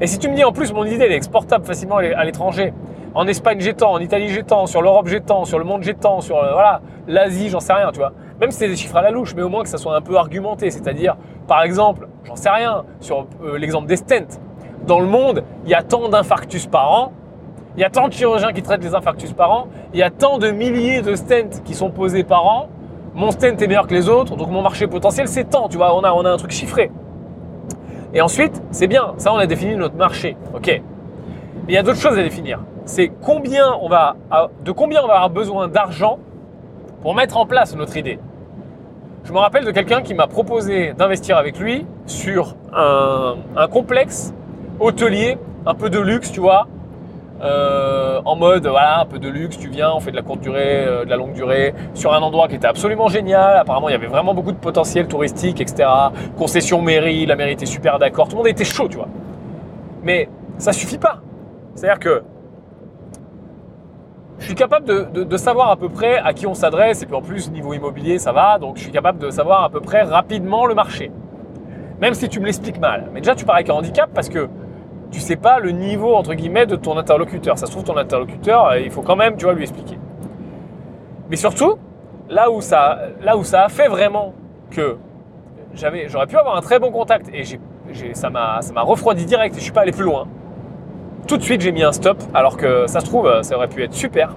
Et 0.00 0.06
si 0.06 0.18
tu 0.18 0.30
me 0.30 0.34
dis 0.34 0.42
en 0.42 0.52
plus, 0.52 0.72
mon 0.72 0.84
idée, 0.84 1.04
elle 1.04 1.12
est 1.12 1.16
exportable 1.16 1.66
facilement 1.66 1.96
à 1.98 2.24
l'étranger, 2.24 2.72
en 3.14 3.26
Espagne 3.26 3.60
j'ai 3.60 3.74
tant, 3.74 3.92
en 3.92 3.98
Italie 3.98 4.30
j'ai 4.30 4.42
tant, 4.42 4.64
sur 4.64 4.80
l'Europe 4.80 5.06
j'ai 5.06 5.20
tant, 5.20 5.44
sur 5.44 5.58
le 5.58 5.66
monde 5.66 5.82
j'ai 5.82 5.92
tant, 5.92 6.22
sur 6.22 6.38
euh, 6.38 6.54
voilà, 6.54 6.80
l'Asie 7.06 7.50
j'en 7.50 7.60
sais 7.60 7.74
rien, 7.74 7.90
tu 7.92 7.98
vois. 7.98 8.12
Même 8.40 8.50
si 8.50 8.58
c'est 8.58 8.68
des 8.68 8.76
chiffres 8.76 8.96
à 8.96 9.02
la 9.02 9.10
louche, 9.10 9.34
mais 9.36 9.42
au 9.42 9.50
moins 9.50 9.62
que 9.64 9.68
ça 9.68 9.76
soit 9.76 9.94
un 9.94 10.00
peu 10.00 10.16
argumenté. 10.16 10.70
C'est-à-dire, 10.70 11.18
par 11.46 11.62
exemple, 11.62 12.08
j'en 12.24 12.34
sais 12.34 12.48
rien, 12.48 12.84
sur 13.00 13.26
euh, 13.44 13.58
l'exemple 13.58 13.86
des 13.86 13.96
stents. 13.96 14.40
Dans 14.86 14.98
le 14.98 15.06
monde, 15.06 15.44
il 15.64 15.70
y 15.70 15.74
a 15.74 15.82
tant 15.82 16.08
d'infarctus 16.08 16.66
par 16.66 16.90
an, 16.90 17.12
il 17.76 17.82
y 17.82 17.84
a 17.84 17.90
tant 17.90 18.08
de 18.08 18.14
chirurgiens 18.14 18.54
qui 18.54 18.62
traitent 18.62 18.82
les 18.82 18.94
infarctus 18.94 19.34
par 19.34 19.50
an, 19.50 19.66
il 19.92 20.00
y 20.00 20.02
a 20.02 20.08
tant 20.08 20.38
de 20.38 20.50
milliers 20.50 21.02
de 21.02 21.14
stents 21.16 21.60
qui 21.64 21.74
sont 21.74 21.90
posés 21.90 22.24
par 22.24 22.46
an. 22.46 22.68
Mon 23.14 23.30
stent 23.30 23.62
est 23.62 23.66
meilleur 23.66 23.86
que 23.86 23.94
les 23.94 24.08
autres, 24.08 24.36
donc 24.36 24.48
mon 24.48 24.62
marché 24.62 24.86
potentiel 24.86 25.28
c'est 25.28 25.44
tant, 25.44 25.68
tu 25.68 25.76
vois, 25.76 25.94
on 25.96 26.02
a, 26.02 26.12
on 26.12 26.24
a 26.24 26.30
un 26.30 26.36
truc 26.36 26.50
chiffré. 26.50 26.90
Et 28.14 28.20
ensuite, 28.20 28.62
c'est 28.70 28.86
bien, 28.86 29.14
ça 29.16 29.32
on 29.32 29.36
a 29.36 29.46
défini 29.46 29.76
notre 29.76 29.96
marché, 29.96 30.36
ok. 30.54 30.66
Mais 30.66 30.82
il 31.68 31.74
y 31.74 31.78
a 31.78 31.82
d'autres 31.82 32.00
choses 32.00 32.18
à 32.18 32.22
définir 32.22 32.60
c'est 32.84 33.10
combien 33.20 33.72
on 33.80 33.88
va, 33.88 34.16
de 34.64 34.72
combien 34.72 35.02
on 35.02 35.06
va 35.06 35.14
avoir 35.14 35.30
besoin 35.30 35.68
d'argent 35.68 36.18
pour 37.00 37.14
mettre 37.14 37.36
en 37.36 37.46
place 37.46 37.74
notre 37.76 37.96
idée. 37.96 38.18
Je 39.24 39.32
me 39.32 39.38
rappelle 39.38 39.64
de 39.64 39.70
quelqu'un 39.70 40.02
qui 40.02 40.14
m'a 40.14 40.26
proposé 40.26 40.94
d'investir 40.94 41.36
avec 41.36 41.58
lui 41.58 41.86
sur 42.06 42.56
un, 42.74 43.36
complexe 43.70 44.34
hôtelier, 44.80 45.38
un 45.64 45.74
peu 45.74 45.90
de 45.90 46.00
luxe, 46.00 46.32
tu 46.32 46.40
vois, 46.40 46.66
euh, 47.42 48.20
en 48.24 48.36
mode 48.36 48.66
voilà 48.66 49.00
un 49.00 49.04
peu 49.04 49.18
de 49.18 49.28
luxe, 49.28 49.58
tu 49.58 49.68
viens, 49.68 49.92
on 49.92 50.00
fait 50.00 50.12
de 50.12 50.16
la 50.16 50.22
courte 50.22 50.40
durée, 50.40 50.86
euh, 50.86 51.04
de 51.04 51.10
la 51.10 51.16
longue 51.16 51.32
durée, 51.32 51.74
sur 51.92 52.12
un 52.12 52.20
endroit 52.20 52.46
qui 52.46 52.54
était 52.54 52.68
absolument 52.68 53.08
génial. 53.08 53.56
Apparemment, 53.58 53.88
il 53.88 53.92
y 53.92 53.96
avait 53.96 54.06
vraiment 54.06 54.32
beaucoup 54.32 54.52
de 54.52 54.58
potentiel 54.58 55.08
touristique, 55.08 55.60
etc. 55.60 55.88
Concession 56.38 56.80
mairie, 56.82 57.26
la 57.26 57.34
mairie 57.34 57.52
était 57.52 57.66
super 57.66 57.98
d'accord, 57.98 58.28
tout 58.28 58.36
le 58.36 58.38
monde 58.38 58.48
était 58.48 58.64
chaud, 58.64 58.86
tu 58.88 58.96
vois. 58.96 59.08
Mais 60.04 60.28
ça 60.58 60.72
suffit 60.72 60.98
pas. 60.98 61.20
C'est-à-dire 61.74 61.98
que 61.98 62.22
je 64.38 64.46
suis 64.46 64.54
capable 64.54 64.86
de, 65.12 65.36
savoir 65.36 65.70
à 65.70 65.76
peu 65.76 65.88
près 65.88 66.18
à 66.18 66.32
qui 66.32 66.46
on 66.46 66.54
s'adresse, 66.54 67.02
et 67.02 67.06
puis 67.06 67.14
en 67.14 67.22
plus, 67.22 67.50
niveau 67.50 67.74
immobilier, 67.74 68.18
ça 68.18 68.32
va, 68.32 68.58
donc 68.58 68.76
je 68.76 68.82
suis 68.82 68.92
capable 68.92 69.18
de 69.18 69.30
savoir 69.30 69.64
à 69.64 69.70
peu 69.70 69.80
près 69.80 70.02
rapidement 70.02 70.66
le 70.66 70.74
marché. 70.74 71.10
Même 72.00 72.14
si 72.14 72.28
tu 72.28 72.40
me 72.40 72.46
l'expliques 72.46 72.80
mal. 72.80 73.08
Mais 73.12 73.20
déjà, 73.20 73.36
tu 73.36 73.44
parais 73.44 73.62
qu'un 73.62 73.74
handicap 73.74 74.10
parce 74.12 74.28
que 74.28 74.48
tu 75.12 75.20
sais 75.20 75.36
pas 75.36 75.60
le 75.60 75.70
niveau, 75.70 76.14
entre 76.14 76.34
guillemets, 76.34 76.66
de 76.66 76.74
ton 76.74 76.98
interlocuteur. 76.98 77.56
Ça 77.58 77.66
se 77.66 77.70
trouve, 77.70 77.84
ton 77.84 77.96
interlocuteur, 77.96 78.66
euh, 78.66 78.80
il 78.80 78.90
faut 78.90 79.02
quand 79.02 79.16
même, 79.16 79.36
tu 79.36 79.46
lui 79.52 79.62
expliquer. 79.62 79.98
Mais 81.30 81.36
surtout, 81.36 81.76
là 82.28 82.50
où 82.50 82.60
ça, 82.60 82.98
a 83.52 83.68
fait 83.68 83.88
vraiment 83.88 84.34
que 84.70 84.96
j'avais, 85.74 86.08
j'aurais 86.08 86.26
pu 86.26 86.36
avoir 86.36 86.56
un 86.56 86.60
très 86.60 86.78
bon 86.80 86.90
contact 86.90 87.30
et 87.32 87.44
ça 88.14 88.30
m'a, 88.30 88.60
refroidi 88.82 89.24
direct 89.24 89.54
et 89.54 89.58
je 89.58 89.64
suis 89.64 89.72
pas 89.72 89.82
allé 89.82 89.92
plus 89.92 90.04
loin 90.04 90.26
tout 91.26 91.36
de 91.36 91.42
suite 91.42 91.60
j'ai 91.60 91.72
mis 91.72 91.82
un 91.82 91.92
stop, 91.92 92.22
alors 92.34 92.56
que 92.56 92.86
ça 92.86 93.00
se 93.00 93.06
trouve, 93.06 93.42
ça 93.42 93.56
aurait 93.56 93.68
pu 93.68 93.82
être 93.82 93.94
super 93.94 94.36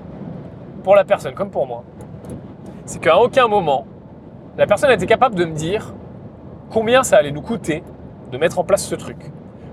pour 0.84 0.96
la 0.96 1.04
personne 1.04 1.34
comme 1.34 1.50
pour 1.50 1.68
moi. 1.68 1.84
C'est 2.86 3.02
qu'à 3.02 3.18
aucun 3.18 3.48
moment, 3.48 3.86
la 4.58 4.68
personne 4.68 4.92
était 4.92 5.08
capable 5.08 5.36
de 5.36 5.46
me 5.46 5.54
dire 5.54 5.94
combien 6.70 7.04
ça 7.04 7.18
allait 7.18 7.32
nous 7.32 7.42
coûter 7.42 7.84
de 8.32 8.38
mettre 8.38 8.60
en 8.60 8.64
place 8.64 8.86
ce 8.86 8.96
truc. 8.96 9.18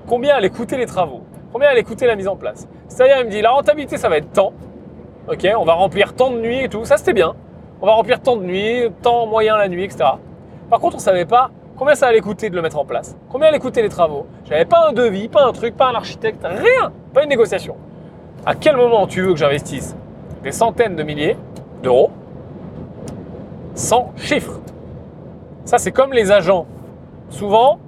Combien 0.07 0.37
allait 0.37 0.51
coûter 0.51 0.77
les 0.77 0.87
travaux? 0.87 1.23
Combien 1.53 1.69
allait 1.69 1.83
coûter 1.83 2.07
la 2.07 2.17
mise 2.17 2.29
en 2.29 2.37
place? 2.37 2.67
C'est-à-dire, 2.89 3.17
il 3.21 3.27
me 3.27 3.31
dit 3.31 3.43
la 3.43 3.51
rentabilité, 3.51 3.97
ça 3.97 4.09
va 4.09 4.19
être 4.19 4.33
tant. 4.33 4.53
Ok, 5.29 5.47
on 5.57 5.65
va 5.65 5.75
remplir 5.75 6.15
tant 6.15 6.31
de 6.31 6.39
nuits 6.39 6.65
et 6.65 6.69
tout. 6.69 6.85
Ça, 6.85 6.97
c'était 6.97 7.13
bien. 7.13 7.35
On 7.81 7.87
va 7.87 7.93
remplir 7.93 8.21
tant 8.21 8.37
de 8.37 8.43
nuits, 8.43 8.91
tant 9.03 9.27
moyen 9.27 9.57
la 9.57 9.69
nuit, 9.69 9.85
etc. 9.85 10.05
Par 10.71 10.81
contre, 10.81 10.97
on 10.97 10.99
ne 10.99 11.03
savait 11.03 11.27
pas 11.27 11.51
Combien 11.77 11.95
ça 11.95 12.07
allait 12.07 12.21
coûter 12.21 12.51
de 12.51 12.55
le 12.55 12.63
mettre 12.63 12.79
en 12.79 12.85
place 12.85 13.17
Combien 13.29 13.49
allaient 13.49 13.59
coûter 13.59 13.83
les 13.83 13.89
travaux? 13.89 14.27
J'avais 14.45 14.67
pas 14.67 14.89
un 14.89 14.93
devis, 14.93 15.29
pas 15.29 15.45
un 15.45 15.53
truc, 15.53 15.77
pas 15.77 15.89
un 15.89 15.95
architecte, 15.95 16.45
rien, 16.45 16.93
pas 17.13 17.23
une 17.23 17.29
négociation. 17.29 17.77
À 18.47 18.55
quel 18.55 18.77
moment 18.77 19.07
tu 19.07 19.23
veux 19.23 19.33
que 19.33 19.39
j'investisse 19.39 19.97
des 20.43 20.53
centaines 20.53 20.97
de 20.97 21.03
milliers 21.03 21.37
d'euros 21.83 22.11
sans 23.75 24.13
chiffre 24.17 24.61
Ça, 25.65 25.79
c'est 25.79 25.93
comme 25.93 26.13
les 26.13 26.31
agents. 26.31 26.67
Souvent, 27.31 27.79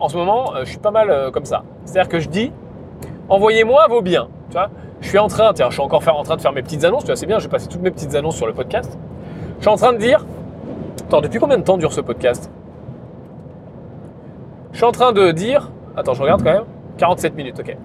en 0.00 0.08
ce 0.08 0.16
moment, 0.16 0.54
euh, 0.54 0.64
je 0.64 0.70
suis 0.70 0.78
pas 0.78 0.90
mal 0.90 1.10
euh, 1.10 1.30
comme 1.30 1.44
ça. 1.44 1.62
C'est-à-dire 1.84 2.08
que 2.08 2.18
je 2.18 2.28
dis, 2.28 2.52
envoyez-moi 3.28 3.86
vos 3.88 4.02
biens. 4.02 4.28
Tu 4.50 4.54
vois 4.56 4.70
je 5.00 5.08
suis 5.08 5.18
en 5.18 5.28
train, 5.28 5.52
je 5.54 5.70
suis 5.70 5.80
encore 5.80 6.02
en 6.08 6.22
train 6.22 6.36
de 6.36 6.40
faire 6.40 6.52
mes 6.52 6.62
petites 6.62 6.84
annonces. 6.84 7.02
Tu 7.02 7.08
vois, 7.08 7.16
c'est 7.16 7.26
bien, 7.26 7.38
j'ai 7.38 7.48
passé 7.48 7.68
toutes 7.68 7.82
mes 7.82 7.90
petites 7.90 8.14
annonces 8.14 8.36
sur 8.36 8.46
le 8.46 8.54
podcast. 8.54 8.98
Je 9.58 9.62
suis 9.62 9.70
en 9.70 9.76
train 9.76 9.92
de 9.92 9.98
dire, 9.98 10.24
attends, 11.06 11.20
depuis 11.20 11.38
combien 11.38 11.58
de 11.58 11.62
temps 11.62 11.76
dure 11.76 11.92
ce 11.92 12.00
podcast? 12.00 12.50
Je 14.72 14.78
suis 14.78 14.86
en 14.86 14.92
train 14.92 15.12
de 15.12 15.30
dire, 15.32 15.70
attends, 15.96 16.14
je 16.14 16.22
regarde 16.22 16.42
quand 16.42 16.52
même, 16.52 16.64
47 16.98 17.36
minutes, 17.36 17.60
ok. 17.60 17.76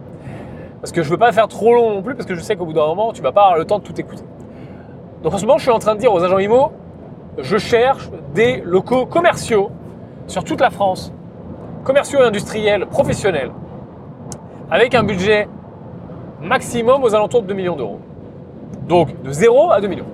Parce 0.82 0.92
que 0.92 1.04
je 1.04 1.10
veux 1.10 1.18
pas 1.18 1.32
faire 1.32 1.48
trop 1.48 1.76
long 1.76 1.92
non 1.92 2.02
plus, 2.02 2.16
parce 2.16 2.26
que 2.26 2.34
je 2.34 2.42
sais 2.42 2.56
qu'au 2.56 2.66
bout 2.66 2.74
d'un 2.74 2.88
moment, 2.88 3.14
tu 3.14 3.22
vas 3.22 3.32
pas 3.32 3.44
avoir 3.44 3.58
le 3.58 3.66
temps 3.66 3.80
de 3.80 3.84
tout 3.84 4.00
écouter. 4.00 4.24
Donc 5.22 5.34
en 5.34 5.38
ce 5.38 5.46
moment, 5.46 5.58
je 5.58 5.64
suis 5.64 5.72
en 5.72 5.80
train 5.80 5.96
de 5.96 6.00
dire 6.00 6.12
aux 6.12 6.24
agents 6.24 6.40
IMO, 6.40 6.72
je 7.38 7.58
cherche 7.58 8.10
des 8.34 8.62
locaux 8.66 9.06
commerciaux 9.06 9.70
sur 10.28 10.44
toute 10.44 10.60
la 10.60 10.70
France, 10.70 11.14
commerciaux 11.84 12.22
industriels, 12.22 12.86
professionnels, 12.86 13.52
avec 14.70 14.96
un 14.96 15.04
budget 15.04 15.48
maximum 16.42 17.04
aux 17.04 17.14
alentours 17.14 17.42
de 17.44 17.48
2 17.48 17.54
millions 17.54 17.76
d'euros. 17.76 18.00
Donc 18.88 19.22
de 19.22 19.32
0 19.32 19.72
à 19.72 19.82
2 19.82 19.88
millions. 19.88 20.06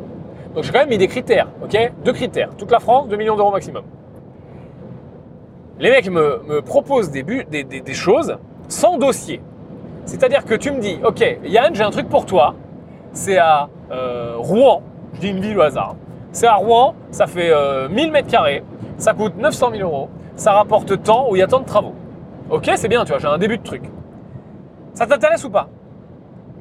Donc 0.55 0.63
j'ai 0.63 0.71
quand 0.71 0.79
même 0.79 0.89
mis 0.89 0.97
des 0.97 1.07
critères, 1.07 1.47
ok? 1.63 1.91
Deux 2.03 2.13
critères. 2.13 2.49
Toute 2.57 2.71
la 2.71 2.79
France, 2.79 3.07
2 3.07 3.15
millions 3.15 3.35
d'euros 3.35 3.51
maximum 3.51 3.83
les 5.79 5.91
mecs 5.91 6.09
me, 6.09 6.61
proposent 6.61 7.11
des, 7.11 7.23
des, 7.23 7.93
choses 7.93 8.37
sans 8.67 8.97
dossier. 8.97 9.41
C'est-à-dire 10.05 10.45
que 10.45 10.55
tu 10.55 10.71
me 10.71 10.79
dis, 10.79 10.99
ok, 11.03 11.39
Yann, 11.45 11.75
j'ai 11.75 11.83
un 11.83 11.91
truc 11.91 12.09
pour 12.09 12.25
toi. 12.25 12.55
C'est 13.11 13.37
à 13.37 13.69
euh, 13.91 14.35
Rouen, 14.37 14.81
je 15.13 15.19
dis 15.19 15.29
une 15.29 15.39
ville 15.39 15.57
au 15.57 15.61
hasard. 15.61 15.95
C'est 16.31 16.47
à 16.47 16.55
Rouen, 16.55 16.95
ça 17.11 17.27
fait 17.27 17.51
1000 17.89 18.07
euh, 18.07 18.11
mètres 18.11 18.29
carrés, 18.29 18.63
ça 18.97 19.13
coûte 19.13 19.33
900 19.37 19.71
000 19.71 19.89
euros, 19.89 20.09
ça 20.37 20.53
rapporte 20.53 21.03
tant 21.03 21.29
où 21.29 21.35
il 21.35 21.39
y 21.39 21.41
a 21.41 21.47
tant 21.47 21.59
de 21.59 21.65
travaux. 21.65 21.93
Ok, 22.49 22.71
c'est 22.75 22.87
bien, 22.87 23.03
tu 23.03 23.11
vois, 23.11 23.19
j'ai 23.19 23.27
un 23.27 23.37
début 23.37 23.57
de 23.57 23.63
truc. 23.63 23.83
Ça 24.93 25.05
t'intéresse 25.05 25.43
ou 25.43 25.49
pas? 25.49 25.67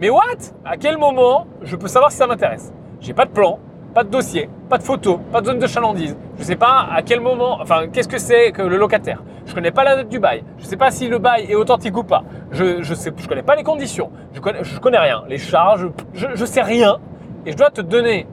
Mais 0.01 0.11
what? 0.11 0.53
À 0.65 0.77
quel 0.77 0.99
moment 0.99 1.47
je 1.63 1.77
peux 1.77 1.87
savoir 1.87 2.11
si 2.11 2.17
ça 2.17 2.27
m'intéresse? 2.27 2.73
J'ai 3.01 3.15
pas 3.15 3.25
de 3.25 3.31
plan, 3.31 3.61
pas 3.95 4.03
de 4.03 4.11
dossier, 4.11 4.51
pas 4.69 4.79
de 4.79 4.83
photo, 4.83 5.19
pas 5.31 5.41
de 5.41 5.47
zone 5.47 5.59
de 5.59 5.67
chalandise. 5.67 6.17
Je 6.39 6.43
sais 6.43 6.57
pas 6.57 6.89
à 6.93 7.03
quel 7.03 7.21
moment, 7.21 7.59
enfin, 7.61 7.87
qu'est-ce 7.89 8.09
que 8.09 8.19
c'est 8.19 8.51
que 8.51 8.63
le 8.63 8.77
locataire? 8.77 9.23
Je 9.47 9.55
connais 9.55 9.71
pas 9.71 9.85
la 9.85 9.97
date 9.97 10.09
du 10.09 10.19
bail. 10.19 10.43
Je 10.59 10.65
sais 10.65 10.77
pas 10.77 10.91
si 10.91 11.07
le 11.09 11.19
bail 11.19 11.47
est 11.51 11.55
authentique 11.55 11.97
ou 11.97 12.03
pas. 12.03 12.25
Je 12.51 12.83
je 12.83 12.95
sais, 12.95 13.13
je 13.17 13.29
connais 13.29 13.43
pas 13.43 13.55
les 13.55 13.63
conditions. 13.63 14.11
Je 14.33 14.41
connais, 14.41 14.65
je 14.65 14.81
connais 14.81 14.99
rien. 14.99 15.23
Les 15.29 15.39
charges, 15.39 15.89
je 16.15 16.27
ne 16.27 16.47
sais 16.47 16.63
rien. 16.63 16.99
Et 17.45 17.53
je 17.53 17.57
dois 17.57 17.71
te 17.71 17.81
donner 17.81 18.27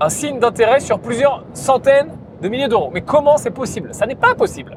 un 0.00 0.08
signe 0.08 0.38
d'intérêt 0.38 0.80
sur 0.80 0.98
plusieurs 0.98 1.44
centaines 1.52 2.10
de 2.42 2.48
milliers 2.48 2.68
d'euros. 2.68 2.90
Mais 2.92 3.00
comment 3.00 3.36
c'est 3.36 3.50
possible? 3.50 3.88
Ça 3.92 4.06
n'est 4.06 4.14
pas 4.14 4.34
possible. 4.34 4.76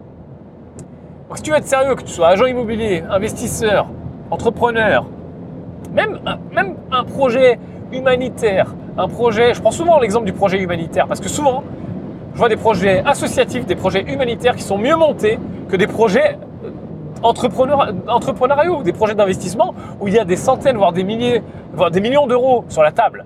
Donc, 1.27 1.37
si 1.37 1.43
tu 1.43 1.51
veux 1.51 1.57
être 1.57 1.67
sérieux, 1.67 1.95
que 1.95 2.03
tu 2.03 2.11
sois 2.11 2.27
agent 2.29 2.45
immobilier, 2.45 3.03
investisseur, 3.09 3.87
entrepreneur, 4.29 5.05
même 5.93 6.19
un 6.91 7.03
projet 7.03 7.59
humanitaire, 7.91 8.73
un 8.97 9.07
projet, 9.07 9.53
je 9.53 9.61
prends 9.61 9.71
souvent 9.71 9.99
l'exemple 9.99 10.25
du 10.25 10.33
projet 10.33 10.61
humanitaire, 10.61 11.07
parce 11.07 11.19
que 11.19 11.29
souvent, 11.29 11.63
je 12.33 12.37
vois 12.37 12.49
des 12.49 12.57
projets 12.57 13.03
associatifs, 13.05 13.65
des 13.65 13.75
projets 13.75 14.03
humanitaires 14.03 14.55
qui 14.55 14.63
sont 14.63 14.77
mieux 14.77 14.95
montés 14.95 15.39
que 15.69 15.75
des 15.75 15.87
projets 15.87 16.37
euh, 16.63 16.69
entrepreneuriaux, 18.07 18.83
des 18.83 18.93
projets 18.93 19.15
d'investissement 19.15 19.73
où 19.99 20.07
il 20.07 20.13
y 20.13 20.19
a 20.19 20.25
des 20.25 20.35
centaines, 20.35 20.77
voire 20.77 20.93
des 20.93 21.03
milliers, 21.03 21.43
voire 21.73 21.91
des 21.91 22.01
millions 22.01 22.27
d'euros 22.27 22.65
sur 22.69 22.83
la 22.83 22.91
table. 22.91 23.25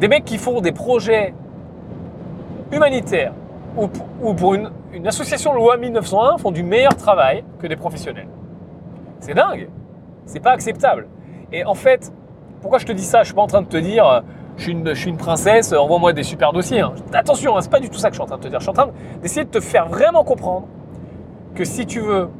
Des 0.00 0.08
mecs 0.08 0.24
qui 0.24 0.38
font 0.38 0.60
des 0.60 0.72
projets 0.72 1.34
humanitaires 2.72 3.32
ou, 3.76 4.32
pour 4.34 4.54
une, 4.54 4.70
une 4.92 5.06
association 5.06 5.52
loi 5.54 5.76
1901 5.76 6.38
font 6.38 6.50
du 6.50 6.62
meilleur 6.62 6.96
travail 6.96 7.44
que 7.60 7.66
des 7.66 7.76
professionnels. 7.76 8.28
C'est 9.20 9.34
dingue. 9.34 9.68
C'est 10.24 10.40
pas 10.40 10.52
acceptable. 10.52 11.06
Et 11.52 11.64
en 11.64 11.74
fait, 11.74 12.12
pourquoi 12.60 12.78
je 12.78 12.86
te 12.86 12.92
dis 12.92 13.04
ça? 13.04 13.20
Je 13.20 13.26
suis 13.26 13.34
pas 13.34 13.42
en 13.42 13.46
train 13.46 13.62
de 13.62 13.66
te 13.68 13.76
dire 13.76 14.22
je 14.56 14.62
suis 14.62 14.72
une, 14.72 14.88
je 14.88 14.94
suis 14.94 15.10
une 15.10 15.18
princesse, 15.18 15.72
envoie-moi 15.74 16.14
des 16.14 16.22
super 16.22 16.52
dossiers. 16.52 16.80
hein. 16.80 16.94
Attention, 17.12 17.56
hein, 17.56 17.60
c'est 17.60 17.70
pas 17.70 17.80
du 17.80 17.90
tout 17.90 17.98
ça 17.98 18.08
que 18.08 18.14
je 18.14 18.20
suis 18.20 18.24
en 18.24 18.26
train 18.26 18.38
de 18.38 18.42
te 18.42 18.48
dire. 18.48 18.58
Je 18.58 18.64
suis 18.64 18.70
en 18.70 18.72
train 18.72 18.88
d'essayer 19.20 19.44
de 19.44 19.50
te 19.50 19.60
faire 19.60 19.88
vraiment 19.88 20.24
comprendre 20.24 20.66
que 21.54 21.64
si 21.64 21.84
tu 21.86 22.00
veux 22.00 22.30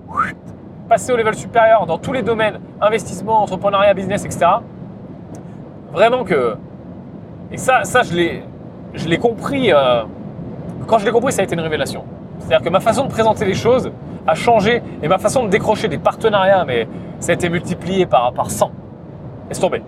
passer 0.88 1.12
au 1.12 1.16
level 1.16 1.34
supérieur 1.34 1.84
dans 1.84 1.98
tous 1.98 2.12
les 2.14 2.22
domaines, 2.22 2.60
investissement, 2.80 3.42
entrepreneuriat, 3.42 3.92
business, 3.92 4.24
etc., 4.24 4.46
vraiment 5.92 6.24
que. 6.24 6.56
Et 7.52 7.58
ça, 7.58 7.84
ça 7.84 8.02
je 8.02 8.14
l'ai 9.08 9.18
compris. 9.18 9.72
euh, 9.72 10.04
quand 10.87 10.99
je 10.99 11.05
l'ai 11.05 11.12
compris, 11.12 11.32
ça 11.32 11.43
a 11.43 11.45
été 11.45 11.55
une 11.55 11.61
révélation. 11.61 12.05
C'est-à-dire 12.39 12.64
que 12.64 12.70
ma 12.70 12.80
façon 12.80 13.05
de 13.05 13.11
présenter 13.11 13.45
les 13.45 13.55
choses 13.55 13.91
a 14.26 14.34
changé 14.34 14.82
et 15.03 15.09
ma 15.09 15.18
façon 15.18 15.45
de 15.45 15.49
décrocher 15.49 15.89
des 15.89 15.99
partenariats, 15.99 16.64
mais 16.64 16.87
ça 17.20 17.32
a 17.32 17.34
été 17.34 17.49
multiplié 17.49 18.07
par, 18.07 18.32
par 18.32 18.51
100. 18.51 18.70
Laisse 19.49 19.61
tomber. 19.61 19.82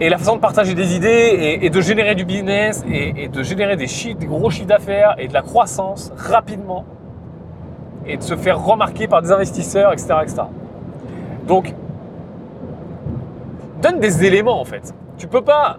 Et 0.00 0.08
la 0.08 0.16
façon 0.16 0.36
de 0.36 0.40
partager 0.40 0.74
des 0.74 0.96
idées 0.96 1.58
et, 1.60 1.68
de 1.68 1.80
générer 1.82 2.14
du 2.14 2.24
business 2.24 2.82
et, 2.90 3.24
et 3.24 3.28
de 3.28 3.42
générer 3.42 3.76
des, 3.76 3.86
chiffres, 3.86 4.18
des 4.18 4.26
gros 4.26 4.48
chiffres 4.48 4.66
d'affaires 4.66 5.14
et 5.18 5.28
de 5.28 5.34
la 5.34 5.42
croissance 5.42 6.10
rapidement 6.16 6.86
et 8.06 8.16
de 8.16 8.22
se 8.22 8.34
faire 8.34 8.64
remarquer 8.64 9.08
par 9.08 9.20
des 9.20 9.30
investisseurs, 9.30 9.92
etc. 9.92 10.14
etc. 10.22 10.42
Donc, 11.46 11.74
donne 13.82 14.00
des 14.00 14.24
éléments 14.24 14.60
en 14.60 14.64
fait. 14.64 14.94
Tu 15.18 15.26
peux 15.26 15.42
pas 15.42 15.78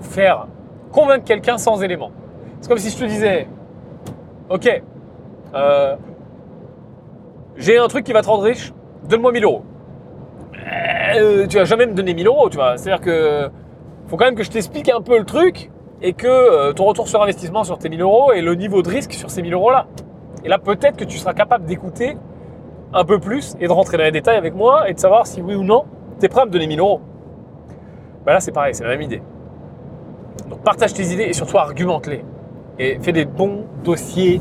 faire 0.00 0.46
convaincre 0.94 1.24
quelqu'un 1.24 1.58
sans 1.58 1.82
éléments. 1.82 2.12
C'est 2.60 2.68
comme 2.68 2.78
si 2.78 2.90
je 2.90 2.96
te 2.96 3.04
disais, 3.04 3.48
ok, 4.48 4.82
euh, 5.54 5.96
j'ai 7.56 7.76
un 7.78 7.88
truc 7.88 8.04
qui 8.04 8.12
va 8.12 8.22
te 8.22 8.28
rendre 8.28 8.44
riche, 8.44 8.72
donne-moi 9.08 9.32
1000 9.32 9.44
euros. 9.44 9.62
Euh, 11.16 11.46
tu 11.48 11.58
vas 11.58 11.64
jamais 11.64 11.86
me 11.86 11.94
donner 11.94 12.14
1000 12.14 12.26
euros, 12.26 12.48
tu 12.48 12.56
vois. 12.56 12.76
C'est-à-dire 12.76 13.04
que 13.04 13.50
faut 14.06 14.16
quand 14.16 14.24
même 14.24 14.36
que 14.36 14.44
je 14.44 14.50
t'explique 14.50 14.88
un 14.88 15.00
peu 15.00 15.18
le 15.18 15.24
truc 15.24 15.70
et 16.00 16.12
que 16.12 16.26
euh, 16.28 16.72
ton 16.72 16.84
retour 16.84 17.08
sur 17.08 17.22
investissement 17.22 17.64
sur 17.64 17.78
tes 17.78 17.88
1000 17.88 18.00
euros 18.00 18.32
et 18.32 18.40
le 18.40 18.54
niveau 18.54 18.82
de 18.82 18.88
risque 18.88 19.12
sur 19.14 19.30
ces 19.30 19.42
1000 19.42 19.52
euros 19.52 19.70
là. 19.70 19.86
Et 20.44 20.48
là, 20.48 20.58
peut-être 20.58 20.96
que 20.96 21.04
tu 21.04 21.18
seras 21.18 21.32
capable 21.32 21.64
d'écouter 21.64 22.16
un 22.92 23.04
peu 23.04 23.18
plus 23.18 23.56
et 23.60 23.66
de 23.66 23.72
rentrer 23.72 23.96
dans 23.96 24.04
les 24.04 24.12
détails 24.12 24.36
avec 24.36 24.54
moi 24.54 24.88
et 24.88 24.94
de 24.94 24.98
savoir 24.98 25.26
si 25.26 25.42
oui 25.42 25.54
ou 25.54 25.64
non 25.64 25.84
tu 26.20 26.26
es 26.26 26.28
prêt 26.28 26.42
à 26.42 26.44
me 26.44 26.50
donner 26.50 26.68
1000 26.68 26.78
euros. 26.78 27.00
Ben 28.24 28.34
là, 28.34 28.40
c'est 28.40 28.52
pareil, 28.52 28.74
c'est 28.74 28.84
la 28.84 28.90
même 28.90 29.02
idée. 29.02 29.22
Donc 30.48 30.60
partage 30.60 30.94
tes 30.94 31.12
idées 31.12 31.24
et 31.24 31.32
surtout 31.32 31.58
argumente-les. 31.58 32.24
Et 32.78 32.98
fais 33.00 33.12
des 33.12 33.24
bons 33.24 33.66
dossiers 33.84 34.40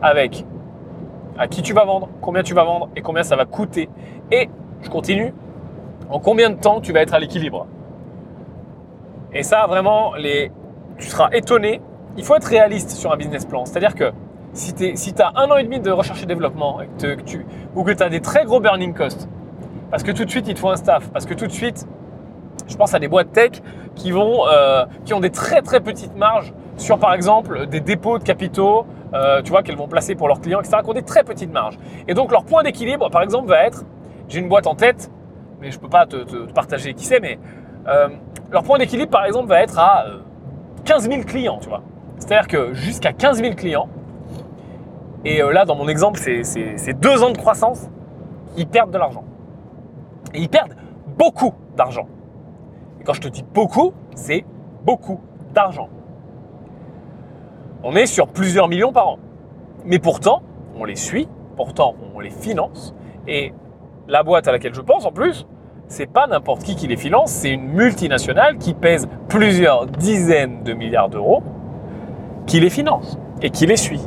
avec 0.00 0.44
à 1.38 1.48
qui 1.48 1.62
tu 1.62 1.74
vas 1.74 1.84
vendre, 1.84 2.08
combien 2.20 2.42
tu 2.42 2.54
vas 2.54 2.64
vendre 2.64 2.88
et 2.96 3.02
combien 3.02 3.22
ça 3.22 3.36
va 3.36 3.44
coûter. 3.44 3.88
Et 4.30 4.48
je 4.82 4.88
continue, 4.88 5.34
en 6.10 6.18
combien 6.18 6.50
de 6.50 6.56
temps 6.56 6.80
tu 6.80 6.92
vas 6.92 7.00
être 7.00 7.14
à 7.14 7.18
l'équilibre. 7.18 7.66
Et 9.32 9.42
ça, 9.42 9.66
vraiment, 9.66 10.14
les... 10.14 10.50
tu 10.98 11.08
seras 11.08 11.28
étonné. 11.32 11.80
Il 12.16 12.24
faut 12.24 12.34
être 12.36 12.46
réaliste 12.46 12.90
sur 12.90 13.12
un 13.12 13.16
business 13.16 13.44
plan. 13.44 13.66
C'est-à-dire 13.66 13.94
que 13.94 14.12
si 14.52 14.72
tu 14.72 14.96
si 14.96 15.14
as 15.20 15.32
un 15.34 15.50
an 15.50 15.56
et 15.56 15.64
demi 15.64 15.80
de 15.80 15.90
recherche 15.90 16.22
et 16.22 16.26
développement 16.26 16.80
ou 17.74 17.84
que 17.84 17.92
tu 17.92 18.02
as 18.02 18.08
des 18.08 18.20
très 18.20 18.46
gros 18.46 18.60
burning 18.60 18.94
costs, 18.94 19.28
parce 19.90 20.02
que 20.02 20.12
tout 20.12 20.24
de 20.24 20.30
suite, 20.30 20.48
il 20.48 20.54
te 20.54 20.60
faut 20.60 20.70
un 20.70 20.76
staff, 20.76 21.10
parce 21.10 21.26
que 21.26 21.34
tout 21.34 21.46
de 21.46 21.52
suite, 21.52 21.86
je 22.68 22.76
pense 22.76 22.94
à 22.94 22.98
des 22.98 23.08
boîtes 23.08 23.32
tech 23.32 23.62
qui, 23.94 24.12
vont, 24.12 24.46
euh, 24.48 24.84
qui 25.04 25.14
ont 25.14 25.20
des 25.20 25.30
très 25.30 25.62
très 25.62 25.80
petites 25.80 26.16
marges 26.16 26.52
sur 26.76 26.98
par 26.98 27.14
exemple 27.14 27.66
des 27.66 27.80
dépôts 27.80 28.18
de 28.18 28.24
capitaux, 28.24 28.86
euh, 29.14 29.42
tu 29.42 29.50
vois, 29.50 29.62
qu'elles 29.62 29.76
vont 29.76 29.88
placer 29.88 30.14
pour 30.14 30.28
leurs 30.28 30.40
clients, 30.40 30.60
etc., 30.60 30.78
qui 30.82 30.90
ont 30.90 30.94
des 30.94 31.02
très 31.02 31.24
petites 31.24 31.52
marges. 31.52 31.78
Et 32.08 32.14
donc 32.14 32.30
leur 32.30 32.44
point 32.44 32.62
d'équilibre, 32.62 33.10
par 33.10 33.22
exemple, 33.22 33.48
va 33.48 33.64
être, 33.64 33.84
j'ai 34.28 34.40
une 34.40 34.48
boîte 34.48 34.66
en 34.66 34.74
tête, 34.74 35.10
mais 35.60 35.70
je 35.70 35.76
ne 35.76 35.82
peux 35.82 35.88
pas 35.88 36.06
te, 36.06 36.52
partager 36.52 36.94
qui 36.94 37.04
c'est, 37.04 37.20
mais 37.20 37.38
euh, 37.88 38.08
leur 38.50 38.62
point 38.62 38.78
d'équilibre, 38.78 39.10
par 39.10 39.24
exemple, 39.24 39.48
va 39.48 39.62
être 39.62 39.78
à 39.78 40.06
euh, 40.06 40.18
15 40.84 41.08
000 41.08 41.22
clients, 41.22 41.58
tu 41.60 41.68
vois. 41.68 41.82
C'est-à-dire 42.18 42.48
que 42.48 42.74
jusqu'à 42.74 43.12
15 43.12 43.40
000 43.40 43.54
clients, 43.54 43.88
et 45.24 45.42
là, 45.42 45.64
dans 45.64 45.74
mon 45.74 45.88
exemple, 45.88 46.20
c'est 46.20 47.00
deux 47.00 47.24
ans 47.24 47.30
de 47.30 47.36
croissance, 47.36 47.88
ils 48.56 48.68
perdent 48.68 48.92
de 48.92 48.98
l'argent. 48.98 49.24
Et 50.34 50.40
ils 50.40 50.48
perdent 50.48 50.76
beaucoup 51.18 51.52
d'argent. 51.76 52.06
Quand 53.06 53.12
je 53.12 53.20
te 53.20 53.28
dis 53.28 53.44
beaucoup, 53.54 53.92
c'est 54.16 54.44
beaucoup 54.84 55.20
d'argent. 55.54 55.88
On 57.84 57.94
est 57.94 58.06
sur 58.06 58.26
plusieurs 58.26 58.66
millions 58.66 58.92
par 58.92 59.06
an. 59.06 59.18
Mais 59.84 60.00
pourtant, 60.00 60.42
on 60.76 60.84
les 60.84 60.96
suit, 60.96 61.28
pourtant, 61.56 61.94
on 62.16 62.18
les 62.18 62.30
finance. 62.30 62.96
Et 63.28 63.54
la 64.08 64.24
boîte 64.24 64.48
à 64.48 64.52
laquelle 64.52 64.74
je 64.74 64.80
pense, 64.80 65.06
en 65.06 65.12
plus, 65.12 65.46
c'est 65.86 66.06
pas 66.06 66.26
n'importe 66.26 66.64
qui 66.64 66.74
qui 66.74 66.88
les 66.88 66.96
finance, 66.96 67.30
c'est 67.30 67.50
une 67.50 67.68
multinationale 67.68 68.58
qui 68.58 68.74
pèse 68.74 69.06
plusieurs 69.28 69.86
dizaines 69.86 70.64
de 70.64 70.72
milliards 70.72 71.08
d'euros, 71.08 71.44
qui 72.46 72.58
les 72.58 72.70
finance 72.70 73.20
et 73.40 73.50
qui 73.50 73.66
les 73.66 73.76
suit. 73.76 74.02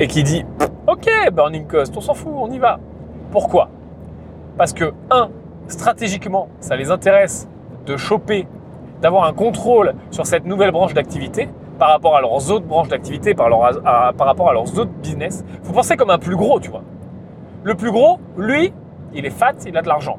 Et 0.00 0.06
qui 0.06 0.22
dit 0.22 0.46
Ok, 0.86 1.06
Burning 1.34 1.66
Cost, 1.66 1.94
on 1.98 2.00
s'en 2.00 2.14
fout, 2.14 2.32
on 2.34 2.50
y 2.50 2.58
va. 2.58 2.80
Pourquoi? 3.30 3.68
Parce 4.56 4.72
que, 4.72 4.94
un, 5.10 5.28
stratégiquement, 5.68 6.48
ça 6.60 6.76
les 6.76 6.90
intéresse 6.90 7.46
de 7.86 7.96
choper, 7.96 8.46
d'avoir 9.00 9.24
un 9.24 9.32
contrôle 9.32 9.94
sur 10.10 10.26
cette 10.26 10.44
nouvelle 10.44 10.70
branche 10.70 10.94
d'activité 10.94 11.48
par 11.78 11.90
rapport 11.90 12.16
à 12.16 12.20
leurs 12.20 12.50
autres 12.50 12.66
branches 12.66 12.88
d'activité, 12.88 13.34
par, 13.34 13.48
leur- 13.48 13.82
par 13.82 14.26
rapport 14.26 14.50
à 14.50 14.52
leurs 14.52 14.78
autres 14.78 14.92
business. 15.02 15.44
Il 15.60 15.66
faut 15.66 15.72
penser 15.72 15.96
comme 15.96 16.10
un 16.10 16.18
plus 16.18 16.36
gros, 16.36 16.60
tu 16.60 16.70
vois. 16.70 16.82
Le 17.64 17.74
plus 17.74 17.90
gros, 17.90 18.18
lui, 18.36 18.72
il 19.14 19.26
est 19.26 19.30
fat, 19.30 19.54
il 19.66 19.76
a 19.76 19.82
de 19.82 19.88
l'argent. 19.88 20.18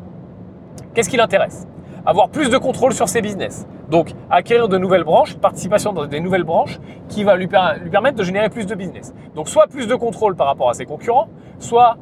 Qu'est-ce 0.93 1.09
qui 1.09 1.17
l'intéresse? 1.17 1.67
Avoir 2.05 2.29
plus 2.29 2.49
de 2.49 2.57
contrôle 2.57 2.93
sur 2.93 3.07
ses 3.07 3.21
business. 3.21 3.65
Donc, 3.89 4.11
acquérir 4.29 4.67
de 4.67 4.77
nouvelles 4.77 5.03
branches, 5.05 5.37
participation 5.37 5.93
dans 5.93 6.05
des 6.05 6.19
nouvelles 6.19 6.43
branches 6.43 6.79
qui 7.07 7.23
va 7.23 7.35
lui 7.37 7.47
permettre 7.47 8.17
de 8.17 8.23
générer 8.23 8.49
plus 8.49 8.65
de 8.65 8.75
business. 8.75 9.13
Donc, 9.35 9.47
soit 9.47 9.67
plus 9.67 9.87
de 9.87 9.95
contrôle 9.95 10.35
par 10.35 10.47
rapport 10.47 10.69
à 10.69 10.73
ses 10.73 10.85
concurrents, 10.85 11.27
soit 11.59 11.97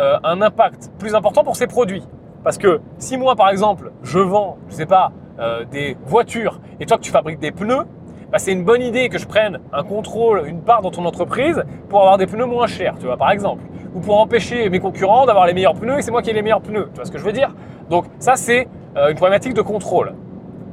euh, 0.00 0.18
un 0.22 0.42
impact 0.42 0.90
plus 0.98 1.14
important 1.14 1.44
pour 1.44 1.56
ses 1.56 1.66
produits. 1.66 2.06
Parce 2.44 2.58
que 2.58 2.80
si 2.98 3.16
moi, 3.16 3.36
par 3.36 3.50
exemple, 3.50 3.92
je 4.02 4.18
vends, 4.18 4.58
je 4.68 4.74
sais 4.74 4.86
pas, 4.86 5.12
euh, 5.38 5.64
des 5.64 5.96
voitures 6.06 6.60
et 6.80 6.86
toi 6.86 6.96
que 6.96 7.02
tu 7.02 7.10
fabriques 7.10 7.38
des 7.38 7.52
pneus, 7.52 7.84
bah, 8.30 8.38
c'est 8.38 8.52
une 8.52 8.64
bonne 8.64 8.82
idée 8.82 9.08
que 9.08 9.18
je 9.18 9.26
prenne 9.26 9.58
un 9.72 9.82
contrôle, 9.82 10.46
une 10.46 10.60
part 10.60 10.82
dans 10.82 10.90
ton 10.90 11.04
entreprise 11.04 11.62
pour 11.88 12.00
avoir 12.00 12.18
des 12.18 12.26
pneus 12.26 12.44
moins 12.44 12.66
chers, 12.66 12.98
tu 12.98 13.06
vois, 13.06 13.16
par 13.16 13.30
exemple. 13.30 13.62
Ou 13.94 14.00
pour 14.00 14.20
empêcher 14.20 14.68
mes 14.68 14.80
concurrents 14.80 15.24
d'avoir 15.24 15.46
les 15.46 15.54
meilleurs 15.54 15.74
pneus 15.74 15.98
et 15.98 16.02
c'est 16.02 16.10
moi 16.10 16.20
qui 16.20 16.30
ai 16.30 16.34
les 16.34 16.42
meilleurs 16.42 16.60
pneus. 16.60 16.88
Tu 16.92 16.96
vois 16.96 17.04
ce 17.06 17.10
que 17.10 17.18
je 17.18 17.24
veux 17.24 17.32
dire? 17.32 17.54
Donc 17.88 18.04
ça, 18.18 18.36
c'est 18.36 18.68
euh, 18.96 19.08
une 19.08 19.16
problématique 19.16 19.54
de 19.54 19.62
contrôle. 19.62 20.12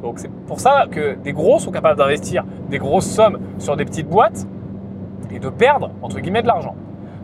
Donc 0.01 0.19
c'est 0.19 0.31
pour 0.47 0.59
ça 0.59 0.85
que 0.91 1.15
des 1.15 1.31
gros 1.31 1.59
sont 1.59 1.71
capables 1.71 1.97
d'investir 1.97 2.43
des 2.69 2.77
grosses 2.77 3.09
sommes 3.09 3.39
sur 3.57 3.77
des 3.77 3.85
petites 3.85 4.09
boîtes 4.09 4.45
et 5.31 5.39
de 5.39 5.49
perdre, 5.49 5.91
entre 6.01 6.19
guillemets, 6.19 6.41
de 6.41 6.47
l'argent. 6.47 6.75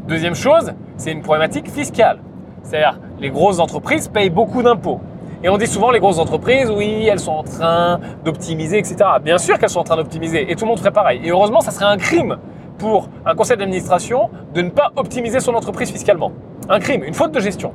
Deuxième 0.07 0.35
chose, 0.35 0.73
c'est 0.97 1.11
une 1.11 1.21
problématique 1.21 1.69
fiscale. 1.69 2.19
C'est-à-dire, 2.63 2.99
les 3.19 3.29
grosses 3.29 3.59
entreprises 3.59 4.07
payent 4.07 4.29
beaucoup 4.29 4.61
d'impôts. 4.63 4.99
Et 5.43 5.49
on 5.49 5.57
dit 5.57 5.65
souvent, 5.65 5.89
les 5.89 5.99
grosses 5.99 6.19
entreprises, 6.19 6.69
oui, 6.69 7.07
elles 7.07 7.19
sont 7.19 7.31
en 7.31 7.43
train 7.43 7.99
d'optimiser, 8.23 8.77
etc. 8.77 8.97
Bien 9.23 9.39
sûr 9.39 9.57
qu'elles 9.57 9.69
sont 9.69 9.79
en 9.79 9.83
train 9.83 9.95
d'optimiser, 9.95 10.51
et 10.51 10.55
tout 10.55 10.65
le 10.65 10.69
monde 10.69 10.79
ferait 10.79 10.91
pareil. 10.91 11.19
Et 11.23 11.31
heureusement, 11.31 11.61
ça 11.61 11.71
serait 11.71 11.85
un 11.85 11.97
crime 11.97 12.37
pour 12.77 13.09
un 13.25 13.33
conseil 13.33 13.57
d'administration 13.57 14.29
de 14.53 14.61
ne 14.61 14.69
pas 14.69 14.91
optimiser 14.95 15.39
son 15.39 15.55
entreprise 15.55 15.91
fiscalement. 15.91 16.31
Un 16.69 16.79
crime, 16.79 17.03
une 17.03 17.15
faute 17.15 17.31
de 17.31 17.39
gestion. 17.39 17.73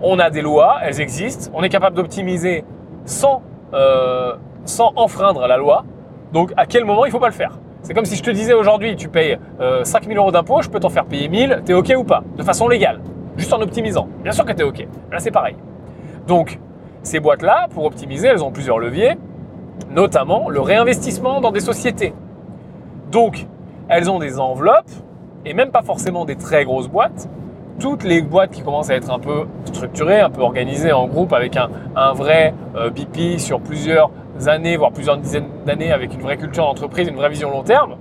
On 0.00 0.18
a 0.18 0.30
des 0.30 0.40
lois, 0.40 0.78
elles 0.82 1.00
existent, 1.00 1.50
on 1.54 1.62
est 1.62 1.68
capable 1.68 1.96
d'optimiser 1.96 2.64
sans, 3.04 3.42
euh, 3.74 4.34
enfreindre 4.96 5.46
la 5.46 5.56
loi. 5.58 5.84
Donc, 6.32 6.52
à 6.56 6.64
quel 6.64 6.84
moment 6.84 7.04
il 7.04 7.08
ne 7.08 7.12
faut 7.12 7.20
pas 7.20 7.28
le 7.28 7.34
faire? 7.34 7.58
C'est 7.82 7.94
comme 7.94 8.04
si 8.06 8.16
je 8.16 8.22
te 8.22 8.30
disais 8.30 8.54
aujourd'hui, 8.54 8.96
tu 8.96 9.08
payes 9.08 9.38
euh, 9.60 9.84
5000 9.84 10.16
euros 10.16 10.30
d'impôts, 10.30 10.62
je 10.62 10.70
peux 10.70 10.80
t'en 10.80 10.88
faire 10.88 11.04
payer 11.04 11.28
1000, 11.28 11.62
t'es 11.64 11.74
OK 11.74 11.92
ou 11.96 12.04
pas? 12.04 12.22
De 12.36 12.42
façon 12.42 12.68
légale, 12.68 13.00
juste 13.38 13.52
en 13.52 13.62
optimisant. 13.62 14.08
Bien 14.22 14.32
sûr 14.32 14.44
que 14.44 14.52
t'es 14.52 14.64
OK. 14.64 14.86
Là, 15.10 15.18
c'est 15.18 15.30
pareil. 15.30 15.56
Donc, 16.26 16.58
ces 17.02 17.20
boîtes-là, 17.20 17.68
pour 17.72 17.84
optimiser, 17.84 18.28
elles 18.28 18.44
ont 18.44 18.50
plusieurs 18.50 18.78
leviers, 18.78 19.16
notamment 19.90 20.50
le 20.50 20.60
réinvestissement 20.60 21.40
dans 21.40 21.52
des 21.52 21.60
sociétés. 21.60 22.12
Donc, 23.10 23.46
elles 23.88 24.10
ont 24.10 24.18
des 24.18 24.38
enveloppes, 24.38 24.90
et 25.46 25.54
même 25.54 25.70
pas 25.70 25.82
forcément 25.82 26.24
des 26.24 26.36
très 26.36 26.64
grosses 26.64 26.88
boîtes. 26.88 27.28
Toutes 27.78 28.02
les 28.02 28.20
boîtes 28.20 28.50
qui 28.50 28.62
commencent 28.62 28.90
à 28.90 28.96
être 28.96 29.10
un 29.10 29.20
peu 29.20 29.46
structurées, 29.64 30.20
un 30.20 30.30
peu 30.30 30.42
organisées 30.42 30.92
en 30.92 31.06
groupe, 31.06 31.32
avec 31.32 31.56
un, 31.56 31.70
un 31.94 32.12
vrai 32.12 32.52
euh, 32.76 32.90
BP 32.90 33.38
sur 33.38 33.60
plusieurs 33.60 34.10
années, 34.46 34.76
voire 34.76 34.92
plusieurs 34.92 35.16
dizaines 35.16 35.48
d'années, 35.64 35.92
avec 35.92 36.12
une 36.12 36.20
vraie 36.20 36.36
culture 36.36 36.64
d'entreprise, 36.64 37.08
une 37.08 37.16
vraie 37.16 37.30
vision 37.30 37.50
long 37.50 37.62
terme, 37.62 37.96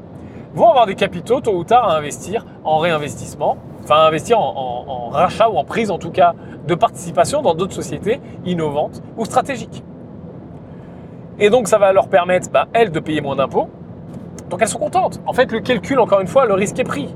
vont 0.54 0.70
avoir 0.70 0.88
des 0.88 0.96
capitaux 0.96 1.40
tôt 1.40 1.56
ou 1.56 1.64
tard 1.64 1.88
à 1.88 1.96
investir 1.96 2.46
en 2.64 2.80
réinvestissement, 2.80 3.58
enfin 3.88 4.06
investir 4.06 4.40
en, 4.40 5.10
rachat 5.12 5.50
ou 5.50 5.58
en 5.58 5.64
prise 5.64 5.90
en 5.92 5.98
tout 5.98 6.12
cas 6.12 6.34
de 6.68 6.76
participation 6.76 7.42
dans 7.42 7.56
d'autres 7.56 7.74
sociétés 7.74 8.20
innovantes 8.46 9.02
ou 9.16 9.24
stratégiques. 9.24 9.84
Et 11.40 11.50
donc 11.50 11.68
ça 11.68 11.78
va 11.78 11.94
leur 11.94 12.10
permettre, 12.10 12.52
bah, 12.52 12.68
elles, 12.74 12.92
de 12.92 13.00
payer 13.00 13.22
moins 13.22 13.38
d'impôts. 13.38 13.70
Donc 14.50 14.62
elles 14.62 14.68
sont 14.68 14.80
contentes. 14.80 15.22
En 15.26 15.34
fait, 15.34 15.52
le 15.52 15.62
calcul, 15.62 16.00
encore 16.00 16.20
une 16.20 16.28
fois, 16.28 16.46
le 16.46 16.54
risque 16.54 16.78
est 16.80 16.84
pris. 16.84 17.16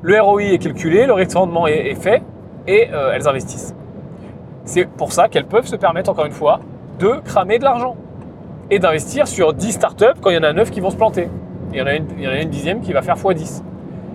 Le 0.00 0.20
ROI 0.20 0.54
est 0.54 0.58
calculé, 0.58 1.06
le 1.06 1.12
rendement 1.12 1.66
est, 1.66 1.90
est 1.90 1.94
fait, 1.94 2.22
et 2.66 2.88
euh, 2.92 3.12
elles 3.14 3.28
investissent. 3.28 3.74
C'est 4.64 4.86
pour 4.86 5.12
ça 5.12 5.28
qu'elles 5.28 5.46
peuvent 5.46 5.66
se 5.66 5.76
permettre, 5.76 6.10
encore 6.10 6.24
une 6.24 6.32
fois, 6.32 6.60
de 6.98 7.20
cramer 7.24 7.58
de 7.58 7.64
l'argent 7.64 7.96
et 8.70 8.78
d'investir 8.78 9.28
sur 9.28 9.52
10 9.52 9.72
startups 9.72 10.20
quand 10.20 10.30
il 10.30 10.36
y 10.36 10.38
en 10.38 10.44
a 10.44 10.52
9 10.52 10.70
qui 10.70 10.80
vont 10.80 10.90
se 10.90 10.96
planter. 10.96 11.28
il 11.72 11.78
y 11.78 11.82
en 11.82 11.86
a 11.86 11.94
une, 11.94 12.06
il 12.16 12.24
y 12.24 12.28
en 12.28 12.30
a 12.30 12.40
une 12.40 12.50
dixième 12.50 12.80
qui 12.80 12.92
va 12.92 13.02
faire 13.02 13.16
x10. 13.16 13.62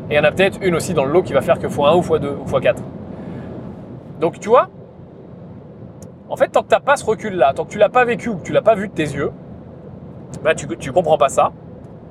Et 0.10 0.14
il 0.14 0.16
y 0.16 0.20
en 0.20 0.24
a 0.24 0.32
peut-être 0.32 0.60
une 0.62 0.76
aussi 0.76 0.94
dans 0.94 1.06
le 1.06 1.12
lot 1.12 1.22
qui 1.22 1.34
va 1.34 1.42
faire 1.42 1.60
que 1.60 1.68
x1 1.68 1.98
ou 1.98 2.02
x2 2.02 2.28
ou 2.28 2.46
x4. 2.46 2.76
Donc 4.20 4.40
tu 4.40 4.50
vois, 4.50 4.70
en 6.30 6.36
fait, 6.36 6.50
tant 6.50 6.62
que 6.62 6.68
tu 6.68 6.74
n'as 6.74 6.80
pas 6.80 6.96
ce 6.96 7.06
recul-là, 7.06 7.54
tant 7.54 7.66
que 7.66 7.72
tu 7.72 7.78
l'as 7.78 7.90
pas 7.90 8.06
vécu 8.06 8.30
ou 8.30 8.38
que 8.38 8.44
tu 8.44 8.52
l'as 8.52 8.62
pas 8.62 8.76
vu 8.76 8.88
de 8.88 8.94
tes 8.94 9.04
yeux, 9.04 9.32
bah, 10.44 10.56
tu 10.56 10.68
ne 10.68 10.92
comprends 10.92 11.18
pas 11.18 11.30
ça. 11.30 11.52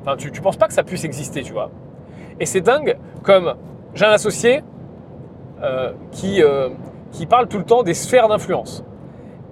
Enfin, 0.02 0.16
tu 0.16 0.30
ne 0.30 0.40
penses 0.40 0.56
pas 0.56 0.68
que 0.68 0.72
ça 0.72 0.82
puisse 0.82 1.04
exister, 1.04 1.42
tu 1.42 1.52
vois. 1.52 1.70
Et 2.40 2.46
c'est 2.46 2.60
dingue, 2.60 2.96
comme 3.22 3.54
j'ai 3.94 4.04
un 4.04 4.12
associé 4.12 4.62
euh, 5.62 5.92
qui, 6.12 6.42
euh, 6.42 6.68
qui 7.12 7.26
parle 7.26 7.48
tout 7.48 7.58
le 7.58 7.64
temps 7.64 7.82
des 7.82 7.94
sphères 7.94 8.28
d'influence. 8.28 8.84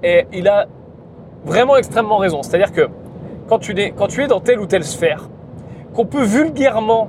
Et 0.02 0.26
il 0.32 0.48
a 0.48 0.66
vraiment 1.44 1.76
extrêmement 1.76 2.18
raison. 2.18 2.42
C'est-à-dire 2.42 2.72
que 2.72 2.88
quand 3.48 3.58
tu, 3.58 3.78
es, 3.78 3.90
quand 3.90 4.06
tu 4.06 4.22
es 4.22 4.26
dans 4.26 4.40
telle 4.40 4.60
ou 4.60 4.66
telle 4.66 4.84
sphère, 4.84 5.28
qu'on 5.94 6.06
peut 6.06 6.22
vulgairement 6.22 7.08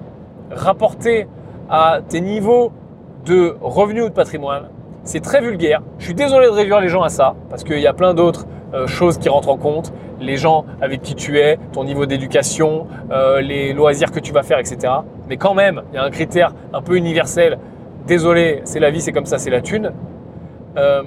rapporter 0.52 1.28
à 1.70 2.00
tes 2.08 2.22
niveaux 2.22 2.72
de 3.26 3.56
revenus 3.62 4.04
ou 4.04 4.10
de 4.10 4.14
patrimoine, 4.14 4.70
c'est 5.04 5.22
très 5.22 5.42
vulgaire. 5.42 5.82
Je 6.00 6.06
suis 6.06 6.14
désolé 6.14 6.48
de 6.48 6.52
réduire 6.52 6.80
les 6.80 6.90
gens 6.90 7.04
à 7.04 7.10
ça, 7.10 7.36
parce 7.50 7.64
qu'il 7.64 7.80
y 7.80 7.88
a 7.88 7.94
plein 7.94 8.14
d'autres 8.14 8.46
euh, 8.74 8.88
choses 8.88 9.18
qui 9.18 9.30
rentrent 9.30 9.50
en 9.50 9.58
compte. 9.58 9.94
Les 10.20 10.38
gens 10.38 10.66
avec 10.82 11.02
qui 11.02 11.16
tu 11.16 11.40
es, 11.40 11.60
ton 11.72 11.84
niveau 11.84 12.06
d'éducation, 12.06 12.88
euh, 13.12 13.42
les 13.42 13.74
loisirs 13.74 14.12
que 14.12 14.20
tu 14.20 14.34
vas 14.34 14.44
faire, 14.44 14.60
etc. 14.60 14.94
Mais 15.30 15.38
quand 15.38 15.54
même, 15.54 15.84
il 15.92 15.96
y 15.96 15.98
a 16.00 16.04
un 16.04 16.10
critère 16.10 16.54
un 16.74 16.82
peu 16.82 16.96
universel. 16.98 17.60
Désolé, 18.08 18.62
c'est 18.64 18.80
la 18.80 18.90
vie, 18.90 19.02
c'est 19.02 19.12
comme 19.12 19.26
ça, 19.26 19.38
c'est 19.38 19.50
la 19.50 19.62
thune. 19.62 19.92
Euh, 20.78 21.04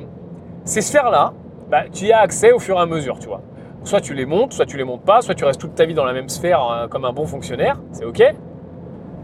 ces 0.64 0.80
sphères-là, 0.80 1.32
bah, 1.70 1.82
tu 1.93 2.07
y 2.07 2.12
as 2.12 2.20
accès 2.20 2.53
au 2.53 2.59
fur 2.59 2.76
et 2.76 2.80
à 2.80 2.86
mesure, 2.86 3.18
tu 3.18 3.26
vois. 3.26 3.43
Soit 3.84 4.01
tu 4.01 4.14
les 4.14 4.26
montes, 4.26 4.53
soit 4.53 4.66
tu 4.66 4.76
les 4.76 4.84
montes 4.84 5.03
pas, 5.03 5.22
soit 5.22 5.34
tu 5.34 5.45
restes 5.45 5.61
toute 5.61 5.74
ta 5.74 5.84
vie 5.84 5.95
dans 5.95 6.05
la 6.05 6.12
même 6.12 6.28
sphère 6.28 6.89
comme 6.91 7.05
un 7.05 7.12
bon 7.12 7.26
fonctionnaire, 7.26 7.80
c'est 7.93 8.05
ok. 8.05 8.22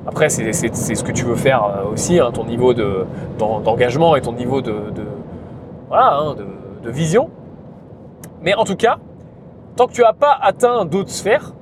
Après, 0.07 0.29
c'est 0.29 0.53
ce 0.53 1.03
que 1.05 1.13
tu 1.13 1.25
veux 1.25 1.37
faire 1.37 1.65
euh, 1.65 1.93
aussi, 1.93 2.21
hein, 2.21 2.31
ton 2.33 2.45
niveau 2.45 2.75
d'engagement 2.75 4.17
et 4.17 4.21
ton 4.21 4.33
niveau 4.33 4.59
hein, 5.91 6.35
de, 6.83 6.91
vision. 6.91 7.31
Mais 8.43 8.55
en 8.55 8.65
tout 8.65 8.77
cas, 8.77 8.99
tant 9.77 9.87
que 9.87 9.93
tu 9.93 10.03
n'as 10.03 10.13
pas 10.13 10.37
atteint 10.41 10.85
d'autres 10.85 11.11
sphères, 11.11 11.55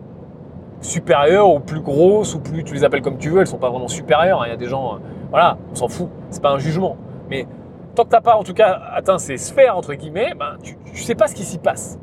supérieures 0.80 1.49
ou 1.49 1.61
plus 1.61 1.80
grosses 1.80 2.34
ou 2.34 2.40
plus, 2.40 2.64
tu 2.64 2.74
les 2.74 2.82
appelles 2.82 3.03
comme 3.03 3.18
tu 3.18 3.30
veux, 3.30 3.36
elles 3.36 3.43
ne 3.43 3.49
sont 3.49 3.59
pas 3.59 3.70
vraiment 3.70 3.86
supérieures. 3.86 4.43
Hein. 4.43 4.47
Il 4.47 4.51
y 4.51 4.55
a 4.55 4.57
des 4.57 4.68
gens, 4.68 4.95
euh, 4.95 4.99
voilà, 5.30 5.57
on 5.70 5.74
s'en 5.76 5.86
fout, 5.88 6.09
c'est 6.30 6.43
pas 6.43 6.51
un 6.51 6.59
jugement. 6.59 6.97
Mais 7.30 7.47
tant 7.95 8.03
que 8.03 8.09
tu 8.09 8.16
n'as 8.16 8.20
pas 8.20 8.34
en 8.34 8.43
tout 8.43 8.55
cas 8.55 8.80
atteint 8.93 9.18
ces 9.18 9.36
sphères, 9.36 9.76
entre 9.76 9.95
guillemets, 9.95 10.34
ben, 10.36 10.57
tu 10.62 10.76
ne 10.93 10.97
sais 10.97 11.14
pas 11.14 11.28
ce 11.28 11.34
qui 11.36 11.45
s'y 11.45 11.59
passe. 11.59 11.99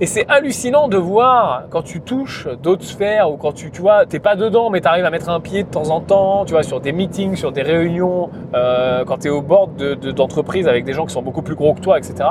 Et 0.00 0.06
c'est 0.06 0.28
hallucinant 0.28 0.88
de 0.88 0.96
voir 0.96 1.66
quand 1.70 1.82
tu 1.82 2.00
touches 2.00 2.48
d'autres 2.60 2.82
sphères 2.82 3.30
ou 3.30 3.36
quand 3.36 3.52
tu, 3.52 3.70
tu 3.70 3.80
vois, 3.80 4.06
t'es 4.06 4.18
pas 4.18 4.34
dedans, 4.34 4.68
mais 4.68 4.80
tu 4.80 4.88
arrives 4.88 5.04
à 5.04 5.10
mettre 5.10 5.28
un 5.28 5.38
pied 5.38 5.62
de 5.62 5.68
temps 5.68 5.90
en 5.90 6.00
temps, 6.00 6.44
tu 6.44 6.52
vois, 6.52 6.64
sur 6.64 6.80
des 6.80 6.90
meetings, 6.90 7.36
sur 7.36 7.52
des 7.52 7.62
réunions, 7.62 8.28
euh, 8.54 9.04
quand 9.04 9.18
tu 9.18 9.28
es 9.28 9.30
au 9.30 9.40
bord 9.40 9.68
d'entreprises 9.68 10.66
avec 10.66 10.84
des 10.84 10.94
gens 10.94 11.06
qui 11.06 11.12
sont 11.12 11.22
beaucoup 11.22 11.42
plus 11.42 11.54
gros 11.54 11.74
que 11.74 11.80
toi, 11.80 11.96
etc. 11.96 12.28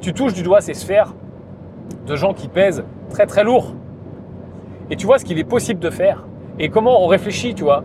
Tu 0.00 0.12
touches 0.12 0.32
du 0.32 0.44
doigt 0.44 0.60
ces 0.60 0.74
sphères 0.74 1.12
de 2.06 2.14
gens 2.14 2.34
qui 2.34 2.46
pèsent 2.46 2.84
très 3.10 3.26
très 3.26 3.42
lourd. 3.42 3.74
Et 4.88 4.94
tu 4.94 5.06
vois 5.06 5.18
ce 5.18 5.24
qu'il 5.24 5.40
est 5.40 5.44
possible 5.44 5.80
de 5.80 5.90
faire 5.90 6.24
et 6.60 6.68
comment 6.68 7.02
on 7.02 7.08
réfléchit, 7.08 7.54
tu 7.54 7.64
vois. 7.64 7.82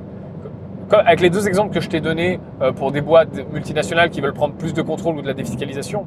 Avec 0.92 1.22
les 1.22 1.32
deux 1.32 1.48
exemples 1.48 1.74
que 1.74 1.80
je 1.80 1.90
t'ai 1.90 2.02
donnés 2.02 2.40
euh, 2.62 2.72
pour 2.72 2.92
des 2.92 3.02
boîtes 3.02 3.52
multinationales 3.52 4.12
qui 4.12 4.22
veulent 4.22 4.34
prendre 4.34 4.54
plus 4.54 4.76
de 4.76 4.82
contrôle 4.84 5.16
ou 5.16 5.22
de 5.24 5.28
la 5.28 5.34
défiscalisation, 5.34 6.06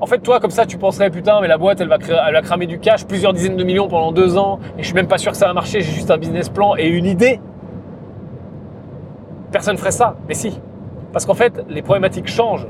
en 0.00 0.06
fait, 0.06 0.18
toi, 0.18 0.40
comme 0.40 0.50
ça, 0.50 0.66
tu 0.66 0.76
penserais, 0.76 1.10
putain, 1.10 1.40
mais 1.40 1.48
la 1.48 1.56
boîte, 1.56 1.80
elle 1.80 1.88
va, 1.88 1.98
elle 2.28 2.42
cramer 2.42 2.66
du 2.66 2.78
cash, 2.78 3.06
plusieurs 3.06 3.32
dizaines 3.32 3.56
de 3.56 3.64
millions 3.64 3.88
pendant 3.88 4.12
deux 4.12 4.36
ans, 4.36 4.58
et 4.76 4.82
je 4.82 4.86
suis 4.86 4.94
même 4.94 5.06
pas 5.06 5.18
sûr 5.18 5.32
que 5.32 5.38
ça 5.38 5.46
va 5.46 5.52
marcher, 5.52 5.80
j'ai 5.80 5.92
juste 5.92 6.10
un 6.10 6.18
business 6.18 6.48
plan 6.48 6.74
et 6.76 6.88
une 6.88 7.06
idée. 7.06 7.40
Personne 9.52 9.76
ferait 9.76 9.92
ça, 9.92 10.16
mais 10.28 10.34
si. 10.34 10.60
Parce 11.12 11.26
qu'en 11.26 11.34
fait, 11.34 11.64
les 11.68 11.82
problématiques 11.82 12.26
changent. 12.26 12.66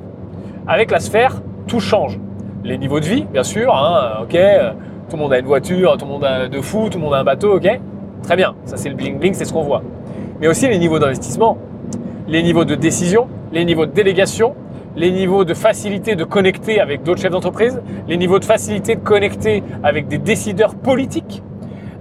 Avec 0.66 0.90
la 0.90 1.00
sphère, 1.00 1.40
tout 1.66 1.80
change. 1.80 2.20
Les 2.62 2.76
niveaux 2.76 3.00
de 3.00 3.06
vie, 3.06 3.24
bien 3.24 3.42
sûr, 3.42 3.74
hein, 3.74 4.22
ok, 4.22 4.36
tout 5.08 5.16
le 5.16 5.22
monde 5.22 5.32
a 5.32 5.38
une 5.38 5.46
voiture, 5.46 5.96
tout 5.96 6.04
le 6.04 6.12
monde 6.12 6.24
a 6.24 6.48
de 6.48 6.60
fou, 6.60 6.88
tout 6.90 6.98
le 6.98 7.04
monde 7.04 7.14
a 7.14 7.18
un 7.18 7.24
bateau, 7.24 7.56
ok 7.56 7.80
Très 8.22 8.36
bien, 8.36 8.54
ça 8.64 8.76
c'est 8.76 8.88
le 8.88 8.94
bling 8.94 9.18
bling, 9.18 9.34
c'est 9.34 9.44
ce 9.44 9.52
qu'on 9.52 9.62
voit. 9.62 9.82
Mais 10.40 10.48
aussi 10.48 10.66
les 10.66 10.78
niveaux 10.78 10.98
d'investissement, 10.98 11.58
les 12.26 12.42
niveaux 12.42 12.64
de 12.64 12.74
décision, 12.74 13.28
les 13.52 13.64
niveaux 13.64 13.86
de 13.86 13.92
délégation, 13.92 14.54
les 14.96 15.10
niveaux 15.10 15.44
de 15.44 15.54
facilité 15.54 16.14
de 16.16 16.24
connecter 16.24 16.80
avec 16.80 17.02
d'autres 17.02 17.20
chefs 17.20 17.32
d'entreprise, 17.32 17.80
les 18.06 18.16
niveaux 18.16 18.38
de 18.38 18.44
facilité 18.44 18.94
de 18.96 19.00
connecter 19.00 19.62
avec 19.82 20.08
des 20.08 20.18
décideurs 20.18 20.74
politiques, 20.74 21.42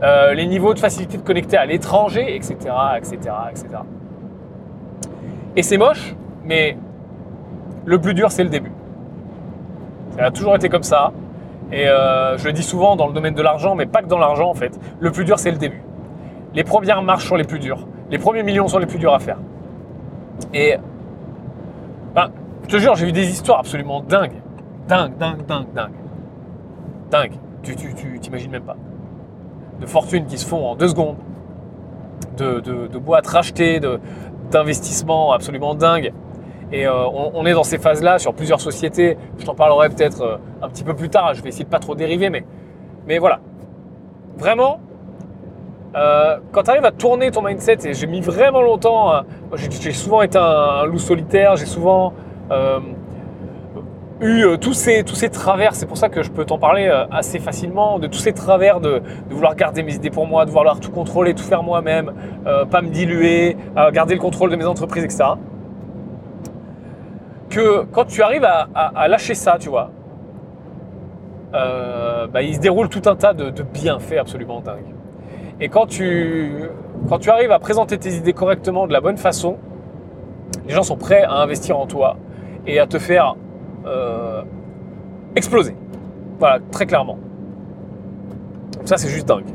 euh, 0.03 0.33
les 0.33 0.45
niveaux 0.45 0.73
de 0.73 0.79
facilité 0.79 1.17
de 1.17 1.23
connecter 1.23 1.57
à 1.57 1.65
l'étranger, 1.65 2.35
etc., 2.35 2.55
etc., 2.97 3.17
etc. 3.49 3.67
Et 5.55 5.63
c'est 5.63 5.77
moche, 5.77 6.15
mais 6.45 6.77
le 7.85 7.99
plus 7.99 8.13
dur, 8.13 8.31
c'est 8.31 8.43
le 8.43 8.49
début. 8.49 8.71
Ça 10.17 10.25
a 10.25 10.31
toujours 10.31 10.55
été 10.55 10.69
comme 10.69 10.83
ça. 10.83 11.11
Et 11.71 11.87
euh, 11.87 12.37
je 12.37 12.45
le 12.45 12.53
dis 12.53 12.63
souvent 12.63 12.95
dans 12.95 13.07
le 13.07 13.13
domaine 13.13 13.33
de 13.33 13.41
l'argent, 13.41 13.73
mais 13.75 13.85
pas 13.85 14.01
que 14.01 14.07
dans 14.07 14.19
l'argent 14.19 14.49
en 14.49 14.53
fait. 14.53 14.79
Le 14.99 15.11
plus 15.11 15.25
dur, 15.25 15.39
c'est 15.39 15.51
le 15.51 15.57
début. 15.57 15.81
Les 16.53 16.63
premières 16.63 17.01
marches 17.01 17.27
sont 17.27 17.35
les 17.35 17.45
plus 17.45 17.59
dures. 17.59 17.87
Les 18.11 18.19
premiers 18.19 18.43
millions 18.43 18.67
sont 18.67 18.77
les 18.77 18.85
plus 18.85 18.99
durs 18.99 19.13
à 19.13 19.19
faire. 19.19 19.37
Et 20.53 20.75
je 22.64 22.68
te 22.68 22.78
jure, 22.78 22.95
j'ai 22.95 23.05
vu 23.05 23.11
des 23.11 23.30
histoires 23.30 23.59
absolument 23.59 24.01
dingues. 24.01 24.41
Dingue, 24.88 25.18
dingue, 25.18 25.45
dingue, 25.45 25.74
dingue. 25.74 25.93
Dingue. 27.11 27.34
Tu, 27.61 27.76
t'imagines 28.20 28.51
même 28.51 28.64
pas. 28.64 28.76
De 29.80 29.86
fortunes 29.86 30.26
qui 30.26 30.38
se 30.38 30.45
font 30.45 30.66
en 30.68 30.76
deux 30.76 30.88
secondes. 30.88 31.18
De, 32.38 32.97
boîtes 32.97 33.28
rachetées, 33.28 33.80
d'investissements 34.51 35.34
absolument 35.34 35.76
dingues. 35.76 36.14
Et 36.72 36.88
euh, 36.88 37.05
on, 37.07 37.45
est 37.45 37.53
dans 37.53 37.64
ces 37.64 37.78
phases-là 37.78 38.18
sur 38.18 38.34
plusieurs 38.34 38.59
sociétés. 38.59 39.18
Je 39.38 39.45
t'en 39.45 39.53
parlerai 39.53 39.89
peut-être 39.89 40.22
euh, 40.22 40.38
un 40.61 40.70
petit 40.70 40.84
peu 40.84 40.95
plus 40.95 41.09
tard. 41.09 41.36
Je 41.36 41.43
vais 41.43 41.49
essayer 41.49 41.66
de 41.66 41.70
pas 41.70 41.80
trop 41.80 41.93
dériver, 41.93 42.32
mais, 42.32 42.43
mais 43.05 43.20
voilà. 43.20 43.39
Vraiment, 44.38 44.80
euh, 45.95 46.38
quand 46.51 46.64
tu 46.64 46.72
arrives 46.72 46.86
à 46.86 46.91
tourner 46.91 47.30
ton 47.30 47.43
mindset, 47.43 47.78
et 47.86 47.93
j'ai 47.93 48.07
mis 48.07 48.22
vraiment 48.22 48.64
longtemps, 48.64 49.24
j'ai, 49.53 49.91
souvent 49.91 50.24
été 50.24 50.39
un 50.39 50.86
loup 50.86 50.97
solitaire, 50.97 51.55
j'ai 51.57 51.68
souvent 51.68 52.14
eu 54.23 54.45
euh, 54.45 54.57
tous, 54.57 54.73
ces, 54.73 55.03
tous 55.03 55.15
ces 55.15 55.29
travers, 55.29 55.75
c'est 55.75 55.85
pour 55.85 55.97
ça 55.97 56.09
que 56.09 56.23
je 56.23 56.31
peux 56.31 56.45
t'en 56.45 56.57
parler 56.57 56.87
euh, 56.87 57.05
assez 57.11 57.39
facilement, 57.39 57.99
de 57.99 58.07
tous 58.07 58.19
ces 58.19 58.33
travers 58.33 58.79
de, 58.79 59.01
vouloir 59.29 59.55
garder 59.55 59.83
mes 59.83 59.95
idées 59.95 60.09
pour 60.09 60.27
moi, 60.27 60.45
de 60.45 60.51
vouloir 60.51 60.79
tout 60.79 60.91
contrôler, 60.91 61.33
tout 61.33 61.43
faire 61.43 61.63
moi-même, 61.63 62.11
pas 62.69 62.81
me 62.81 62.89
diluer, 62.89 63.57
garder 63.91 64.13
le 64.13 64.19
contrôle 64.21 64.49
de 64.51 64.55
mes 64.55 64.65
entreprises, 64.65 65.03
etc. 65.03 65.23
Que 67.49 67.83
quand 67.91 68.05
tu 68.05 68.21
arrives 68.21 68.45
à, 68.45 69.07
lâcher 69.07 69.33
ça, 69.33 69.57
tu 69.59 69.69
vois, 69.69 69.91
bah, 71.51 72.41
il 72.41 72.55
se 72.55 72.59
déroule 72.59 72.89
tout 72.89 73.01
un 73.05 73.15
tas 73.15 73.33
de, 73.33 73.49
de 73.49 73.63
bienfaits 73.63 74.17
absolument 74.19 74.61
dingues. 74.61 74.93
Et 75.59 75.69
quand 75.69 75.87
tu, 75.87 76.69
quand 77.09 77.19
tu 77.19 77.29
arrives 77.29 77.51
à 77.51 77.59
présenter 77.59 77.97
tes 77.97 78.13
idées 78.13 78.33
correctement, 78.33 78.87
de 78.87 78.93
la 78.93 79.01
bonne 79.01 79.17
façon, 79.17 79.57
les 80.67 80.73
gens 80.73 80.83
sont 80.83 80.97
prêts 80.97 81.23
à 81.23 81.35
investir 81.35 81.77
en 81.77 81.87
toi 81.87 82.17
et 82.68 82.80
à 82.80 82.88
te 82.88 82.99
faire 82.99 83.36
euh, 83.86 84.41
exploser. 85.36 85.76
Voilà, 86.39 86.59
très 86.72 86.86
clairement. 86.86 87.18
Ça, 88.86 88.97
c'est 88.97 89.09
juste 89.09 89.28
dingue. 89.28 89.45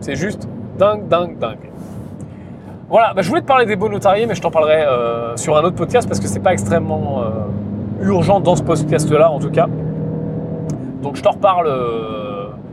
C'est 0.00 0.16
juste 0.16 0.48
dingue, 0.78 1.08
dingue, 1.08 1.38
dingue. 1.38 1.70
Voilà, 2.88 3.14
bah, 3.14 3.22
je 3.22 3.28
voulais 3.28 3.40
te 3.40 3.46
parler 3.46 3.66
des 3.66 3.76
beaux 3.76 3.88
notariés, 3.88 4.26
mais 4.26 4.34
je 4.34 4.42
t'en 4.42 4.50
parlerai 4.50 4.82
euh, 4.82 5.36
sur 5.36 5.56
un 5.56 5.62
autre 5.62 5.76
podcast 5.76 6.06
parce 6.06 6.20
que 6.20 6.26
c'est 6.26 6.40
pas 6.40 6.52
extrêmement 6.52 7.22
euh, 7.22 8.04
urgent 8.04 8.40
dans 8.40 8.56
ce 8.56 8.62
podcast-là, 8.62 9.30
en 9.30 9.38
tout 9.38 9.50
cas. 9.50 9.68
Donc 11.02 11.16
je 11.16 11.22
t'en 11.22 11.32
reparle 11.32 11.68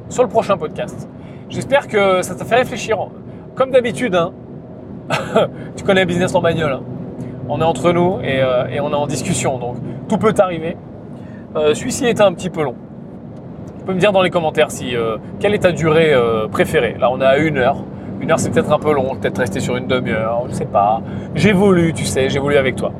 sur 0.10 0.24
le 0.24 0.30
prochain 0.30 0.58
podcast. 0.58 1.10
J'espère 1.50 1.88
que 1.88 2.22
ça 2.22 2.36
t'a 2.36 2.46
fait 2.46 2.58
réfléchir. 2.58 2.98
Comme 3.56 3.72
d'habitude, 3.72 4.16
hein. 4.16 4.34
tu 5.76 5.84
connais 5.84 6.06
business 6.06 6.36
en 6.36 6.42
bagnole. 6.42 6.74
Hein 6.74 6.99
on 7.50 7.60
est 7.60 7.66
entre 7.66 7.92
nous 7.92 8.20
euh, 8.24 8.68
et, 8.68 8.80
on 8.80 8.92
est 8.92 8.96
en 8.96 9.08
discussion. 9.08 9.58
Donc 9.58 9.78
tout 10.08 10.18
peut 10.18 10.34
arriver. 10.38 10.78
Euh, 11.56 11.74
celui-ci 11.74 12.06
était 12.06 12.22
un 12.22 12.34
petit 12.34 12.50
peu 12.50 12.64
long. 12.64 12.76
Tu 13.80 13.86
peux 13.86 13.94
me 13.94 14.00
dire 14.00 14.12
dans 14.12 14.22
les 14.22 14.30
commentaires 14.30 14.70
si 14.70 14.96
euh, 14.96 15.18
quelle 15.40 15.56
est 15.56 15.60
ta 15.60 15.72
durée 15.72 16.14
préférée? 16.52 16.96
Là, 17.00 17.10
on 17.12 17.20
est 17.20 17.26
à 17.26 17.38
une 17.38 17.58
heure. 17.58 17.84
Une 18.22 18.32
heure, 18.32 18.40
c'est 18.40 18.52
peut-être 18.52 18.72
un 18.72 18.80
peu 18.80 18.94
long. 18.94 19.16
Peut-être 19.16 19.40
rester 19.40 19.60
sur 19.60 19.76
une 19.76 19.88
demi-heure. 19.88 20.44
Je 20.50 20.54
sais 20.54 20.66
pas. 20.66 21.02
J'évolue, 21.34 21.94
tu 21.94 22.06
sais. 22.06 22.30
J'évolue 22.30 22.58
avec 22.58 22.76
toi. 22.76 22.92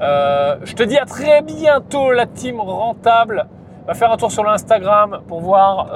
je 0.00 0.74
te 0.74 0.82
dis 0.84 0.98
à 0.98 1.04
très 1.04 1.42
bientôt, 1.42 2.12
la 2.12 2.26
team 2.26 2.60
rentable. 2.60 3.46
Va 3.86 3.94
faire 3.94 4.12
un 4.12 4.16
tour 4.16 4.30
sur 4.30 4.44
l'Instagram 4.44 5.22
pour 5.26 5.40
voir 5.40 5.90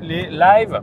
les 0.00 0.28
lives. 0.30 0.80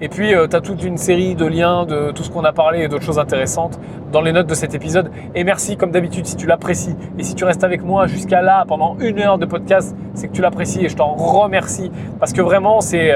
Et 0.00 0.08
puis, 0.08 0.32
tu 0.50 0.56
as 0.56 0.60
toute 0.60 0.84
une 0.84 0.98
série 0.98 1.34
de 1.34 1.46
liens 1.46 1.86
de 1.86 2.10
tout 2.12 2.22
ce 2.22 2.30
qu'on 2.30 2.44
a 2.44 2.52
parlé 2.52 2.82
et 2.82 2.88
d'autres 2.88 3.04
choses 3.04 3.18
intéressantes 3.18 3.80
dans 4.12 4.20
les 4.20 4.32
notes 4.32 4.46
de 4.46 4.54
cet 4.54 4.74
épisode. 4.74 5.10
Et 5.34 5.42
merci, 5.42 5.76
comme 5.76 5.90
d'habitude, 5.90 6.26
si 6.26 6.36
tu 6.36 6.46
l'apprécies. 6.46 6.96
Et 7.18 7.22
si 7.22 7.34
tu 7.34 7.44
restes 7.44 7.64
avec 7.64 7.82
moi 7.82 8.06
jusqu'à 8.06 8.42
là, 8.42 8.64
pendant 8.68 8.96
une 9.00 9.18
heure 9.20 9.38
de 9.38 9.46
podcast, 9.46 9.96
c'est 10.14 10.28
que 10.28 10.32
tu 10.32 10.42
l'apprécies 10.42 10.84
et 10.84 10.88
je 10.88 10.96
t'en 10.96 11.14
remercie. 11.14 11.90
Parce 12.20 12.32
que 12.32 12.42
vraiment, 12.42 12.82
c'est 12.82 13.14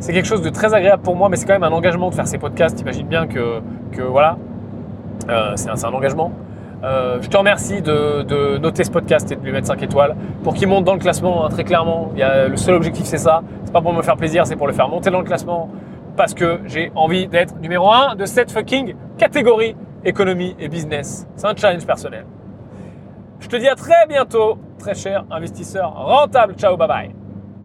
c'est 0.00 0.14
quelque 0.14 0.26
chose 0.26 0.40
de 0.40 0.48
très 0.48 0.72
agréable 0.72 1.02
pour 1.02 1.14
moi, 1.14 1.28
mais 1.28 1.36
c'est 1.36 1.46
quand 1.46 1.52
même 1.52 1.62
un 1.62 1.72
engagement 1.72 2.08
de 2.08 2.14
faire 2.14 2.26
ces 2.26 2.38
podcasts. 2.38 2.80
Imagine 2.80 3.06
bien 3.06 3.26
que, 3.26 3.60
que 3.92 4.00
voilà, 4.00 4.38
euh, 5.28 5.52
c'est 5.56 5.68
un, 5.68 5.92
engagement. 5.92 6.32
Euh, 6.82 7.18
je 7.20 7.28
te 7.28 7.36
remercie 7.36 7.82
de, 7.82 8.56
noter 8.56 8.84
ce 8.84 8.90
podcast 8.90 9.30
et 9.30 9.36
de 9.36 9.44
lui 9.44 9.52
mettre 9.52 9.66
5 9.66 9.82
étoiles 9.82 10.16
pour 10.42 10.54
qu'il 10.54 10.68
monte 10.68 10.84
dans 10.84 10.94
le 10.94 11.00
classement, 11.00 11.44
hein, 11.44 11.50
très 11.50 11.64
clairement. 11.64 12.10
Il 12.14 12.20
y 12.20 12.22
a, 12.22 12.48
le 12.48 12.56
seul 12.56 12.74
objectif, 12.74 13.04
c'est 13.04 13.18
ça. 13.18 13.42
C'est 13.64 13.72
pas 13.72 13.82
pour 13.82 13.92
me 13.92 14.00
faire 14.00 14.16
plaisir, 14.16 14.46
c'est 14.46 14.56
pour 14.56 14.66
le 14.66 14.72
faire 14.72 14.88
monter 14.88 15.10
dans 15.10 15.18
le 15.18 15.26
classement 15.26 15.68
parce 16.16 16.34
que 16.34 16.60
j'ai 16.66 16.92
envie 16.94 17.28
d'être 17.28 17.58
numéro 17.60 17.90
1 17.90 18.16
de 18.16 18.24
cette 18.26 18.50
fucking 18.50 18.94
catégorie 19.18 19.76
économie 20.04 20.56
et 20.58 20.68
business. 20.68 21.26
C'est 21.36 21.46
un 21.46 21.56
challenge 21.56 21.86
personnel. 21.86 22.26
Je 23.40 23.48
te 23.48 23.56
dis 23.56 23.68
à 23.68 23.74
très 23.74 24.06
bientôt, 24.08 24.58
très 24.78 24.94
cher 24.94 25.24
investisseur 25.30 25.92
rentable. 25.92 26.54
Ciao, 26.54 26.76
bye 26.76 26.88
bye. 26.88 27.19